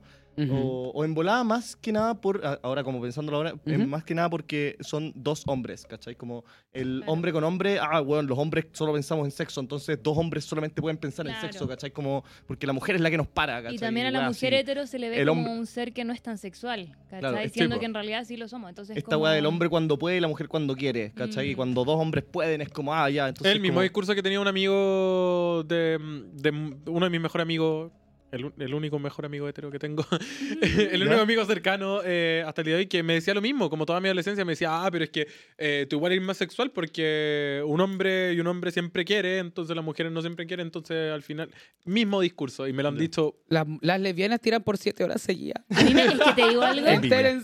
o, 0.51 0.91
o 0.93 1.05
en 1.05 1.13
volada 1.13 1.43
más 1.43 1.75
que 1.75 1.91
nada 1.91 2.19
por, 2.21 2.41
ahora 2.63 2.83
como 2.83 3.01
pensándolo 3.01 3.37
ahora, 3.37 3.53
más 3.87 4.03
que 4.03 4.13
nada 4.15 4.29
porque 4.29 4.77
son 4.81 5.11
dos 5.15 5.43
hombres, 5.47 5.85
¿cachai? 5.85 6.15
Como 6.15 6.43
el 6.73 6.97
Claro. 6.99 7.11
hombre 7.13 7.31
con 7.33 7.43
hombre, 7.43 7.79
ah, 7.81 7.99
bueno, 8.01 8.23
los 8.29 8.37
hombres 8.37 8.67
solo 8.73 8.93
pensamos 8.93 9.25
en 9.25 9.31
sexo, 9.31 9.59
entonces 9.59 9.99
dos 10.01 10.17
hombres 10.17 10.45
solamente 10.45 10.81
pueden 10.81 10.97
pensar 10.97 11.27
en 11.27 11.35
sexo, 11.41 11.67
¿cachai? 11.67 11.91
Como, 11.91 12.23
porque 12.47 12.67
la 12.67 12.73
mujer 12.73 12.95
es 12.95 13.01
la 13.01 13.09
que 13.09 13.17
nos 13.17 13.27
para, 13.27 13.57
¿cachai? 13.61 13.75
Y 13.75 13.79
también 13.79 14.07
a 14.07 14.11
la 14.11 14.21
mujer 14.29 14.53
así. 14.53 14.61
hetero 14.61 14.85
se 14.87 14.99
le 14.99 15.09
ve 15.09 15.25
como 15.25 15.41
hombre- 15.41 15.59
un 15.59 15.65
ser 15.65 15.93
que 15.93 16.03
no 16.05 16.13
es 16.13 16.21
tan 16.21 16.37
sexual, 16.37 16.95
¿cachai? 17.09 17.19
Claro, 17.19 17.37
sí, 17.43 17.49
Siendo 17.49 17.75
po. 17.75 17.79
que 17.79 17.85
en 17.87 17.93
realidad 17.93 18.23
sí 18.25 18.37
lo 18.37 18.47
somos. 18.47 18.69
Entonces, 18.69 18.97
Esta 18.97 19.11
como... 19.15 19.23
weá 19.25 19.33
del 19.33 19.45
hombre 19.45 19.69
cuando 19.69 19.97
puede 19.97 20.17
y 20.17 20.19
la 20.19 20.27
mujer 20.27 20.47
cuando 20.47 20.75
quiere, 20.75 21.11
¿cachai? 21.13 21.49
Y 21.51 21.53
Mm. 21.53 21.57
cuando 21.57 21.85
dos 21.85 21.99
hombres 21.99 22.23
pueden 22.23 22.61
es 22.61 22.69
como, 22.69 22.93
ah, 22.93 23.09
ya, 23.09 23.27
entonces... 23.27 23.53
el 23.55 23.61
mismo 23.61 23.75
como- 23.75 23.83
discurso 23.83 24.13
que 24.15 24.21
tenía 24.23 24.39
un 24.39 24.47
amigo 24.47 25.63
de, 25.67 25.97
de 26.33 26.49
uno 26.89 27.05
de 27.05 27.09
mis 27.09 27.21
mejores 27.21 27.43
amigos, 27.43 27.91
el, 28.31 28.51
el 28.59 28.73
único 28.73 28.99
mejor 28.99 29.25
amigo 29.25 29.47
hetero 29.47 29.71
que 29.71 29.79
tengo, 29.79 30.05
el 30.61 31.01
único 31.01 31.15
¿Ya? 31.17 31.21
amigo 31.21 31.45
cercano 31.45 32.01
eh, 32.03 32.43
hasta 32.45 32.61
el 32.61 32.65
día 32.65 32.75
de 32.75 32.79
hoy 32.81 32.87
que 32.87 33.01
me 33.03 33.13
decía 33.15 33.33
lo 33.33 33.41
mismo, 33.41 33.69
como 33.69 33.85
toda 33.85 33.99
mi 33.99 34.07
adolescencia 34.07 34.45
me 34.45 34.51
decía, 34.53 34.69
ah, 34.85 34.89
pero 34.91 35.03
es 35.03 35.09
que 35.09 35.27
eh, 35.57 35.87
tú 35.89 35.95
igual 35.97 36.11
eres 36.13 36.23
más 36.23 36.37
sexual 36.37 36.71
porque 36.71 37.61
un 37.65 37.81
hombre 37.81 38.33
y 38.33 38.39
un 38.39 38.47
hombre 38.47 38.71
siempre 38.71 39.03
quiere, 39.05 39.39
entonces 39.39 39.75
las 39.75 39.83
mujeres 39.83 40.11
no 40.11 40.21
siempre 40.21 40.45
quieren, 40.45 40.67
entonces 40.67 41.11
al 41.11 41.23
final, 41.23 41.49
mismo 41.85 42.21
discurso, 42.21 42.67
y 42.67 42.73
me 42.73 42.83
lo 42.83 42.89
han 42.89 42.95
Ya. 42.95 43.01
dicho 43.01 43.35
Las, 43.47 43.65
las 43.81 43.99
lesbianas 43.99 44.39
tiran 44.41 44.63
por 44.63 44.77
siete 44.77 45.03
horas 45.03 45.21
seguidas. 45.21 45.63
A 45.75 45.83
mí 45.83 45.93
me- 45.93 46.05
es 46.05 46.11
que 46.13 46.33
te 46.35 46.47
digo 46.49 46.61
algo. 46.63 46.85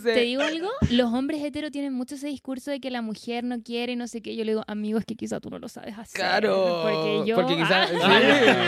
Te 0.02 0.20
digo 0.20 0.42
algo, 0.42 0.68
los 0.90 1.12
hombres 1.12 1.42
heteros 1.42 1.70
tienen 1.70 1.92
mucho 1.92 2.14
ese 2.14 2.28
discurso 2.28 2.70
de 2.70 2.80
que 2.80 2.90
la 2.90 3.02
mujer 3.02 3.44
no 3.44 3.60
quiere 3.62 3.96
no 3.96 4.06
sé 4.08 4.20
qué. 4.22 4.36
Yo 4.36 4.44
le 4.44 4.52
digo, 4.52 4.64
amigo, 4.66 4.98
es 4.98 5.04
que 5.04 5.14
quizá 5.16 5.40
tú 5.40 5.50
no 5.50 5.58
lo 5.58 5.68
sabes 5.68 5.96
hacer. 5.98 6.20
Claro. 6.20 6.82
Porque 6.84 7.28
yo. 7.28 7.46
quizás. 7.46 7.90
Ah. 8.02 8.20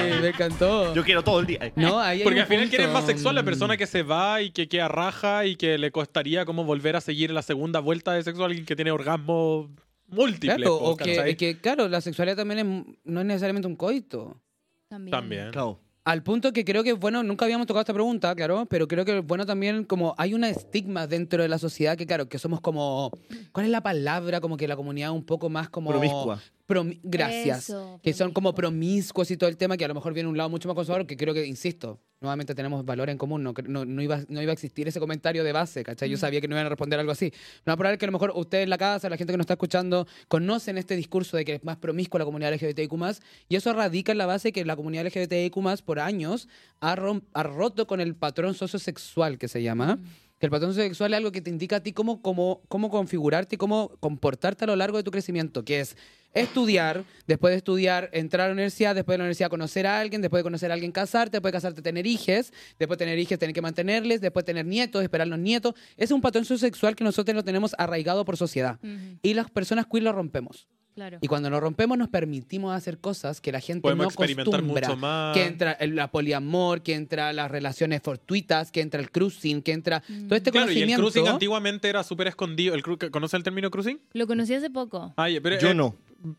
sí, 0.14 0.20
me 0.22 0.28
encantó. 0.28 0.94
Yo 0.94 1.04
quiero 1.04 1.22
todo 1.22 1.40
el 1.40 1.46
día. 1.46 1.72
No, 1.76 1.98
ahí 2.08 2.22
Porque 2.22 2.40
al 2.40 2.46
final 2.46 2.64
punto. 2.64 2.76
quién 2.76 2.88
es 2.88 2.94
más 2.94 3.06
sexual 3.06 3.34
la 3.34 3.42
persona 3.42 3.76
que 3.76 3.86
se 3.86 4.02
va 4.02 4.42
y 4.42 4.50
que 4.50 4.68
queda 4.68 4.88
raja 4.88 5.46
y 5.46 5.56
que 5.56 5.78
le 5.78 5.90
costaría 5.90 6.44
como 6.44 6.64
volver 6.64 6.96
a 6.96 7.00
seguir 7.00 7.30
la 7.30 7.42
segunda 7.42 7.80
vuelta 7.80 8.12
de 8.12 8.22
sexo 8.22 8.42
a 8.42 8.46
alguien 8.46 8.64
que 8.64 8.76
tiene 8.76 8.90
orgasmo 8.90 9.70
múltiples. 10.08 10.56
Claro, 10.56 10.78
po, 10.78 10.84
o 10.90 10.96
que, 10.96 11.36
que, 11.36 11.58
claro, 11.60 11.88
la 11.88 12.00
sexualidad 12.00 12.36
también 12.36 12.58
es- 12.60 12.96
no 13.04 13.20
es 13.20 13.26
necesariamente 13.26 13.66
un 13.68 13.76
coito. 13.76 14.40
También. 14.88 15.10
También. 15.10 15.50
Claro. 15.50 15.78
Al 16.08 16.22
punto 16.22 16.54
que 16.54 16.64
creo 16.64 16.82
que, 16.82 16.94
bueno, 16.94 17.22
nunca 17.22 17.44
habíamos 17.44 17.66
tocado 17.66 17.82
esta 17.82 17.92
pregunta, 17.92 18.34
claro, 18.34 18.64
pero 18.64 18.88
creo 18.88 19.04
que, 19.04 19.20
bueno, 19.20 19.44
también 19.44 19.84
como 19.84 20.14
hay 20.16 20.32
una 20.32 20.48
estigma 20.48 21.06
dentro 21.06 21.42
de 21.42 21.50
la 21.50 21.58
sociedad 21.58 21.98
que, 21.98 22.06
claro, 22.06 22.30
que 22.30 22.38
somos 22.38 22.62
como, 22.62 23.10
¿cuál 23.52 23.66
es 23.66 23.70
la 23.70 23.82
palabra? 23.82 24.40
Como 24.40 24.56
que 24.56 24.66
la 24.66 24.74
comunidad 24.74 25.10
un 25.10 25.22
poco 25.22 25.50
más 25.50 25.68
como... 25.68 25.90
Promiscua. 25.90 26.40
Promi- 26.66 26.98
Gracias. 27.02 27.68
Eso, 27.68 28.00
que 28.02 28.14
son 28.14 28.32
como 28.32 28.54
promiscuo. 28.54 28.78
promiscuos 28.78 29.30
y 29.32 29.36
todo 29.36 29.50
el 29.50 29.58
tema, 29.58 29.76
que 29.76 29.84
a 29.84 29.88
lo 29.88 29.94
mejor 29.94 30.14
viene 30.14 30.30
un 30.30 30.36
lado 30.38 30.48
mucho 30.48 30.66
más 30.66 30.74
conservador, 30.76 31.06
que 31.06 31.18
creo 31.18 31.34
que, 31.34 31.44
insisto, 31.44 32.00
nuevamente 32.20 32.54
tenemos 32.54 32.84
valor 32.84 33.10
en 33.10 33.18
común, 33.18 33.42
no, 33.42 33.54
no, 33.66 33.84
no 33.84 34.02
iba, 34.02 34.20
no 34.28 34.42
iba 34.42 34.50
a 34.50 34.52
existir 34.52 34.88
ese 34.88 34.98
comentario 34.98 35.44
de 35.44 35.52
base, 35.52 35.84
¿cachai? 35.84 36.08
Yo 36.10 36.16
Mm. 36.16 36.20
sabía 36.20 36.40
que 36.40 36.48
no 36.48 36.54
iban 36.56 36.66
a 36.66 36.68
responder 36.68 36.98
algo 36.98 37.12
así. 37.12 37.32
No 37.64 37.76
probable 37.76 37.98
que 37.98 38.06
a 38.06 38.08
lo 38.08 38.12
mejor 38.12 38.32
ustedes 38.34 38.64
en 38.64 38.70
la 38.70 38.78
casa, 38.78 39.08
la 39.08 39.16
gente 39.16 39.32
que 39.32 39.36
nos 39.36 39.44
está 39.44 39.54
escuchando, 39.54 40.06
conocen 40.26 40.78
este 40.78 40.96
discurso 40.96 41.36
de 41.36 41.44
que 41.44 41.54
es 41.56 41.64
más 41.64 41.76
promiscua 41.76 42.18
la 42.18 42.24
comunidad 42.24 42.52
LGBTIQ+, 42.52 43.20
y 43.48 43.56
eso 43.56 43.72
radica 43.72 44.12
en 44.12 44.18
la 44.18 44.26
base 44.26 44.52
que 44.52 44.64
la 44.64 44.74
comunidad 44.76 45.06
LGBTIQ+, 45.06 45.82
por 45.84 46.00
años, 46.00 46.48
ha 46.80 46.96
roto 46.96 47.86
con 47.86 48.00
el 48.00 48.14
patrón 48.16 48.54
sociosexual 48.54 49.38
que 49.38 49.48
se 49.48 49.62
llama, 49.62 49.96
Mm. 49.96 50.27
Que 50.38 50.46
el 50.46 50.50
patrón 50.50 50.74
sexual 50.74 51.12
es 51.12 51.16
algo 51.18 51.32
que 51.32 51.40
te 51.40 51.50
indica 51.50 51.76
a 51.76 51.80
ti 51.80 51.92
cómo, 51.92 52.22
cómo, 52.22 52.62
cómo 52.68 52.90
configurarte 52.90 53.56
y 53.56 53.58
cómo 53.58 53.90
comportarte 54.00 54.64
a 54.64 54.66
lo 54.66 54.76
largo 54.76 54.96
de 54.96 55.02
tu 55.02 55.10
crecimiento, 55.10 55.64
que 55.64 55.80
es 55.80 55.96
estudiar, 56.34 57.04
después 57.26 57.52
de 57.52 57.56
estudiar, 57.56 58.10
entrar 58.12 58.44
a 58.44 58.48
la 58.48 58.52
universidad, 58.52 58.94
después 58.94 59.14
de 59.14 59.18
la 59.18 59.24
universidad 59.24 59.50
conocer 59.50 59.86
a 59.86 59.98
alguien, 59.98 60.20
después 60.20 60.40
de 60.40 60.44
conocer 60.44 60.70
a 60.70 60.74
alguien 60.74 60.92
casarte, 60.92 61.32
después 61.38 61.52
de 61.52 61.56
casarte 61.56 61.82
tener 61.82 62.06
hijos, 62.06 62.52
después 62.78 62.98
de 62.98 63.04
tener 63.04 63.18
hijos 63.18 63.38
tener 63.38 63.54
que 63.54 63.62
mantenerles, 63.62 64.20
después 64.20 64.44
tener 64.44 64.66
nietos, 64.66 65.02
esperar 65.02 65.26
los 65.26 65.38
nietos. 65.38 65.74
Es 65.96 66.10
un 66.10 66.20
patrón 66.20 66.44
sexual 66.44 66.94
que 66.94 67.04
nosotros 67.04 67.34
lo 67.34 67.44
tenemos 67.44 67.74
arraigado 67.78 68.24
por 68.24 68.36
sociedad. 68.36 68.78
Y 69.22 69.34
las 69.34 69.50
personas 69.50 69.86
queer 69.86 70.04
lo 70.04 70.12
rompemos. 70.12 70.68
Claro. 70.98 71.18
Y 71.20 71.28
cuando 71.28 71.48
lo 71.48 71.60
rompemos 71.60 71.96
nos 71.96 72.08
permitimos 72.08 72.74
hacer 72.74 72.98
cosas 72.98 73.40
que 73.40 73.52
la 73.52 73.60
gente 73.60 73.82
Podemos 73.82 74.04
no 74.06 74.08
experimentar 74.08 74.54
acostumbra. 74.56 74.88
mucho 74.88 74.96
más. 75.00 75.32
Que 75.32 75.46
entra 75.46 75.72
el 75.72 75.94
la 75.94 76.10
poliamor, 76.10 76.82
que 76.82 76.94
entra 76.94 77.32
las 77.32 77.48
relaciones 77.48 78.02
fortuitas, 78.02 78.72
que 78.72 78.80
entra 78.80 79.00
el 79.00 79.12
cruising, 79.12 79.62
que 79.62 79.70
entra 79.72 80.00
todo 80.00 80.34
este 80.34 80.50
Claro, 80.50 80.66
y 80.72 80.74
el 80.80 80.86
conocimiento. 80.88 81.02
cruising 81.02 81.28
antiguamente 81.28 81.88
era 81.88 82.02
súper 82.02 82.26
escondido. 82.26 82.74
El 82.74 82.82
¿Conoce 82.82 83.36
el 83.36 83.44
término 83.44 83.70
cruising? 83.70 84.00
Lo 84.12 84.26
conocí 84.26 84.54
hace 84.54 84.70
poco. 84.70 85.14
Ah, 85.16 85.28
pero, 85.40 85.56
Yo 85.60 85.68
eh, 85.68 85.74
no. 85.74 85.94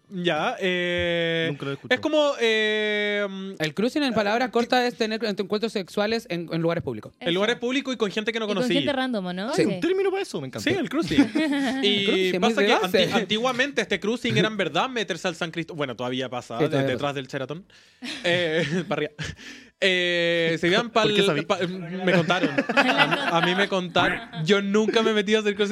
Ya, 0.10 0.58
eh, 0.60 1.48
Nunca 1.50 1.64
lo 1.66 1.72
he 1.72 1.74
escuchado. 1.76 1.96
Es 1.96 2.02
como 2.02 2.34
eh, 2.42 3.26
El 3.60 3.74
cruising 3.74 4.04
en 4.04 4.14
palabras 4.14 4.50
cortas 4.50 4.84
es 4.84 4.96
tener 4.98 5.24
encuentros 5.24 5.72
sexuales 5.72 6.28
en, 6.30 6.50
en 6.52 6.62
lugares 6.62 6.84
públicos. 6.84 7.14
en 7.20 7.34
lugares 7.34 7.56
públicos 7.56 7.94
y 7.94 7.98
con 7.98 8.12
gente 8.12 8.34
que 8.34 8.40
no 8.40 8.46
Y 8.46 8.48
con 8.50 8.56
conocí. 8.58 8.74
gente 8.74 8.92
random, 8.92 9.26
¿o 9.28 9.34
¿no? 9.34 9.54
Sí. 9.54 9.62
Hay 9.62 9.68
un 9.68 9.80
término 9.80 10.12
para 10.12 10.24
eso, 10.24 10.42
me 10.42 10.48
encanta. 10.48 10.70
Sí, 10.70 10.76
el 10.78 10.90
cruising. 10.90 11.22
y 11.82 12.06
cruising, 12.06 12.42
muy 12.42 12.50
pasa 12.50 12.62
de 12.62 12.68
que 12.68 12.74
base. 12.74 13.04
anti- 13.04 13.14
antiguamente 13.14 13.82
este 13.82 14.00
cruising 14.02 14.38
era 14.38 14.50
en 14.50 14.58
verdad 14.58 14.90
meterse 14.90 15.30
al 15.30 15.36
San 15.36 15.52
Cristóbal. 15.52 15.78
Bueno, 15.78 15.96
todavía 15.96 16.28
pasa, 16.30 16.58
Sí, 16.58 16.64
de- 16.66 16.70
todavía 16.72 16.92
detrás 16.92 17.16
del 17.16 17.28
Sheraton. 17.28 17.66
Eh, 18.26 18.66
para 18.90 19.00
arriba. 19.00 19.14
Eh, 19.82 20.58
se 20.60 20.68
iban 20.68 20.90
¿Por 20.92 21.04
qué 21.14 21.22
pa'l- 21.22 21.26
sabí? 21.26 21.42
pa- 21.44 21.58
me 21.66 22.12
contaron. 22.12 22.50
A, 22.76 23.42
mí 23.46 23.56
me 23.56 23.68
contaron. 23.70 24.20
Yo 24.44 24.62
nunca 24.62 25.02
me 25.02 25.12
he 25.12 25.14
metido 25.14 25.40
a 25.40 25.42
hacer 25.42 25.56
que 25.56 25.66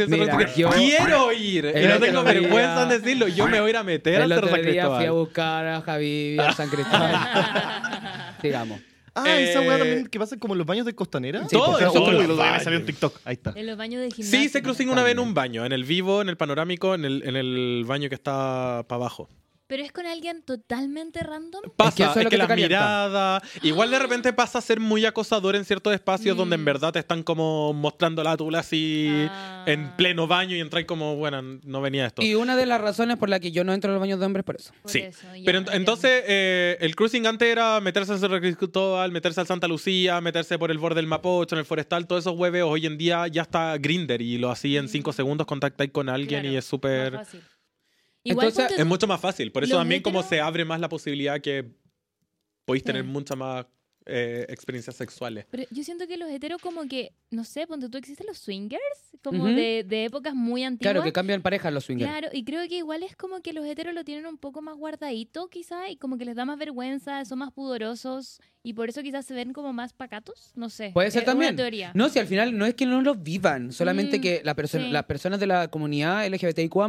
yo- 0.56 0.70
quiero 0.70 1.32
ir. 1.34 1.74
Y 1.76 1.88
no 1.88 2.00
tengo 2.00 2.24
vergüenza 2.24 2.84
en 2.84 2.90
decirlo. 2.90 3.28
Yo 3.28 3.48
me 3.48 3.60
voy 3.60 3.68
a 3.68 3.70
ir 3.72 3.78
a 3.78 3.84
meter 3.84 4.22
al 4.22 4.32
El 4.32 4.38
Cerro 4.38 4.48
San 4.50 4.62
día 4.62 4.72
fui 4.72 4.80
a 4.80 4.98
Cristóbal. 4.98 5.12
buscar 5.12 5.68
a 5.68 5.82
Javi 5.82 6.36
y 6.36 6.40
a 6.40 6.52
San 6.54 6.70
Cristóbal. 6.70 7.16
Sigamos. 8.42 8.80
Ah, 9.20 9.40
esa 9.40 9.64
Eh, 9.64 9.68
weá 9.68 9.78
también 9.80 10.06
que 10.08 10.20
pasa 10.20 10.38
como 10.38 10.54
en 10.54 10.60
los 10.60 10.68
baños 10.68 10.86
de 10.86 10.94
Costanera. 10.94 11.42
Sí, 11.42 11.48
Todo 11.56 11.72
porque 11.72 11.86
eso, 11.86 11.94
día 11.94 12.38
me 12.38 12.46
baños. 12.52 12.64
salió 12.64 12.80
en 12.80 12.86
TikTok. 12.86 13.20
Ahí 13.26 13.34
está. 13.34 13.52
En 13.56 13.66
los 13.66 13.76
baños 13.76 14.02
Sí, 14.10 14.22
gimnasio. 14.22 14.40
hice 14.44 14.62
cruising 14.62 14.90
una 14.90 15.02
vez 15.02 15.14
en 15.14 15.20
un 15.20 15.34
baño, 15.34 15.66
en 15.66 15.72
el 15.72 15.84
vivo, 15.86 16.22
en 16.22 16.30
el 16.30 16.38
panorámico, 16.38 16.94
en 16.94 17.04
el, 17.04 17.24
en 17.26 17.36
el 17.36 17.84
baño 17.88 18.10
que 18.10 18.16
está 18.16 18.86
para 18.88 18.98
abajo. 19.02 19.28
Pero 19.68 19.84
es 19.84 19.92
con 19.92 20.06
alguien 20.06 20.44
totalmente 20.44 21.20
random. 21.24 21.62
Pasa, 21.76 21.90
Es 21.90 21.96
que 21.96 22.04
eso 22.04 22.12
es 22.12 22.18
es 22.18 22.24
lo 22.24 22.30
que, 22.30 22.36
que 22.36 22.42
la 22.42 22.48
calienta. 22.48 22.76
mirada. 22.78 23.42
Igual 23.64 23.92
de 23.92 24.00
repente 24.00 24.32
pasa 24.32 24.60
a 24.60 24.62
ser 24.62 24.80
muy 24.80 25.06
acosador 25.06 25.56
en 25.58 25.66
ciertos 25.66 25.94
espacios 25.94 26.38
donde 26.38 26.56
en 26.56 26.62
Mm. 26.62 26.66
verdad 26.66 26.94
te 26.94 27.00
están 27.00 27.22
como 27.24 27.74
mostrando 27.74 28.24
la 28.24 28.38
tula 28.38 28.60
así 28.60 29.10
Ah. 29.30 29.66
en 29.68 29.92
pleno 29.98 30.26
baño 30.26 30.56
y 30.56 30.62
entráis 30.62 30.86
como, 30.88 31.18
bueno, 31.18 31.42
no 31.42 31.82
venía 31.82 32.06
esto. 32.06 32.22
Y 32.22 32.36
una 32.36 32.56
de 32.56 32.66
las 32.66 32.80
razones 32.80 33.18
por 33.18 33.28
la 33.30 33.40
que 33.42 33.52
yo 33.52 33.64
no 33.66 33.74
entro 33.74 33.92
a 33.92 33.94
los 33.94 34.00
baños 34.00 34.20
de 34.20 34.26
hombres 34.26 34.46
por 34.46 34.56
eso. 34.56 34.72
Por 34.82 34.90
sí. 34.90 35.00
eso, 35.00 35.28
ya, 35.36 35.42
Pero 35.46 35.60
ent- 35.60 35.64
entiendo. 35.64 35.72
entonces 35.74 36.24
eh, 36.28 36.78
el 36.80 36.96
cruising 36.96 37.28
antes 37.28 37.50
era 37.50 37.82
meterse 37.82 38.14
al 38.14 38.20
Cerro 38.20 38.40
Cristóbal, 38.40 39.12
meterse 39.12 39.42
al 39.42 39.48
Santa 39.48 39.68
Lucía, 39.68 40.22
meterse 40.22 40.58
por 40.58 40.72
el 40.72 40.78
borde 40.78 40.96
del 40.98 41.08
Mapocho, 41.08 41.56
en 41.56 41.60
el 41.60 41.66
forestal, 41.66 42.08
todos 42.08 42.24
esos 42.24 42.38
hueveos. 42.40 42.70
Hoy 42.72 42.86
en 42.86 42.98
día 42.98 43.28
ya 43.28 43.42
está 43.42 43.78
Grinder 43.78 44.22
y 44.22 44.38
lo 44.38 44.50
así 44.50 44.78
en 44.78 44.88
cinco 44.88 45.12
segundos 45.12 45.46
contactáis 45.46 45.92
con 45.92 46.08
alguien 46.08 46.42
Claro, 46.42 46.54
y 46.54 46.58
es 46.58 46.66
súper... 46.66 47.20
más. 48.36 48.44
Igual 48.44 48.48
Entonces, 48.48 48.80
Es 48.80 48.86
mucho 48.86 49.08
más 49.08 49.20
fácil. 49.22 49.52
Por 49.52 49.64
eso 49.64 49.74
Los 49.74 49.82
también 49.82 50.02
como 50.02 50.24
se 50.24 50.40
abre 50.42 50.66
más 50.66 50.80
la 50.80 50.90
posibilidad 50.90 51.40
que 51.42 51.66
podéis 52.66 52.84
tener 52.84 53.04
Sí. 53.04 53.08
muchas 53.08 53.38
más 53.38 53.66
eh, 54.10 54.46
experiencias 54.48 54.96
sexuales. 54.96 55.46
Pero 55.52 55.64
yo 55.70 55.84
siento 55.84 56.08
que 56.08 56.16
los 56.16 56.30
heteros 56.30 56.62
como 56.62 56.88
que, 56.88 57.12
no 57.30 57.44
sé, 57.44 57.68
ponte 57.68 57.90
tú, 57.90 57.98
existen 57.98 58.26
los 58.26 58.38
swingers, 58.38 58.80
como 59.22 59.44
Ujú. 59.44 59.54
de, 59.54 59.84
de 59.86 60.06
épocas 60.06 60.34
muy 60.34 60.64
antiguas. 60.64 60.94
Claro, 60.94 61.04
que 61.04 61.12
cambian 61.12 61.42
parejas 61.42 61.74
los 61.74 61.84
swingers. 61.84 62.10
Claro, 62.10 62.30
y 62.32 62.46
creo 62.46 62.66
que 62.70 62.78
igual 62.78 63.04
es 63.04 63.18
como 63.18 63.42
que 63.42 63.52
los 63.52 63.66
heteros 63.66 63.94
lo 63.94 64.06
tienen 64.06 64.26
un 64.26 64.38
poco 64.38 64.62
más 64.62 64.78
guardadito, 64.78 65.50
quizá, 65.50 65.90
y 65.90 65.98
como 65.98 66.18
que 66.18 66.24
les 66.24 66.38
da 66.38 66.46
más 66.46 66.58
vergüenza, 66.58 67.26
son 67.26 67.40
más 67.40 67.52
pudorosos, 67.52 68.40
y 68.64 68.72
por 68.76 68.88
eso 68.88 69.02
quizás 69.04 69.26
se 69.26 69.34
ven 69.34 69.52
como 69.52 69.74
más 69.74 69.92
pacatos, 69.92 70.54
no 70.56 70.70
sé. 70.70 70.92
Puede 70.94 71.12
ser 71.12 71.24
Es 71.24 71.26
también. 71.26 71.50
Una 71.56 71.58
teoría. 71.64 71.92
No, 71.94 72.08
si 72.08 72.20
al 72.20 72.28
final 72.28 72.58
no 72.58 72.66
es 72.66 72.76
que 72.76 72.86
no 72.86 73.02
lo 73.02 73.14
vivan, 73.14 73.74
solamente 73.74 74.20
Mm, 74.20 74.22
que 74.22 74.42
la 74.46 74.56
perso- 74.56 74.80
sí. 74.80 74.90
las 74.90 75.04
personas 75.04 75.42
de 75.42 75.48
la 75.48 75.68
comunidad 75.70 76.26
LGBTIQA 76.26 76.88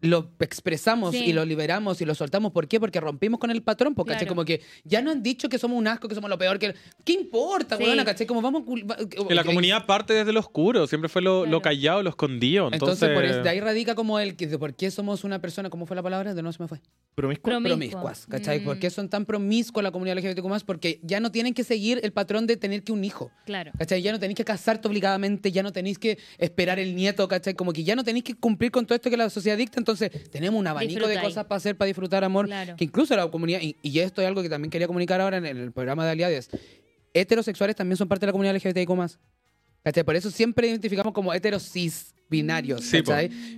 lo 0.00 0.30
expresamos 0.40 1.12
Sí. 1.14 1.24
y 1.26 1.32
lo 1.32 1.44
liberamos 1.44 2.00
y 2.00 2.04
lo 2.04 2.14
soltamos. 2.14 2.52
¿Por 2.52 2.68
qué? 2.68 2.78
Porque 2.78 3.00
rompimos 3.00 3.40
con 3.40 3.50
el 3.50 3.62
patrón, 3.62 3.94
porque 3.94 4.12
Claro. 4.14 4.28
Como 4.28 4.44
que 4.44 4.60
ya 4.84 5.00
no 5.02 5.10
han 5.10 5.22
dicho 5.22 5.48
que 5.48 5.58
somos 5.58 5.78
un 5.78 5.86
asco, 5.88 6.06
que 6.08 6.14
somos 6.14 6.28
lo 6.30 6.36
peor, 6.38 6.58
que... 6.58 6.74
¿Qué 7.04 7.12
importa, 7.14 7.76
Sí. 7.76 7.82
weona? 7.84 8.04
¿Cachai? 8.04 8.26
Como 8.26 8.42
vamos... 8.42 8.62
va- 8.62 8.96
Que 8.96 9.34
la 9.34 9.42
que- 9.42 9.46
comunidad 9.46 9.86
parte 9.86 10.12
desde 10.12 10.32
lo 10.32 10.40
oscuro, 10.40 10.86
siempre 10.86 11.08
fue 11.08 11.22
lo, 11.22 11.46
lo 11.46 11.62
callado, 11.62 12.02
lo 12.02 12.10
escondido. 12.10 12.68
Entonces, 12.72 13.02
Entonces, 13.02 13.14
por 13.14 13.24
eso, 13.24 13.42
de 13.42 13.48
ahí 13.48 13.60
radica 13.60 13.94
como 13.94 14.18
el 14.18 14.36
por 14.58 14.74
qué 14.74 14.90
somos 14.90 15.24
una 15.24 15.40
persona, 15.40 15.70
¿cómo 15.70 15.86
fue 15.86 15.96
la 15.96 16.02
palabra? 16.02 16.34
De 16.34 16.42
no 16.42 16.52
se 16.52 16.62
me 16.62 16.68
fue. 16.68 16.80
Promiscua. 17.14 17.50
Promiscuo. 17.50 17.76
Promiscuas, 17.76 18.26
¿cachai? 18.26 18.60
Mm. 18.60 18.64
¿Por 18.64 18.78
qué 18.78 18.90
son 18.90 19.08
tan 19.08 19.24
promiscuas 19.24 19.82
la 19.82 19.90
comunidad 19.90 20.16
LGBTQ+, 20.18 20.64
porque 20.64 21.00
ya 21.02 21.18
no 21.20 21.32
tienen 21.32 21.54
que 21.54 21.64
seguir 21.64 22.00
el 22.02 22.12
patrón 22.12 22.46
de 22.46 22.56
tener 22.56 22.82
que 22.84 22.92
un 22.92 23.02
hijo. 23.04 23.30
Claro. 23.46 23.72
¿Cachai? 23.78 24.02
Ya 24.02 24.12
no 24.12 24.18
tenéis 24.20 24.36
que 24.36 24.44
casarte 24.44 24.86
obligadamente, 24.88 25.50
ya 25.50 25.62
no 25.62 25.72
tenéis 25.72 25.98
que 25.98 26.18
esperar 26.38 26.78
el 26.78 26.94
nieto, 26.94 27.26
¿cachai? 27.26 27.54
Como 27.54 27.72
que 27.72 27.82
ya 27.84 27.96
no 27.96 28.04
tenéis 28.04 28.24
que 28.24 28.34
cumplir 28.34 28.70
con 28.70 28.86
todo 28.86 28.94
esto 28.94 29.10
que 29.10 29.16
la 29.16 29.30
sociedad 29.30 29.56
dicta, 29.56 29.78
entonces 29.92 30.30
tenemos 30.30 30.58
un 30.60 30.66
abanico 30.66 31.06
de 31.06 31.20
cosas 31.20 31.44
para 31.46 31.56
hacer, 31.56 31.76
para 31.76 31.86
disfrutar 31.86 32.24
amor, 32.24 32.46
Claro. 32.46 32.76
que 32.76 32.84
incluso 32.84 33.16
la 33.16 33.30
comunidad, 33.30 33.60
y, 33.62 33.76
y 33.82 33.98
esto 34.00 34.20
es 34.22 34.28
algo 34.28 34.42
que 34.42 34.48
también 34.48 34.70
quería 34.70 34.86
comunicar 34.86 35.20
ahora 35.20 35.38
en 35.38 35.46
el, 35.46 35.56
en 35.56 35.62
el 35.64 35.72
programa 35.72 36.04
de 36.04 36.12
Aliades, 36.12 36.50
heterosexuales 37.14 37.76
también 37.76 37.96
son 37.96 38.08
parte 38.08 38.26
de 38.26 38.28
la 38.28 38.32
comunidad 38.32 38.54
LGBTIQ+. 38.56 39.18
¿Cachai? 39.84 40.04
Por 40.04 40.16
eso 40.16 40.30
siempre 40.30 40.68
identificamos 40.68 41.12
como 41.12 41.32
heterosis 41.32 42.14
binarios, 42.28 42.82
Sí. 42.84 43.02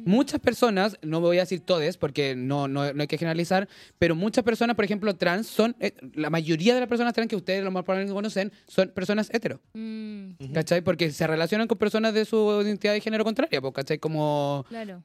Muchas 0.04 0.38
personas, 0.38 0.96
no 1.02 1.20
voy 1.20 1.38
a 1.38 1.40
decir 1.40 1.58
todes 1.60 1.96
porque 1.96 2.36
no, 2.36 2.68
no, 2.68 2.92
no 2.92 3.00
hay 3.02 3.08
que 3.08 3.18
generalizar, 3.18 3.68
pero 3.98 4.14
muchas 4.14 4.44
personas, 4.44 4.76
por 4.76 4.84
ejemplo, 4.84 5.12
trans, 5.16 5.48
son, 5.48 5.74
eh, 5.80 5.92
la 6.14 6.30
mayoría 6.30 6.74
de 6.74 6.80
las 6.80 6.88
personas 6.88 7.12
trans 7.14 7.28
que 7.28 7.34
ustedes 7.34 7.64
lo 7.64 7.72
más 7.72 7.82
probablemente 7.82 8.14
conocen, 8.14 8.52
son 8.68 8.90
personas 8.90 9.28
hetero. 9.32 9.60
Mm, 9.74 10.52
¿Cachai? 10.54 10.82
Porque 10.82 11.10
se 11.10 11.26
relacionan 11.26 11.66
con 11.66 11.78
personas 11.78 12.14
de 12.14 12.24
su 12.24 12.60
identidad 12.62 12.92
de 12.92 13.00
género 13.00 13.24
contraria, 13.24 13.60
¿cachai? 13.74 13.98
Como, 13.98 14.64
claro. 14.68 15.02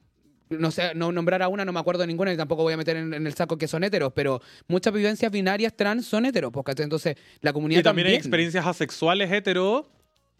No 0.50 0.70
sé, 0.70 0.94
no 0.94 1.12
nombrar 1.12 1.42
a 1.42 1.48
una, 1.48 1.64
no 1.64 1.72
me 1.72 1.80
acuerdo 1.80 2.02
de 2.02 2.06
ninguna 2.06 2.32
y 2.32 2.36
tampoco 2.36 2.62
voy 2.62 2.74
a 2.74 2.76
meter 2.76 2.96
en, 2.96 3.14
en 3.14 3.26
el 3.26 3.34
saco 3.34 3.58
que 3.58 3.68
son 3.68 3.84
heteros, 3.84 4.12
pero 4.14 4.40
muchas 4.68 4.92
vivencias 4.92 5.30
binarias 5.30 5.74
trans 5.74 6.06
son 6.06 6.26
heteros, 6.26 6.52
¿cachai? 6.64 6.84
Entonces, 6.84 7.16
la 7.40 7.52
comunidad 7.52 7.80
y 7.80 7.82
también 7.82 8.08
hay 8.08 8.14
experiencias 8.14 8.66
asexuales 8.66 9.30
hetero, 9.30 9.88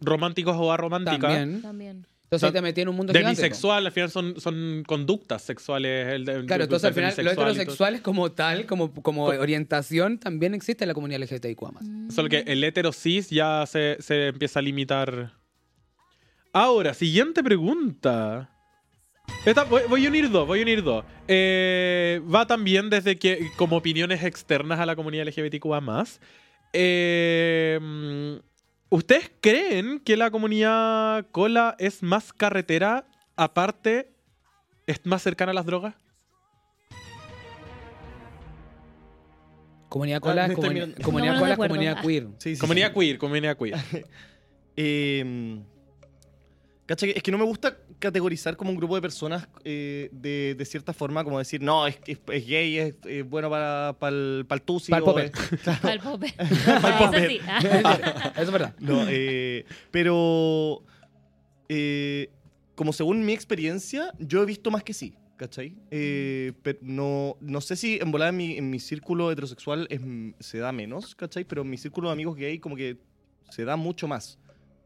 románticos 0.00 0.56
o 0.58 0.72
arománticas. 0.72 1.20
También. 1.20 1.62
También. 1.62 2.06
Entonces 2.26 2.48
ahí 2.48 2.52
te 2.52 2.60
metí 2.60 2.80
en 2.80 2.88
un 2.88 2.96
mundo 2.96 3.12
De 3.12 3.20
gigante, 3.20 3.40
pues. 3.40 3.50
bisexual, 3.50 3.86
al 3.86 3.92
final 3.92 4.10
son, 4.10 4.40
son 4.40 4.82
conductas 4.84 5.42
sexuales. 5.42 6.12
El, 6.12 6.46
Claro, 6.46 6.64
entonces 6.64 6.88
al 6.88 6.94
final 6.94 7.14
los 7.16 7.32
heterosexuales 7.34 8.00
como 8.00 8.32
tal, 8.32 8.66
como, 8.66 8.92
como 8.92 9.26
orientación, 9.26 10.18
también 10.18 10.52
existe 10.52 10.82
en 10.82 10.88
la 10.88 10.94
comunidad 10.94 11.20
LGBTIQ+. 11.20 11.62
Mm. 11.80 12.10
Solo 12.10 12.28
que 12.28 12.40
el 12.40 12.64
hetero 12.64 12.92
cis 12.92 13.30
ya 13.30 13.64
se, 13.66 13.98
se 14.00 14.28
empieza 14.28 14.58
a 14.58 14.62
limitar. 14.62 15.34
Ahora, 16.52 16.94
siguiente 16.94 17.44
pregunta. 17.44 18.50
Esta, 19.46 19.64
voy, 19.64 19.82
voy 19.88 20.04
a 20.04 20.08
unir 20.08 20.28
dos, 20.30 20.46
voy 20.46 20.58
a 20.58 20.62
unir 20.62 20.82
dos. 20.82 21.04
Eh, 21.28 22.20
va 22.34 22.46
también 22.46 22.90
desde 22.90 23.16
que, 23.16 23.48
como 23.56 23.76
opiniones 23.76 24.22
externas 24.24 24.80
a 24.80 24.86
la 24.86 24.96
comunidad 24.96 25.26
LGBTQA+. 25.28 25.80
Eh, 26.72 27.78
mm, 27.80 28.34
¿Ustedes 28.90 29.30
creen 29.40 30.00
que 30.00 30.16
la 30.16 30.30
comunidad 30.30 31.26
cola 31.30 31.76
es 31.78 32.02
más 32.02 32.32
carretera, 32.32 33.06
aparte, 33.36 34.10
es 34.86 35.04
más 35.06 35.22
cercana 35.22 35.52
a 35.52 35.54
las 35.54 35.66
drogas? 35.66 35.94
Comunidad 39.88 40.16
Ah, 40.18 40.20
cola, 40.20 40.48
me 40.48 40.56
comuni- 40.56 41.02
comunidad 41.02 41.34
cola 41.34 41.46
de 41.46 41.52
es 41.52 41.52
acuerdo. 41.54 41.74
comunidad 41.74 41.94
Ah. 41.98 42.02
queer. 42.02 42.26
Sí, 42.38 42.54
sí, 42.56 42.60
Comunidad 42.60 42.88
sí. 42.92 42.94
queer, 43.00 43.18
comunidad 43.18 43.56
queer. 43.56 43.74
Eh, 44.78 45.62
¿Cachai? 46.86 47.10
Es 47.16 47.22
que 47.22 47.32
no 47.32 47.38
me 47.38 47.44
gusta 47.44 47.76
categorizar 47.98 48.56
como 48.56 48.70
un 48.70 48.76
grupo 48.76 48.94
de 48.94 49.02
personas 49.02 49.48
eh, 49.64 50.08
de, 50.12 50.54
de 50.56 50.64
cierta 50.64 50.92
forma, 50.92 51.24
como 51.24 51.38
decir, 51.38 51.60
no, 51.60 51.84
es, 51.86 51.98
es, 52.06 52.18
es 52.32 52.46
gay, 52.46 52.78
es, 52.78 52.94
es 53.04 53.28
bueno 53.28 53.50
para, 53.50 53.96
para 53.98 54.14
el, 54.16 54.44
para 54.46 54.58
el 54.60 54.62
tusi. 54.62 54.90
Para 54.92 54.98
el 55.00 55.04
popper. 55.04 55.32
es- 55.52 55.84
Al 55.84 56.00
pope. 56.00 56.32
Pa'l 56.36 57.14
Eso 57.24 57.28
sí. 57.28 57.40
Eso 58.34 58.42
es 58.42 58.50
verdad. 58.52 58.74
No, 58.78 59.04
eh, 59.08 59.64
pero 59.90 60.84
eh, 61.68 62.30
como 62.76 62.92
según 62.92 63.24
mi 63.24 63.32
experiencia, 63.32 64.12
yo 64.18 64.42
he 64.42 64.46
visto 64.46 64.70
más 64.70 64.84
que 64.84 64.94
sí, 64.94 65.14
¿cachai? 65.36 65.74
Eh, 65.90 66.52
pero 66.62 66.78
no, 66.82 67.36
no 67.40 67.60
sé 67.60 67.74
si 67.76 67.98
en 68.00 68.12
volada 68.12 68.28
en 68.30 68.36
mi, 68.36 68.56
en 68.58 68.70
mi 68.70 68.78
círculo 68.78 69.32
heterosexual 69.32 69.88
es- 69.90 70.00
se 70.38 70.58
da 70.58 70.70
menos, 70.72 71.14
¿cachai? 71.16 71.44
Pero 71.44 71.62
en 71.62 71.70
mi 71.70 71.78
círculo 71.78 72.08
de 72.08 72.12
amigos 72.12 72.36
gay 72.36 72.58
como 72.60 72.76
que 72.76 72.96
se 73.50 73.64
da 73.64 73.74
mucho 73.76 74.06
más. 74.06 74.38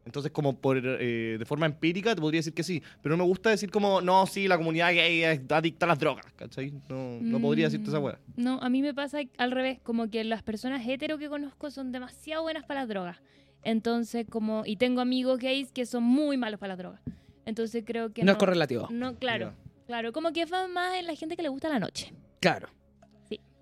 Entonces, 0.07 0.32
como 0.32 0.57
por, 0.57 0.78
eh, 0.82 1.36
de 1.38 1.44
forma 1.44 1.66
empírica, 1.66 2.14
te 2.14 2.20
podría 2.20 2.38
decir 2.38 2.55
que 2.55 2.62
sí. 2.62 2.82
Pero 3.03 3.16
no 3.16 3.22
me 3.24 3.28
gusta 3.28 3.51
decir 3.51 3.70
como, 3.70 4.01
no, 4.01 4.26
sí, 4.26 4.48
la 4.48 4.57
comunidad 4.57 4.92
gay 4.94 5.22
es 5.22 5.40
adicta 5.51 5.86
a 5.86 5.88
las 5.90 5.98
drogas, 5.98 6.24
¿cachai? 6.36 6.72
No, 6.88 7.18
no 7.20 7.40
podría 7.40 7.66
decirte 7.66 7.90
esa 7.90 8.01
Mm, 8.01 8.05
weá. 8.05 8.18
No, 8.36 8.59
a 8.62 8.68
mí 8.70 8.80
me 8.82 8.94
pasa 8.94 9.18
al 9.38 9.51
revés, 9.51 9.78
como 9.82 10.09
que 10.11 10.24
las 10.24 10.42
personas 10.42 10.86
hetero 10.86 11.18
que 11.18 11.28
conozco 11.28 11.70
son 11.70 11.92
demasiado 11.92 12.42
buenas 12.42 12.64
para 12.64 12.80
las 12.80 12.88
drogas. 12.88 13.18
Entonces, 13.62 14.26
como, 14.28 14.62
y 14.64 14.76
tengo 14.76 15.01
amigos 15.01 15.38
gays 15.38 15.70
que 15.70 15.84
son 15.86 16.03
muy 16.03 16.36
malos 16.36 16.59
para 16.59 16.68
las 16.72 16.78
drogas. 16.78 17.01
Entonces 17.44 17.84
creo 17.86 18.12
que 18.12 18.22
No 18.22 18.26
no. 18.26 18.32
es 18.32 18.38
correlativo. 18.38 18.88
No, 18.90 19.14
claro, 19.16 19.53
claro, 19.86 20.12
como 20.12 20.32
que 20.32 20.44
va 20.46 20.66
más 20.66 20.96
en 20.96 21.07
la 21.07 21.14
gente 21.14 21.36
que 21.36 21.42
le 21.42 21.48
gusta 21.51 21.68
la 21.68 21.78
noche. 21.78 22.12
Claro. 22.40 22.68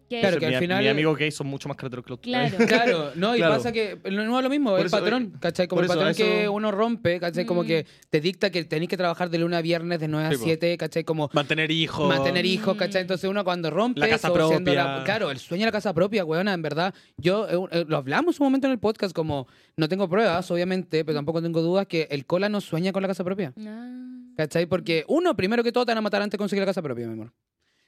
Que 0.08 0.20
Claro, 0.20 0.38
que 0.38 0.46
al 0.46 0.52
mi- 0.54 0.58
final- 0.58 0.82
Mis 0.82 0.90
amigos 0.90 1.18
gays 1.18 1.34
son 1.34 1.48
mucho 1.48 1.68
más 1.68 1.76
carreteros 1.76 2.02
que 2.04 2.10
los 2.10 2.18
Claro. 2.22 2.56
Claro, 2.66 3.10
no, 3.14 3.34
y 3.34 3.38
Claro. 3.38 3.54
pasa 3.56 3.72
que 3.72 3.98
no 4.10 4.38
es 4.38 4.42
lo 4.42 4.48
mismo, 4.48 4.70
Por 4.70 4.80
el 4.80 4.86
eso, 4.86 4.98
patrón, 4.98 5.32
eh, 5.34 5.38
¿cachai? 5.38 5.68
Como 5.68 5.80
el 5.82 5.84
eso, 5.86 5.94
patrón 5.94 6.14
que 6.14 6.42
eso- 6.44 6.52
uno 6.52 6.70
rompe, 6.70 7.20
¿cachai? 7.20 7.44
Como 7.44 7.62
Mm. 7.62 7.66
que 7.66 7.86
te 8.08 8.20
dicta 8.22 8.50
que 8.50 8.64
tenés 8.64 8.88
que 8.88 8.96
trabajar 8.96 9.28
de 9.28 9.36
lunes 9.38 9.58
a 9.58 9.62
viernes 9.62 10.00
de 10.00 10.08
9 10.08 10.26
a 10.28 10.30
Sí, 10.30 10.38
po. 10.38 10.44
7, 10.44 10.78
¿cachai? 10.78 11.04
Como 11.04 11.28
Mantener 11.34 11.70
hijos. 11.70 12.08
mantener 12.08 12.46
hijos, 12.46 12.74
Mm. 12.74 12.78
¿cachai? 12.78 13.02
Entonces 13.02 13.28
uno 13.28 13.44
cuando 13.44 13.68
rompe 13.70 14.00
La 14.00 14.08
casa 14.08 14.32
propia. 14.32 14.60
la- 14.74 15.02
claro, 15.04 15.30
el 15.30 15.38
sueño 15.38 15.62
de 15.62 15.66
la 15.66 15.72
casa 15.72 15.92
propia, 15.92 16.24
weona, 16.24 16.54
en 16.54 16.62
verdad. 16.62 16.94
Yo, 17.18 17.46
eh, 17.48 17.68
eh, 17.80 17.84
lo 17.86 17.98
hablamos 17.98 18.40
un 18.40 18.46
momento 18.46 18.66
en 18.66 18.72
el 18.72 18.78
podcast, 18.78 19.14
como 19.14 19.46
no 19.76 19.88
tengo 19.90 20.08
pruebas, 20.08 20.50
obviamente, 20.50 21.04
pero 21.04 21.16
tampoco 21.18 21.42
tengo 21.42 21.60
dudas 21.60 21.86
que 21.86 22.08
el 22.10 22.24
cola 22.24 22.48
no 22.48 22.60
sueña 22.62 22.92
con 22.92 23.02
la 23.02 23.08
casa 23.08 23.24
propia. 23.24 23.52
Ah. 23.58 23.94
¿Cachai? 24.38 24.66
Porque 24.66 25.04
uno, 25.08 25.36
primero 25.36 25.62
que 25.64 25.72
todo, 25.72 25.84
te 25.84 25.90
van 25.90 25.98
a 25.98 26.00
matar 26.00 26.22
antes 26.22 26.32
de 26.32 26.38
conseguir 26.38 26.62
la 26.62 26.66
casa 26.66 26.80
propia, 26.80 27.06
mi 27.08 27.12
amor. 27.14 27.32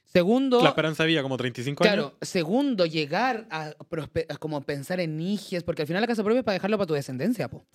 Segundo, 0.05 0.61
La 0.61 0.69
esperanza 0.69 1.05
vida, 1.05 1.21
como 1.21 1.37
35 1.37 1.83
años. 1.83 1.93
Claro, 1.93 2.17
segundo, 2.21 2.85
llegar 2.85 3.47
a, 3.49 3.71
como 4.39 4.61
pensar 4.61 4.99
en 4.99 5.19
hijes, 5.21 5.63
porque 5.63 5.83
al 5.83 5.87
final 5.87 6.01
la 6.01 6.07
casa 6.07 6.21
propia 6.23 6.39
es 6.39 6.45
para 6.45 6.53
dejarlo 6.53 6.77
para 6.77 6.87
tu 6.87 6.93
descendencia, 6.93 7.47
po. 7.49 7.65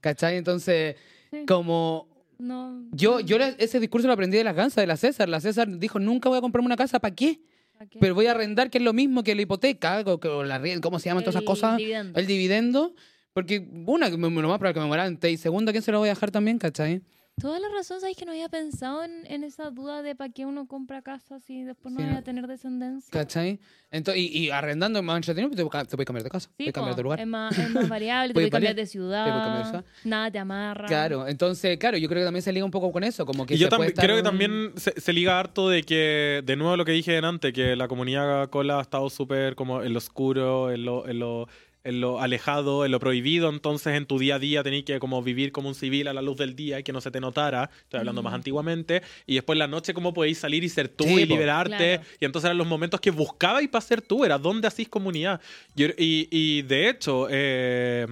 ¿Cachai? 0.00 0.36
Entonces, 0.36 0.96
Sí. 1.30 1.44
como 1.46 2.06
No. 2.38 2.82
yo, 2.92 3.20
yo 3.20 3.36
ese 3.38 3.80
discurso 3.80 4.06
lo 4.08 4.12
aprendí 4.12 4.36
de 4.36 4.44
la 4.44 4.52
Gansa, 4.52 4.80
de 4.82 4.86
la 4.86 4.96
César. 4.98 5.28
La 5.28 5.40
César 5.40 5.78
dijo, 5.78 5.98
nunca 5.98 6.28
voy 6.28 6.36
a 6.38 6.40
comprarme 6.42 6.66
una 6.66 6.76
casa, 6.76 7.00
¿para 7.00 7.14
qué? 7.14 7.40
¿Para 7.78 7.88
qué? 7.88 7.98
Pero 7.98 8.14
voy 8.14 8.26
a 8.26 8.32
arrendar, 8.32 8.68
que 8.70 8.78
es 8.78 8.84
lo 8.84 8.92
mismo 8.92 9.22
que 9.24 9.34
la 9.34 9.42
hipoteca, 9.42 10.02
o, 10.06 10.20
que- 10.20 10.28
o 10.28 10.44
la 10.44 10.62
¿cómo 10.82 10.98
se 10.98 11.08
llaman 11.08 11.24
todas 11.24 11.34
esas 11.36 11.42
El 11.42 11.46
cosas? 11.46 11.76
dividendo. 11.78 12.18
El 12.20 12.26
dividendo. 12.26 12.94
Porque, 13.32 13.66
una, 13.86 14.08
lo 14.08 14.18
más 14.18 14.30
probable 14.58 14.74
que 14.74 14.80
me 14.80 14.86
muera 14.86 15.04
antes. 15.04 15.30
Y 15.30 15.36
segunda, 15.36 15.72
¿quién 15.72 15.82
se 15.82 15.92
lo 15.92 15.98
voy 15.98 16.08
a 16.08 16.12
dejar 16.12 16.30
también, 16.30 16.58
cachai? 16.58 17.02
Toda 17.38 17.60
la 17.60 17.68
razón, 17.68 18.00
¿sabes 18.00 18.16
que 18.16 18.24
no 18.24 18.32
había 18.32 18.48
pensado 18.48 19.04
en, 19.04 19.26
en 19.26 19.44
esa 19.44 19.68
duda 19.70 20.00
de 20.00 20.14
para 20.14 20.32
qué 20.32 20.46
uno 20.46 20.66
compra 20.66 21.02
casa 21.02 21.38
si 21.38 21.64
después 21.64 21.92
no 21.94 22.00
Sí, 22.00 22.06
voy 22.06 22.16
a 22.16 22.22
tener 22.22 22.46
descendencia? 22.46 23.10
¿Cachai? 23.12 23.60
Entonces, 23.90 24.22
y, 24.22 24.38
y 24.38 24.50
arrendando 24.50 25.00
entretenido, 25.00 25.50
pues 25.50 25.56
te, 25.58 25.90
te 25.90 25.96
puedes 25.96 26.06
cambiar 26.06 26.24
de 26.24 26.30
casa, 26.30 26.48
te 26.48 26.64
Sí, 26.64 26.70
puedes 26.70 26.72
cambiar 26.72 26.96
de 26.96 27.02
lugar. 27.02 27.20
Es 27.20 27.26
más, 27.26 27.58
es 27.58 27.70
más 27.70 27.90
variable, 27.90 28.28
te 28.32 28.34
Puedes 28.34 28.50
cambiar 28.50 28.74
de 28.74 28.86
ciudad, 28.86 29.24
puedes 29.26 29.42
cambiar 29.42 29.64
de 29.64 29.70
ciudad. 29.70 29.84
nada 30.04 30.30
te 30.30 30.38
amarra. 30.38 30.88
Claro, 30.88 31.28
entonces, 31.28 31.76
claro, 31.76 31.98
yo 31.98 32.08
creo 32.08 32.22
que 32.22 32.24
también 32.24 32.42
se 32.42 32.52
liga 32.52 32.64
un 32.64 32.70
poco 32.70 32.90
con 32.90 33.04
eso, 33.04 33.26
como 33.26 33.44
que 33.44 33.54
Y 33.54 33.58
yo 33.58 33.68
creo 33.68 34.16
que 34.16 34.22
también 34.22 34.72
se, 34.76 34.98
se 34.98 35.12
liga 35.12 35.38
harto 35.38 35.68
de 35.68 35.82
que, 35.82 36.40
de 36.42 36.56
nuevo 36.56 36.74
lo 36.78 36.86
que 36.86 36.92
dije 36.92 37.18
antes, 37.18 37.52
que 37.52 37.76
la 37.76 37.86
comunidad 37.86 38.48
cola 38.48 38.78
ha 38.78 38.82
estado 38.82 39.10
súper 39.10 39.56
como 39.56 39.82
en 39.82 39.92
lo 39.92 39.98
oscuro, 39.98 40.70
en 40.72 40.86
lo, 40.86 41.06
en 41.06 41.18
lo, 41.18 41.48
en 41.86 42.00
lo 42.00 42.20
alejado, 42.20 42.84
en 42.84 42.92
lo 42.92 42.98
prohibido, 43.00 43.48
entonces 43.48 43.94
en 43.94 44.06
tu 44.06 44.18
día 44.18 44.34
a 44.34 44.38
día 44.38 44.62
tenías 44.62 44.84
que 44.84 44.98
como 44.98 45.22
vivir 45.22 45.52
como 45.52 45.68
un 45.68 45.74
civil 45.74 46.08
a 46.08 46.12
la 46.12 46.22
luz 46.22 46.36
del 46.36 46.54
día 46.56 46.78
y 46.80 46.82
que 46.82 46.92
no 46.92 47.00
se 47.00 47.10
te 47.10 47.20
notara, 47.20 47.70
estoy 47.84 48.00
hablando 48.00 48.22
más 48.22 48.34
antiguamente, 48.34 49.02
y 49.26 49.34
después 49.36 49.54
en 49.54 49.60
la 49.60 49.68
noche 49.68 49.94
cómo 49.94 50.12
podéis 50.12 50.38
salir 50.38 50.64
y 50.64 50.68
ser 50.68 50.88
tú 50.88 51.04
Sí, 51.04 51.22
y 51.22 51.26
liberarte, 51.26 51.76
Claro. 51.76 52.02
y 52.20 52.24
entonces 52.24 52.46
eran 52.46 52.58
los 52.58 52.66
momentos 52.66 53.00
que 53.00 53.10
buscabais 53.10 53.68
para 53.68 53.80
ser 53.82 54.02
tú, 54.02 54.24
era 54.24 54.36
dónde 54.38 54.68
hacís 54.68 54.88
comunidad. 54.88 55.40
Y, 55.74 55.84
y- 56.02 56.28
y 56.30 56.62
de 56.62 56.88
hecho... 56.90 57.28
eh, 57.30 58.06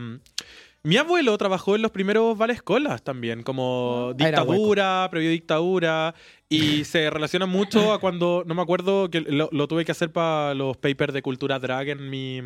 mi 0.86 0.98
abuelo 0.98 1.38
trabajó 1.38 1.76
en 1.76 1.80
los 1.80 1.90
primeros 1.92 2.36
vales 2.36 2.60
colas 2.60 3.02
también, 3.02 3.42
como 3.42 4.10
Ah, 4.10 4.14
dictadura, 4.14 5.08
previo 5.10 5.30
dictadura, 5.30 6.14
y 6.50 6.84
se 6.84 7.08
relaciona 7.08 7.46
mucho 7.46 7.90
a 7.94 8.00
cuando, 8.00 8.44
no 8.46 8.54
me 8.54 8.60
acuerdo, 8.60 9.08
que 9.08 9.22
lo, 9.22 9.48
lo 9.50 9.66
tuve 9.66 9.86
que 9.86 9.92
hacer 9.92 10.12
para 10.12 10.52
los 10.52 10.76
papers 10.76 11.14
de 11.14 11.22
cultura 11.22 11.58
drag 11.58 11.88
en 11.88 12.10
mi 12.10 12.42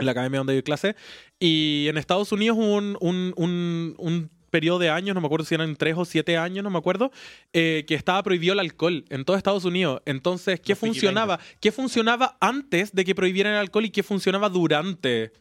en 0.00 0.06
la 0.06 0.12
academia 0.12 0.38
donde 0.38 0.54
doy 0.54 0.62
clase, 0.62 0.96
y 1.38 1.86
en 1.88 1.96
Estados 1.96 2.32
Unidos 2.32 2.58
hubo 2.58 2.74
un, 2.74 2.96
un, 3.00 3.32
un, 3.36 3.94
un 3.98 4.30
periodo 4.50 4.80
de 4.80 4.90
años, 4.90 5.14
no 5.14 5.20
me 5.20 5.26
acuerdo 5.26 5.46
si 5.46 5.54
eran 5.54 5.76
tres 5.76 5.94
o 5.96 6.04
siete 6.04 6.36
años, 6.36 6.64
no 6.64 6.70
me 6.70 6.78
acuerdo, 6.78 7.10
eh, 7.52 7.84
que 7.86 7.94
estaba 7.94 8.22
prohibido 8.22 8.52
el 8.52 8.58
alcohol 8.58 9.04
en 9.08 9.24
todo 9.24 9.36
Estados 9.36 9.64
Unidos. 9.64 10.02
Entonces, 10.04 10.60
¿qué 10.60 10.72
Los 10.72 10.80
funcionaba? 10.80 11.38
¿Qué 11.60 11.72
funcionaba 11.72 12.36
antes 12.40 12.92
de 12.92 13.04
que 13.04 13.14
prohibieran 13.14 13.52
el 13.54 13.60
alcohol 13.60 13.84
y 13.84 13.90
qué 13.90 14.02
funcionaba 14.02 14.48
durante? 14.48 15.32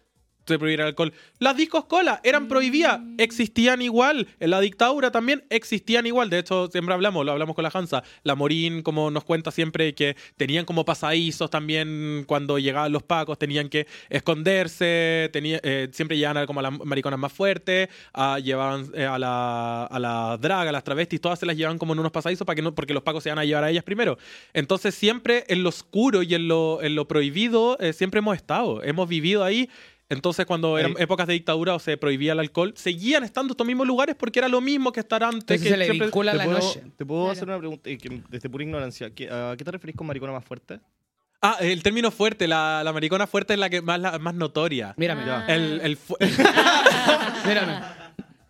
De 0.54 0.60
prohibir 0.60 0.82
el 0.82 0.88
alcohol. 0.88 1.14
Las 1.40 1.56
discos 1.58 1.86
cola 1.86 2.20
eran 2.24 2.48
prohibidas, 2.48 3.00
Mm. 3.00 3.16
existían 3.18 3.82
igual. 3.82 4.28
En 4.40 4.50
la 4.52 4.60
dictadura 4.60 5.12
también 5.12 5.44
existían 5.50 6.06
igual. 6.06 6.30
De 6.30 6.40
hecho, 6.40 6.70
siempre 6.72 6.94
hablamos, 6.94 7.26
lo 7.26 7.32
hablamos 7.32 7.56
con 7.56 7.64
la 7.64 7.72
Hansa. 7.74 8.04
La 8.24 8.36
Morín, 8.36 8.82
como 8.82 9.12
nos 9.12 9.24
cuenta 9.24 9.52
siempre, 9.52 9.94
que 9.94 10.16
tenían 10.38 10.66
como 10.66 10.86
pasadizos 10.86 11.50
también 11.50 12.24
cuando 12.28 12.60
llegaban 12.60 12.92
los 12.92 13.04
pacos, 13.04 13.38
tenían 13.38 13.70
que 13.70 13.88
esconderse, 14.10 15.30
tenía, 15.34 15.60
eh, 15.64 15.90
siempre 15.92 16.18
llegaban 16.18 16.38
a 16.38 16.48
como 16.48 16.60
a 16.60 16.64
las 16.64 16.80
mariconas 16.86 17.20
más 17.20 17.32
fuertes, 17.34 17.90
a, 18.14 18.40
llevaban 18.40 18.88
eh, 18.94 19.06
a 19.06 19.20
la, 19.20 19.86
a 19.86 20.00
la 20.00 20.38
draga, 20.38 20.70
a 20.70 20.74
las 20.74 20.84
travestis, 20.84 21.20
todas 21.22 21.40
se 21.40 21.46
las 21.46 21.56
llevaban 21.56 21.78
como 21.78 21.94
en 21.94 22.00
unos 22.00 22.12
pasadizos 22.12 22.46
para 22.46 22.56
que 22.56 22.62
no, 22.62 22.74
porque 22.74 22.94
los 22.94 23.04
pacos 23.04 23.24
se 23.24 23.30
iban 23.30 23.40
a 23.40 23.46
llevar 23.46 23.64
a 23.64 23.70
ellas 23.70 23.84
primero. 23.84 24.18
Entonces, 24.54 24.96
siempre 24.96 25.46
en 25.48 25.64
lo 25.64 25.70
oscuro 25.70 26.24
y 26.24 26.34
en 26.36 26.48
lo, 26.48 26.82
en 26.82 26.96
lo 26.96 27.08
prohibido, 27.08 27.78
eh, 27.80 27.94
siempre 27.94 28.20
hemos 28.20 28.36
estado. 28.36 28.84
Hemos 28.84 29.08
vivido 29.10 29.44
ahí. 29.44 29.70
Entonces, 30.10 30.46
cuando 30.48 30.78
eran 30.80 30.96
épocas 30.98 31.28
de 31.28 31.34
dictadura 31.34 31.76
o 31.76 31.80
se 31.80 31.96
prohibía 31.96 32.32
el 32.34 32.40
alcohol, 32.40 32.74
seguían 32.76 33.24
estando 33.24 33.54
estos 33.54 33.66
mismos 33.68 33.86
lugares 33.86 34.16
porque 34.18 34.40
era 34.40 34.48
lo 34.48 34.60
mismo 34.60 34.92
que 34.92 35.00
estar 35.02 35.24
antes. 35.24 35.42
Entonces 35.42 35.62
que 35.64 35.70
se 35.70 35.78
le 35.78 35.86
siempre- 35.86 36.08
vincula 36.08 36.32
¿Te 36.32 36.38
la 36.40 36.44
puedo, 36.46 36.58
noche. 36.58 36.84
te 36.98 37.06
puedo 37.06 37.22
Claro. 37.22 37.32
hacer 37.34 37.48
una 37.48 37.58
pregunta 37.60 37.90
eh, 37.90 37.98
que- 38.00 38.22
desde 38.28 38.50
pura 38.50 38.64
ignorancia? 38.64 39.12
¿Qué- 39.12 39.30
¿A 39.30 39.54
qué 39.56 39.64
te 39.64 39.70
referís 39.72 39.96
con 39.96 40.08
maricona 40.08 40.32
más 40.34 40.44
fuerte? 40.44 40.80
Ah, 41.42 41.58
el 41.62 41.82
término 41.84 42.10
fuerte, 42.12 42.48
la, 42.48 42.82
la 42.84 42.92
maricona 42.92 43.28
fuerte 43.28 43.54
es 43.54 43.60
la 43.60 43.70
que 43.70 43.82
más, 43.82 44.00
la, 44.00 44.18
más 44.20 44.34
notoria. 44.34 44.94
Mírame, 44.98 45.22
Ah. 45.30 45.46
El, 45.48 45.80
el, 45.82 45.96
fu- 45.96 46.18
mírame. 47.46 47.80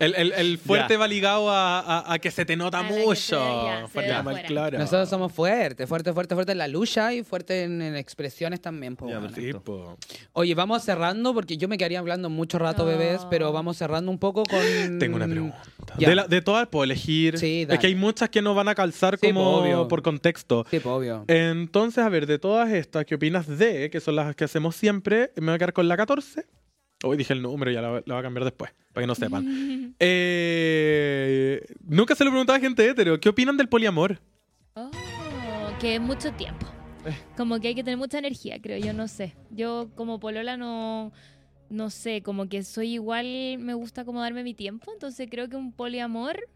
El, 0.00 0.14
el- 0.16 0.32
el 0.32 0.58
fuerte 0.58 0.96
va 0.96 1.06
ligado 1.06 1.50
a, 1.50 1.78
a- 1.80 2.12
a 2.14 2.18
que 2.18 2.30
se 2.30 2.44
te 2.44 2.56
nota 2.56 2.80
A 2.80 2.82
mucho. 2.82 3.14
se- 3.14 3.34
ya, 3.36 3.82
se 3.82 3.88
fuerte 3.88 4.22
mal 4.22 4.42
claro. 4.42 4.78
Nosotros 4.78 5.08
somos 5.08 5.32
fuertes, 5.32 5.88
fuertes, 5.88 6.12
fuertes, 6.12 6.34
fuertes 6.34 6.52
en 6.52 6.58
la 6.58 6.68
lucha 6.68 7.12
y 7.14 7.22
fuertes 7.22 7.66
en, 7.66 7.80
en 7.82 7.96
expresiones 7.96 8.60
también. 8.60 8.96
po, 8.96 9.08
Ya. 9.08 9.20
Sí, 9.34 9.52
po. 9.52 9.96
Oye, 10.32 10.54
vamos 10.54 10.82
cerrando 10.82 11.32
porque 11.34 11.56
yo 11.56 11.68
me 11.68 11.78
quedaría 11.78 11.98
hablando 12.00 12.28
mucho 12.30 12.58
rato, 12.58 12.82
No. 12.84 12.88
bebés, 12.88 13.26
pero 13.30 13.52
vamos 13.52 13.76
cerrando 13.76 14.10
un 14.10 14.18
poco 14.18 14.42
con... 14.44 14.60
Tengo 14.98 15.16
una 15.16 15.26
pregunta. 15.28 15.62
De, 15.96 16.14
la- 16.14 16.26
de 16.26 16.42
todas 16.42 16.66
puedo 16.68 16.84
elegir. 16.84 17.38
Sí, 17.38 17.66
es 17.68 17.78
que 17.78 17.86
hay 17.86 17.94
muchas 17.94 18.28
que 18.30 18.42
no 18.42 18.54
van 18.54 18.68
a 18.68 18.74
calzar 18.74 19.18
Sí, 19.20 19.28
como 19.28 19.58
obvio. 19.58 19.86
por 19.88 20.02
contexto. 20.02 20.64
Sí, 20.70 20.80
po, 20.80 20.94
obvio. 20.94 21.24
Entonces, 21.28 22.02
a 22.02 22.08
ver, 22.08 22.26
de 22.26 22.38
todas 22.38 22.70
estas, 22.72 23.04
¿qué 23.04 23.14
opinas 23.16 23.46
de? 23.46 23.90
Que 23.90 24.00
son 24.00 24.16
las 24.16 24.34
que 24.34 24.44
hacemos 24.44 24.76
siempre. 24.76 25.32
Me 25.36 25.46
voy 25.46 25.54
a 25.54 25.58
quedar 25.58 25.72
con 25.72 25.88
la 25.88 25.96
14. 25.96 26.46
Hoy 27.02 27.16
dije 27.16 27.32
el 27.32 27.40
número, 27.40 27.70
ya 27.70 27.80
la, 27.80 27.92
la 27.92 28.14
voy 28.14 28.18
a 28.18 28.22
cambiar 28.22 28.44
después, 28.44 28.72
para 28.92 29.02
que 29.02 29.06
no 29.06 29.14
sepan. 29.14 29.94
Eh, 30.02 31.62
nunca 31.84 32.14
se 32.14 32.24
lo 32.24 32.30
preguntaba 32.30 32.56
a 32.56 32.60
gente 32.60 32.88
hetero. 32.88 33.20
¿Qué 33.20 33.28
opinan 33.28 33.58
del 33.58 33.68
poliamor? 33.68 34.18
Oh, 34.74 34.90
que 35.78 35.96
es 35.96 36.00
mucho 36.00 36.32
tiempo. 36.32 36.66
Eh. 37.04 37.14
Como 37.36 37.60
que 37.60 37.68
hay 37.68 37.74
que 37.74 37.84
tener 37.84 37.98
mucha 37.98 38.18
energía, 38.18 38.60
creo 38.62 38.78
yo, 38.78 38.94
no 38.94 39.08
sé. 39.08 39.34
Yo 39.50 39.90
como 39.96 40.18
polola 40.18 40.56
no, 40.56 41.12
no 41.68 41.90
sé, 41.90 42.22
como 42.22 42.48
que 42.48 42.62
soy 42.62 42.94
igual, 42.94 43.58
me 43.58 43.74
gusta 43.74 44.04
como 44.04 44.20
darme 44.20 44.42
mi 44.42 44.54
tiempo, 44.54 44.90
entonces 44.92 45.28
creo 45.30 45.48
que 45.48 45.56
un 45.56 45.72
poliamor, 45.72 46.48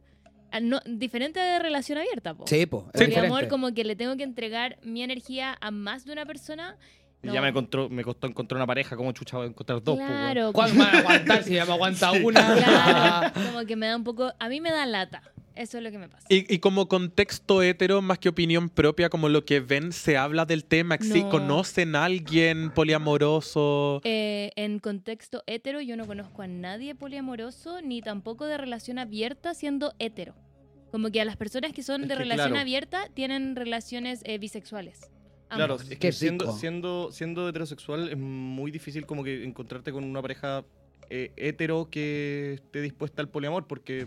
ah, 0.50 0.60
no, 0.60 0.80
diferente 0.86 1.40
de 1.40 1.58
relación 1.58 1.98
abierta, 1.98 2.34
po. 2.34 2.46
Sí, 2.46 2.64
po. 2.66 2.90
es 2.94 3.00
Sí, 3.00 3.06
poliamor 3.06 3.48
como 3.48 3.74
que 3.74 3.84
le 3.84 3.96
tengo 3.96 4.16
que 4.16 4.24
entregar 4.24 4.78
mi 4.82 5.02
energía 5.02 5.56
a 5.60 5.70
más 5.70 6.04
de 6.04 6.12
una 6.12 6.24
persona. 6.24 6.78
Y 7.24 7.28
no. 7.28 7.34
Ya 7.34 7.40
me, 7.40 7.48
encontró, 7.48 7.88
me 7.88 8.04
costó 8.04 8.26
encontrar 8.26 8.58
una 8.58 8.66
pareja, 8.66 8.96
¿cómo 8.96 9.10
chucha 9.12 9.38
voy 9.38 9.46
a 9.46 9.48
encontrar 9.50 9.82
dos? 9.82 9.98
weón? 9.98 10.08
Claro, 10.08 10.52
¿Cuánto 10.52 10.78
van 10.78 10.94
a 10.94 10.98
aguantar 10.98 11.42
si 11.42 11.54
ya 11.54 11.64
me 11.64 11.72
aguanta 11.72 12.12
una? 12.12 12.54
claro, 12.54 13.32
como 13.52 13.66
que 13.66 13.76
me 13.76 13.86
da 13.86 13.96
un 13.96 14.04
poco, 14.04 14.32
a 14.38 14.48
mí 14.48 14.60
me 14.60 14.70
da 14.70 14.84
lata, 14.86 15.22
eso 15.54 15.78
es 15.78 15.84
lo 15.84 15.90
que 15.90 15.98
me 15.98 16.08
pasa. 16.08 16.26
Y, 16.28 16.52
y 16.52 16.58
como 16.58 16.88
contexto 16.88 17.62
hetero, 17.62 18.02
más 18.02 18.18
que 18.18 18.28
opinión 18.28 18.68
propia, 18.68 19.08
como 19.08 19.28
lo 19.28 19.44
que 19.44 19.60
ven, 19.60 19.92
se 19.92 20.16
habla 20.16 20.44
del 20.46 20.64
tema. 20.64 20.98
No. 21.00 21.30
¿Conocen 21.30 21.94
a 21.94 22.04
alguien 22.04 22.70
poliamoroso? 22.70 24.00
Eh, 24.04 24.50
en 24.56 24.80
contexto 24.80 25.44
hetero, 25.46 25.80
yo 25.80 25.96
no 25.96 26.06
conozco 26.06 26.42
a 26.42 26.48
nadie 26.48 26.94
poliamoroso 26.94 27.80
ni 27.82 28.02
tampoco 28.02 28.46
de 28.46 28.58
relación 28.58 28.98
abierta 28.98 29.54
siendo 29.54 29.94
hetero. 29.98 30.34
Como 30.90 31.10
que 31.10 31.20
a 31.20 31.24
las 31.24 31.36
personas 31.36 31.72
que 31.72 31.82
son 31.82 32.02
Es 32.02 32.08
de 32.08 32.14
que, 32.14 32.20
relación 32.20 32.48
claro. 32.48 32.60
abierta 32.60 33.08
tienen 33.14 33.56
relaciones 33.56 34.22
eh, 34.24 34.38
bisexuales. 34.38 35.10
Claro, 35.48 35.74
Ambos. 35.74 35.90
es 35.90 35.98
que 35.98 36.10
siendo, 36.12 36.52
siendo, 36.52 37.12
siendo 37.12 37.48
heterosexual 37.48 38.08
es 38.08 38.16
muy 38.16 38.70
difícil 38.70 39.06
como 39.06 39.22
que 39.22 39.44
encontrarte 39.44 39.92
con 39.92 40.02
una 40.04 40.20
pareja 40.22 40.64
eh, 41.10 41.32
hetero 41.36 41.88
que 41.90 42.54
esté 42.54 42.80
dispuesta 42.80 43.20
al 43.22 43.28
poliamor, 43.28 43.66
porque 43.66 44.06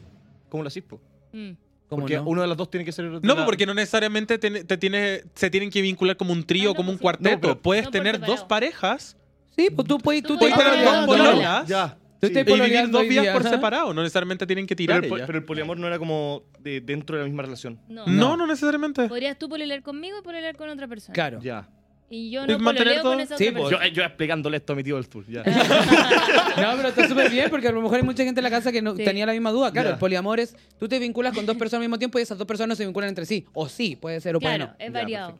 ¿cómo 0.49 0.63
lo 0.63 0.67
haces, 0.67 0.83
po? 0.83 0.99
Mm. 1.33 1.51
¿Cómo 1.89 2.01
Porque 2.01 2.15
no? 2.17 2.23
uno 2.25 2.41
de 2.41 2.47
los 2.49 2.57
dos 2.57 2.69
tiene 2.69 2.83
que 2.83 2.91
ser... 2.91 3.05
No, 3.05 3.35
la- 3.35 3.45
porque 3.45 3.65
no 3.65 3.73
necesariamente 3.73 4.37
te, 4.37 4.65
te 4.65 4.77
tiene- 4.77 5.23
se 5.35 5.49
tienen 5.49 5.69
que 5.69 5.81
vincular 5.81 6.17
como 6.17 6.33
un 6.33 6.43
trío, 6.43 6.71
Ah, 6.71 6.73
no, 6.73 6.75
como 6.75 6.91
un 6.91 6.97
cuarteto. 6.97 7.35
No, 7.35 7.39
pero- 7.41 7.61
Puedes 7.61 7.89
tener 7.91 8.19
dos 8.19 8.43
parejas 8.43 9.15
Sí, 9.55 9.69
pues 9.73 9.87
tú 9.87 9.97
puedes, 9.97 10.21
tú 10.23 10.33
Tú 10.33 10.39
puedes 10.39 10.55
tener 10.57 10.83
dos 10.83 10.93
dos 10.93 11.05
pololas 11.05 11.67
Ya. 11.67 11.97
Tú 12.19 12.27
sí. 12.27 12.33
te 12.33 12.41
y 12.41 12.43
vivir 12.43 12.89
dos 12.89 13.07
día, 13.07 13.33
por 13.33 13.41
ajá. 13.41 13.51
separado. 13.51 13.93
No 13.93 14.01
necesariamente 14.01 14.45
tienen 14.47 14.65
que 14.65 14.75
Pero 14.75 15.01
tirar 15.01 15.19
el, 15.21 15.25
pero 15.27 15.37
el 15.37 15.45
poliamor 15.45 15.77
no 15.79 15.87
era 15.87 15.99
como 15.99 16.43
de, 16.59 16.81
dentro 16.81 17.15
de 17.15 17.23
la 17.23 17.27
misma 17.27 17.43
relación. 17.43 17.79
No. 17.87 18.05
No, 18.07 18.35
no 18.37 18.47
necesariamente. 18.47 19.07
Podrías 19.07 19.37
tú 19.37 19.47
pololear 19.49 19.81
conmigo 19.83 20.17
y 20.19 20.23
pololear 20.23 20.55
con 20.57 20.69
otra 20.69 20.87
persona. 20.87 21.13
Claro. 21.13 21.39
Ya. 21.41 21.69
Y 22.09 22.31
yo 22.31 22.47
no 22.47 22.57
mantener 22.59 23.01
con 23.01 23.19
esa 23.19 23.37
Sí, 23.37 23.49
otra 23.49 23.59
pues. 23.59 23.71
Yo, 23.71 23.77
persona. 23.79 23.93
yo 23.93 24.03
explicándole 24.03 24.55
esto 24.57 24.71
a 24.71 24.75
mi 24.77 24.83
tío 24.83 24.95
del 24.95 25.09
tour. 25.09 25.25
Ya. 25.27 25.43
No, 26.57 26.75
pero 26.77 26.87
está 26.89 27.07
súper 27.07 27.29
bien 27.29 27.49
porque 27.49 27.67
a 27.67 27.71
lo 27.71 27.81
mejor 27.81 27.97
hay 27.97 28.03
mucha 28.03 28.23
gente 28.23 28.39
en 28.39 28.43
la 28.43 28.49
casa 28.49 28.71
que 28.71 28.81
no 28.81 28.95
Sí. 28.95 29.03
tenía 29.03 29.25
la 29.25 29.33
misma 29.33 29.51
duda. 29.51 29.71
Claro, 29.71 29.89
Ya. 29.89 29.93
el 29.93 29.99
poliamor 29.99 30.39
es, 30.39 30.55
tú 30.79 30.87
te 30.87 30.99
vinculas 30.99 31.33
con 31.35 31.45
dos 31.45 31.57
personas 31.57 31.81
al 31.81 31.87
mismo 31.89 31.99
tiempo 31.99 32.17
y 32.17 32.21
esas 32.21 32.37
dos 32.37 32.47
personas 32.47 32.69
no 32.69 32.75
se 32.75 32.85
vinculan 32.85 33.09
entre 33.09 33.25
sí. 33.25 33.45
O 33.53 33.67
sí, 33.69 33.95
puede 33.95 34.21
ser 34.21 34.35
o 34.35 34.39
puede 34.39 34.55
Claro, 34.55 34.71
no. 34.79 34.85
es 34.85 34.91
variado. 34.91 35.37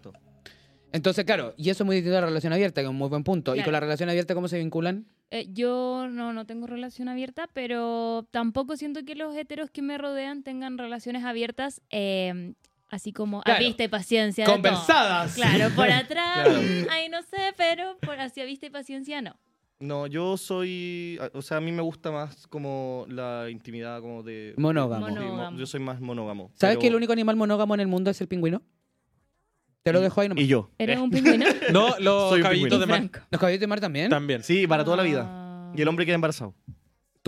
Entonces, 0.92 1.26
claro, 1.26 1.54
y 1.58 1.70
eso 1.70 1.84
es 1.84 1.86
muy 1.86 1.96
distinto 1.98 2.18
a 2.18 2.22
la 2.22 2.28
relación 2.28 2.54
abierta, 2.54 2.82
que 2.82 2.86
es 2.86 2.90
un 2.90 2.96
muy 2.98 3.10
buen 3.10 3.24
punto. 3.24 3.56
¿Y 3.56 3.64
con 3.64 3.74
la 3.74 3.80
relación 3.80 4.10
abierta 4.10 4.34
cómo 4.36 4.48
se 4.48 4.58
vinculan? 4.58 5.06
Eh, 5.30 5.48
yo 5.52 6.08
no, 6.10 6.32
no 6.32 6.46
tengo 6.46 6.68
relación 6.68 7.10
abierta, 7.10 7.50
pero 7.54 8.26
tampoco 8.32 8.78
siento 8.78 9.04
que 9.04 9.16
los 9.16 9.36
heteros 9.36 9.70
que 9.70 9.82
me 9.82 9.98
rodean 9.98 10.42
tengan 10.44 10.78
relaciones 10.78 11.26
abiertas 11.26 11.82
eh, 11.90 12.54
así 12.90 13.12
como 13.12 13.42
Claro. 13.42 13.58
a 13.58 13.68
vista 13.68 13.84
y 13.84 13.88
paciencia. 13.90 14.46
Conversadas. 14.46 15.36
Claro, 15.36 15.70
por 15.76 15.90
atrás, 15.92 16.48
Claro. 16.48 16.60
ahí 16.92 17.10
no 17.10 17.22
sé, 17.24 17.54
pero 17.58 17.98
por 18.00 18.20
hacia 18.20 18.46
vista 18.46 18.68
y 18.68 18.70
paciencia 18.70 19.22
no. 19.22 19.36
No, 19.80 20.08
yo 20.08 20.38
soy... 20.38 21.20
O 21.34 21.42
sea, 21.44 21.58
a 21.58 21.62
mí 21.62 21.72
me 21.72 21.84
gusta 21.84 22.10
más 22.10 22.48
como 22.48 23.06
la 23.10 23.48
intimidad 23.52 24.02
como 24.02 24.24
de... 24.24 24.56
Monógamo. 24.58 25.06
Sí, 25.08 25.14
mo- 25.14 25.20
Monógamo. 25.22 25.58
yo 25.60 25.66
soy 25.68 25.80
más 25.82 26.00
monógamo. 26.02 26.50
¿Sabes 26.56 26.78
pero- 26.78 26.82
que 26.82 26.88
el 26.88 26.96
único 26.96 27.14
animal 27.14 27.36
monógamo 27.36 27.76
en 27.76 27.82
el 27.82 27.88
mundo 27.88 28.10
es 28.10 28.20
el 28.22 28.28
pingüino? 28.28 28.64
Te 29.88 29.94
lo 29.94 30.00
Y- 30.00 30.04
dejo 30.04 30.20
ahí 30.22 30.28
nomás. 30.28 30.44
Y 30.44 30.48
yo. 30.48 30.70
¿Eres 30.78 30.98
Eh, 30.98 31.02
un 31.02 31.10
pingüino? 31.10 31.46
No, 31.72 31.96
los 32.00 32.30
Soy 32.30 32.40
un 32.40 32.44
caballitos 32.44 32.52
pingüino. 32.52 32.80
de 32.80 32.86
mar 32.88 32.98
Franco. 33.10 33.20
¿Los 33.32 33.40
caballitos 33.40 33.62
de 33.62 33.68
mar 33.68 33.80
también? 33.80 34.10
también. 34.10 34.44
Sí, 34.44 34.68
para 34.68 34.84
toda 34.84 34.98
la 34.98 35.04
vida. 35.04 35.24
Ah. 35.26 35.72
Y 35.76 35.82
el 35.82 35.88
hombre 35.88 36.06
queda 36.06 36.16
embarazado. 36.16 36.54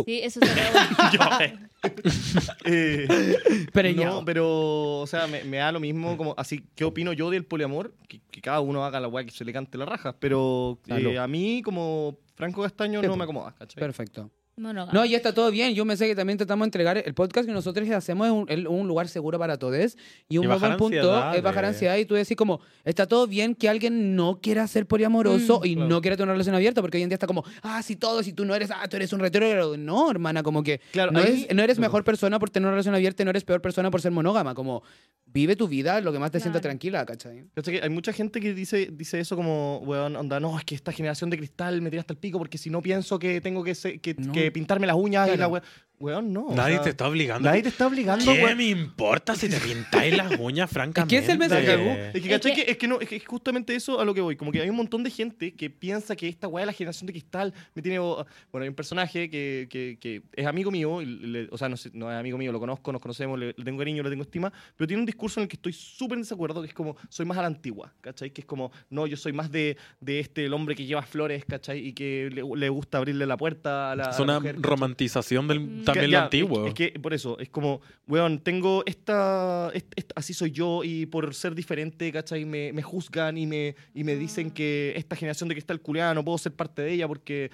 Sí, 0.06 0.20
eso 0.24 0.40
sería 0.42 0.64
bueno. 0.72 0.90
yo, 1.14 1.46
eh. 1.46 1.60
Eh, 2.66 3.68
Preñado. 3.72 4.20
No, 4.20 4.26
pero, 4.26 5.00
o 5.00 5.08
sea, 5.08 5.28
me, 5.28 5.44
me 5.46 5.58
da 5.58 5.72
lo 5.72 5.80
mismo. 5.80 6.18
como 6.18 6.34
Así, 6.38 6.66
¿qué 6.76 6.84
opino 6.84 7.14
yo 7.14 7.30
del 7.30 7.46
poliamor? 7.46 7.94
Que, 8.08 8.20
que 8.32 8.42
cada 8.42 8.60
uno 8.60 8.84
haga 8.86 9.00
la 9.00 9.08
weá 9.08 9.24
que 9.26 9.32
se 9.32 9.46
le 9.46 9.54
cante 9.54 9.78
la 9.78 9.86
raja. 9.86 10.16
Pero 10.20 10.80
eh, 10.88 11.00
Claro. 11.02 11.22
a 11.22 11.28
mí, 11.28 11.62
como 11.64 12.18
Franco 12.36 12.62
Castaño, 12.62 13.00
Sí, 13.02 13.08
no 13.08 13.14
po. 13.14 13.18
me 13.18 13.24
acomoda, 13.24 13.54
¿cachai? 13.58 13.80
Perfecto. 13.80 14.30
Monógamo. 14.60 14.92
No, 14.94 15.06
ya 15.06 15.18
está 15.18 15.34
todo 15.34 15.50
bien. 15.52 15.74
Yo 15.74 15.86
me 15.86 15.96
sé 15.98 16.08
que 16.08 16.16
también 16.16 16.38
tratamos 16.38 16.66
de 16.66 16.68
entregar 16.68 16.98
el 16.98 17.14
podcast 17.14 17.48
que 17.48 17.54
nosotros 17.54 17.90
hacemos 17.90 18.28
es 18.28 18.34
un, 18.34 18.46
el- 18.50 18.68
un 18.68 18.88
lugar 18.88 19.08
seguro 19.08 19.40
para 19.40 19.58
todos. 19.58 19.96
Y 20.28 20.38
un 20.38 20.44
Y 20.46 20.48
buen 20.48 20.78
punto 20.78 21.34
es 21.34 21.42
bajar 21.42 21.66
ansiedad 21.66 21.96
y 21.98 22.06
tú 22.06 22.16
decís 22.16 22.36
como, 22.36 22.60
está 22.84 23.08
todo 23.08 23.28
bien 23.28 23.56
que 23.56 23.70
alguien 23.70 24.16
no 24.16 24.40
quiera 24.42 24.68
ser 24.68 24.86
poliamoroso 24.86 25.62
Mm. 25.62 25.66
y 25.66 25.76
Claro. 25.76 25.90
no 25.90 26.02
quiera 26.02 26.18
tener 26.18 26.26
una 26.28 26.34
relación 26.34 26.56
abierta, 26.56 26.82
porque 26.82 26.98
hoy 26.98 27.04
en 27.04 27.10
día 27.10 27.16
está 27.16 27.28
como, 27.28 27.44
ah, 27.64 27.82
si 27.84 27.96
todo, 27.96 28.22
si 28.24 28.34
tú 28.34 28.46
no 28.46 28.54
eres, 28.56 28.70
ah, 28.72 28.88
tú 28.90 28.98
eres 28.98 29.14
un 29.14 29.20
retrógrado. 29.20 29.78
No, 29.78 30.12
hermana, 30.12 30.44
como 30.44 30.62
que 30.64 30.80
Claro, 30.92 31.12
no, 31.12 31.20
ahí- 31.20 31.46
es- 31.50 31.56
no 31.56 31.64
eres 31.64 31.80
mejor 31.80 32.04
persona 32.04 32.38
por 32.40 32.50
tener 32.50 32.66
una 32.68 32.72
relación 32.74 32.96
abierta 32.96 33.24
y 33.24 33.26
no 33.26 33.30
eres 33.30 33.44
peor 33.44 33.62
persona 33.62 33.90
por 33.92 34.02
ser 34.02 34.12
monógama. 34.12 34.54
Como, 34.56 34.84
vive 35.32 35.56
tu 35.56 35.68
vida 35.68 36.02
lo 36.02 36.12
que 36.12 36.18
más 36.20 36.32
te 36.32 36.40
sienta 36.40 36.60
Claro. 36.60 36.72
tranquila, 36.72 37.06
¿cachai? 37.06 37.46
Hay 37.84 37.90
mucha 37.90 38.12
gente 38.14 38.40
que 38.42 38.54
dice, 38.54 38.90
dice 38.92 39.20
eso 39.20 39.36
como, 39.36 39.78
weón, 39.86 40.16
onda, 40.16 40.40
no, 40.40 40.58
es 40.58 40.66
que 40.66 40.74
esta 40.74 40.92
generación 40.92 41.30
de 41.30 41.38
cristal 41.38 41.82
me 41.84 41.92
tira 41.92 42.02
hasta 42.02 42.14
el 42.14 42.20
pico 42.20 42.40
porque 42.40 42.58
si 42.58 42.70
no 42.72 42.82
pienso 42.82 43.20
que 43.20 43.40
tengo 43.40 43.64
que, 43.64 43.76
se- 43.76 44.00
que, 44.00 44.16
No. 44.16 44.34
que 44.34 44.49
pintarme 44.52 44.88
las 44.88 44.96
uñas 44.96 45.30
y 45.34 45.38
la 45.38 45.62
weón. 46.00 46.32
No. 46.34 46.48
o 46.48 46.56
Nadie 46.56 46.76
sea, 46.76 46.84
te 46.84 46.90
está 46.92 47.08
obligando. 47.08 47.48
Nadie 47.50 47.64
te 47.64 47.70
está 47.70 47.88
obligando, 47.88 48.26
¿Qué 48.26 48.44
weón. 48.44 48.58
me 48.58 48.66
importa 48.70 49.36
si 49.36 49.50
te 49.50 49.58
pintáis 49.60 50.16
las 50.18 50.40
uñas, 50.40 50.70
francamente? 50.72 51.18
es 51.18 51.30
el 51.30 51.38
mensaje. 51.38 51.74
Es 52.08 52.12
que, 52.14 52.18
Es 52.20 52.28
¿cachai? 52.30 52.54
que- 52.56 52.72
es 52.72 52.78
que 52.78 52.88
no, 52.88 53.00
es 53.02 53.08
que 53.10 53.16
es 53.18 53.26
justamente 53.26 53.76
eso 53.76 54.00
a 54.00 54.06
lo 54.06 54.14
que 54.14 54.22
voy. 54.22 54.36
Como 54.36 54.52
que 54.52 54.62
hay 54.62 54.70
un 54.70 54.76
montón 54.76 55.04
de 55.04 55.10
gente 55.12 55.54
que 55.54 55.70
piensa 55.70 56.16
que 56.16 56.28
esta 56.28 56.48
weá 56.48 56.62
de 56.64 56.68
la 56.68 56.74
generación 56.74 57.08
de 57.08 57.14
cristal 57.14 57.54
me 57.76 57.82
tiene. 57.82 58.00
Bueno, 58.00 58.26
hay 58.64 58.70
un 58.70 58.76
personaje 58.76 59.30
que, 59.30 59.68
que- 59.70 59.98
que 60.00 60.22
es 60.34 60.46
amigo 60.48 60.72
mío, 60.72 61.02
y 61.02 61.06
le- 61.06 61.48
o 61.52 61.58
sea, 61.58 61.70
no, 61.70 61.78
sé, 61.78 61.90
no 61.94 62.12
es 62.12 62.18
amigo 62.18 62.38
mío, 62.38 62.52
lo 62.52 62.60
conozco, 62.60 62.92
nos 62.92 63.02
conocemos, 63.02 63.38
le, 63.40 63.48
le 63.58 63.64
tengo 63.66 63.78
cariño, 63.80 64.04
le 64.04 64.10
tengo 64.10 64.24
estima, 64.24 64.52
pero 64.76 64.88
tiene 64.88 65.02
un 65.02 65.06
discurso 65.06 65.40
en 65.40 65.44
el 65.44 65.48
que 65.50 65.56
estoy 65.56 65.74
súper 65.74 66.18
en 66.18 66.22
desacuerdo, 66.24 66.62
que 66.62 66.68
es 66.68 66.74
como, 66.74 66.96
soy 67.10 67.26
más 67.26 67.38
a 67.38 67.42
la 67.42 67.48
antigua, 67.48 67.94
¿cachai? 68.02 68.32
Que 68.32 68.42
es 68.42 68.48
como, 68.48 68.72
no, 68.90 69.06
yo 69.08 69.18
soy 69.18 69.34
más 69.34 69.52
de, 69.52 69.78
de 70.00 70.20
este, 70.20 70.46
el 70.46 70.54
hombre 70.54 70.76
que 70.76 70.86
lleva 70.86 71.02
flores, 71.02 71.44
¿cachai? 71.46 71.80
Y 71.88 71.94
que 71.94 72.30
le, 72.34 72.44
le 72.56 72.70
gusta 72.70 72.98
abrirle 73.00 73.26
la 73.26 73.38
puerta 73.38 73.92
a 73.92 73.96
la, 73.96 74.06
a 74.06 74.10
Es 74.12 74.18
la 74.18 74.24
una 74.24 74.40
mujer, 74.40 74.56
¿cachai? 74.56 74.70
romantización 74.70 75.48
del, 75.48 75.60
Mm. 75.60 75.84
También 75.94 76.06
Que- 76.06 76.12
lo 76.12 76.18
ya, 76.20 76.24
antiguo. 76.24 76.62
Es, 76.64 76.68
es 76.70 76.74
que 76.74 77.00
por 77.00 77.14
eso, 77.14 77.38
es 77.40 77.50
como, 77.50 77.82
weón, 78.08 78.40
tengo 78.40 78.84
esta, 78.86 79.72
est- 79.74 79.92
est- 79.96 80.12
así 80.16 80.34
soy 80.34 80.52
yo 80.52 80.84
y 80.84 81.06
por 81.06 81.34
ser 81.34 81.56
diferente, 81.56 82.12
¿cachai? 82.12 82.46
Me, 82.46 82.72
me 82.74 82.82
juzgan 82.82 83.38
y 83.38 83.46
me, 83.48 83.76
y 83.94 84.04
me 84.04 84.16
dicen 84.16 84.52
que 84.52 84.94
esta 84.96 85.16
generación 85.16 85.50
de 85.50 85.56
cristal 85.56 85.82
culiada 85.82 86.14
no 86.14 86.24
puedo 86.24 86.38
ser 86.38 86.54
parte 86.54 86.82
de 86.82 86.94
ella 86.94 87.08
porque... 87.08 87.52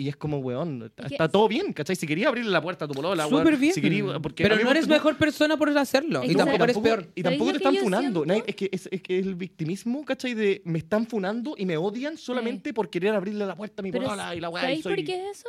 Y 0.00 0.08
es 0.08 0.16
como, 0.16 0.38
weón, 0.38 0.92
está, 0.96 1.28
todo 1.28 1.48
bien, 1.48 1.72
¿cachai? 1.72 1.96
Si 1.96 2.06
quería 2.06 2.28
abrirle 2.28 2.52
la 2.52 2.62
puerta 2.62 2.84
a 2.84 2.88
tu 2.88 2.94
polola, 2.94 3.26
weón, 3.26 3.40
Súper 3.42 3.56
bien. 3.58 3.72
si 3.74 3.80
quería- 3.82 4.20
porque 4.20 4.44
Pero 4.44 4.54
no 4.62 4.70
eres 4.70 4.86
mejor 4.86 5.16
persona 5.16 5.56
por 5.56 5.76
hacerlo. 5.76 6.22
Y 6.22 6.28
que 6.28 6.34
tampoco 6.36 6.62
eres 6.62 6.78
peor. 6.78 7.08
Y 7.16 7.22
¿Sabéis 7.22 7.38
tampoco 7.40 7.50
te 7.50 7.56
están 7.56 7.74
funando. 7.78 8.22
siento? 8.24 8.44
Es, 8.46 8.54
que, 8.54 8.68
es, 8.70 8.88
es 8.92 9.02
que 9.02 9.18
el 9.18 9.34
victimismo, 9.34 10.04
¿cachai? 10.04 10.34
De 10.34 10.62
me 10.64 10.78
están 10.78 11.04
funando 11.08 11.56
y 11.58 11.66
me 11.66 11.76
odian 11.76 12.16
solamente 12.16 12.72
por 12.72 12.90
querer 12.90 13.12
abrirle 13.12 13.44
la 13.44 13.56
puerta 13.56 13.80
a 13.80 13.82
mi 13.82 13.90
Pero 13.90 14.04
polola 14.04 14.36
y 14.36 14.40
la 14.40 14.50
weá. 14.50 14.62
y 14.62 14.66
¿Sabéis 14.66 14.82
soy- 14.84 14.94
por 14.94 15.04
qué 15.04 15.30
es 15.30 15.38
eso? 15.38 15.48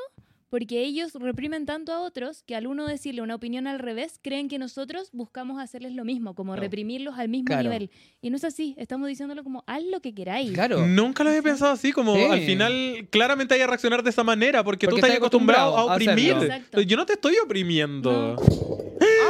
Porque 0.50 0.82
ellos 0.84 1.14
reprimen 1.14 1.66
tanto 1.66 1.94
a 1.94 2.00
otros 2.02 2.42
que 2.44 2.56
al 2.56 2.66
uno 2.68 2.88
decirle 2.88 3.22
una 3.22 3.36
opinión 3.36 3.68
al 3.68 3.78
revés, 3.80 4.20
creen 4.22 4.48
que 4.48 4.58
nosotros 4.58 5.10
buscamos 5.14 5.62
hacerles 5.62 5.94
lo 5.94 6.04
mismo, 6.06 6.34
como 6.34 6.56
reprimirlos 6.56 7.18
al 7.20 7.30
mismo 7.30 7.46
Claro. 7.46 7.64
nivel. 7.64 7.92
Y 8.22 8.30
no 8.32 8.38
es 8.38 8.44
así, 8.44 8.74
estamos 8.78 9.08
diciéndolo 9.08 9.44
como, 9.44 9.64
haz 9.68 9.84
lo 9.84 10.00
que 10.02 10.14
queráis. 10.16 10.52
Claro. 10.52 10.86
Nunca 10.88 11.24
lo 11.24 11.30
había 11.30 11.44
pensado 11.44 11.72
así, 11.74 11.92
como 11.92 12.16
Sí. 12.16 12.24
al 12.24 12.42
final 12.42 13.08
claramente 13.12 13.54
hay 13.54 13.60
que 13.60 13.68
reaccionar 13.68 14.02
de 14.04 14.10
esa 14.10 14.24
manera 14.24 14.64
porque, 14.64 14.88
Porque 14.88 15.02
tú 15.02 15.06
estás 15.06 15.18
acostumbrado 15.18 15.78
a 15.78 15.82
acostumbrado 15.94 16.34
a 16.40 16.42
oprimir. 16.42 16.88
Yo 16.88 16.98
no 16.98 17.06
te 17.06 17.14
estoy 17.14 17.36
oprimiendo. 17.44 18.36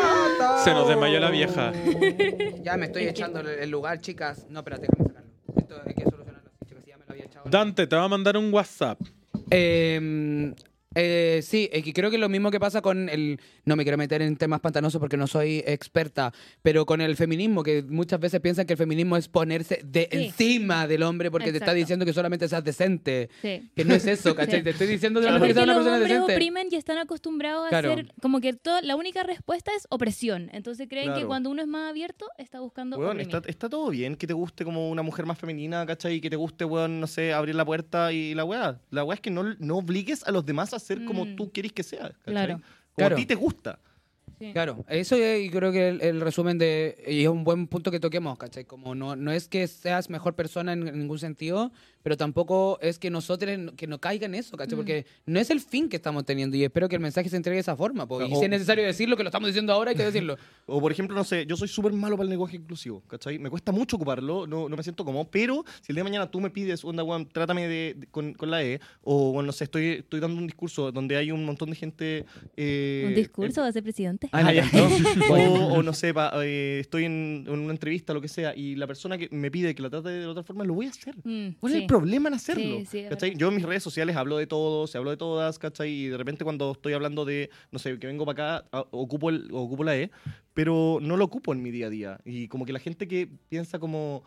Ah, 0.01 0.61
Se 0.63 0.71
nos 0.71 0.87
desmayó 0.87 1.19
la 1.19 1.29
vieja. 1.31 1.73
Ya 2.63 2.77
me 2.77 2.85
estoy 2.85 3.03
echando 3.07 3.39
el- 3.41 3.47
el 3.47 3.69
lugar, 3.69 3.99
chicas. 3.99 4.45
No, 4.49 4.59
espérate. 4.59 4.87
Esto 5.57 5.75
hay 5.85 5.93
que 5.95 6.03
solucionarlo 6.03 6.49
chicas. 6.67 6.85
Ya 6.87 6.97
me 6.97 7.05
lo 7.05 7.11
había 7.13 7.25
echado. 7.25 7.49
Dante, 7.49 7.87
te 7.87 7.95
va 7.95 8.03
a 8.03 8.07
mandar 8.07 8.37
un 8.37 8.53
WhatsApp. 8.53 8.99
Eh, 9.51 10.53
eh, 10.95 11.41
sí, 11.43 11.69
que 11.71 11.93
creo 11.93 12.09
que 12.09 12.17
lo 12.17 12.29
mismo 12.29 12.49
que 12.51 12.59
pasa 12.59 12.81
con 12.81 13.09
el. 13.09 13.39
No 13.65 13.75
me 13.75 13.83
quiero 13.83 13.97
meter 13.97 14.21
en 14.23 14.35
temas 14.37 14.59
pantanosos 14.59 14.99
porque 14.99 15.17
no 15.17 15.27
soy 15.27 15.63
experta, 15.67 16.33
pero 16.63 16.85
con 16.85 16.99
el 17.01 17.15
feminismo, 17.15 17.61
que 17.61 17.83
muchas 17.83 18.19
veces 18.19 18.39
piensan 18.41 18.65
que 18.65 18.73
el 18.73 18.77
feminismo 18.77 19.15
es 19.15 19.27
ponerse 19.27 19.81
de 19.83 20.07
Sí. 20.11 20.17
encima 20.25 20.87
del 20.87 21.03
hombre 21.03 21.29
porque 21.29 21.51
te 21.51 21.57
está 21.57 21.65
Exacto. 21.65 21.75
diciendo 21.77 22.05
que 22.05 22.13
solamente 22.13 22.47
seas 22.47 22.63
decente. 22.63 23.29
Sí. 23.41 23.69
Que 23.75 23.85
no 23.85 23.93
es 23.93 24.07
eso, 24.07 24.33
¿cachai? 24.35 24.59
Sí. 24.59 24.63
Te 24.63 24.69
estoy 24.71 24.87
diciendo 24.87 25.19
de 25.19 25.27
Es 25.27 25.31
una 25.31 25.39
porque 25.39 25.53
persona 25.53 25.73
una 25.73 25.73
los 25.73 25.83
persona 25.83 25.97
hombres 25.97 26.11
decente. 26.27 26.33
oprimen 26.33 26.67
y 26.71 26.75
están 26.75 26.97
acostumbrados 26.97 27.65
a 27.67 27.69
Claro. 27.69 27.91
hacer 27.91 28.13
como 28.21 28.41
que 28.41 28.53
todo, 28.53 28.81
la 28.81 28.95
única 28.95 29.21
respuesta 29.23 29.71
es 29.77 29.85
opresión. 29.89 30.49
Entonces 30.53 30.87
creen 30.89 31.07
que 31.09 31.13
Claro. 31.13 31.27
cuando 31.27 31.49
uno 31.51 31.61
es 31.61 31.67
más 31.67 31.89
abierto 31.89 32.25
está 32.39 32.59
buscando 32.61 32.97
Weón, 32.97 33.11
oprimir. 33.17 33.35
está, 33.35 33.47
está 33.49 33.69
todo 33.69 33.89
bien 33.91 34.15
que 34.15 34.25
te 34.25 34.33
guste 34.33 34.65
como 34.65 34.89
una 34.89 35.03
mujer 35.03 35.25
más 35.27 35.37
femenina, 35.37 35.85
¿cachai? 35.85 36.15
Y 36.15 36.21
que 36.21 36.29
te 36.31 36.35
guste, 36.35 36.65
weón, 36.65 36.99
no 36.99 37.05
sé, 37.07 37.31
abrir 37.33 37.53
la 37.53 37.65
puerta 37.65 38.11
y 38.11 38.33
la 38.33 38.43
weá. 38.43 38.79
La 38.89 39.03
weá 39.03 39.13
es 39.15 39.21
que 39.21 39.29
no, 39.29 39.55
no 39.59 39.77
obligues 39.77 40.23
a 40.25 40.31
los 40.31 40.45
demás 40.45 40.73
a 40.73 40.79
ser 40.89 41.05
como 41.05 41.25
Mm. 41.25 41.35
tú 41.35 41.51
quieres 41.51 41.71
que 41.71 41.83
sea, 41.83 42.09
¿cachai? 42.09 42.23
Claro. 42.33 42.53
Como 42.55 42.65
Claro. 42.95 43.15
a 43.15 43.19
ti 43.19 43.25
te 43.25 43.35
gusta. 43.35 43.79
Sí. 44.39 44.51
Claro, 44.53 44.85
eso 44.87 45.15
es, 45.17 45.45
y 45.45 45.49
creo 45.49 45.71
que 45.71 45.89
el, 45.89 46.01
el 46.01 46.21
resumen 46.21 46.57
de. 46.57 47.03
Y 47.07 47.23
es 47.23 47.27
un 47.27 47.43
buen 47.43 47.67
punto 47.67 47.91
que 47.91 47.99
toquemos, 47.99 48.37
¿cachai? 48.37 48.63
Como 48.63 48.95
no, 48.95 49.15
no 49.17 49.31
es 49.31 49.47
que 49.49 49.67
seas 49.67 50.09
mejor 50.09 50.33
persona 50.35 50.71
en, 50.73 50.85
ningún 50.97 51.19
sentido, 51.19 51.71
pero 52.03 52.15
tampoco 52.17 52.79
es 52.81 52.97
que 52.99 53.09
nosotros 53.09 53.51
que 53.75 53.87
no 53.87 53.99
caiga 53.99 54.25
en 54.25 54.35
eso, 54.35 54.55
¿cachai? 54.57 54.75
Mm. 54.75 54.77
Porque 54.77 55.05
no 55.25 55.39
es 55.39 55.49
el 55.49 55.59
fin 55.59 55.89
que 55.89 55.95
estamos 55.97 56.25
teniendo 56.25 56.55
y 56.57 56.63
espero 56.63 56.87
que 56.89 56.95
el 56.95 57.01
mensaje 57.01 57.29
se 57.29 57.35
entregue 57.37 57.55
de 57.57 57.61
esa 57.61 57.75
forma. 57.75 58.07
po. 58.07 58.21
Y 58.21 58.31
O- 58.33 58.37
si 58.37 58.43
es 58.45 58.49
necesario 58.49 58.85
decirlo, 58.85 59.17
que 59.17 59.23
lo 59.23 59.29
estamos 59.29 59.47
diciendo 59.47 59.73
ahora, 59.73 59.91
hay 59.91 59.97
que 59.97 60.05
decirlo. 60.05 60.37
O 60.71 60.79
por 60.79 60.91
ejemplo, 60.91 61.15
no 61.15 61.23
sé, 61.23 61.47
yo 61.47 61.57
soy 61.57 61.67
súper 61.67 61.91
malo 61.93 62.15
para 62.15 62.25
el 62.25 62.29
lenguaje 62.29 62.57
inclusivo, 62.57 63.01
¿cachai? 63.07 63.39
Me 63.39 63.49
cuesta 63.49 63.71
mucho 63.71 63.95
ocuparlo, 63.95 64.45
no, 64.45 64.69
no 64.69 64.77
me 64.77 64.83
siento 64.83 65.03
cómodo, 65.03 65.27
pero 65.31 65.65
si 65.81 65.91
el 65.91 65.95
día 65.95 66.03
de 66.03 66.09
mañana 66.09 66.29
tú 66.29 66.39
me 66.39 66.51
pides, 66.51 66.85
onda, 66.85 67.03
weón, 67.03 67.27
trátame 67.27 67.67
de, 67.67 67.95
de- 67.97 68.07
con, 68.07 68.33
con 68.33 68.51
la 68.51 68.63
E, 68.63 68.79
o 69.03 69.31
bueno, 69.33 69.47
no 69.47 69.51
sé, 69.51 69.63
estoy, 69.63 69.85
estoy 69.87 70.19
dando 70.19 70.37
un 70.37 70.45
discurso 70.45 70.91
donde 70.91 71.17
hay 71.17 71.31
un 71.31 71.43
montón 71.43 71.71
de 71.71 71.75
gente... 71.75 72.25
eh, 72.55 73.05
¿Un 73.07 73.15
discurso 73.15 73.61
va 73.61 73.67
a 73.67 73.71
ser 73.71 73.81
presidente? 73.83 74.29
Ah, 74.31 74.43
no, 74.43 74.49
Ah, 74.49 74.53
ya. 74.53 74.69
¿no? 74.71 75.33
o, 75.33 75.73
o 75.79 75.83
no 75.83 75.93
sé, 75.93 76.13
pa- 76.13 76.31
eh, 76.43 76.77
estoy 76.81 77.05
en, 77.05 77.45
en 77.47 77.59
una 77.59 77.71
entrevista, 77.71 78.13
lo 78.13 78.21
que 78.21 78.27
sea, 78.27 78.55
y 78.55 78.75
la 78.75 78.85
persona 78.87 79.17
que 79.17 79.27
me 79.31 79.49
pide 79.49 79.73
que 79.73 79.81
la 79.81 79.89
trate 79.89 80.09
de 80.09 80.25
otra 80.27 80.43
forma, 80.43 80.63
lo 80.63 80.75
voy 80.75 80.85
a 80.85 80.89
hacer. 80.89 81.15
Mm, 81.23 81.53
¿Cuál 81.59 81.73
es 81.73 81.79
sí. 81.81 81.87
Problema 81.89 82.29
en 82.29 82.35
hacerlo. 82.35 82.79
Sí, 82.89 83.05
sí. 83.19 83.33
Yo 83.35 83.49
en 83.49 83.55
mis 83.55 83.65
redes 83.65 83.83
sociales 83.83 84.15
hablo 84.15 84.37
de 84.37 84.47
todo, 84.47 84.87
se 84.87 84.97
hablo 84.97 85.09
de 85.09 85.17
todas, 85.17 85.59
¿cachai? 85.59 85.89
Y 85.89 86.07
de 86.07 86.15
repente 86.17 86.43
cuando 86.45 86.71
estoy 86.71 86.93
hablando 86.93 87.25
de, 87.25 87.49
no 87.71 87.79
sé, 87.79 87.97
que 87.99 88.07
vengo 88.07 88.25
para 88.25 88.57
acá, 88.57 88.65
ocupo, 88.91 89.29
el, 89.29 89.49
ocupo 89.51 89.83
la 89.83 89.97
E, 89.97 90.11
pero 90.53 90.99
no 91.01 91.17
lo 91.17 91.25
ocupo 91.25 91.51
en 91.53 91.61
mi 91.61 91.71
día 91.71 91.87
a 91.87 91.89
día. 91.89 92.19
Y 92.23 92.47
como 92.47 92.65
que 92.65 92.71
la 92.73 92.79
gente 92.79 93.07
que 93.07 93.27
piensa 93.49 93.79
como, 93.79 94.23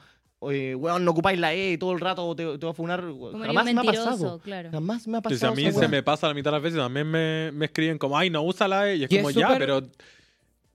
eh, 0.50 0.74
weón, 0.74 1.04
no 1.04 1.12
ocupáis 1.12 1.38
la 1.38 1.54
E 1.54 1.78
todo 1.78 1.92
el 1.92 2.00
rato 2.00 2.34
te, 2.34 2.58
te 2.58 2.66
va 2.66 2.72
a 2.72 2.74
funar, 2.74 3.00
Como 3.00 3.38
jamás 3.44 3.64
me 3.64 3.80
ha 3.80 3.84
pasado. 3.84 4.38
claro. 4.40 4.70
Jamás 4.72 5.06
me 5.08 5.16
ha 5.18 5.20
Si 5.20 5.22
pasado. 5.22 5.52
a 5.52 5.56
mí 5.56 5.70
se 5.70 5.78
weá. 5.78 5.88
me 5.88 6.02
pasa 6.02 6.26
la 6.28 6.34
mitad 6.34 6.50
de 6.50 6.56
las 6.56 6.62
veces, 6.62 6.78
también 6.78 7.08
me, 7.10 7.50
me 7.52 7.66
escriben 7.66 7.96
como, 7.98 8.18
ay, 8.18 8.28
no 8.30 8.42
usa 8.42 8.66
la 8.68 8.90
E. 8.90 8.96
Y 8.96 9.04
es 9.04 9.12
Y 9.12 9.16
como, 9.16 9.30
es 9.30 9.36
ya, 9.36 9.46
súper- 9.48 9.58
pero 9.58 9.82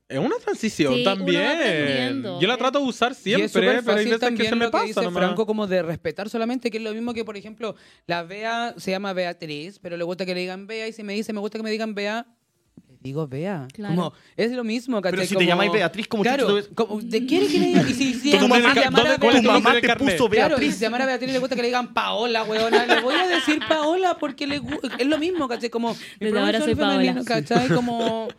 es 0.10 0.20
una 0.20 0.36
transición 0.38 0.94
Sí, 0.96 1.04
también. 1.04 2.24
Yo 2.40 2.48
la 2.48 2.58
trato 2.58 2.80
de 2.80 2.86
usar 2.86 3.12
Y 3.12 3.14
es 3.14 3.18
siempre, 3.18 3.50
pero 3.52 3.72
hay 4.00 4.06
veces 4.06 4.30
que 4.38 4.50
se 4.50 4.56
me 4.56 4.66
que 4.66 4.72
pasa 4.72 4.86
dice. 5.02 5.12
Franco 5.12 5.46
como 5.46 5.68
de 5.68 5.82
respetar 5.84 6.30
solamente, 6.30 6.72
que 6.72 6.78
es 6.78 6.84
lo 6.84 6.94
mismo 6.94 7.14
que, 7.14 7.26
por 7.26 7.36
ejemplo, 7.38 7.76
la 8.06 8.24
Bea 8.24 8.74
se 8.78 8.92
llama 8.92 9.14
Beatriz, 9.14 9.80
pero 9.82 9.98
le 9.98 10.04
gusta 10.04 10.26
que 10.26 10.34
le 10.34 10.42
digan 10.42 10.66
Bea 10.68 10.88
y 10.88 10.94
si 10.94 11.04
me 11.04 11.14
dice 11.14 11.34
me 11.34 11.40
gusta 11.40 11.58
que 11.60 11.64
me 11.64 11.72
digan 11.72 11.94
Bea, 11.94 12.26
le 12.90 12.98
digo 13.02 13.28
Bea. 13.28 13.68
Claro. 13.74 13.96
Como, 13.96 14.14
es 14.38 14.52
lo 14.54 14.64
mismo, 14.64 15.02
Pero 15.02 15.12
¿cachai? 15.18 15.28
si 15.28 15.34
te 15.34 15.40
Como- 15.40 15.48
llamáis 15.50 15.72
Beatriz, 15.72 16.08
como 16.08 16.24
Claro, 16.24 16.62
te- 16.64 16.74
como, 16.74 17.02
¿de 17.02 17.26
quién 17.26 17.46
quiere 17.46 17.66
diga? 17.68 17.82
Y 17.90 17.94
si, 17.94 18.14
si 18.14 18.32
Tu 18.32 18.48
mamá 18.48 18.74
ca- 18.74 18.82
llamara 18.86 19.04
¿dónde- 19.12 19.20
cuál 19.20 19.36
es 19.36 19.42
Tu 19.44 19.48
mamá 19.52 19.74
te 19.82 19.96
puso 19.96 20.30
Claro, 20.30 20.56
y 20.56 20.60
Beatriz. 20.60 20.74
si 20.74 20.80
se 20.80 20.86
llamara 20.86 21.06
Beatriz 21.06 21.32
le 21.34 21.40
gusta 21.40 21.56
que 21.56 21.62
le 21.62 21.68
digan 21.68 21.94
Paola, 21.94 22.44
weona. 22.44 22.86
Le 22.86 23.02
voy 23.02 23.14
a 23.16 23.28
decir 23.28 23.60
Paola 23.68 24.18
porque 24.20 24.48
le 24.48 24.62
es 24.98 25.06
lo 25.08 25.18
mismo, 25.20 25.48
¿cachai? 25.48 25.70
Como, 25.70 25.94
mi 25.94 25.98
Desde 26.28 26.40
ahora 26.40 26.62
soy 26.62 26.76
Paola. 26.76 27.22
¿cachai? 27.26 27.68
Como, 27.70 28.30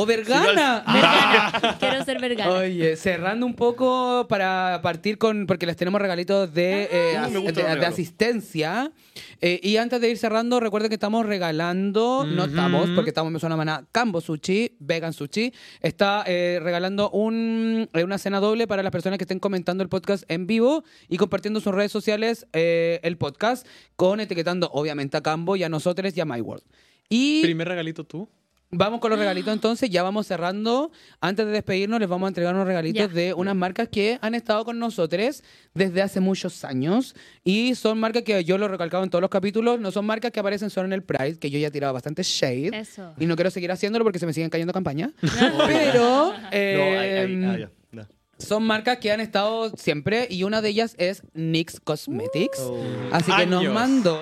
o 0.00 0.06
Vergana. 0.06 0.84
Vergara. 0.86 1.76
Quiero 1.80 2.04
ser 2.04 2.20
vergara. 2.20 2.52
Oye, 2.52 2.96
cerrando 2.96 3.44
un 3.46 3.54
poco 3.54 4.26
para 4.28 4.80
partir 4.82 5.18
con, 5.18 5.46
porque 5.46 5.66
les 5.66 5.76
tenemos 5.76 6.00
regalitos 6.00 6.54
de, 6.54 6.88
eh, 6.90 7.14
Ah, 7.16 7.24
as- 7.24 7.30
me 7.32 7.38
gustan 7.38 7.74
de- 7.74 7.80
de 7.80 7.86
asistencia. 7.86 8.92
Eh, 9.40 9.58
y 9.62 9.76
antes 9.76 10.00
de 10.00 10.08
ir 10.10 10.18
cerrando, 10.18 10.60
recuerden 10.60 10.88
que 10.88 10.94
estamos 10.94 11.26
regalando, 11.26 12.24
no 12.26 12.42
Ujú. 12.44 12.50
estamos, 12.50 12.90
porque 12.94 13.10
estamos 13.10 13.28
en 13.30 13.34
Me 13.34 13.40
Suena 13.40 13.56
Maná, 13.56 13.86
Cambo 13.90 14.20
Sushi, 14.20 14.76
Vegan 14.78 15.12
Sushi. 15.12 15.52
Está 15.80 16.22
eh, 16.26 16.60
regalando 16.62 17.10
un, 17.10 17.88
eh, 17.92 18.04
una 18.04 18.18
cena 18.18 18.38
doble 18.40 18.66
para 18.66 18.82
las 18.82 18.92
personas 18.92 19.18
que 19.18 19.24
estén 19.24 19.38
comentando 19.40 19.82
el 19.82 19.88
podcast 19.88 20.24
en 20.28 20.46
vivo 20.46 20.84
y 21.08 21.16
compartiendo 21.16 21.58
en 21.58 21.64
sus 21.64 21.74
redes 21.74 21.90
sociales 21.90 22.46
eh, 22.52 23.00
el 23.02 23.16
podcast, 23.16 23.66
con 23.96 24.20
etiquetando 24.20 24.70
obviamente 24.72 25.16
a 25.16 25.22
Cambo 25.22 25.56
y 25.56 25.64
a 25.64 25.68
nosotros 25.68 26.16
y 26.16 26.20
a 26.20 26.24
My 26.24 26.40
World. 26.40 26.62
Y 27.08 27.42
Primer 27.42 27.66
regalito 27.68 28.04
tú. 28.04 28.28
Vamos 28.70 29.00
con 29.00 29.08
los 29.10 29.18
regalitos 29.18 29.50
entonces, 29.54 29.88
ya 29.88 30.02
vamos 30.02 30.26
cerrando. 30.26 30.90
Antes 31.22 31.46
de 31.46 31.52
despedirnos, 31.52 32.00
les 32.00 32.08
vamos 32.08 32.26
a 32.26 32.28
entregar 32.28 32.54
unos 32.54 32.66
regalitos 32.66 33.08
Ya. 33.08 33.14
de 33.14 33.32
unas 33.32 33.56
marcas 33.56 33.88
que 33.88 34.18
han 34.20 34.34
estado 34.34 34.64
con 34.66 34.78
nosotros 34.78 35.42
desde 35.72 36.02
hace 36.02 36.20
muchos 36.20 36.64
años. 36.64 37.14
Y 37.44 37.74
son 37.76 37.98
marcas 37.98 38.24
que 38.24 38.44
yo 38.44 38.58
lo 38.58 38.66
he 38.66 38.68
recalcado 38.68 39.04
en 39.04 39.08
todos 39.10 39.22
los 39.22 39.30
capítulos, 39.30 39.80
no 39.80 39.90
son 39.90 40.04
marcas 40.04 40.32
que 40.32 40.40
aparecen 40.40 40.68
solo 40.68 40.84
en 40.86 40.92
el 40.92 41.02
Pride, 41.02 41.38
que 41.38 41.48
yo 41.50 41.58
ya 41.58 41.68
he 41.68 41.70
tirado 41.70 41.94
bastante 41.94 42.22
shade. 42.22 42.70
Eso. 42.78 43.14
Y 43.18 43.24
no 43.24 43.36
quiero 43.36 43.50
seguir 43.50 43.72
haciéndolo 43.72 44.04
porque 44.04 44.18
se 44.18 44.26
me 44.26 44.34
siguen 44.34 44.50
cayendo 44.50 44.74
campañas. 44.74 45.12
Pero 45.66 46.34
No, 46.34 46.34
eh, 46.52 47.44
ah, 47.46 47.56
ya, 47.58 47.70
ya. 47.92 48.08
son 48.36 48.64
marcas 48.64 48.98
que 48.98 49.10
han 49.10 49.20
estado 49.20 49.70
siempre 49.78 50.26
y 50.28 50.42
una 50.42 50.60
de 50.60 50.68
ellas 50.68 50.94
es 50.98 51.22
NYX 51.32 51.80
Cosmetics. 51.80 52.58
Oh. 52.60 52.84
Así 53.12 53.32
que 53.34 53.46
nos 53.46 53.64
mandó 53.64 54.20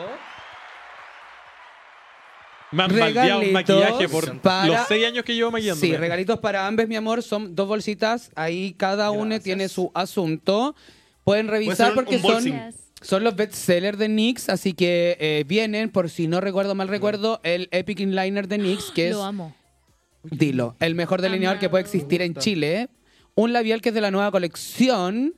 Me 2.77 2.83
han 2.85 2.91
baldeado 2.99 3.39
un 3.41 3.45
Regalitos 3.47 3.53
maquillaje 3.53 4.09
por 4.09 4.39
para- 4.41 4.67
los 4.67 4.81
seis 4.89 5.05
años 5.07 5.25
que 5.25 5.35
llevo 5.35 5.51
maquillándome. 5.51 5.87
Sí, 5.89 5.97
regalitos 5.97 6.39
para 6.41 6.67
ambas, 6.67 6.87
mi 6.89 6.97
amor. 6.97 7.23
Son 7.23 7.55
dos 7.55 7.67
bolsitas. 7.69 8.31
Ahí 8.35 8.75
cada 8.77 9.11
una 9.11 9.37
Gracias. 9.37 9.43
tiene 9.45 9.69
su 9.69 9.91
asunto. 9.95 10.75
Pueden 11.25 11.49
revisar 11.49 11.91
un- 11.91 11.95
porque 11.97 12.17
un 12.17 12.23
son, 12.23 12.53
son 13.01 13.25
los 13.25 13.35
bestsellers 13.37 13.99
de 13.99 14.09
NYX. 14.09 14.49
Así 14.49 14.75
que 14.75 15.17
eh, 15.19 15.45
vienen, 15.47 15.91
por 15.91 16.09
si 16.11 16.29
no 16.29 16.41
recuerdo 16.41 16.75
mal 16.75 16.89
recuerdo, 16.89 17.41
el 17.43 17.69
Epic 17.73 18.01
Inliner 18.01 18.47
de 18.49 18.59
NYX, 18.59 18.91
que 18.93 19.09
es, 19.09 19.15
Lo 19.15 19.25
amo. 19.25 19.55
dilo, 20.23 20.77
el 20.81 20.95
mejor 20.95 21.23
delineador 21.23 21.59
que 21.59 21.69
puede 21.69 21.83
existir 21.83 22.23
en. 22.23 22.35
Chile. 22.35 22.89
Un 23.39 23.53
labial 23.53 23.83
que 23.83 23.91
es 23.91 23.95
de 23.95 24.01
la 24.01 24.11
nueva 24.11 24.31
colección. 24.31 25.35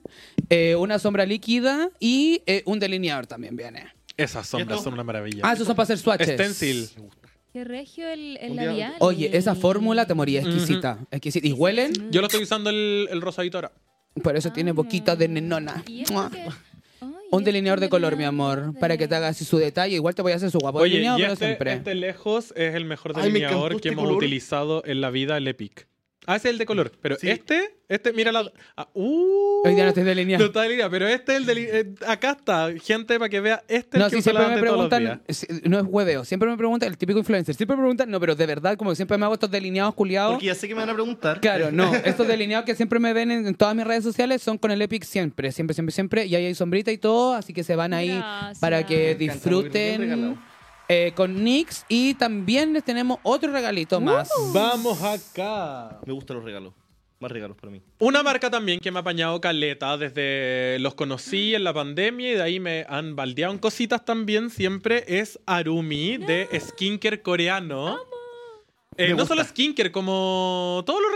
eh, 0.51 0.77
una 0.77 0.98
sombra 0.98 1.27
líquida 1.27 1.90
y 2.01 2.40
eh, 2.47 2.62
un 2.65 2.78
delineador 2.78 3.27
también 3.27 3.55
viene. 3.56 3.86
Esas 4.16 4.47
sombras 4.48 4.82
son 4.82 4.94
una 4.94 5.05
maravilla. 5.05 5.43
Ah, 5.44 5.52
esos 5.52 5.66
son 5.66 5.77
para 5.77 5.85
hacer 5.85 5.98
swatches. 5.98 6.28
Stencil. 6.31 6.89
Qué 7.59 7.64
regio 7.64 8.09
el, 8.09 8.36
el 8.40 8.51
Un 8.52 8.56
día- 8.56 8.66
labial. 8.66 8.94
Oye, 9.01 9.36
esa 9.36 9.56
fórmula 9.56 10.06
te 10.06 10.14
moría 10.14 10.40
exquisita. 10.43 11.01
exquisita. 11.10 11.44
¿Y 11.48 11.52
huelen? 11.52 11.93
Yo 12.12 12.20
lo 12.20 12.28
estoy 12.28 12.44
usando 12.44 12.70
el, 12.70 13.09
el 13.10 13.20
rosadito 13.20 13.59
ahora. 13.59 13.72
Por 14.22 14.36
eso 14.36 14.52
tiene 14.52 14.70
boquita 14.70 15.16
de 15.16 15.26
nenona. 15.26 15.82
¿Y 15.89 16.02
esto 16.02 16.12
Mua. 16.14 16.30
qué? 16.30 16.43
Ay, 17.01 17.09
Un 17.32 17.43
delineador 17.43 17.80
de 17.80 17.89
color, 17.89 18.16
mi 18.16 18.22
amor, 18.22 18.74
para 18.78 18.97
que 18.97 19.09
te 19.09 19.16
haga 19.16 19.26
así 19.26 19.44
su 19.44 19.59
detalle. 19.59 19.97
Igual 19.97 20.14
te 20.14 20.22
voy 20.22 20.30
a 20.30 20.36
hacer 20.36 20.52
su 20.52 20.59
guapo 20.60 20.78
Oye, 20.78 20.93
delineado, 20.93 21.18
y 21.18 21.22
pero 21.22 21.32
este, 21.32 21.44
siempre. 21.47 21.72
este 21.72 21.94
lejos 21.97 22.52
es 22.56 22.76
el 22.76 22.85
mejor 22.85 23.12
Ay, 23.16 23.22
me 23.24 23.40
delineador 23.40 23.70
que 23.70 23.76
este 23.76 23.89
hemos 23.89 24.05
color. 24.05 24.18
utilizado 24.18 24.82
en 24.86 25.01
la 25.01 25.10
vida, 25.10 25.36
el 25.36 25.48
Epic. 25.48 25.89
Ah, 26.30 26.36
ese 26.36 26.48
es 26.48 26.52
el 26.52 26.59
de 26.59 26.66
color. 26.66 26.92
Pero 27.00 27.16
Sí. 27.16 27.30
este, 27.30 27.76
este, 27.88 28.12
mira 28.12 28.30
la. 28.30 28.52
ah, 28.76 28.86
uh, 28.92 29.62
Hoy 29.66 29.74
día 29.74 29.84
no 29.84 29.88
estoy 29.88 30.02
no 30.02 30.10
delineado. 30.10 30.44
está 30.44 30.60
delineado, 30.62 30.90
pero 30.90 31.09
este 31.09 31.32
es 31.32 31.38
el 31.38 31.46
deli- 31.46 31.68
eh, 31.72 31.94
Acá 32.06 32.32
está, 32.38 32.68
gente, 32.84 33.18
para 33.18 33.30
que 33.30 33.40
vea. 33.40 33.64
Este 33.66 33.96
es 33.96 33.98
No, 33.98 34.05
el 34.06 34.12
que 34.12 34.20
siempre 34.22 34.46
me 34.46 34.59
preguntan, 34.60 35.22
si- 35.28 35.46
no 35.64 35.78
es 35.78 35.84
hueveo, 35.88 36.24
siempre 36.26 36.48
me 36.50 36.56
preguntan, 36.59 36.90
el 36.90 36.98
típico 36.98 37.18
influencer, 37.18 37.55
siempre 37.55 37.76
me 37.76 37.82
preguntan, 37.82 38.10
no, 38.10 38.20
pero 38.20 38.36
de 38.36 38.44
verdad, 38.46 38.76
como 38.76 38.90
que 38.90 38.96
siempre 38.96 39.16
me 39.16 39.24
hago 39.24 39.34
estos 39.34 39.50
delineados 39.50 39.94
culiados. 39.94 40.34
Porque 40.34 40.46
ya 40.46 40.55
sé 40.55 40.68
que 40.68 40.74
me 40.74 40.82
van 40.82 40.90
a 40.90 40.94
preguntar. 40.94 41.40
Claro, 41.40 41.72
no, 41.72 41.90
estos 42.05 42.28
delineados 42.28 42.66
que 42.66 42.74
siempre 42.74 42.98
me 42.98 43.14
ven 43.14 43.30
en, 43.30 43.46
en 43.46 43.55
todas 43.55 43.74
mis 43.74 43.86
redes 43.86 44.05
sociales 44.05 44.42
son 44.42 44.59
con 44.59 44.70
el 44.70 44.82
Epic 44.82 45.05
siempre, 45.05 45.50
siempre, 45.50 45.72
siempre, 45.74 45.92
siempre, 45.94 46.26
y 46.26 46.34
ahí 46.36 46.44
hay 46.44 46.55
sombrita 46.55 46.92
y 46.92 46.98
todo, 46.98 47.34
así 47.34 47.55
que 47.55 47.64
se 47.64 47.74
van 47.74 47.94
ahí 47.94 48.09
Gracias. 48.16 48.59
para 48.59 48.84
que 48.84 49.14
disfruten. 49.14 50.38
Eh, 50.89 51.12
con 51.15 51.44
NYX 51.44 51.85
y 51.89 52.15
también 52.15 52.73
les 52.73 52.82
tenemos 52.82 53.19
otro 53.23 53.52
regalito 53.52 54.01
más. 54.01 54.31
Vamos 54.52 55.02
acá. 55.02 56.01
Me 56.06 56.12
gustan 56.12 56.36
los 56.36 56.44
regalos. 56.44 56.73
Más 57.20 57.32
regalos 57.32 57.56
para 57.56 57.73
mí. 57.73 57.82
Una 57.98 58.23
marca 58.23 58.48
también 58.48 58.78
que 58.78 58.93
me 58.93 58.98
ha 58.98 59.01
apañado 59.01 59.40
caleta 59.40 59.97
desde 59.98 60.78
los 60.78 60.94
conocí 60.94 61.55
en 61.55 61.65
la 61.65 61.74
pandemia 61.74 62.31
y 62.31 62.35
de 62.35 62.43
ahí 62.43 62.60
me 62.60 62.86
han 62.89 63.16
baldeado 63.16 63.52
en 63.52 63.59
cositas 63.59 64.05
también 64.05 64.51
siempre 64.51 65.05
es 65.09 65.40
Arumi 65.44 66.16
de 66.16 66.48
skincare 66.60 67.20
coreano. 67.20 67.98
Eh, 68.98 69.10
no 69.10 69.16
gusta. 69.16 69.28
solo 69.28 69.44
skincare, 69.44 69.92
como 69.92 70.82
todo 70.86 71.00
lo 71.00 71.08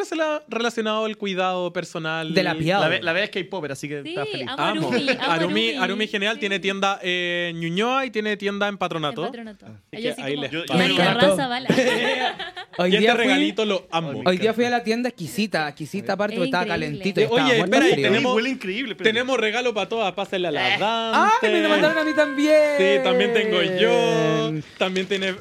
relacionado 0.48 1.04
al 1.04 1.16
cuidado 1.16 1.72
personal. 1.72 2.32
De 2.32 2.42
la 2.42 2.54
piel. 2.54 2.78
La, 2.80 2.88
ve- 2.88 3.02
la 3.02 3.12
verdad 3.12 3.24
es 3.24 3.30
que 3.30 3.38
hay 3.40 3.44
popper, 3.44 3.72
así 3.72 3.88
que 3.88 4.02
Sí, 4.02 4.10
está 4.10 4.24
feliz. 4.24 4.46
amo 4.48 4.62
Amo. 4.62 4.88
Arumi, 4.88 5.10
amo 5.10 5.20
Arumi, 5.20 5.32
Arumi. 5.70 5.70
Arumi 5.84 6.06
genial, 6.08 6.34
Sí. 6.34 6.40
tiene 6.40 6.60
tienda 6.60 6.98
en 7.02 7.58
Ñuñoa 7.60 8.06
y 8.06 8.10
tiene 8.10 8.36
tienda 8.36 8.68
en 8.68 8.74
En 8.74 8.78
Patronato. 8.78 9.22
patronato. 9.22 9.66
Así 9.92 10.02
que 10.02 10.14
ahí 10.22 10.36
les. 10.36 10.52
Raza 10.52 11.48
Bala. 11.48 11.68
Hoy 12.78 12.92
Y 12.92 12.96
este 12.96 13.08
fui- 13.10 13.18
regalito 13.18 13.64
lo 13.66 13.86
amo. 13.90 14.22
Hoy 14.24 14.38
día 14.38 14.54
fui 14.54 14.64
a 14.64 14.70
la 14.70 14.82
tienda 14.82 15.08
exquisita, 15.10 15.68
exquisita 15.68 16.14
aparte 16.14 16.34
Es 16.34 16.38
porque 16.38 16.48
estaba 16.48 16.66
calentito. 16.66 17.20
y 17.20 17.24
Eh, 17.24 17.28
oye, 17.30 17.58
espera, 17.60 17.86
tenemos- 17.96 18.34
huele 18.34 18.48
increíble. 18.50 18.92
espérate. 18.92 19.12
Tenemos 19.12 19.38
regalo 19.38 19.74
para 19.74 19.88
todas, 19.88 20.12
pásenle 20.12 20.48
a 20.48 20.50
la 20.52 20.78
Dante. 20.78 21.46
¡Ay, 21.46 21.52
me 21.52 21.60
lo 21.62 21.68
mandaron 21.68 21.98
a 21.98 22.04
mí 22.04 22.14
también! 22.14 22.54
Sí, 22.78 23.02
también 23.04 23.32
tengo 23.34 23.60
yo. 23.62 24.52
También 24.78 25.06
tiene. 25.06 25.34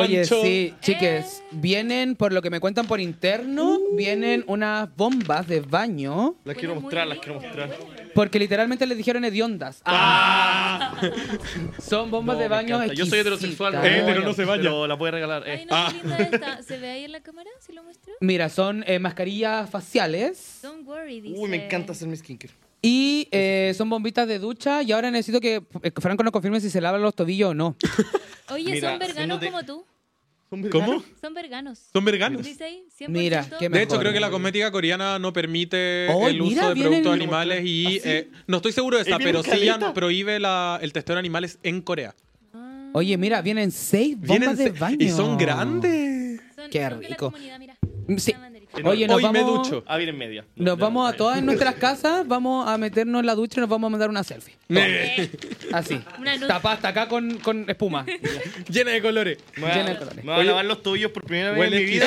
Oye, 0.00 0.16
Pancho. 0.18 0.42
sí, 0.42 0.74
chiques, 0.80 1.42
vienen, 1.52 2.16
por 2.16 2.32
lo 2.32 2.42
que 2.42 2.50
me 2.50 2.60
cuentan 2.60 2.86
por 2.86 3.00
interno, 3.00 3.78
vienen 3.94 4.44
unas 4.46 4.94
bombas 4.96 5.46
de 5.48 5.60
baño, 5.60 6.36
Las 6.44 6.56
quiero 6.56 6.74
mostrar, 6.80 7.06
las 7.06 7.18
quiero 7.18 7.40
mostrar. 7.40 7.70
porque 8.14 8.38
literalmente 8.38 8.86
les 8.86 8.96
dijeron 8.96 9.24
hediondas. 9.24 9.82
Ah. 9.84 11.00
Son 11.80 12.10
bombas 12.10 12.36
No, 12.36 12.42
de 12.42 12.48
me 12.48 12.54
baño 12.54 12.76
encanta. 12.76 12.94
Yo 12.94 13.06
soy 13.06 13.18
heterosexual, 13.20 13.74
exquisitas. 13.74 14.02
Eh, 14.02 14.04
pero 14.12 14.20
no 14.24 14.32
se 14.32 14.44
baña. 14.44 14.62
Pero 14.62 14.86
la 14.86 14.96
puede 14.98 15.12
regalar. 15.12 15.42
Ay, 15.46 15.60
eh. 15.60 15.66
no, 15.68 15.76
Ah. 15.76 15.88
qué 15.92 15.98
linda 16.08 16.16
esta. 16.18 16.62
¿Se 16.62 16.78
ve 16.78 16.90
ahí 16.90 17.04
en 17.04 17.12
la 17.12 17.20
cámara? 17.20 17.50
¿Si 17.60 17.72
lo 17.72 17.82
muestro? 17.82 18.12
Mira, 18.20 18.48
son 18.48 18.84
eh, 18.86 18.98
mascarillas 18.98 19.68
faciales 19.70 20.60
Don't 20.62 20.86
worry, 20.86 21.20
dice. 21.20 21.38
Uy, 21.38 21.48
me 21.50 21.64
encanta 21.66 21.92
hacer 21.92 22.08
mi 22.08 22.16
skincare. 22.16 22.52
Y 22.82 23.28
eh, 23.32 23.74
son 23.76 23.88
bombitas 23.90 24.28
de 24.28 24.38
ducha 24.38 24.82
y 24.82 24.92
ahora 24.92 25.10
necesito 25.10 25.40
que 25.40 25.62
eh, 25.82 25.90
Franco 26.00 26.22
nos 26.22 26.32
confirme 26.32 26.60
si 26.60 26.70
se 26.70 26.80
lavan 26.80 27.02
los 27.02 27.14
tobillos 27.14 27.50
o 27.50 27.54
no. 27.54 27.76
Oye, 28.50 28.72
Mira, 28.72 28.90
son 28.90 28.98
veganos 28.98 29.40
como 29.44 29.62
tú. 29.64 29.84
¿Son 30.48 30.62
¿Cómo? 30.70 31.02
Son 31.20 31.34
veganos. 31.34 31.88
Son 31.92 32.04
veganos. 32.04 32.44
Dice 32.44 32.62
ahí, 32.64 32.84
100%. 32.96 33.08
Mira, 33.08 33.44
qué 33.58 33.68
De 33.68 33.82
hecho, 33.82 33.90
mejor. 33.94 33.98
creo 34.00 34.12
que 34.12 34.20
la 34.20 34.30
cosmética 34.30 34.70
coreana 34.70 35.18
no 35.18 35.32
permite 35.32 36.06
Oh, 36.08 36.28
el 36.28 36.40
mira, 36.40 36.60
uso 36.68 36.74
de 36.74 36.80
productos 36.82 37.12
animales 37.12 37.62
y 37.64 37.86
¿Ah, 37.86 37.90
sí? 37.90 38.00
eh, 38.04 38.30
no 38.46 38.58
estoy 38.58 38.70
seguro 38.70 38.96
de 38.96 39.02
esa, 39.02 39.16
Eh, 39.16 39.18
vienen 39.18 39.34
pero 39.42 39.42
sí 39.42 39.64
ya 39.64 39.72
caleta. 39.72 39.92
prohíbe 39.92 40.38
la- 40.38 40.78
el 40.80 40.92
testeo 40.92 41.16
de 41.16 41.18
animales 41.20 41.58
en 41.64 41.80
Corea. 41.82 42.14
Ah, 42.54 42.90
Oye, 42.92 43.16
mira, 43.18 43.42
vienen 43.42 43.72
seis 43.72 44.16
bombas 44.16 44.38
Vienen 44.38 44.56
de 44.56 44.70
baño. 44.70 44.96
y 45.00 45.08
son 45.08 45.36
grandes. 45.36 46.40
son- 46.54 46.70
qué 46.70 46.80
son 46.88 47.00
de 47.00 47.02
la 47.02 47.08
rico. 47.08 47.30
comunidad, 47.32 47.58
mira. 47.58 47.76
Sí. 48.16 48.32
Oye, 48.84 49.06
nos 49.06 49.16
Hoy 49.16 49.32
me 49.32 49.42
vamos, 49.42 49.68
ducho. 49.68 49.84
Ah, 49.86 49.96
viene 49.96 50.12
en 50.12 50.18
media. 50.18 50.44
Nos 50.56 50.78
vamos 50.78 51.08
a 51.12 51.16
todas 51.16 51.42
nuestras 51.42 51.74
casas, 51.76 52.26
vamos 52.26 52.68
a 52.68 52.76
meternos 52.78 53.20
en 53.20 53.26
la 53.26 53.34
ducha 53.34 53.58
y 53.58 53.60
nos 53.60 53.70
vamos 53.70 53.88
a 53.88 53.90
mandar 53.90 54.10
una 54.10 54.22
selfie. 54.24 54.54
Eh, 54.68 55.30
Así. 55.72 56.00
Tapada 56.46 56.74
hasta 56.74 56.88
acá 56.88 57.08
con, 57.08 57.38
con 57.38 57.68
espuma. 57.68 58.04
Llena 58.70 58.92
de 58.92 59.02
colores. 59.02 59.38
Me 59.56 59.68
Llena 59.68 59.84
de 59.84 59.92
a, 59.92 59.98
colores. 59.98 60.24
me 60.24 60.32
voy 60.32 60.40
a 60.40 60.44
lavar 60.44 60.64
los 60.64 60.82
tobillos 60.82 61.10
por 61.12 61.24
primera 61.24 61.52
vez 61.52 61.72
en 61.72 61.78
mi 61.78 61.84
vida. 61.84 62.06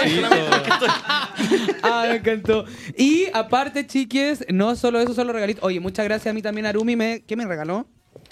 Ah, 1.84 2.06
me 2.10 2.16
encantó. 2.16 2.66
Y 2.98 3.28
aparte, 3.34 3.86
chiques, 3.88 4.46
no 4.50 4.76
solo 4.76 5.00
eso, 5.00 5.14
son 5.14 5.28
los 5.28 5.34
regalitos. 5.34 5.64
Oye, 5.64 5.80
muchas 5.80 6.06
gracias 6.06 6.32
a 6.32 6.34
mí 6.34 6.42
también, 6.42 6.66
Arumi. 6.66 6.96
Me, 6.96 7.24
¿Qué 7.26 7.36
me 7.36 7.46
regaló? 7.46 7.88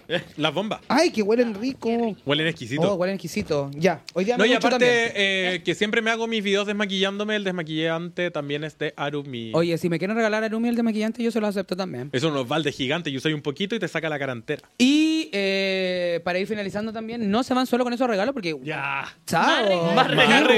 Las 0.38 0.54
bombas. 0.54 0.82
Ay, 0.88 1.12
que 1.12 1.22
huelen 1.22 1.54
rico. 1.56 2.16
Huelen 2.26 2.48
exquisito. 2.48 2.94
Oh, 2.94 2.96
huelen 2.96 3.16
exquisito. 3.16 3.70
Ya, 3.74 4.02
hoy 4.14 4.26
día 4.26 4.38
no, 4.38 4.44
me 4.44 4.50
y 4.50 4.54
aparte, 4.54 5.12
eh, 5.16 5.62
que 5.64 5.76
siempre 5.76 6.02
me 6.02 6.12
hago 6.12 6.28
mis 6.28 6.44
videos 6.44 6.68
desmaquillándome, 6.68 7.36
el 7.36 7.44
desmaquillante 7.44 8.32
también 8.32 8.64
es 8.64 8.78
de 8.78 8.94
Arumi. 8.96 9.52
Oye, 9.54 9.78
si 9.78 9.90
me 9.90 10.00
quieren 10.00 10.16
regalar 10.16 10.44
Arumi 10.44 10.70
el 10.70 10.76
de 10.76 10.84
maquillante, 10.84 11.22
yo 11.24 11.32
se 11.32 11.42
lo 11.42 11.48
acepto 11.48 11.76
también. 11.76 12.10
Es 12.14 12.24
unos 12.24 12.48
baldes 12.48 12.76
gigantes 12.76 13.12
y 13.12 13.18
usáis 13.18 13.36
un 13.36 13.42
poquito 13.42 13.76
y 13.76 13.80
te 13.80 13.88
saca 13.88 14.10
la 14.10 14.20
cara 14.20 14.34
entera. 14.34 14.62
Y 14.78 15.30
eh, 15.34 16.22
para 16.24 16.40
ir 16.40 16.48
finalizando 16.48 16.94
también, 16.94 17.30
no 17.30 17.44
se 17.44 17.54
van 17.54 17.68
solo 17.68 17.84
con 17.84 17.94
esos 17.94 18.08
regalos 18.08 18.34
porque... 18.34 18.56
Ya. 18.64 19.06
¡Chao! 19.26 19.94
Más 19.94 20.08
regalos. 20.08 20.52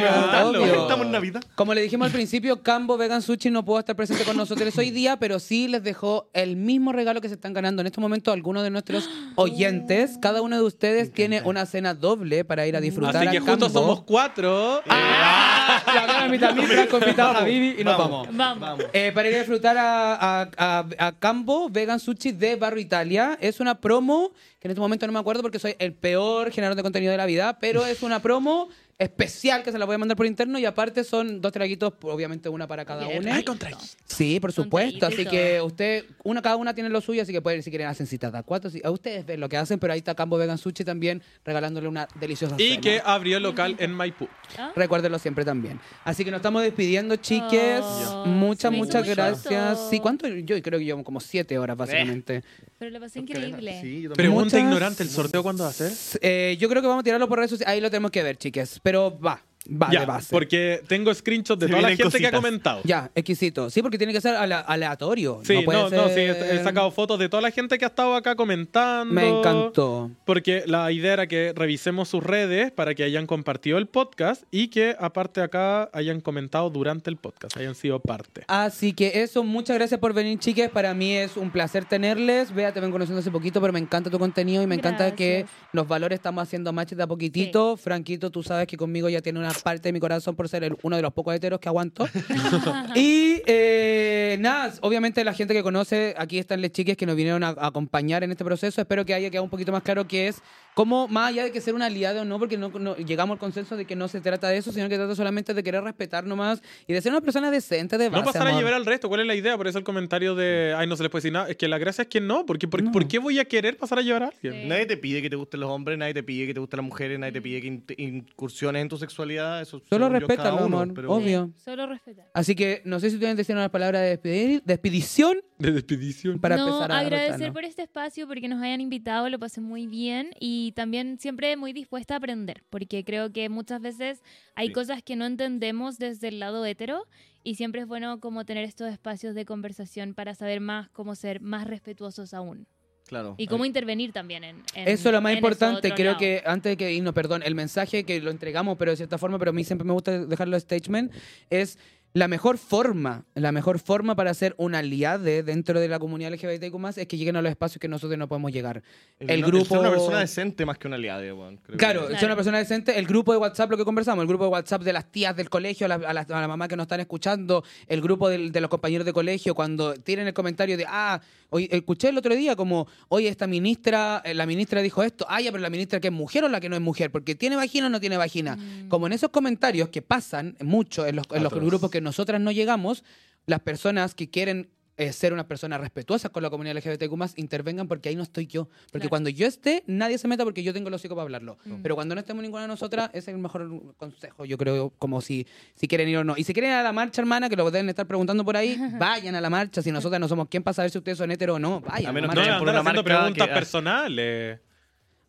Estamos 0.82 1.06
en 1.06 1.12
Navidad. 1.12 1.44
Como 1.56 1.74
le 1.74 1.82
dijimos 1.82 2.06
al 2.06 2.12
principio, 2.12 2.62
Cambo 2.62 2.98
Vegan 2.98 3.22
Sushi 3.22 3.50
no 3.50 3.66
pudo 3.66 3.80
estar 3.80 3.96
presente 3.96 4.24
con 4.24 4.38
nosotros 4.38 4.78
hoy 4.78 4.92
día, 4.92 5.18
pero 5.18 5.40
sí 5.40 5.68
les 5.68 5.84
dejó 5.84 6.30
el 6.34 6.56
mismo 6.56 6.92
regalo 6.92 7.22
que 7.22 7.28
se 7.28 7.36
están 7.36 7.54
ganando 7.54 7.82
en 7.82 7.88
este 7.88 8.02
momento 8.02 8.32
algunos 8.32 8.64
de 8.64 8.70
nuestros 8.70 9.10
oyentes. 9.40 10.18
Cada 10.22 10.42
uno 10.42 10.56
de 10.58 10.64
ustedes 10.64 11.12
tiene 11.12 11.42
una 11.44 11.66
cena 11.66 11.94
doble 11.94 12.44
para 12.46 12.68
ir 12.68 12.76
a 12.76 12.82
disfrutar 12.82 13.18
Así 13.18 13.28
a 13.28 13.32
que 13.32 13.40
juntos 13.40 13.72
Cambo. 13.72 13.80
somos 13.80 14.02
cuatro. 14.04 14.82
¡Ah! 14.90 15.82
Y 15.94 15.98
ahora 15.98 16.20
la 16.22 16.28
mitad 16.28 16.54
mí, 16.54 16.64
Franco 16.64 16.98
invitado 17.00 17.38
a 17.38 17.44
Vivi 17.44 17.76
y 17.80 17.84
nos 17.84 17.98
vamos. 17.98 18.28
Vamos. 18.32 18.60
Vamos. 18.62 18.86
Eh, 18.94 19.12
para 19.14 19.30
ir 19.30 19.36
a 19.36 19.40
disfrutar 19.40 19.78
a, 19.78 20.14
a, 20.16 20.50
a- 20.58 20.86
a 21.08 21.12
Cambo 21.14 21.70
Vegan 21.70 22.00
Sushi 22.00 22.32
de 22.32 22.56
Barrio 22.56 22.82
Italia. 22.82 23.38
Es 23.42 23.60
una 23.60 23.80
promo 23.80 24.32
que 24.60 24.68
en 24.68 24.72
este 24.72 24.82
momento 24.82 25.08
no 25.08 25.14
me 25.14 25.20
acuerdo 25.20 25.42
porque 25.42 25.60
soy 25.60 25.76
el 25.80 25.94
peor 25.94 26.52
generador 26.52 26.76
de 26.76 26.84
contenido 26.84 27.12
de 27.12 27.18
la 27.18 27.26
vida, 27.26 27.58
pero 27.60 27.86
es 27.86 28.04
una 28.04 28.20
promo 28.22 28.68
especial 29.00 29.64
que 29.64 29.72
se 29.72 29.80
la 29.80 29.86
voy 29.86 29.96
a 29.96 29.98
mandar 29.98 30.18
por 30.18 30.26
interno 30.26 30.60
y 30.60 30.66
aparte 30.66 31.04
son 31.06 31.40
dos 31.40 31.52
traguitos, 31.54 31.94
obviamente 32.02 32.50
una 32.50 32.68
para 32.68 32.84
cada 32.84 33.08
Bien. 33.08 33.24
uno. 33.24 33.34
Ay, 33.34 33.44
contra 33.44 33.72
Sí, 34.06 34.40
por 34.42 34.52
supuesto. 34.52 35.06
Así 35.08 35.26
que 35.26 35.62
usted, 35.62 36.04
una 36.24 36.42
cada 36.42 36.58
una 36.58 36.74
tiene 36.76 36.90
lo 36.90 37.00
suyo, 37.00 37.22
así 37.22 37.32
que 37.32 37.42
pueden, 37.42 37.64
si 37.64 37.70
quieren, 37.70 37.88
hacen 37.88 38.06
citas 38.08 38.34
de 38.34 38.44
cuatro. 38.44 38.70
si- 38.70 38.82
a 38.84 38.92
ustedes 38.92 39.26
ven 39.26 39.40
lo 39.40 39.48
que 39.48 39.56
hacen, 39.58 39.80
pero 39.80 39.94
ahí 39.94 40.00
está 40.00 40.16
Cambo 40.16 40.38
Vegan 40.38 40.58
Sushi 40.58 40.84
también 40.84 41.24
regalándole 41.46 41.88
una 41.88 42.08
deliciosa 42.20 42.56
Y 42.60 42.70
cena. 42.72 42.82
que 42.82 43.02
abrió 43.04 43.38
el 43.38 43.44
local 43.44 43.76
en 43.80 43.94
Maipú. 43.94 44.28
¿Ah? 44.58 44.72
Recuérdenlo 44.76 45.18
siempre 45.18 45.46
también. 45.46 45.80
Así 46.04 46.26
que 46.26 46.32
nos 46.32 46.40
estamos 46.40 46.62
despidiendo, 46.62 47.16
chiques. 47.16 47.82
Oh, 47.82 48.26
muchas, 48.26 48.72
muchas 48.72 49.08
gracias. 49.08 49.90
Sí, 49.90 50.00
¿cuánto? 50.00 50.28
Yo 50.28 50.62
creo 50.62 50.78
que 50.78 50.86
llevamos 50.86 51.06
como 51.06 51.22
siete 51.22 51.58
horas, 51.58 51.78
básicamente. 51.78 52.44
Pero 52.80 52.92
lo 52.92 53.00
pasé 53.02 53.20
increíble. 53.20 53.80
Sí, 53.82 54.02
yo 54.04 54.10
también. 54.10 54.14
Pregunta 54.16 54.44
Muchas- 54.46 54.62
ignorante, 54.62 55.04
¿el 55.04 55.10
sorteo 55.10 55.44
cuándo 55.44 55.64
va 55.66 55.70
a 55.70 55.74
ser? 55.74 55.92
Eh, 56.22 56.58
yo 56.60 56.70
creo 56.70 56.82
que 56.82 56.88
vamos 56.88 57.02
a 57.02 57.04
tirarlo 57.04 57.28
por 57.28 57.38
redes 57.40 57.52
sociales. 57.52 57.74
Ahí 57.74 57.82
lo 57.82 57.90
tenemos 57.92 58.10
que 58.12 58.24
ver, 58.24 58.38
chiques. 58.38 58.80
Pero 58.82 59.20
va, 59.20 59.44
va 59.70 59.90
ya, 59.92 60.00
de 60.02 60.06
base. 60.06 60.28
porque 60.32 60.82
tengo 60.88 61.14
screenshots 61.14 61.60
de 61.60 61.68
Se 61.68 61.72
toda 61.72 61.82
la 61.90 61.96
gente 61.96 62.18
que 62.20 62.28
ha 62.28 62.32
comentado. 62.32 62.82
Ya, 62.86 63.12
exquisito. 63.14 63.70
Sí, 63.70 63.82
porque 63.82 63.98
tiene 63.98 64.14
que 64.14 64.22
ser 64.22 64.36
ale- 64.36 64.56
aleatorio. 64.66 65.42
Sí, 65.44 65.54
no, 65.56 65.64
puede 65.64 65.80
no, 65.80 65.90
no, 65.90 66.08
sí, 66.08 66.14
ser- 66.16 66.56
he 66.56 66.64
sacado 66.64 66.90
fotos 66.92 67.20
de 67.20 67.30
toda 67.30 67.42
la 67.42 67.52
gente 67.52 67.78
que 67.78 67.86
ha 67.86 67.90
estado 67.90 68.16
acá 68.16 68.36
comentando. 68.36 69.14
Me 69.14 69.28
encantó. 69.28 70.12
Porque 70.26 70.64
la 70.66 70.92
idea 70.92 71.14
era 71.14 71.28
que 71.28 71.54
revisemos 71.56 72.10
sus 72.10 72.24
redes 72.24 72.72
para 72.72 72.96
que 72.96 73.04
hayan 73.04 73.28
compartido 73.28 73.78
el 73.78 73.88
podcast 73.88 74.44
y 74.52 74.70
que 74.70 74.96
aparte 75.00 75.42
acá 75.42 75.90
hayan 75.94 76.22
comentado 76.22 76.70
durante 76.70 77.10
el 77.10 77.18
podcast, 77.18 77.56
hayan 77.58 77.76
sido 77.76 78.00
parte. 78.00 78.44
Así 78.48 78.94
que 78.94 79.22
eso, 79.24 79.44
muchas 79.44 79.76
gracias 79.78 80.00
por 80.00 80.14
venir, 80.14 80.40
chiques. 80.40 80.70
Para 80.70 80.94
mí 80.94 81.14
es 81.14 81.38
un 81.38 81.52
placer 81.52 81.86
tenerles. 81.86 82.54
Vea, 82.54 82.74
te 82.74 82.80
ven 82.80 82.92
conociendo 82.92 83.20
hace 83.20 83.32
poquito, 83.32 83.60
pero 83.62 83.74
me 83.74 83.80
encanta 83.80 84.10
tu 84.10 84.18
contenido 84.20 84.64
y 84.64 84.68
me 84.68 84.76
encanta 84.76 85.14
que 85.16 85.46
los 85.74 85.88
valores 85.88 86.18
estamos 86.18 86.42
haciendo 86.44 86.72
match 86.74 86.94
de 86.94 87.04
a 87.04 87.08
poquitito. 87.08 87.78
Franquito, 87.78 88.30
tú 88.32 88.42
sabes 88.44 88.68
que 88.68 88.78
conmigo 88.78 89.10
ya 89.10 89.22
tiene 89.22 89.40
una 89.40 89.49
parte 89.54 89.90
de 89.90 89.94
mi 89.94 90.00
corazón 90.00 90.36
por 90.36 90.48
ser 90.50 90.64
el- 90.64 90.78
uno 90.84 90.96
de 90.96 91.02
los 91.02 91.14
pocos 91.14 91.34
heteros 91.36 91.60
que 91.60 91.70
aguanto. 91.70 92.08
y 92.96 93.42
eh, 93.46 94.38
nada, 94.40 94.74
obviamente 94.82 95.24
la 95.24 95.34
gente 95.34 95.54
que 95.54 95.64
conoce, 95.64 96.14
aquí 96.18 96.40
están 96.40 96.62
las 96.62 96.72
chiques 96.72 96.96
que 96.98 97.06
nos 97.06 97.16
vinieron 97.16 97.44
a, 97.44 97.50
a 97.50 97.68
acompañar 97.68 98.24
en 98.24 98.32
este 98.32 98.44
proceso. 98.46 98.82
Espero 98.82 99.06
que 99.06 99.14
haya 99.14 99.30
quedado 99.30 99.44
un 99.44 99.50
poquito 99.50 99.72
más 99.72 99.84
claro 99.84 100.08
que 100.08 100.28
es 100.28 100.42
cómo, 100.80 101.10
más 101.10 101.30
allá 101.32 101.44
de 101.44 101.52
que 101.52 101.60
ser 101.60 101.74
una 101.74 101.88
aliada 101.88 102.22
o 102.22 102.26
no, 102.26 102.40
porque 102.40 102.58
no, 102.58 102.70
no- 102.70 102.96
llegamos 102.96 103.36
al 103.36 103.40
consenso 103.40 103.76
de 103.76 103.84
que 103.84 103.98
no 103.98 104.08
se 104.08 104.22
trata 104.22 104.48
de 104.48 104.56
eso, 104.58 104.72
sino 104.72 104.88
que 104.88 104.96
trata 104.96 105.14
solamente 105.14 105.54
de 105.54 105.62
querer 105.62 105.84
respetar 105.84 106.26
nomás 106.26 106.62
y 106.88 106.94
de 106.94 107.02
ser 107.02 107.12
una 107.12 107.20
persona 107.20 107.52
decente 107.52 107.98
de 107.98 108.08
base, 108.08 108.22
No 108.22 108.26
pasar 108.26 108.44
a 108.48 108.50
amor. 108.52 108.62
llevar 108.62 108.74
al 108.76 108.86
resto, 108.86 109.10
¿cuál 109.10 109.20
es 109.20 109.28
la 109.28 109.36
idea? 109.36 109.58
Por 109.58 109.68
eso 109.68 109.78
el 109.78 109.84
comentario 109.84 110.36
de, 110.36 110.74
ay, 110.78 110.88
no 110.88 110.96
se 110.96 111.04
les 111.04 111.10
puede 111.12 111.20
decir 111.24 111.34
nada. 111.34 111.50
Es 111.50 111.58
que 111.58 111.68
la 111.68 111.78
gracia 111.80 112.04
es 112.04 112.08
que 112.08 112.22
no, 112.22 112.46
porque 112.46 112.68
¿por, 112.70 112.82
No. 112.82 112.92
¿por 112.94 113.08
qué 113.10 113.20
voy 113.20 113.40
a 113.40 113.46
querer 113.46 113.76
pasar 113.76 114.00
a 114.00 114.02
llevar 114.02 114.24
a 114.24 114.28
alguien? 114.28 114.54
Sí. 114.54 114.68
Nadie 114.70 114.86
te 114.86 114.96
pide 114.96 115.22
que 115.22 115.30
te 115.30 115.36
gusten 115.36 115.60
los 115.60 115.70
hombres, 115.70 115.98
nadie 115.98 116.14
te 116.14 116.24
pide 116.24 116.48
que 116.48 116.54
te 116.54 116.60
gusten 116.62 116.78
las 116.78 116.86
mujeres, 116.86 117.20
nadie 117.20 117.34
te 117.34 117.42
pide 117.42 117.60
que 117.60 117.68
in- 117.68 117.84
incursiones 117.98 118.82
en 118.82 118.88
tu 118.88 118.98
sexualidad. 118.98 119.62
Eso 119.62 119.82
Solo 119.90 120.08
uno, 120.08 120.18
amor, 120.64 120.94
pero- 120.94 121.12
obvio. 121.12 121.52
Solo 121.58 121.88
respetar. 121.88 122.30
Así 122.34 122.56
que 122.56 122.82
no 122.86 123.00
sé 123.02 123.10
si 123.10 123.16
ustedes 123.18 123.36
decían 123.36 123.58
una 123.58 123.70
palabra 123.70 124.00
de 124.00 124.10
despedir, 124.12 124.62
despedición 124.66 125.38
De 125.60 125.72
despedición. 125.74 126.40
para 126.40 126.56
no, 126.56 126.66
empezar 126.68 126.92
a 126.92 127.00
agradecer 127.00 127.52
por 127.52 127.66
este 127.66 127.82
espacio, 127.84 128.28
porque 128.28 128.48
nos 128.48 128.62
hayan 128.64 128.80
invitado, 128.80 129.30
lo 129.30 129.38
pasé 129.40 129.60
muy 129.60 129.88
bien 129.88 130.32
y 130.40 130.72
también 130.72 131.20
siempre 131.20 131.56
muy 131.58 131.74
dispuesta 131.74 132.14
a 132.14 132.18
aprender, 132.18 132.64
porque 132.70 133.04
creo 133.04 133.32
que 133.34 133.50
muchas 133.50 133.82
veces 133.82 134.24
hay 134.56 134.68
Sí. 134.68 134.74
cosas 134.74 135.04
que 135.04 135.16
no 135.18 135.26
entendemos 135.26 135.98
desde 136.00 136.30
el 136.30 136.40
lado 136.40 136.66
hetero 136.66 137.06
y 137.44 137.56
siempre 137.56 137.82
es 137.82 137.88
bueno 137.88 138.20
como 138.22 138.46
tener 138.46 138.64
estos 138.64 138.90
espacios 138.92 139.36
de 139.36 139.44
conversación 139.46 140.14
para 140.14 140.34
saber 140.34 140.62
más 140.62 140.90
cómo 140.92 141.14
ser 141.16 141.42
más 141.42 141.68
respetuosos 141.68 142.34
aún 142.34 142.66
Claro. 143.08 143.36
y 143.38 143.48
cómo 143.48 143.66
intervenir 143.66 144.14
también 144.14 144.44
en, 144.44 144.58
en- 144.76 144.88
Eso 144.88 145.10
es 145.10 145.14
lo 145.14 145.20
más 145.22 145.34
importante, 145.34 145.92
creo 145.94 146.12
lado. 146.12 146.20
que 146.20 146.44
antes 146.46 146.72
de 146.74 146.78
que, 146.78 147.02
no, 147.02 147.14
perdón, 147.14 147.42
el 147.44 147.56
mensaje 147.56 148.04
que 148.06 148.22
lo 148.22 148.32
entregamos, 148.32 148.78
pero 148.78 148.92
de 148.92 148.98
cierta 148.98 149.18
forma, 149.18 149.38
pero 149.40 149.50
a 149.50 149.54
mí 149.54 149.64
siempre 149.66 149.86
me 149.86 149.94
gusta 149.94 150.26
dejarlo 150.26 150.58
statement, 150.60 151.12
es 151.50 151.80
la 152.14 152.28
mejor 152.28 152.58
forma, 152.58 153.24
la 153.36 153.52
mejor 153.52 153.78
forma 153.80 154.16
para 154.16 154.34
ser 154.34 154.56
un 154.58 154.74
aliade 154.74 155.44
dentro 155.44 155.80
de 155.80 155.88
la 155.88 156.00
comunidad 156.00 156.32
LGBTQ+, 156.34 156.98
es 156.98 157.08
que 157.08 157.18
lleguen 157.18 157.36
a 157.36 157.42
los 157.42 157.52
espacios 157.52 157.80
que 157.80 157.88
nosotros 157.88 158.18
no 158.18 158.28
podemos 158.28 158.52
llegar. 158.52 158.82
El, 159.20 159.30
el 159.30 159.42
no- 159.42 159.48
el 159.48 159.52
grupo- 159.54 159.66
ser 159.70 159.78
una 159.80 159.90
persona 159.92 160.20
decente 160.20 160.66
más 160.66 160.78
que 160.80 160.88
una 160.88 160.96
aliada, 160.96 161.22
weón. 161.34 161.58
creo 161.58 161.78
Claro, 161.78 162.08
Claro. 162.08 162.26
una 162.26 162.36
persona 162.36 162.58
decente. 162.58 162.98
El 162.98 163.06
grupo 163.06 163.32
de 163.32 163.38
WhatsApp, 163.38 163.70
lo 163.70 163.78
que 163.78 163.86
conversamos, 163.86 164.24
el 164.24 164.28
grupo 164.28 164.46
de 164.46 164.50
WhatsApp 164.50 164.82
de 164.82 164.94
las 164.94 165.12
tías 165.12 165.36
del 165.36 165.50
colegio, 165.52 165.86
a 165.86 165.90
la, 165.90 165.96
a 165.96 166.14
la- 166.14 166.22
a 166.22 166.42
la 166.42 166.48
mamá 166.48 166.68
que 166.68 166.76
nos 166.76 166.86
están 166.86 167.00
escuchando, 167.00 167.64
el 167.88 168.02
grupo 168.02 168.28
de 168.28 168.60
los 168.60 168.70
compañeros 168.70 169.06
de 169.06 169.14
colegio, 169.14 169.54
cuando 169.54 169.94
tienen 169.94 170.26
el 170.28 170.34
comentario 170.34 170.78
de, 170.78 170.86
ah, 170.88 171.22
hoy, 171.52 171.68
escuché 171.72 172.10
el 172.10 172.18
otro 172.18 172.36
día 172.36 172.56
como, 172.56 172.88
oye, 173.10 173.28
esta 173.28 173.46
ministra, 173.46 174.22
eh, 174.26 174.34
la 174.34 174.46
ministra 174.48 174.82
dijo 174.82 175.04
esto, 175.04 175.26
ah, 175.30 175.42
ya, 175.42 175.52
pero 175.52 175.62
la 175.62 175.70
ministra 175.70 176.00
que 176.00 176.08
es 176.08 176.14
mujer 176.14 176.44
o 176.44 176.50
la 176.50 176.60
que 176.60 176.70
no 176.70 176.76
es 176.76 176.82
mujer, 176.82 177.12
porque 177.12 177.36
tiene 177.36 177.56
vagina 177.56 177.86
o 177.88 177.90
no 177.90 178.00
tiene 178.00 178.18
vagina. 178.18 178.56
Mm. 178.56 178.88
Como 178.90 179.06
en 179.08 179.14
esos 179.14 179.30
comentarios 179.30 179.90
que 179.90 180.02
pasan 180.02 180.56
mucho 180.62 181.06
en 181.06 181.16
los, 181.18 181.26
en 181.32 181.44
los 181.44 181.54
grupos 181.54 181.92
que 181.92 181.99
nosotras 182.02 182.40
no 182.42 182.52
llegamos, 182.52 183.04
las 183.46 183.60
personas 183.62 184.14
que 184.16 184.30
quieren 184.30 184.70
eh, 184.98 185.14
ser 185.14 185.32
una 185.32 185.48
persona 185.48 185.78
respetuosa 185.78 186.28
con 186.28 186.44
la 186.44 186.50
comunidad 186.50 186.76
LGBTQ+, 186.76 187.14
intervengan 187.38 187.88
porque 187.88 188.10
ahí 188.10 188.18
no 188.18 188.24
estoy 188.24 188.48
yo. 188.48 188.66
Porque 188.92 189.08
Claro. 189.08 189.10
cuando 189.12 189.30
yo 189.30 189.48
esté, 189.48 189.82
nadie 189.88 190.18
se 190.18 190.28
meta 190.28 190.44
porque 190.44 190.62
yo 190.62 190.74
tengo 190.74 190.90
el 190.90 190.94
hocico 190.94 191.16
para 191.16 191.24
hablarlo. 191.24 191.58
Mm. 191.64 191.76
Pero 191.82 191.96
cuando 191.96 192.16
no 192.16 192.20
estemos 192.20 192.44
ninguna 192.44 192.64
de 192.64 192.68
nosotras, 192.68 193.10
ese 193.14 193.32
es 193.32 193.36
el 193.36 193.38
mejor 193.38 193.96
consejo, 193.96 194.44
yo 194.44 194.58
creo, 194.58 194.90
como 195.00 195.22
si, 195.22 195.48
si 195.76 195.88
quieren 195.88 196.10
ir 196.10 196.18
o 196.18 196.26
no. 196.26 196.36
Y 196.36 196.44
si 196.44 196.52
quieren 196.52 196.72
ir 196.72 196.78
a 196.78 196.84
la 196.84 196.92
marcha, 196.92 197.22
hermana, 197.22 197.48
que 197.48 197.56
lo 197.56 197.72
deben 197.72 197.88
estar 197.88 198.08
preguntando 198.08 198.44
por 198.44 198.58
ahí, 198.58 198.76
vayan 199.00 199.36
a 199.36 199.42
la 199.42 199.50
marcha. 199.50 199.82
Si 199.82 199.90
nosotras 199.90 200.20
no 200.20 200.28
somos 200.28 200.50
quién 200.50 200.64
para 200.64 200.74
saber 200.74 200.92
si 200.92 200.98
ustedes 200.98 201.18
son 201.18 201.32
hetero 201.32 201.56
o 201.56 201.60
no, 201.60 201.80
vayan. 201.80 202.08
A 202.08 202.10
A, 202.10 202.14
menos 202.14 202.28
la 202.28 202.34
No, 202.36 202.42
que 202.42 202.48
vayan 202.48 202.60
por 202.60 202.68
una 202.70 202.84
marca 202.84 203.04
preguntas 203.04 203.48
que- 203.48 203.54
personales. 203.54 204.60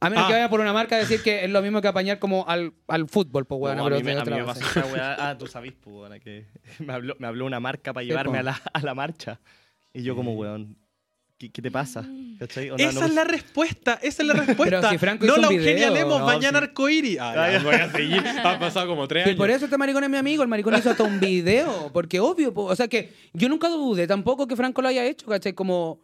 A 0.02 0.08
menos 0.08 0.24
Ah. 0.24 0.28
que 0.28 0.32
vayan 0.34 0.48
por 0.50 0.60
una 0.60 0.72
marca 0.72 0.96
a 0.96 0.98
decir 0.98 1.22
que 1.22 1.44
es 1.44 1.50
lo 1.50 1.60
mismo 1.60 1.80
que 1.82 1.88
apañar 1.88 2.18
como 2.18 2.48
al, 2.48 2.72
al 2.88 3.06
fútbol, 3.08 3.44
pues, 3.44 3.58
No, 3.58 3.58
bueno, 3.58 3.82
a 3.82 3.84
pero 3.84 3.96
mí 3.96 4.02
me, 4.02 4.12
a 4.12 4.14
mí 4.14 4.20
otra 4.22 4.36
me 4.38 4.44
pasó 4.44 4.60
esa 4.60 4.86
weá. 4.92 5.28
Ah, 5.30 5.36
tú 5.38 5.46
sabís, 5.46 5.74
pues, 5.78 5.94
weón, 5.94 6.20
que 6.20 6.46
me 6.78 6.92
habló, 6.94 7.14
me 7.18 7.26
habló 7.26 7.44
una 7.46 7.60
marca 7.60 7.92
para 7.92 8.02
Sí, 8.04 8.08
llevarme 8.08 8.32
po. 8.32 8.38
a 8.38 8.42
la, 8.42 8.62
a 8.72 8.80
la 8.80 8.94
marcha. 8.94 9.40
Y 9.92 10.02
yo 10.02 10.16
como, 10.16 10.32
weón, 10.34 10.76
¿qué, 11.36 11.50
qué 11.50 11.60
te 11.60 11.70
pasa? 11.70 12.06
¿Cachai? 12.38 12.70
Onda, 12.70 12.82
Esa 12.84 13.00
no- 13.00 13.06
es 13.06 13.14
la 13.14 13.24
respuesta, 13.24 13.98
esa 14.02 14.22
es 14.22 14.28
la 14.28 14.32
respuesta. 14.46 14.88
si 14.88 14.96
Franco 14.96 15.26
no 15.26 15.32
hizo 15.32 15.40
la 15.42 15.48
un 15.48 15.54
video, 15.56 15.68
Eugenialemos 15.70 16.20
no, 16.20 16.24
mañana 16.26 16.58
sí. 16.60 16.64
arcoíris. 16.64 17.18
Ah, 17.20 17.50
ya, 17.52 17.62
voy 17.62 17.74
a 17.74 17.90
seguir. 17.92 18.24
Ha 18.26 18.58
pasado 18.58 18.86
como 18.86 19.06
tres 19.06 19.26
años. 19.26 19.36
por 19.36 19.50
eso 19.50 19.66
este 19.66 19.76
maricón 19.76 20.04
es 20.04 20.08
mi 20.10 20.16
amigo. 20.16 20.42
El 20.42 20.48
maricón 20.48 20.74
hizo 20.78 20.88
hasta 20.90 21.02
un 21.02 21.20
video. 21.20 21.90
Porque 21.92 22.18
obvio, 22.20 22.54
po, 22.54 22.64
o 22.64 22.74
sea 22.76 22.88
que 22.88 23.12
yo 23.34 23.50
nunca 23.50 23.68
dudé 23.68 24.06
tampoco 24.06 24.46
que 24.46 24.56
Franco 24.56 24.80
lo 24.80 24.88
haya 24.88 25.04
hecho, 25.04 25.26
¿cachai? 25.26 25.52
Como. 25.52 25.98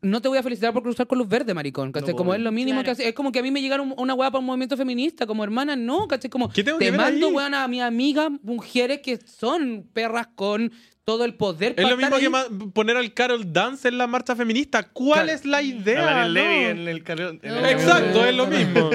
No 0.00 0.20
te 0.22 0.28
voy 0.28 0.38
a 0.38 0.42
felicitar 0.44 0.72
por 0.72 0.82
cruzar 0.84 1.06
con 1.08 1.18
luz 1.18 1.28
verde, 1.28 1.52
maricón, 1.54 1.90
¿cachai? 1.90 2.10
No, 2.10 2.16
como 2.16 2.32
es 2.34 2.40
lo 2.40 2.52
mínimo 2.52 2.76
Claro. 2.82 2.84
que 2.84 2.90
hace. 2.92 3.08
Es 3.08 3.14
como 3.14 3.32
que 3.32 3.40
a 3.40 3.42
mí 3.42 3.50
me 3.50 3.60
llegaron 3.60 3.92
una 3.96 4.14
weá 4.14 4.30
para 4.30 4.38
un 4.40 4.46
movimiento 4.46 4.76
feminista, 4.76 5.26
como 5.26 5.42
hermana, 5.42 5.74
no, 5.74 6.06
¿cachai? 6.06 6.30
Como 6.30 6.48
¿Qué 6.50 6.62
tengo 6.62 6.78
que 6.78 6.84
te 6.84 6.90
ver 6.92 7.00
mando, 7.00 7.28
weón, 7.30 7.52
a 7.54 7.66
mi 7.66 7.80
amiga, 7.80 8.28
mujeres 8.42 9.00
que 9.00 9.18
son 9.26 9.88
perras 9.92 10.28
con 10.36 10.70
todo 11.04 11.24
el 11.24 11.34
poder. 11.34 11.74
Es 11.76 11.88
lo 11.88 11.96
mismo 11.96 12.16
que 12.18 12.26
ahí. 12.26 12.30
ma- 12.30 12.46
poner 12.72 12.96
al 12.96 13.12
Carol 13.14 13.52
Dance 13.52 13.88
en 13.88 13.98
la 13.98 14.06
marcha 14.06 14.36
feminista. 14.36 14.82
¿Cuál 14.84 15.24
Claro. 15.24 15.32
es 15.32 15.44
la 15.44 15.62
idea? 15.62 16.28
Levy 16.28 16.64
No. 16.64 16.70
en 16.82 16.88
el 16.88 17.02
carril- 17.02 17.40
en 17.42 17.50
el 17.56 17.64
Exacto, 17.64 18.24
es 18.24 18.36
lo 18.36 18.46
mismo. 18.46 18.90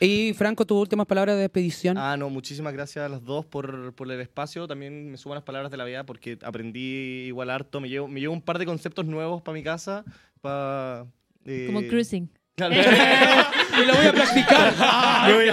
Y 0.00 0.34
Franco, 0.34 0.66
tus 0.66 0.76
últimas 0.78 1.06
palabras 1.06 1.36
de 1.36 1.42
despedición. 1.42 1.96
Ah, 1.96 2.16
no, 2.16 2.28
muchísimas 2.28 2.72
gracias 2.74 3.06
a 3.06 3.08
las 3.08 3.24
dos 3.24 3.46
por, 3.46 3.94
por 3.94 4.10
el 4.10 4.20
espacio. 4.20 4.66
También 4.66 5.12
me 5.12 5.16
suman 5.16 5.36
las 5.36 5.44
palabras 5.44 5.70
de 5.70 5.76
la 5.78 5.84
vida 5.84 6.04
porque 6.04 6.36
aprendí 6.42 7.24
igual 7.28 7.48
harto. 7.48 7.80
Me 7.80 7.88
llevo, 7.88 8.08
me 8.08 8.20
llevo 8.20 8.34
un 8.34 8.42
par 8.42 8.58
de 8.58 8.66
conceptos 8.66 9.06
nuevos 9.06 9.40
para 9.40 9.54
mi 9.54 9.62
casa. 9.62 10.04
Para, 10.44 11.06
eh, 11.46 11.64
como 11.66 11.80
cruising 11.88 12.28
claro. 12.54 12.74
y 13.82 13.86
lo 13.86 13.94
voy 13.96 14.06
a 14.06 14.12
practicar. 14.12 14.74
Ay, 14.78 15.48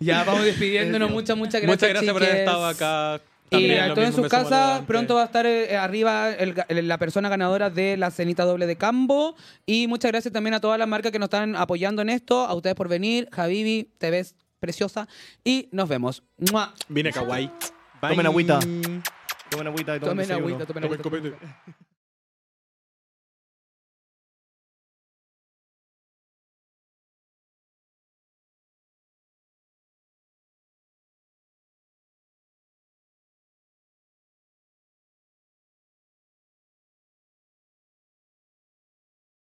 ya, 0.00 0.24
vamos 0.24 0.44
despidiéndonos. 0.44 1.10
Muchas, 1.10 1.36
muchas 1.36 1.60
gracias. 1.60 1.68
Muchas 1.68 1.88
gracias 1.90 2.12
por 2.12 2.22
haber 2.22 2.34
chiques. 2.34 2.46
estado 2.48 2.66
acá 2.66 3.22
También 3.50 3.72
y 3.72 3.78
a 3.78 3.94
todos 3.94 4.08
en 4.08 4.12
sus 4.14 4.28
casas 4.28 4.82
pronto 4.86 5.14
va 5.16 5.22
a 5.22 5.24
estar 5.26 5.44
eh, 5.46 5.76
arriba 5.76 6.30
el 6.30 6.54
el- 6.68 6.88
la 6.88 6.96
persona 6.98 7.28
ganadora 7.28 7.68
de 7.70 7.96
la 7.98 8.10
cenita 8.10 8.44
doble 8.44 8.66
de 8.66 8.76
Cambo. 8.76 9.36
Y 9.66 9.86
muchas 9.86 10.10
gracias 10.10 10.32
también 10.32 10.54
a 10.54 10.60
todas 10.60 10.78
las 10.78 10.88
marcas 10.88 11.12
que 11.12 11.18
nos 11.18 11.26
están 11.26 11.54
apoyando 11.56 12.00
en 12.02 12.08
esto. 12.08 12.40
A 12.46 12.54
ustedes 12.54 12.74
por 12.74 12.88
venir. 12.88 13.28
Javivi, 13.30 13.90
te 13.98 14.10
ves 14.10 14.34
preciosa. 14.60 15.06
Y 15.44 15.68
nos 15.72 15.88
vemos. 15.88 16.22
¡Mua! 16.50 16.72
Viene 16.88 17.12
kawaii. 17.12 17.50
Tomen 18.00 18.16
Bye. 18.16 18.26
agüita. 18.26 18.58
Tomen 18.58 19.66
agüita 19.68 20.00
tomen 20.00 20.00
Tomen 20.00 20.32
agüita, 20.32 20.66
tomen 20.66 20.82
Tomen 21.02 21.20
agüita. 21.26 21.38